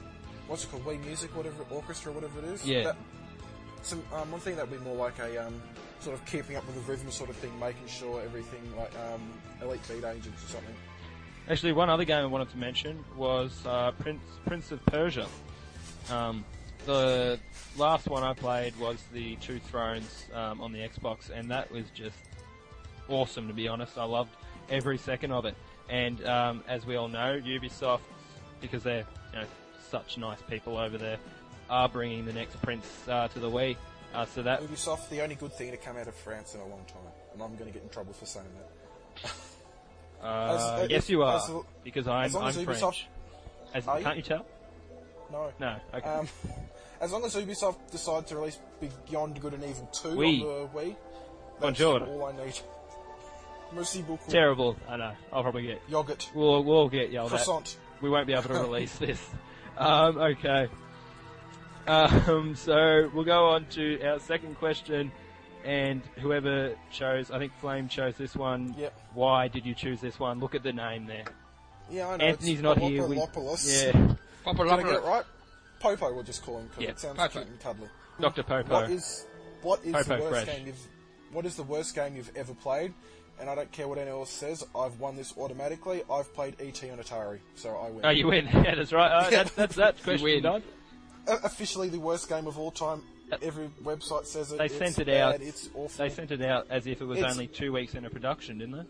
what's 0.47 0.63
it 0.63 0.71
called? 0.71 0.85
Wii 0.85 1.03
Music, 1.05 1.35
whatever 1.35 1.63
orchestra, 1.69 2.11
whatever 2.11 2.39
it 2.39 2.45
is. 2.45 2.65
Yeah. 2.65 2.83
That, 2.83 2.97
some 3.83 4.03
um, 4.13 4.31
one 4.31 4.41
thing 4.41 4.55
that 4.55 4.69
would 4.69 4.79
be 4.79 4.83
more 4.83 4.95
like 4.95 5.19
a 5.19 5.45
um, 5.45 5.61
sort 5.99 6.15
of 6.15 6.25
keeping 6.25 6.55
up 6.55 6.65
with 6.65 6.75
the 6.75 6.91
rhythm 6.91 7.09
sort 7.11 7.29
of 7.29 7.35
thing, 7.37 7.57
making 7.59 7.87
sure 7.87 8.21
everything 8.21 8.61
like 8.77 8.91
um, 8.99 9.21
Elite 9.61 9.81
Beat 9.87 10.03
Agents 10.03 10.43
or 10.43 10.47
something. 10.47 10.75
Actually, 11.49 11.71
one 11.71 11.89
other 11.89 12.03
game 12.03 12.17
I 12.17 12.25
wanted 12.25 12.49
to 12.49 12.57
mention 12.57 13.05
was 13.15 13.65
uh, 13.65 13.91
Prince 13.99 14.21
Prince 14.45 14.71
of 14.73 14.85
Persia. 14.85 15.27
Um, 16.09 16.43
the 16.85 17.39
last 17.77 18.07
one 18.07 18.23
I 18.23 18.33
played 18.33 18.77
was 18.77 18.97
the 19.13 19.37
Two 19.37 19.59
Thrones 19.59 20.25
um, 20.33 20.59
on 20.59 20.73
the 20.73 20.79
Xbox, 20.79 21.29
and 21.29 21.49
that 21.49 21.71
was 21.71 21.85
just 21.93 22.17
awesome. 23.07 23.47
To 23.47 23.53
be 23.53 23.69
honest, 23.69 23.97
I 23.97 24.03
loved 24.03 24.31
every 24.69 24.97
second 24.97 25.31
of 25.31 25.45
it. 25.45 25.55
And 25.89 26.25
um, 26.25 26.65
as 26.67 26.85
we 26.85 26.97
all 26.97 27.07
know, 27.07 27.39
Ubisoft, 27.39 28.01
because 28.59 28.83
they're 28.83 29.05
you 29.33 29.39
know 29.39 29.45
such 29.89 30.17
nice 30.17 30.41
people 30.49 30.77
over 30.77 30.97
there, 30.97 31.17
are 31.69 31.87
bringing 31.87 32.25
the 32.25 32.33
next 32.33 32.61
Prince 32.61 32.87
uh, 33.07 33.29
to 33.29 33.39
the 33.39 33.49
Wii. 33.49 33.77
Uh, 34.13 34.25
so 34.25 34.43
that 34.43 34.61
Ubisoft, 34.61 35.07
the 35.09 35.21
only 35.21 35.35
good 35.35 35.53
thing 35.53 35.71
to 35.71 35.77
come 35.77 35.95
out 35.95 36.09
of 36.09 36.15
France 36.15 36.55
in 36.55 36.59
a 36.59 36.67
long 36.67 36.83
time, 36.87 37.11
and 37.33 37.41
I'm 37.41 37.55
going 37.55 37.71
to 37.71 37.73
get 37.73 37.83
in 37.83 37.89
trouble 37.89 38.11
for 38.11 38.25
saying 38.25 38.47
that. 39.23 39.31
uh, 40.21 40.79
as- 40.83 40.89
yes, 40.89 41.09
you 41.09 41.23
are 41.23 41.37
as- 41.37 41.51
because 41.83 42.07
I'm 42.07 42.25
as 42.25 42.33
long 42.33 42.43
I'm 42.43 42.49
as 42.49 42.63
French. 42.63 43.07
As, 43.73 43.85
you? 43.85 43.91
can't 44.03 44.17
you 44.17 44.23
tell? 44.23 44.45
No. 45.31 45.51
No. 45.59 45.75
Okay. 45.93 46.07
Um, 46.07 46.27
as 47.01 47.11
long 47.11 47.23
as 47.25 47.35
Ubisoft 47.35 47.91
decide 47.91 48.27
to 48.27 48.37
release 48.37 48.59
Beyond 49.09 49.39
Good 49.41 49.53
and 49.53 49.63
Evil 49.63 49.89
2 49.93 50.07
Wii. 50.09 50.41
on 50.41 50.47
the 50.73 50.79
Wii, 50.79 50.95
that's 51.59 51.79
Buongiorno. 51.79 52.07
all 52.07 52.25
I 52.25 52.45
need. 52.45 52.59
Merci 53.73 54.01
beaucoup. 54.01 54.29
Terrible. 54.29 54.77
I 54.87 54.95
know. 54.97 55.11
I'll 55.33 55.43
probably 55.43 55.63
get. 55.63 55.81
Yogurt. 55.89 56.29
We'll 56.33 56.63
we'll 56.63 56.87
get 56.89 57.11
yelled 57.11 57.33
at. 57.33 57.43
Croissant. 57.43 57.77
we 58.01 58.09
won't 58.09 58.25
be 58.27 58.33
able 58.33 58.43
to 58.43 58.53
release 58.61 58.95
this. 58.97 59.21
Um, 59.77 60.17
okay. 60.17 60.67
Um, 61.85 62.55
so 62.55 63.09
we'll 63.13 63.23
go 63.25 63.49
on 63.49 63.65
to 63.71 64.01
our 64.03 64.19
second 64.19 64.55
question, 64.57 65.11
and 65.65 66.01
whoever 66.19 66.75
chose, 66.91 67.31
I 67.31 67.39
think 67.39 67.53
Flame 67.59 67.87
chose 67.87 68.15
this 68.15 68.35
one. 68.35 68.75
Yep. 68.77 68.93
Why 69.13 69.47
did 69.47 69.65
you 69.65 69.73
choose 69.73 69.99
this 70.01 70.19
one? 70.19 70.39
Look 70.39 70.55
at 70.55 70.63
the 70.63 70.73
name 70.73 71.05
there. 71.05 71.25
Yeah, 71.89 72.09
I 72.09 72.17
know. 72.17 72.25
Anthony's 72.25 72.53
it's 72.55 72.61
not 72.61 72.77
here. 72.77 73.05
We, 73.05 73.15
yeah, 73.17 73.91
Did 73.91 74.17
I 74.45 74.83
get 74.83 74.93
it 74.93 75.03
right? 75.03 75.23
Popo, 75.79 76.13
we'll 76.13 76.23
just 76.23 76.43
call 76.43 76.59
him 76.59 76.67
because 76.67 76.83
Yeah, 76.83 76.89
it 76.89 76.99
sounds 76.99 77.17
Popo. 77.17 77.39
cute 77.39 77.47
and 77.47 77.59
cuddly. 77.59 77.87
Dr. 78.19 78.43
Popo. 78.43 78.73
What 78.73 78.89
is 78.89 79.25
what 79.61 79.83
is 79.83 79.93
Popo 79.93 80.03
the 80.17 80.23
worst 80.23 80.45
Fresh. 80.45 80.57
game 80.57 80.67
you've 80.67 80.87
what 81.31 81.45
is 81.45 81.55
the 81.55 81.63
worst 81.63 81.95
game 81.95 82.15
you've 82.15 82.31
ever 82.35 82.53
played? 82.53 82.93
And 83.39 83.49
I 83.49 83.55
don't 83.55 83.71
care 83.71 83.87
what 83.87 83.99
anyone 83.99 84.21
else 84.21 84.31
says. 84.31 84.65
I've 84.75 84.99
won 84.99 85.15
this 85.15 85.37
automatically. 85.37 86.01
I've 86.11 86.33
played 86.33 86.55
ET 86.59 86.81
on 86.91 86.97
Atari, 86.97 87.39
so 87.55 87.69
I 87.77 87.91
win. 87.91 88.03
Oh, 88.03 88.09
you 88.09 88.27
win. 88.27 88.47
Yeah, 88.47 88.73
that's 88.75 88.91
right. 88.91 89.11
Uh, 89.11 89.29
that's 89.29 89.51
that's 89.51 89.75
that 89.75 90.01
question 90.03 90.41
done. 90.41 90.63
Officially 91.27 91.89
the 91.89 91.99
worst 91.99 92.29
game 92.29 92.47
of 92.47 92.57
all 92.57 92.71
time. 92.71 93.03
Every 93.41 93.67
website 93.83 94.25
says 94.25 94.51
it. 94.51 94.57
They 94.57 94.65
it's 94.65 94.77
sent 94.77 94.99
it 94.99 95.07
bad, 95.07 95.35
out. 95.35 95.41
It's 95.41 95.69
awful. 95.73 95.89
They 95.97 96.09
sent 96.09 96.31
it 96.31 96.41
out 96.41 96.67
as 96.69 96.87
if 96.87 97.01
it 97.01 97.05
was 97.05 97.19
It's- 97.19 97.31
only 97.33 97.47
two 97.47 97.71
weeks 97.73 97.93
into 97.93 98.09
production, 98.09 98.57
didn't 98.59 98.87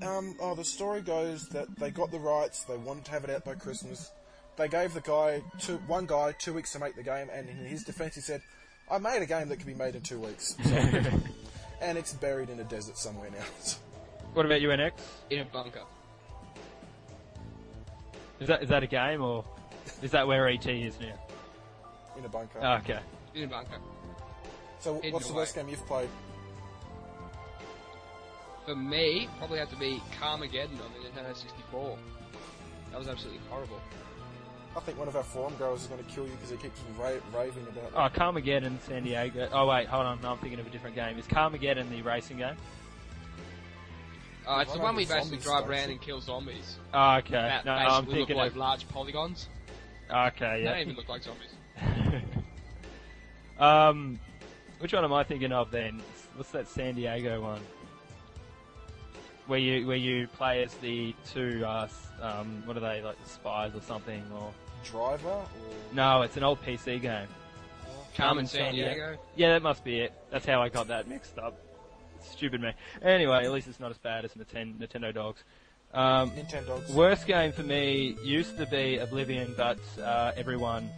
they? 0.00 0.06
Um, 0.06 0.36
oh, 0.40 0.54
the 0.54 0.64
story 0.64 1.00
goes 1.00 1.48
that 1.50 1.74
they 1.78 1.90
got 1.90 2.10
the 2.10 2.18
rights. 2.18 2.64
They 2.64 2.76
wanted 2.76 3.04
to 3.06 3.10
have 3.12 3.24
it 3.24 3.30
out 3.30 3.44
by 3.44 3.54
Christmas. 3.54 4.10
They 4.56 4.68
gave 4.68 4.92
the 4.94 5.00
guy 5.00 5.42
two, 5.60 5.76
one 5.86 6.06
guy 6.06 6.32
two 6.32 6.52
weeks 6.52 6.72
to 6.72 6.78
make 6.80 6.96
the 6.96 7.02
game, 7.04 7.28
and 7.32 7.48
in 7.48 7.56
his 7.56 7.84
defense, 7.84 8.16
he 8.16 8.20
said, 8.20 8.42
"I 8.90 8.98
made 8.98 9.22
a 9.22 9.26
game 9.26 9.48
that 9.48 9.56
could 9.58 9.66
be 9.66 9.74
made 9.74 9.94
in 9.94 10.02
two 10.02 10.18
weeks, 10.18 10.56
and 11.80 11.96
it's 11.96 12.12
buried 12.14 12.50
in 12.50 12.58
a 12.60 12.64
desert 12.64 12.98
somewhere 12.98 13.30
now." 13.30 13.44
What 14.34 14.46
about 14.46 14.62
UNX? 14.62 14.92
in 15.28 15.40
a 15.40 15.44
bunker. 15.44 15.82
Is 18.40 18.48
that 18.48 18.62
is 18.62 18.68
that 18.70 18.82
a 18.82 18.86
game 18.86 19.22
or 19.22 19.44
is 20.02 20.10
that 20.12 20.26
where 20.26 20.48
ET 20.48 20.66
is 20.66 20.98
now? 20.98 21.14
in 22.18 22.24
a 22.24 22.28
bunker. 22.28 22.58
Oh, 22.62 22.72
okay. 22.76 22.98
In 23.34 23.44
a 23.44 23.46
bunker. 23.46 23.74
Eh? 23.74 23.78
so, 24.80 24.94
hidden 24.96 25.12
what's 25.12 25.26
the 25.26 25.32
away. 25.32 25.42
worst 25.42 25.54
game 25.54 25.68
you've 25.68 25.86
played? 25.86 26.08
For 28.66 28.76
me, 28.76 29.28
probably 29.38 29.58
have 29.58 29.70
to 29.70 29.76
be 29.76 30.00
Carmageddon 30.20 30.80
on 30.80 30.92
the 30.92 31.08
Nintendo 31.08 31.34
64. 31.36 31.98
That 32.92 32.98
was 32.98 33.08
absolutely 33.08 33.40
horrible. 33.50 33.80
I 34.76 34.80
think 34.80 34.98
one 34.98 35.08
of 35.08 35.16
our 35.16 35.22
forum 35.22 35.54
growers 35.56 35.82
is 35.82 35.86
going 35.88 36.02
to 36.02 36.10
kill 36.10 36.24
you 36.24 36.32
because 36.32 36.50
he 36.50 36.56
keeps 36.56 36.80
ra- 36.98 37.10
raving 37.38 37.66
about 37.68 37.84
it. 37.84 37.92
Oh, 37.94 38.08
Carmageddon, 38.08 38.80
San 38.86 39.02
Diego. 39.02 39.48
Oh 39.52 39.66
wait, 39.66 39.86
hold 39.86 40.06
on. 40.06 40.20
No, 40.22 40.30
I'm 40.30 40.38
thinking 40.38 40.60
of 40.60 40.66
a 40.66 40.70
different 40.70 40.96
game. 40.96 41.18
Is 41.18 41.26
Carmageddon 41.26 41.90
the 41.90 42.00
racing 42.02 42.38
game? 42.38 42.56
Uh, 44.46 44.60
it's 44.62 44.72
the 44.72 44.78
one 44.78 44.96
we 44.96 45.04
basically 45.04 45.38
drive 45.38 45.58
stuff? 45.58 45.68
around 45.68 45.90
and 45.90 46.00
kill 46.00 46.20
zombies. 46.20 46.78
Oh, 46.92 47.16
okay. 47.16 47.32
That 47.32 47.64
no, 47.64 47.74
no, 47.74 47.78
I'm 47.78 47.86
basically 48.04 48.18
look 48.20 48.28
thinking 48.28 48.36
like 48.36 48.50
of. 48.52 48.56
large 48.56 48.88
polygons. 48.88 49.48
Ah, 50.10 50.28
okay, 50.28 50.44
yeah. 50.44 50.56
They 50.56 50.64
don't 50.64 50.80
even 50.80 50.96
look 50.96 51.08
like 51.08 51.22
zombies. 51.22 52.22
um, 53.58 54.18
which 54.78 54.92
one 54.92 55.04
am 55.04 55.12
I 55.12 55.24
thinking 55.24 55.52
of 55.52 55.70
then? 55.70 56.00
What's 56.36 56.50
that 56.50 56.68
San 56.68 56.94
Diego 56.94 57.40
one? 57.40 57.60
Where 59.46 59.58
you 59.58 59.86
where 59.86 59.96
you 59.96 60.28
play 60.28 60.62
as 60.62 60.74
the 60.74 61.14
two 61.32 61.64
uh, 61.66 61.88
um, 62.20 62.62
what 62.64 62.76
are 62.76 62.80
they 62.80 63.02
like 63.02 63.22
the 63.22 63.28
spies 63.28 63.74
or 63.74 63.82
something 63.82 64.22
or 64.34 64.52
Driver 64.84 65.28
or 65.28 65.46
no? 65.92 66.22
It's 66.22 66.36
an 66.36 66.44
old 66.44 66.62
PC 66.62 67.02
game. 67.02 67.28
Carmen 68.16 68.46
San 68.46 68.60
San 68.60 68.74
Diego. 68.74 68.94
Diego. 68.94 69.18
Yeah, 69.36 69.52
that 69.52 69.62
must 69.62 69.84
be 69.84 70.00
it. 70.00 70.12
That's 70.30 70.46
how 70.46 70.62
I 70.62 70.68
got 70.68 70.88
that 70.88 71.08
mixed 71.08 71.38
up. 71.38 71.56
Stupid 72.22 72.60
me. 72.60 72.72
Anyway, 73.02 73.44
at 73.44 73.50
least 73.50 73.68
it's 73.68 73.80
not 73.80 73.90
as 73.90 73.98
bad 73.98 74.24
as 74.24 74.32
Nintendo, 74.32 74.76
Nintendo 74.78 75.14
Dogs. 75.14 75.42
Um, 75.92 76.30
Nintendogs. 76.30 76.90
Worst 76.90 77.26
game 77.26 77.52
for 77.52 77.62
me 77.62 78.16
used 78.22 78.56
to 78.58 78.66
be 78.66 78.98
Oblivion, 78.98 79.54
but 79.56 79.78
uh, 80.00 80.32
everyone 80.36 80.88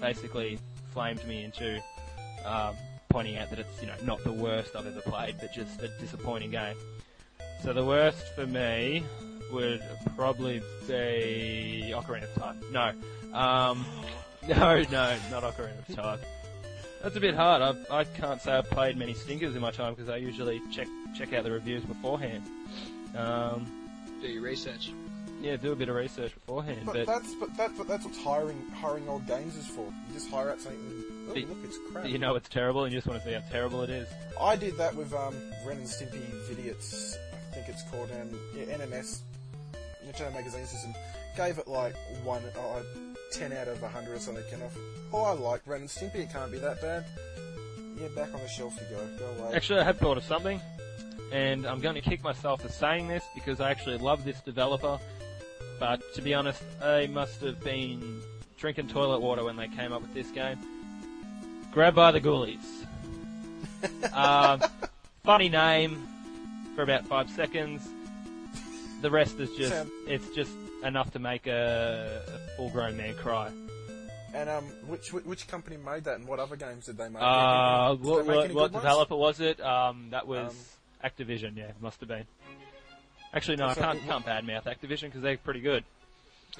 basically 0.00 0.58
flamed 0.92 1.26
me 1.26 1.44
into 1.44 1.82
um, 2.44 2.74
pointing 3.08 3.36
out 3.38 3.50
that 3.50 3.58
it's 3.58 3.80
you 3.80 3.86
know 3.86 3.94
not 4.04 4.22
the 4.24 4.32
worst 4.32 4.76
I've 4.76 4.86
ever 4.86 5.00
played, 5.00 5.36
but 5.40 5.52
just 5.52 5.80
a 5.82 5.88
disappointing 6.00 6.50
game. 6.50 6.76
So 7.62 7.72
the 7.72 7.84
worst 7.84 8.34
for 8.34 8.46
me 8.46 9.02
would 9.52 9.82
probably 10.16 10.62
be 10.86 11.92
Ocarina 11.94 12.24
of 12.24 12.34
Time. 12.34 12.60
No, 12.72 13.38
um, 13.38 13.84
no, 14.48 14.82
no, 14.90 15.16
not 15.30 15.42
Ocarina 15.42 15.88
of 15.88 15.94
Time. 15.94 16.18
That's 17.02 17.16
a 17.16 17.20
bit 17.20 17.34
hard. 17.34 17.62
I, 17.62 18.00
I 18.00 18.04
can't 18.04 18.40
say 18.42 18.52
I've 18.52 18.70
played 18.70 18.96
many 18.96 19.14
stinkers 19.14 19.54
in 19.56 19.62
my 19.62 19.70
time 19.70 19.94
because 19.94 20.10
I 20.10 20.16
usually 20.16 20.60
check 20.70 20.86
check 21.16 21.32
out 21.32 21.44
the 21.44 21.50
reviews 21.50 21.82
beforehand. 21.84 22.44
Um, 23.16 23.66
Do 24.20 24.28
your 24.28 24.42
research. 24.42 24.92
Yeah, 25.40 25.56
do 25.56 25.72
a 25.72 25.76
bit 25.76 25.88
of 25.88 25.96
research 25.96 26.34
beforehand. 26.34 26.80
But, 26.84 26.94
But, 26.94 27.06
that's 27.06 27.34
but 27.34 27.56
that 27.56 27.76
but 27.76 27.88
that's 27.88 28.04
what 28.04 28.14
hiring 28.16 28.60
hiring 28.74 29.08
old 29.08 29.26
games 29.26 29.56
is 29.56 29.66
for. 29.66 29.86
You 29.86 30.14
just 30.14 30.30
hire 30.30 30.50
out 30.50 30.60
something. 30.60 30.78
And, 30.80 31.04
oh, 31.30 31.34
But- 31.34 31.48
look, 31.48 31.58
it's 31.64 31.78
crap. 31.92 32.06
you 32.08 32.18
know 32.18 32.34
it's 32.34 32.48
terrible, 32.48 32.84
and 32.84 32.92
you 32.92 32.98
just 32.98 33.08
want 33.08 33.22
to 33.22 33.26
see 33.28 33.34
how 33.34 33.40
terrible 33.50 33.82
it 33.82 33.90
is. 33.90 34.08
I 34.40 34.56
did 34.56 34.76
that 34.76 34.94
with 34.94 35.12
um, 35.14 35.34
Ren 35.64 35.78
and 35.78 35.86
Stimpy 35.86 36.20
Veediots, 36.48 37.16
I 37.50 37.54
think 37.54 37.68
it's 37.68 37.82
called, 37.90 38.10
and 38.10 38.34
yeah, 38.56 38.76
NMS, 38.76 39.20
Nintendo 40.06 40.32
Magazine 40.34 40.66
System, 40.66 40.94
gave 41.36 41.58
it 41.58 41.68
like 41.68 41.94
one, 42.24 42.42
oh, 42.56 42.82
10 43.32 43.52
out 43.52 43.68
of 43.68 43.80
100 43.80 44.14
or 44.14 44.18
something. 44.18 44.44
And 44.52 44.62
I, 44.62 44.66
oh, 45.12 45.22
I 45.24 45.32
like 45.32 45.62
Ren 45.66 45.82
and 45.82 45.88
Stimpy, 45.88 46.16
it 46.16 46.32
can't 46.32 46.50
be 46.52 46.58
that 46.58 46.80
bad. 46.82 47.04
Yeah, 47.98 48.08
back 48.16 48.32
on 48.34 48.40
the 48.40 48.48
shelf 48.48 48.78
you 48.80 48.96
go, 48.96 49.06
go 49.18 49.42
away. 49.44 49.54
Actually, 49.54 49.80
I 49.80 49.84
have 49.84 49.98
thought 49.98 50.16
of 50.16 50.24
something, 50.24 50.60
and 51.32 51.66
I'm 51.66 51.80
going 51.80 51.94
to 51.96 52.00
kick 52.00 52.22
myself 52.24 52.62
for 52.62 52.68
saying 52.68 53.08
this 53.08 53.24
because 53.34 53.60
I 53.60 53.70
actually 53.70 53.98
love 53.98 54.24
this 54.24 54.40
developer. 54.40 54.98
But 55.78 56.02
to 56.14 56.22
be 56.22 56.34
honest, 56.34 56.62
they 56.80 57.06
must 57.06 57.40
have 57.40 57.62
been 57.64 58.20
drinking 58.58 58.88
toilet 58.88 59.20
water 59.20 59.44
when 59.44 59.56
they 59.56 59.68
came 59.68 59.92
up 59.92 60.02
with 60.02 60.12
this 60.14 60.30
game. 60.30 60.58
Grabbed 61.72 61.96
by 61.96 62.10
the 62.12 62.20
Ghoulies. 62.20 62.58
um, 64.12 64.60
funny 65.24 65.48
name 65.48 66.06
for 66.74 66.82
about 66.82 67.06
five 67.06 67.30
seconds. 67.30 67.88
The 69.00 69.10
rest 69.10 69.38
is 69.40 69.50
just 69.56 69.72
Sound- 69.72 69.90
it's 70.06 70.28
just 70.34 70.52
enough 70.84 71.10
to 71.12 71.18
make 71.18 71.46
a, 71.46 72.22
a 72.26 72.56
full-grown 72.56 72.96
man 72.96 73.14
cry. 73.14 73.50
And 74.34 74.48
um, 74.48 74.64
which, 74.86 75.12
which 75.12 75.24
which 75.24 75.48
company 75.48 75.76
made 75.76 76.04
that, 76.04 76.16
and 76.18 76.28
what 76.28 76.38
other 76.38 76.54
games 76.56 76.86
did 76.86 76.96
they 76.98 77.08
make? 77.08 77.20
Uh, 77.20 77.94
Did 77.94 78.04
they 78.04 78.08
what, 78.10 78.26
make 78.26 78.36
what, 78.36 78.54
what 78.54 78.72
developer 78.72 79.16
was 79.16 79.40
it? 79.40 79.60
Um, 79.60 80.08
that 80.10 80.26
was 80.26 80.50
Um, 80.50 81.10
Activision. 81.10 81.56
Yeah, 81.56 81.72
must 81.80 81.98
have 82.00 82.08
been. 82.08 82.26
Actually, 83.32 83.56
no, 83.56 83.66
I 83.66 83.74
So 83.74 83.80
can't 83.82 83.98
it- 83.98 84.04
can't 84.06 84.24
badmouth 84.26 84.64
Activision 84.64 85.02
because 85.02 85.22
they're 85.22 85.36
pretty 85.36 85.60
good. 85.60 85.84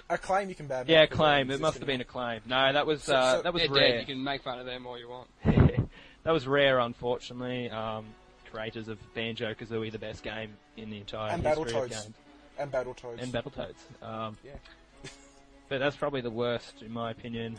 Acclaim 0.09 0.49
you 0.49 0.55
can 0.55 0.67
bad. 0.69 0.89
Yeah, 0.89 1.01
mouth, 1.01 1.09
but 1.11 1.15
Acclaim. 1.15 1.51
It 1.51 1.61
must 1.61 1.79
have 1.79 1.87
been 1.87 2.01
existing. 2.01 2.21
Acclaim. 2.21 2.41
No, 2.47 2.73
that 2.73 2.87
was 2.87 3.03
So- 3.03 3.17
uh, 3.17 3.37
so- 3.37 3.43
that 3.43 3.53
was 3.53 3.69
Rare. 3.69 3.89
dead. 3.89 4.01
You 4.09 4.15
can 4.15 4.23
make 4.25 4.43
fun 4.43 4.59
of 4.61 4.67
them 4.67 4.87
all 4.87 4.97
you 4.99 5.09
want. 5.09 5.29
that 5.45 6.31
was 6.33 6.47
Rare, 6.47 6.79
unfortunately. 6.79 7.69
Um, 7.71 8.07
creators 8.53 8.89
of 8.89 8.99
Banjo 9.15 9.55
Kazooie, 9.55 9.91
the 9.91 9.99
best 9.99 10.23
game 10.23 10.57
in 10.77 10.91
the 10.91 10.99
entire 10.99 11.33
And 11.33 11.43
history 11.45 11.73
of 11.73 11.91
games, 11.91 12.11
and 12.59 12.71
Battletoads. 12.73 13.23
and 13.23 13.33
Battletoads. 13.33 14.03
Um, 14.03 14.37
Yeah. 14.45 14.53
but 15.69 15.79
that's 15.79 15.97
probably 15.97 16.21
the 16.21 16.31
worst, 16.31 16.83
in 16.83 16.93
my 16.93 17.11
opinion. 17.11 17.59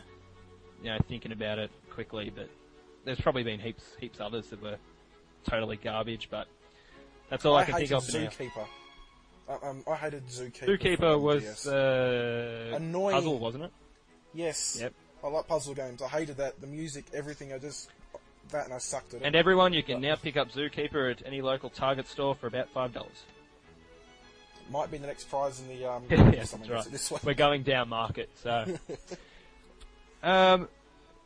You 0.82 0.90
know, 0.90 0.98
thinking 1.08 1.32
about 1.32 1.58
it 1.58 1.70
quickly, 1.90 2.30
but 2.34 2.48
there's 3.04 3.20
probably 3.20 3.42
been 3.44 3.60
heaps 3.60 3.84
heaps 4.00 4.20
others 4.20 4.48
that 4.48 4.60
were 4.60 4.76
totally 5.48 5.76
garbage. 5.76 6.28
But 6.30 6.46
that's 7.30 7.44
all 7.44 7.54
I, 7.56 7.64
can 7.64 7.74
think 7.74 7.90
hated 7.90 7.96
of 7.96 8.04
for 8.06 8.18
now. 8.18 8.62
Uh, 9.48 9.58
um, 9.62 9.84
I 9.90 9.96
hated 9.96 10.26
Zookeeper. 10.28 10.78
Zookeeper 10.78 11.20
was 11.20 11.66
uh, 11.66 12.74
Annoying. 12.76 13.16
puzzle, 13.16 13.38
wasn't 13.38 13.64
it? 13.64 13.72
Yes. 14.34 14.78
Yep. 14.80 14.92
I 15.24 15.28
like 15.28 15.46
puzzle 15.46 15.74
games. 15.74 16.02
I 16.02 16.08
hated 16.08 16.36
that. 16.38 16.60
The 16.60 16.66
music, 16.66 17.06
everything. 17.12 17.52
I 17.52 17.58
just 17.58 17.90
that 18.50 18.64
and 18.66 18.74
I 18.74 18.78
sucked 18.78 19.14
at 19.14 19.22
it. 19.22 19.26
And 19.26 19.36
everyone, 19.36 19.72
you 19.72 19.82
can 19.82 20.00
now 20.00 20.16
pick 20.16 20.36
up 20.36 20.50
Zookeeper 20.50 21.10
at 21.10 21.22
any 21.26 21.42
local 21.42 21.70
Target 21.70 22.08
store 22.08 22.34
for 22.34 22.46
about 22.46 22.68
five 22.70 22.92
dollars. 22.92 23.24
Might 24.70 24.90
be 24.90 24.98
the 24.98 25.06
next 25.06 25.28
prize 25.28 25.60
in 25.60 25.68
the 25.68 25.90
um. 25.90 26.04
that's 26.08 26.54
right. 26.68 26.84
This 26.84 27.10
way. 27.10 27.20
We're 27.24 27.34
going 27.34 27.62
down 27.62 27.88
market, 27.88 28.30
so. 28.42 28.66
um, 30.22 30.68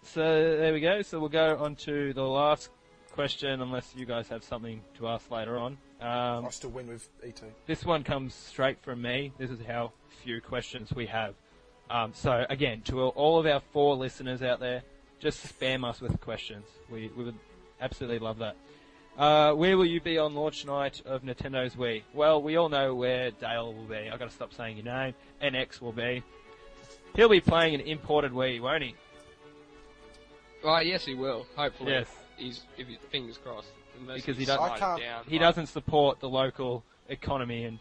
so 0.03 0.21
there 0.57 0.73
we 0.73 0.81
go. 0.81 1.03
So 1.03 1.21
we'll 1.21 1.29
go 1.29 1.57
on 1.59 1.77
to 1.77 2.13
the 2.13 2.23
last 2.23 2.71
question, 3.13 3.61
unless 3.61 3.95
you 3.97 4.07
guys 4.07 4.29
have 4.29 4.45
something 4.45 4.83
to 4.99 5.09
ask 5.09 5.31
later 5.31 5.59
on. 5.59 5.79
Um, 6.01 6.45
I 6.47 6.51
still 6.51 6.71
win 6.71 6.89
with 6.89 7.09
ET. 7.25 7.41
This 7.67 7.85
one 7.85 8.05
comes 8.05 8.35
straight 8.35 8.79
from 8.83 9.01
me. 9.01 9.33
This 9.39 9.51
is 9.51 9.59
how 9.67 9.93
few 10.23 10.41
questions 10.41 10.93
we 10.95 11.07
have. 11.07 11.35
Um, 11.89 12.13
so 12.15 12.45
again, 12.51 12.83
to 12.83 13.01
all 13.03 13.39
of 13.39 13.47
our 13.47 13.61
four 13.73 13.97
listeners 13.97 14.43
out 14.43 14.61
there, 14.61 14.83
just 15.21 15.47
spam 15.59 15.89
us 15.89 16.01
with 16.01 16.21
questions. 16.21 16.67
We, 16.91 17.11
we 17.17 17.25
would 17.25 17.39
absolutely 17.81 18.19
love 18.19 18.39
that. 18.39 18.57
Uh, 19.17 19.55
where 19.55 19.79
will 19.79 19.87
you 19.87 20.01
be 20.01 20.19
on 20.19 20.35
launch 20.35 20.67
night 20.67 21.01
of 21.07 21.23
Nintendo's 21.23 21.75
Wii? 21.75 22.03
Well, 22.13 22.43
we 22.43 22.57
all 22.57 22.69
know 22.69 22.95
where 22.95 23.31
Dale 23.31 23.73
will 23.73 23.85
be. 23.87 24.11
I've 24.13 24.19
got 24.19 24.29
to 24.29 24.35
stop 24.35 24.53
saying 24.53 24.77
your 24.77 24.85
name. 24.85 25.15
NX 25.43 25.81
will 25.81 25.93
be. 25.93 26.23
He'll 27.15 27.31
be 27.31 27.41
playing 27.41 27.75
an 27.75 27.81
imported 27.81 28.33
Wii, 28.33 28.61
won't 28.61 28.83
he? 28.83 28.95
Well, 30.63 30.83
yes, 30.83 31.07
he 31.07 31.15
will. 31.15 31.47
Hopefully, 31.57 31.93
Yes. 31.93 32.09
he's 32.37 32.61
if 32.77 32.89
he, 32.89 32.99
fingers 33.11 33.39
crossed. 33.39 33.69
Unless 34.01 34.17
Because 34.17 34.37
he 34.37 34.45
doesn't- 34.45 34.63
I 34.63 34.79
can't- 34.79 35.01
Down, 35.01 35.25
He 35.25 35.33
like- 35.39 35.41
doesn't 35.41 35.67
support 35.69 36.21
the 36.21 36.29
local 36.29 36.85
economy 37.09 37.65
and, 37.65 37.79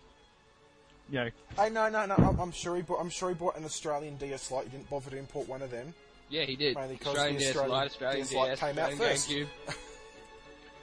you 1.10 1.16
know, 1.20 1.30
Hey, 1.58 1.70
no, 1.70 1.90
no, 1.90 2.06
no. 2.06 2.16
I'm, 2.16 2.40
I'm 2.40 2.52
sure 2.52 2.76
he 2.76 2.82
bought. 2.82 3.00
I'm 3.00 3.10
sure 3.10 3.30
he 3.30 3.36
bought 3.36 3.58
an 3.58 3.66
Australian 3.66 4.18
DS 4.18 4.52
Lite. 4.52 4.66
He 4.66 4.70
didn't 4.72 4.90
bother 4.90 5.12
to 5.12 5.18
import 5.18 5.48
one 5.48 5.62
of 5.62 5.72
them. 5.72 5.94
Yeah, 6.30 6.44
he 6.44 6.56
did. 6.56 6.76
Mainly 6.76 6.98
'cause 6.98 7.08
Australian 7.16 7.38
the 7.38 7.44
DS 7.46 7.56
Lite, 7.56 7.86
Australian 7.92 8.26
DS 8.28 8.34
Lite 8.36 8.48
DS, 8.50 8.60
came 8.60 8.80
out 8.80 8.92
Australian 8.92 8.98
first. 9.16 9.30
GameCube. 9.30 9.48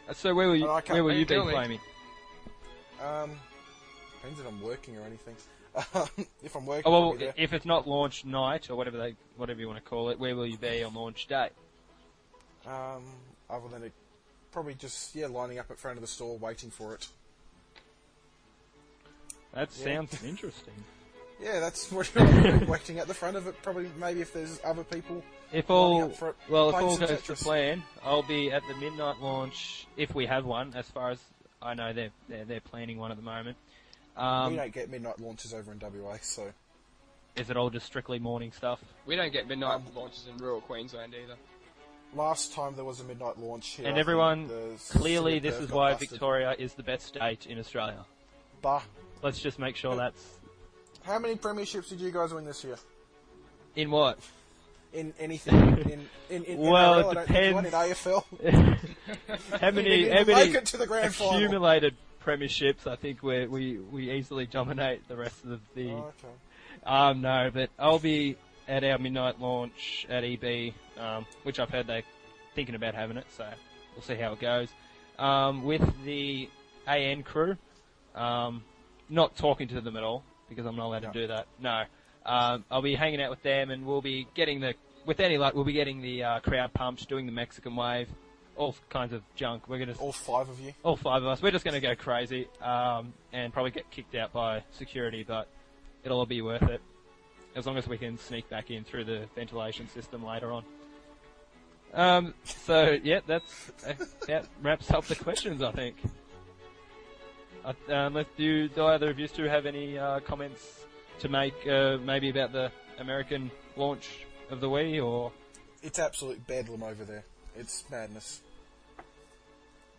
Uh, 0.08 0.12
So 0.14 0.34
where 0.34 0.48
will 0.48 0.56
you 0.56 0.66
Oh, 0.68 0.74
I 0.74 0.80
can't- 0.80 0.94
where 0.96 1.04
will 1.04 1.12
you 1.14 1.24
can 1.24 1.46
be 1.46 1.52
tell 1.52 1.68
me. 1.68 1.80
Um, 3.00 3.38
depends 4.16 4.40
if 4.40 4.46
I'm 4.48 4.60
working 4.60 4.96
or 4.98 5.02
anything. 5.02 5.36
if 6.42 6.54
I'm 6.56 6.66
working, 6.66 6.82
Oh 6.84 6.90
well, 6.90 7.02
I'll 7.04 7.12
be 7.12 7.18
there. 7.18 7.34
if 7.36 7.52
it's 7.52 7.64
not 7.64 7.86
launch 7.86 8.24
night 8.24 8.68
or 8.68 8.74
whatever 8.74 8.98
they 8.98 9.14
whatever 9.36 9.60
you 9.60 9.68
want 9.68 9.82
to 9.82 9.88
call 9.88 10.08
it, 10.10 10.18
where 10.18 10.34
will 10.34 10.46
you 10.46 10.58
be 10.58 10.82
on 10.82 10.92
launch 10.92 11.28
day? 11.28 11.50
Um, 12.66 13.04
other 13.48 13.68
than 13.68 13.84
it, 13.84 13.92
probably 14.52 14.74
just 14.74 15.14
yeah, 15.14 15.26
lining 15.26 15.58
up 15.58 15.70
at 15.70 15.78
front 15.78 15.96
of 15.96 16.02
the 16.02 16.06
store 16.08 16.36
waiting 16.38 16.70
for 16.70 16.94
it. 16.94 17.08
That 19.54 19.68
Yeah. 19.78 19.84
sounds 19.84 20.22
interesting. 20.24 20.74
Yeah, 21.40 21.58
that's 21.58 21.90
what 21.90 22.08
you're 22.14 22.58
waiting 22.66 23.00
at 23.00 23.08
the 23.08 23.14
front 23.14 23.36
of 23.36 23.48
it. 23.48 23.60
Probably 23.64 23.90
maybe 23.98 24.20
if 24.20 24.32
there's 24.32 24.60
other 24.62 24.84
people. 24.84 25.24
If 25.52 25.70
Lining 25.70 25.84
all 26.02 26.04
up 26.04 26.14
for 26.14 26.28
it, 26.28 26.36
well, 26.48 26.68
if 26.68 26.76
all 26.76 26.96
goes 26.96 27.20
to 27.20 27.34
plan, 27.34 27.82
I'll 28.04 28.22
be 28.22 28.52
at 28.52 28.62
the 28.68 28.76
midnight 28.76 29.18
launch 29.20 29.88
if 29.96 30.14
we 30.14 30.24
have 30.26 30.44
one. 30.44 30.72
As 30.76 30.88
far 30.88 31.10
as 31.10 31.18
I 31.60 31.74
know, 31.74 31.92
they're 31.92 32.10
they're, 32.28 32.44
they're 32.44 32.60
planning 32.60 32.96
one 32.96 33.10
at 33.10 33.16
the 33.16 33.24
moment. 33.24 33.56
we 34.16 34.22
Um, 34.22 34.54
don't 34.54 34.72
get 34.72 34.88
midnight 34.88 35.18
launches 35.18 35.52
over 35.52 35.72
in 35.72 35.80
WA, 35.80 36.16
so 36.20 36.52
is 37.34 37.50
it 37.50 37.56
all 37.56 37.70
just 37.70 37.86
strictly 37.86 38.20
morning 38.20 38.52
stuff? 38.52 38.78
We 39.04 39.16
don't 39.16 39.32
get 39.32 39.48
midnight 39.48 39.74
Um, 39.74 39.86
launches 39.96 40.28
in 40.28 40.36
rural 40.36 40.60
Queensland 40.60 41.12
either. 41.12 41.34
Last 42.14 42.52
time 42.52 42.74
there 42.74 42.84
was 42.84 43.00
a 43.00 43.04
midnight 43.04 43.38
launch 43.38 43.68
here. 43.68 43.86
and 43.86 43.96
I 43.96 44.00
everyone, 44.00 44.50
clearly, 44.90 45.38
this 45.38 45.56
is 45.56 45.70
why 45.70 45.92
busted. 45.92 46.10
Victoria 46.10 46.54
is 46.58 46.74
the 46.74 46.82
best 46.82 47.06
state 47.06 47.46
in 47.46 47.58
Australia. 47.58 48.04
Bah. 48.60 48.82
Let's 49.22 49.40
just 49.40 49.58
make 49.58 49.76
sure 49.76 49.96
that's 49.96 50.22
How 51.02 51.18
many 51.18 51.36
premierships 51.36 51.88
did 51.88 52.00
you 52.00 52.10
guys 52.10 52.32
win 52.34 52.44
this 52.44 52.62
year? 52.64 52.76
in 53.74 53.90
what. 53.90 54.18
In 54.92 55.14
anything? 55.18 55.54
in 55.78 56.08
in, 56.28 56.44
in 56.44 56.58
Well, 56.70 57.02
NRL, 57.02 57.04
it 57.04 57.10
I 57.10 57.14
don't 57.14 57.26
think 57.28 57.46
you 57.46 57.54
won. 57.54 57.66
In. 57.66 57.72
AFL, 57.72 58.24
how 59.60 59.70
many 59.70 60.08
how 60.08 60.24
many 60.24 60.34
make 60.34 60.54
it 60.54 60.66
to 60.66 60.76
the 60.76 60.86
grand 60.86 61.14
final. 61.14 61.34
accumulated 61.36 61.96
premierships? 62.22 62.86
I 62.86 62.96
think 62.96 63.22
we 63.22 63.46
we 63.46 63.78
we 63.78 64.10
easily 64.10 64.44
dominate 64.46 65.08
the 65.08 65.16
rest 65.16 65.44
of 65.44 65.60
the. 65.74 65.92
Oh, 65.92 66.12
okay. 66.18 66.34
Um, 66.84 67.22
no, 67.22 67.50
but 67.52 67.70
I'll 67.78 67.98
be 67.98 68.36
at 68.68 68.84
our 68.84 68.98
midnight 68.98 69.40
launch 69.40 70.06
at 70.08 70.24
EB, 70.24 70.72
um, 70.98 71.26
which 71.42 71.58
I've 71.58 71.70
heard 71.70 71.86
they're 71.86 72.02
thinking 72.54 72.74
about 72.74 72.94
having 72.94 73.16
it, 73.16 73.26
so 73.36 73.46
we'll 73.94 74.02
see 74.02 74.14
how 74.14 74.32
it 74.32 74.40
goes. 74.40 74.68
Um, 75.18 75.64
with 75.64 75.82
the 76.04 76.48
AN 76.86 77.22
crew, 77.22 77.56
um, 78.14 78.62
not 79.08 79.36
talking 79.36 79.68
to 79.68 79.80
them 79.80 79.96
at 79.96 80.02
all 80.02 80.22
because 80.48 80.66
I'm 80.66 80.76
not 80.76 80.86
allowed 80.86 81.02
No. 81.04 81.12
to 81.12 81.20
do 81.22 81.26
that. 81.28 81.46
No, 81.60 81.84
um, 82.26 82.64
I'll 82.70 82.82
be 82.82 82.94
hanging 82.94 83.20
out 83.22 83.30
with 83.30 83.42
them, 83.42 83.70
and 83.70 83.86
we'll 83.86 84.02
be 84.02 84.26
getting 84.34 84.60
the, 84.60 84.74
with 85.06 85.20
any 85.20 85.38
luck, 85.38 85.54
we'll 85.54 85.64
be 85.64 85.72
getting 85.72 86.00
the 86.02 86.22
uh, 86.24 86.40
crowd 86.40 86.72
pumped, 86.74 87.08
doing 87.08 87.26
the 87.26 87.32
Mexican 87.32 87.74
wave, 87.74 88.08
all 88.56 88.76
kinds 88.90 89.12
of 89.12 89.22
junk. 89.34 89.68
We're 89.68 89.78
gonna 89.78 89.94
All 89.98 90.12
five 90.12 90.48
of 90.48 90.60
you. 90.60 90.72
all 90.82 90.96
five 90.96 91.22
of 91.22 91.28
us, 91.28 91.40
we're 91.42 91.50
just 91.52 91.64
going 91.64 91.74
to 91.74 91.80
go 91.80 91.94
crazy 91.96 92.48
um, 92.60 93.14
and 93.32 93.50
probably 93.52 93.70
get 93.70 93.90
kicked 93.90 94.14
out 94.14 94.32
by 94.32 94.62
security, 94.72 95.24
but 95.26 95.48
it'll 96.04 96.18
all 96.18 96.26
be 96.26 96.42
worth 96.42 96.62
it 96.64 96.80
as 97.54 97.66
long 97.66 97.76
as 97.76 97.86
we 97.86 97.98
can 97.98 98.18
sneak 98.18 98.48
back 98.48 98.70
in 98.70 98.84
through 98.84 99.04
the 99.04 99.26
ventilation 99.34 99.88
system 99.88 100.24
later 100.24 100.52
on. 100.52 100.64
Um, 101.94 102.34
so 102.44 102.98
yeah, 103.02 103.20
that's 103.26 103.70
uh, 103.86 103.92
that 104.26 104.46
wraps 104.62 104.90
up 104.90 105.04
the 105.04 105.14
questions, 105.14 105.62
I 105.62 105.72
think. 105.72 105.96
Uh, 107.64 107.72
unless 107.88 108.26
do, 108.36 108.42
you, 108.42 108.68
do 108.68 108.86
either 108.86 109.10
of 109.10 109.18
you 109.18 109.28
two 109.28 109.44
have 109.44 109.66
any 109.66 109.96
uh, 109.96 110.20
comments 110.20 110.84
to 111.20 111.28
make, 111.28 111.54
uh, 111.68 111.98
maybe 111.98 112.28
about 112.28 112.52
the 112.52 112.72
American 112.98 113.50
launch 113.76 114.08
of 114.50 114.60
the 114.60 114.68
Wii, 114.68 115.04
or 115.04 115.30
It's 115.82 115.98
absolute 115.98 116.44
bedlam 116.46 116.82
over 116.82 117.04
there. 117.04 117.24
It's 117.56 117.84
madness. 117.90 118.40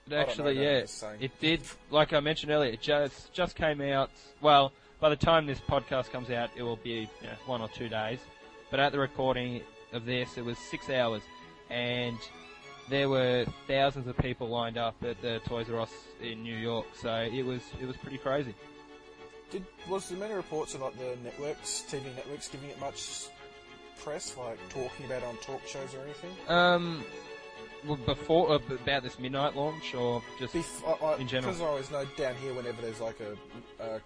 But 0.08 0.18
actually, 0.18 0.56
know, 0.56 0.62
yeah, 0.62 0.70
I'm 0.70 0.82
just 0.82 0.97
saying. 0.97 1.18
it 1.22 1.39
did. 1.39 1.62
Like 1.89 2.12
I 2.12 2.20
mentioned 2.20 2.51
earlier, 2.51 2.74
it 2.74 2.82
just 2.82 3.32
just 3.32 3.56
came 3.56 3.80
out. 3.80 4.12
Well, 4.41 4.74
by 5.04 5.10
the 5.10 5.18
time 5.18 5.45
this 5.45 5.60
podcast 5.60 6.12
comes 6.12 6.30
out, 6.30 6.49
it 6.56 6.64
will 6.64 6.78
be 6.78 7.10
you 7.22 7.28
know, 7.28 7.34
one 7.45 7.60
or 7.60 7.68
two 7.68 7.89
days. 7.89 8.20
But 8.72 8.80
at 8.80 8.93
the 8.93 8.99
recording 8.99 9.60
of 9.91 10.06
this, 10.06 10.38
it 10.38 10.45
was 10.45 10.58
six 10.58 10.89
hours, 10.89 11.22
and 11.70 12.18
there 12.88 13.10
were 13.10 13.45
thousands 13.68 14.08
of 14.08 14.18
people 14.18 14.47
lined 14.47 14.78
up 14.78 14.95
at 15.04 15.22
the 15.22 15.41
Toys 15.45 15.70
R 15.70 15.82
Us 15.82 15.91
in 16.22 16.41
New 16.41 16.56
York. 16.56 16.86
So 16.95 17.14
it 17.14 17.43
was 17.45 17.60
it 17.82 17.86
was 17.86 17.97
pretty 17.97 18.18
crazy. 18.18 18.56
Did 19.51 19.66
was 19.89 20.08
there 20.08 20.18
many 20.18 20.36
reports 20.36 20.74
of 20.74 20.80
like 20.80 20.97
the 20.97 21.18
networks, 21.22 21.84
TV 21.89 22.06
networks, 22.16 22.47
giving 22.47 22.70
it 22.70 22.80
much 22.80 23.28
press, 24.01 24.38
like 24.38 24.58
talking 24.70 25.06
about 25.06 25.22
it 25.22 25.26
on 25.26 25.36
talk 25.41 25.68
shows 25.68 25.93
or 25.95 26.01
anything? 26.06 26.32
Um, 26.47 27.04
well, 27.86 27.97
before 27.97 28.54
uh, 28.54 28.60
about 28.74 29.04
this 29.04 29.20
midnight 29.20 29.58
launch, 29.58 29.93
or 29.95 30.24
just 30.39 30.54
Bef- 30.54 30.88
I, 30.88 31.06
I, 31.06 31.18
In 31.18 31.28
general. 31.28 31.51
Because 31.51 31.62
I 31.62 31.68
always 31.68 31.91
know 31.91 32.06
down 32.16 32.36
here, 32.36 32.54
whenever 32.54 32.82
there's 32.82 33.01
like 33.01 33.20
a, 33.20 33.84
a 33.84 34.01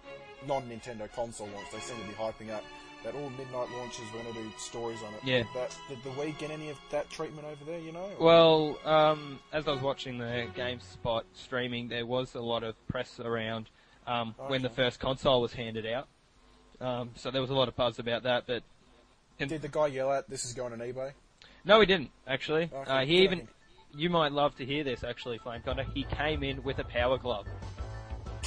non-Nintendo 0.46 1.12
console 1.12 1.48
launch, 1.48 1.70
they 1.72 1.80
seem 1.80 1.96
to 2.00 2.06
be 2.06 2.14
hyping 2.14 2.50
up 2.50 2.64
that 3.04 3.14
all 3.14 3.30
midnight 3.30 3.68
launches 3.76 4.04
we're 4.12 4.22
going 4.22 4.34
to 4.34 4.42
do 4.42 4.50
stories 4.58 4.98
on 5.06 5.14
it. 5.14 5.20
Yeah. 5.22 5.42
But 5.54 5.76
did 5.88 6.02
the 6.02 6.10
Wii 6.10 6.36
get 6.38 6.50
any 6.50 6.68
of 6.68 6.78
that 6.90 7.08
treatment 7.10 7.46
over 7.46 7.64
there? 7.64 7.78
You 7.78 7.92
know? 7.92 8.08
Well, 8.18 8.78
um, 8.84 9.38
as 9.52 9.68
I 9.68 9.72
was 9.72 9.80
watching 9.80 10.18
the 10.18 10.48
GameSpot 10.56 11.22
streaming, 11.34 11.88
there 11.88 12.06
was 12.06 12.34
a 12.34 12.40
lot 12.40 12.64
of 12.64 12.74
press 12.88 13.20
around 13.20 13.70
um, 14.06 14.34
when 14.48 14.62
the 14.62 14.70
first 14.70 14.98
console 14.98 15.40
was 15.40 15.52
handed 15.52 15.86
out. 15.86 16.08
Um, 16.80 17.10
so 17.14 17.30
there 17.30 17.40
was 17.40 17.50
a 17.50 17.54
lot 17.54 17.68
of 17.68 17.76
buzz 17.76 17.98
about 17.98 18.22
that, 18.22 18.44
but 18.46 18.62
did 19.38 19.62
the 19.62 19.68
guy 19.68 19.86
yell 19.88 20.10
out, 20.10 20.28
"This 20.28 20.44
is 20.44 20.52
going 20.52 20.72
on 20.72 20.78
eBay"? 20.80 21.12
no, 21.64 21.80
he 21.80 21.86
didn't 21.86 22.10
actually. 22.26 22.70
Okay, 22.72 22.90
uh, 22.90 23.04
he 23.04 23.22
even. 23.22 23.48
You 23.96 24.10
might 24.10 24.32
love 24.32 24.54
to 24.56 24.66
hear 24.66 24.84
this 24.84 25.02
actually, 25.02 25.38
Flame 25.38 25.62
Conda. 25.66 25.86
He 25.94 26.04
came 26.04 26.42
in 26.42 26.62
with 26.62 26.78
a 26.78 26.84
power 26.84 27.18
glove. 27.18 27.46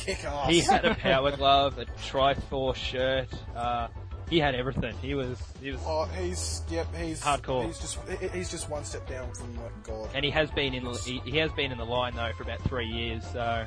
Kick 0.06 0.24
ass. 0.26 0.50
He 0.50 0.60
had 0.62 0.86
a 0.86 0.96
power 1.10 1.32
glove, 1.36 1.78
a 1.78 1.86
Triforce 1.86 2.76
shirt. 2.76 3.28
Uh, 3.56 3.88
he 4.30 4.40
had 4.40 4.56
everything. 4.56 4.96
He 5.02 5.14
was, 5.14 5.38
he 5.62 5.72
was, 5.72 5.82
Oh, 5.86 6.06
he's 6.06 6.62
yep, 6.70 6.88
he's 6.96 7.22
Hardcore. 7.22 7.66
He's 7.66 7.80
just 7.80 7.98
he's 8.34 8.50
just 8.50 8.70
one 8.70 8.84
step 8.86 9.08
down 9.08 9.32
from 9.34 9.56
like 9.62 9.84
God. 9.84 10.10
and 10.16 10.24
he 10.24 10.32
has 10.32 10.50
been 10.52 10.74
in, 10.74 10.84
the, 10.86 10.94
he, 10.94 11.20
he 11.30 11.38
has 11.38 11.52
been 11.52 11.72
in 11.72 11.78
the 11.78 11.86
line 11.86 12.16
though 12.16 12.32
for 12.38 12.44
about 12.44 12.62
three 12.62 12.88
years. 12.88 13.24
So 13.34 13.66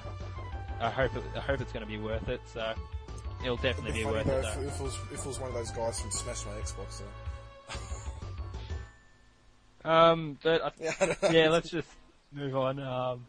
I 0.80 0.91
hope, 0.91 1.14
it, 1.16 1.22
I 1.37 1.41
hope 1.41 1.61
it's 1.61 1.70
going 1.72 1.85
to 1.85 1.91
be 1.91 1.99
worth 1.99 2.28
it. 2.30 2.41
So 2.53 2.72
it'll 3.43 3.57
definitely 3.57 3.91
It'd 3.91 3.95
be 3.95 4.05
be 4.05 4.11
worth 4.11 4.26
though 4.26 4.39
it. 4.39 4.45
if, 4.45 4.55
Though. 4.55 4.62
if, 4.62 4.80
it 4.80 4.82
was, 4.82 4.95
if 5.12 5.18
it 5.20 5.26
was 5.26 5.39
one 5.41 5.49
of 5.51 5.55
those 5.55 5.70
guys 5.70 6.01
from 6.01 6.11
Smash 6.11 6.47
My 6.47 6.53
Xbox. 6.53 6.99
Though. 7.01 7.05
Um, 9.85 10.39
but 10.43 10.62
I, 10.64 10.70
Yeah, 10.80 11.14
I 11.22 11.30
yeah, 11.30 11.49
let's 11.51 11.68
just 11.68 11.89
move 12.32 12.57
on. 12.57 12.78
Um, 12.80 13.26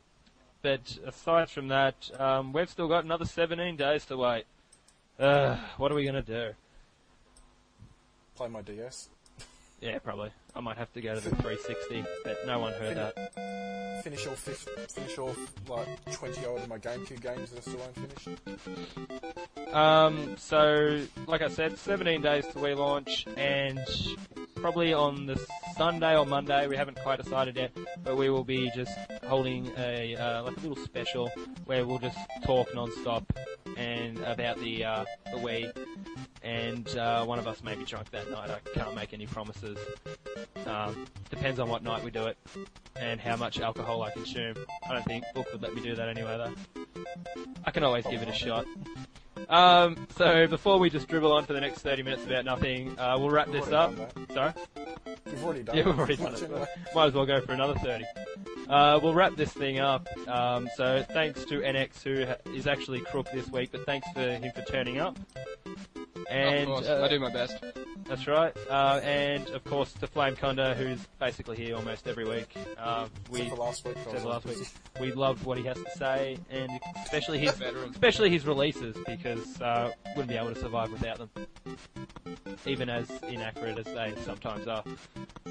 but 0.66 0.97
aside 1.05 1.47
from 1.51 1.68
that, 1.68 2.09
um, 2.20 2.51
we've 2.51 2.72
still 2.72 2.88
got 2.88 3.03
another 3.03 3.24
17 3.24 3.76
days 3.76 4.03
to 4.05 4.18
wait. 4.18 4.45
Uh, 5.20 5.57
what 5.78 5.91
are 5.91 5.95
we 5.95 6.03
gonna 6.03 6.24
do? 6.24 6.53
play 8.36 8.47
my 8.47 8.63
DS. 8.63 9.09
Yeah, 9.86 9.99
probably. 9.99 10.31
I 10.55 10.61
might 10.61 10.77
have 10.77 10.91
to 10.93 11.01
go 11.01 11.13
to 11.13 11.21
the 11.21 11.29
360, 11.29 12.03
but 12.23 12.38
no 12.47 12.57
one 12.57 12.73
heard 12.73 12.97
that. 12.97 14.01
Finish 14.03 14.25
off 14.25 14.39
fif- 14.39 14.67
finish 14.89 15.17
off 15.19 15.38
like 15.69 15.88
twenty 16.11 16.43
odd 16.43 16.57
of 16.63 16.67
my 16.67 16.79
GameCube 16.79 17.21
games 17.21 17.51
that 17.51 17.59
are 17.59 17.61
still 17.61 17.81
unfinished. 17.95 18.29
Um, 19.71 20.36
so, 20.38 21.05
like 21.27 21.43
I 21.43 21.49
said, 21.49 21.77
17 21.77 22.21
days 22.21 22.47
to 22.47 22.53
Wii 22.53 22.75
launch, 22.77 23.27
and 23.38 23.79
probably 24.55 24.91
on 24.91 25.27
the 25.27 25.39
Sunday 25.77 26.17
or 26.17 26.25
Monday, 26.25 26.65
we 26.67 26.75
haven't 26.75 26.99
quite 27.03 27.21
decided 27.23 27.55
yet, 27.55 27.71
but 28.03 28.17
we 28.17 28.29
will 28.31 28.43
be 28.43 28.71
just 28.75 28.91
holding 29.27 29.71
a 29.77 30.15
uh, 30.15 30.43
like 30.43 30.57
a 30.57 30.59
little 30.61 30.83
special 30.83 31.29
where 31.65 31.86
we'll 31.86 31.99
just 31.99 32.17
talk 32.43 32.73
non-stop 32.73 33.23
and 33.78 34.19
about 34.19 34.59
the 34.59 34.84
uh, 34.84 35.05
the 35.26 35.38
Wii, 35.38 35.71
and 36.43 36.88
uh, 36.97 37.26
one 37.26 37.39
of 37.39 37.47
us 37.47 37.63
may 37.63 37.76
be 37.76 37.84
drunk 37.84 38.09
that 38.11 38.30
night. 38.30 38.49
I 38.49 38.59
can't 38.69 38.95
make 38.95 39.13
any 39.13 39.26
promises. 39.26 39.78
Um, 40.65 41.05
depends 41.30 41.59
on 41.59 41.69
what 41.69 41.84
night 41.84 42.03
we 42.03 42.11
do 42.11 42.26
it 42.26 42.38
and 42.95 43.19
how 43.19 43.36
much 43.36 43.59
alcohol 43.59 44.01
I 44.03 44.11
consume. 44.11 44.55
I 44.89 44.93
don't 44.93 45.05
think 45.05 45.23
Book 45.34 45.47
would 45.51 45.61
let 45.61 45.73
me 45.76 45.82
do 45.82 45.95
that 45.95 46.09
anyway, 46.09 46.38
though. 46.38 47.03
I 47.65 47.71
can 47.71 47.84
always 47.84 48.05
give 48.05 48.21
it 48.21 48.30
a 48.30 48.34
shot. 48.34 48.65
Um, 49.49 50.07
so 50.17 50.47
before 50.47 50.80
we 50.80 50.89
just 50.89 51.07
dribble 51.07 51.32
on 51.32 51.45
for 51.45 51.53
the 51.53 51.61
next 51.61 51.82
30 51.82 52.03
minutes 52.03 52.26
about 52.26 52.45
nothing, 52.45 52.97
uh, 52.97 53.15
we'll 53.19 53.30
wrap 53.30 53.47
We've 53.47 53.63
this 53.63 53.73
up. 53.73 53.93
Sorry? 54.34 54.53
We've 55.26 55.43
already 55.43 55.63
done. 55.63 55.78
Yeah, 55.78 55.86
we've 55.86 55.99
already 55.99 56.15
done 56.15 56.34
it. 56.34 56.49
Might 56.95 57.07
as 57.07 57.13
well 57.13 57.26
go 57.26 57.41
for 57.41 57.53
another 57.53 57.76
30. 57.76 58.05
Uh, 58.70 58.99
we'll 59.01 59.13
wrap 59.13 59.36
this 59.36 59.51
thing 59.51 59.80
up. 59.80 60.07
Um, 60.28 60.68
so 60.76 61.05
thanks 61.13 61.45
to 61.45 61.59
NX 61.59 62.03
who 62.03 62.26
ha- 62.26 62.36
is 62.53 62.68
actually 62.68 62.99
crook 63.01 63.28
this 63.34 63.47
week, 63.49 63.70
but 63.72 63.86
thanks 63.86 64.07
for 64.13 64.22
him 64.22 64.51
for 64.53 64.61
turning 64.63 64.99
up. 64.99 65.18
And 66.30 66.61
of 66.61 66.68
course, 66.68 66.88
uh, 66.88 67.03
I 67.03 67.07
do 67.09 67.20
my 67.20 67.32
best. 67.32 67.63
That's 68.08 68.28
right. 68.28 68.56
Uh, 68.70 68.99
and 69.03 69.49
of 69.49 69.64
course 69.64 69.91
to 69.93 70.08
Flame 70.08 70.36
Conda, 70.36 70.76
who's 70.76 70.99
basically 71.20 71.58
here 71.58 71.76
almost 71.76 72.08
every 72.08 72.26
week. 72.26 72.56
Uh, 72.78 73.08
we 73.32 73.49
for 73.49 73.56
last 73.56 73.84
week. 73.84 73.97
I 73.97 74.01
except 74.01 74.22
for 74.22 74.30
last 74.30 74.45
week. 74.45 74.68
We 74.99 75.12
love 75.12 75.45
what 75.45 75.58
he 75.58 75.64
has 75.66 75.78
to 75.78 75.89
say, 75.97 76.38
and 76.51 76.72
especially 77.03 77.39
his 77.39 77.60
especially 77.91 78.30
his 78.30 78.45
releases 78.45 78.95
because 79.08 79.60
uh, 79.60 79.91
wouldn't 80.10 80.30
be 80.30 80.36
able 80.36 80.53
to 80.53 80.60
survive 80.60 80.91
without 80.91 81.18
them, 81.18 81.30
even 82.68 82.89
as 82.89 83.10
inaccurate 83.24 83.80
as 83.80 83.86
they 83.86 84.14
sometimes 84.24 84.68
are. 84.68 84.84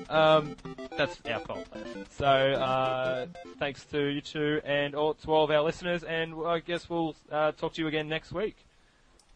Um, 0.08 0.56
that's 0.96 1.20
our 1.28 1.40
fault. 1.40 1.66
though. 1.72 2.04
So 2.10 2.26
uh, 2.26 3.26
thanks 3.58 3.84
to 3.86 4.00
you 4.00 4.20
two 4.20 4.60
and 4.64 4.94
all, 4.94 5.14
to 5.14 5.32
all 5.32 5.44
of 5.44 5.50
our 5.50 5.62
listeners, 5.62 6.04
and 6.04 6.34
I 6.46 6.60
guess 6.60 6.88
we'll 6.88 7.16
uh, 7.32 7.50
talk 7.52 7.74
to 7.74 7.82
you 7.82 7.88
again 7.88 8.08
next 8.08 8.32
week. 8.32 8.56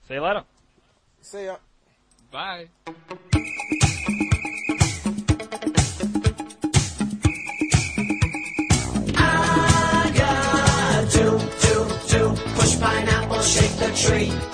See 0.06 0.14
you 0.14 0.20
later. 0.20 0.44
See 1.20 1.46
ya. 1.46 1.56
Bye. 2.30 2.68
pineapple, 12.80 13.42
shake 13.42 13.76
the 13.78 13.90
tree. 13.96 14.48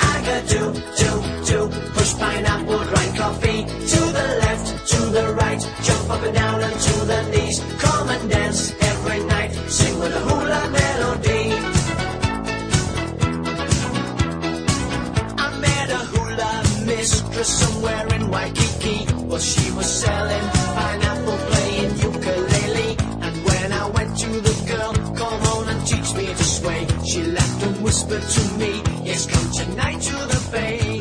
Push 1.95 2.15
pineapple, 2.15 2.79
grind 2.79 3.17
coffee. 3.17 3.65
To 3.65 4.01
the 4.19 4.27
left, 4.43 4.89
to 4.89 5.01
the 5.17 5.35
right, 5.35 5.61
jump 5.83 6.11
up 6.11 6.23
and 6.23 6.35
down 6.35 6.61
and 6.61 6.81
to 6.81 7.05
the 7.05 7.23
knees. 7.31 7.61
Come 7.79 8.09
and 8.09 8.31
dance 8.31 8.84
somewhere 17.45 18.07
in 18.15 18.31
Waikiki. 18.31 19.07
Well, 19.27 19.39
she 19.39 19.71
was 19.73 19.87
selling 19.87 20.47
pineapple, 20.75 21.39
playing 21.51 21.97
ukulele. 21.99 22.97
And 23.21 23.45
when 23.45 23.73
I 23.73 23.89
went 23.91 24.17
to 24.19 24.31
the 24.41 24.55
girl, 24.67 24.93
come 25.15 25.43
on 25.55 25.69
and 25.69 25.87
teach 25.87 26.15
me 26.15 26.27
to 26.27 26.45
sway. 26.45 26.87
She 27.05 27.23
laughed 27.23 27.63
and 27.63 27.85
whispered 27.85 28.23
to 28.23 28.59
me, 28.59 28.83
yes, 29.05 29.27
come 29.27 29.51
tonight 29.53 30.01
to 30.01 30.17
the 30.17 30.49
bay. 30.53 30.94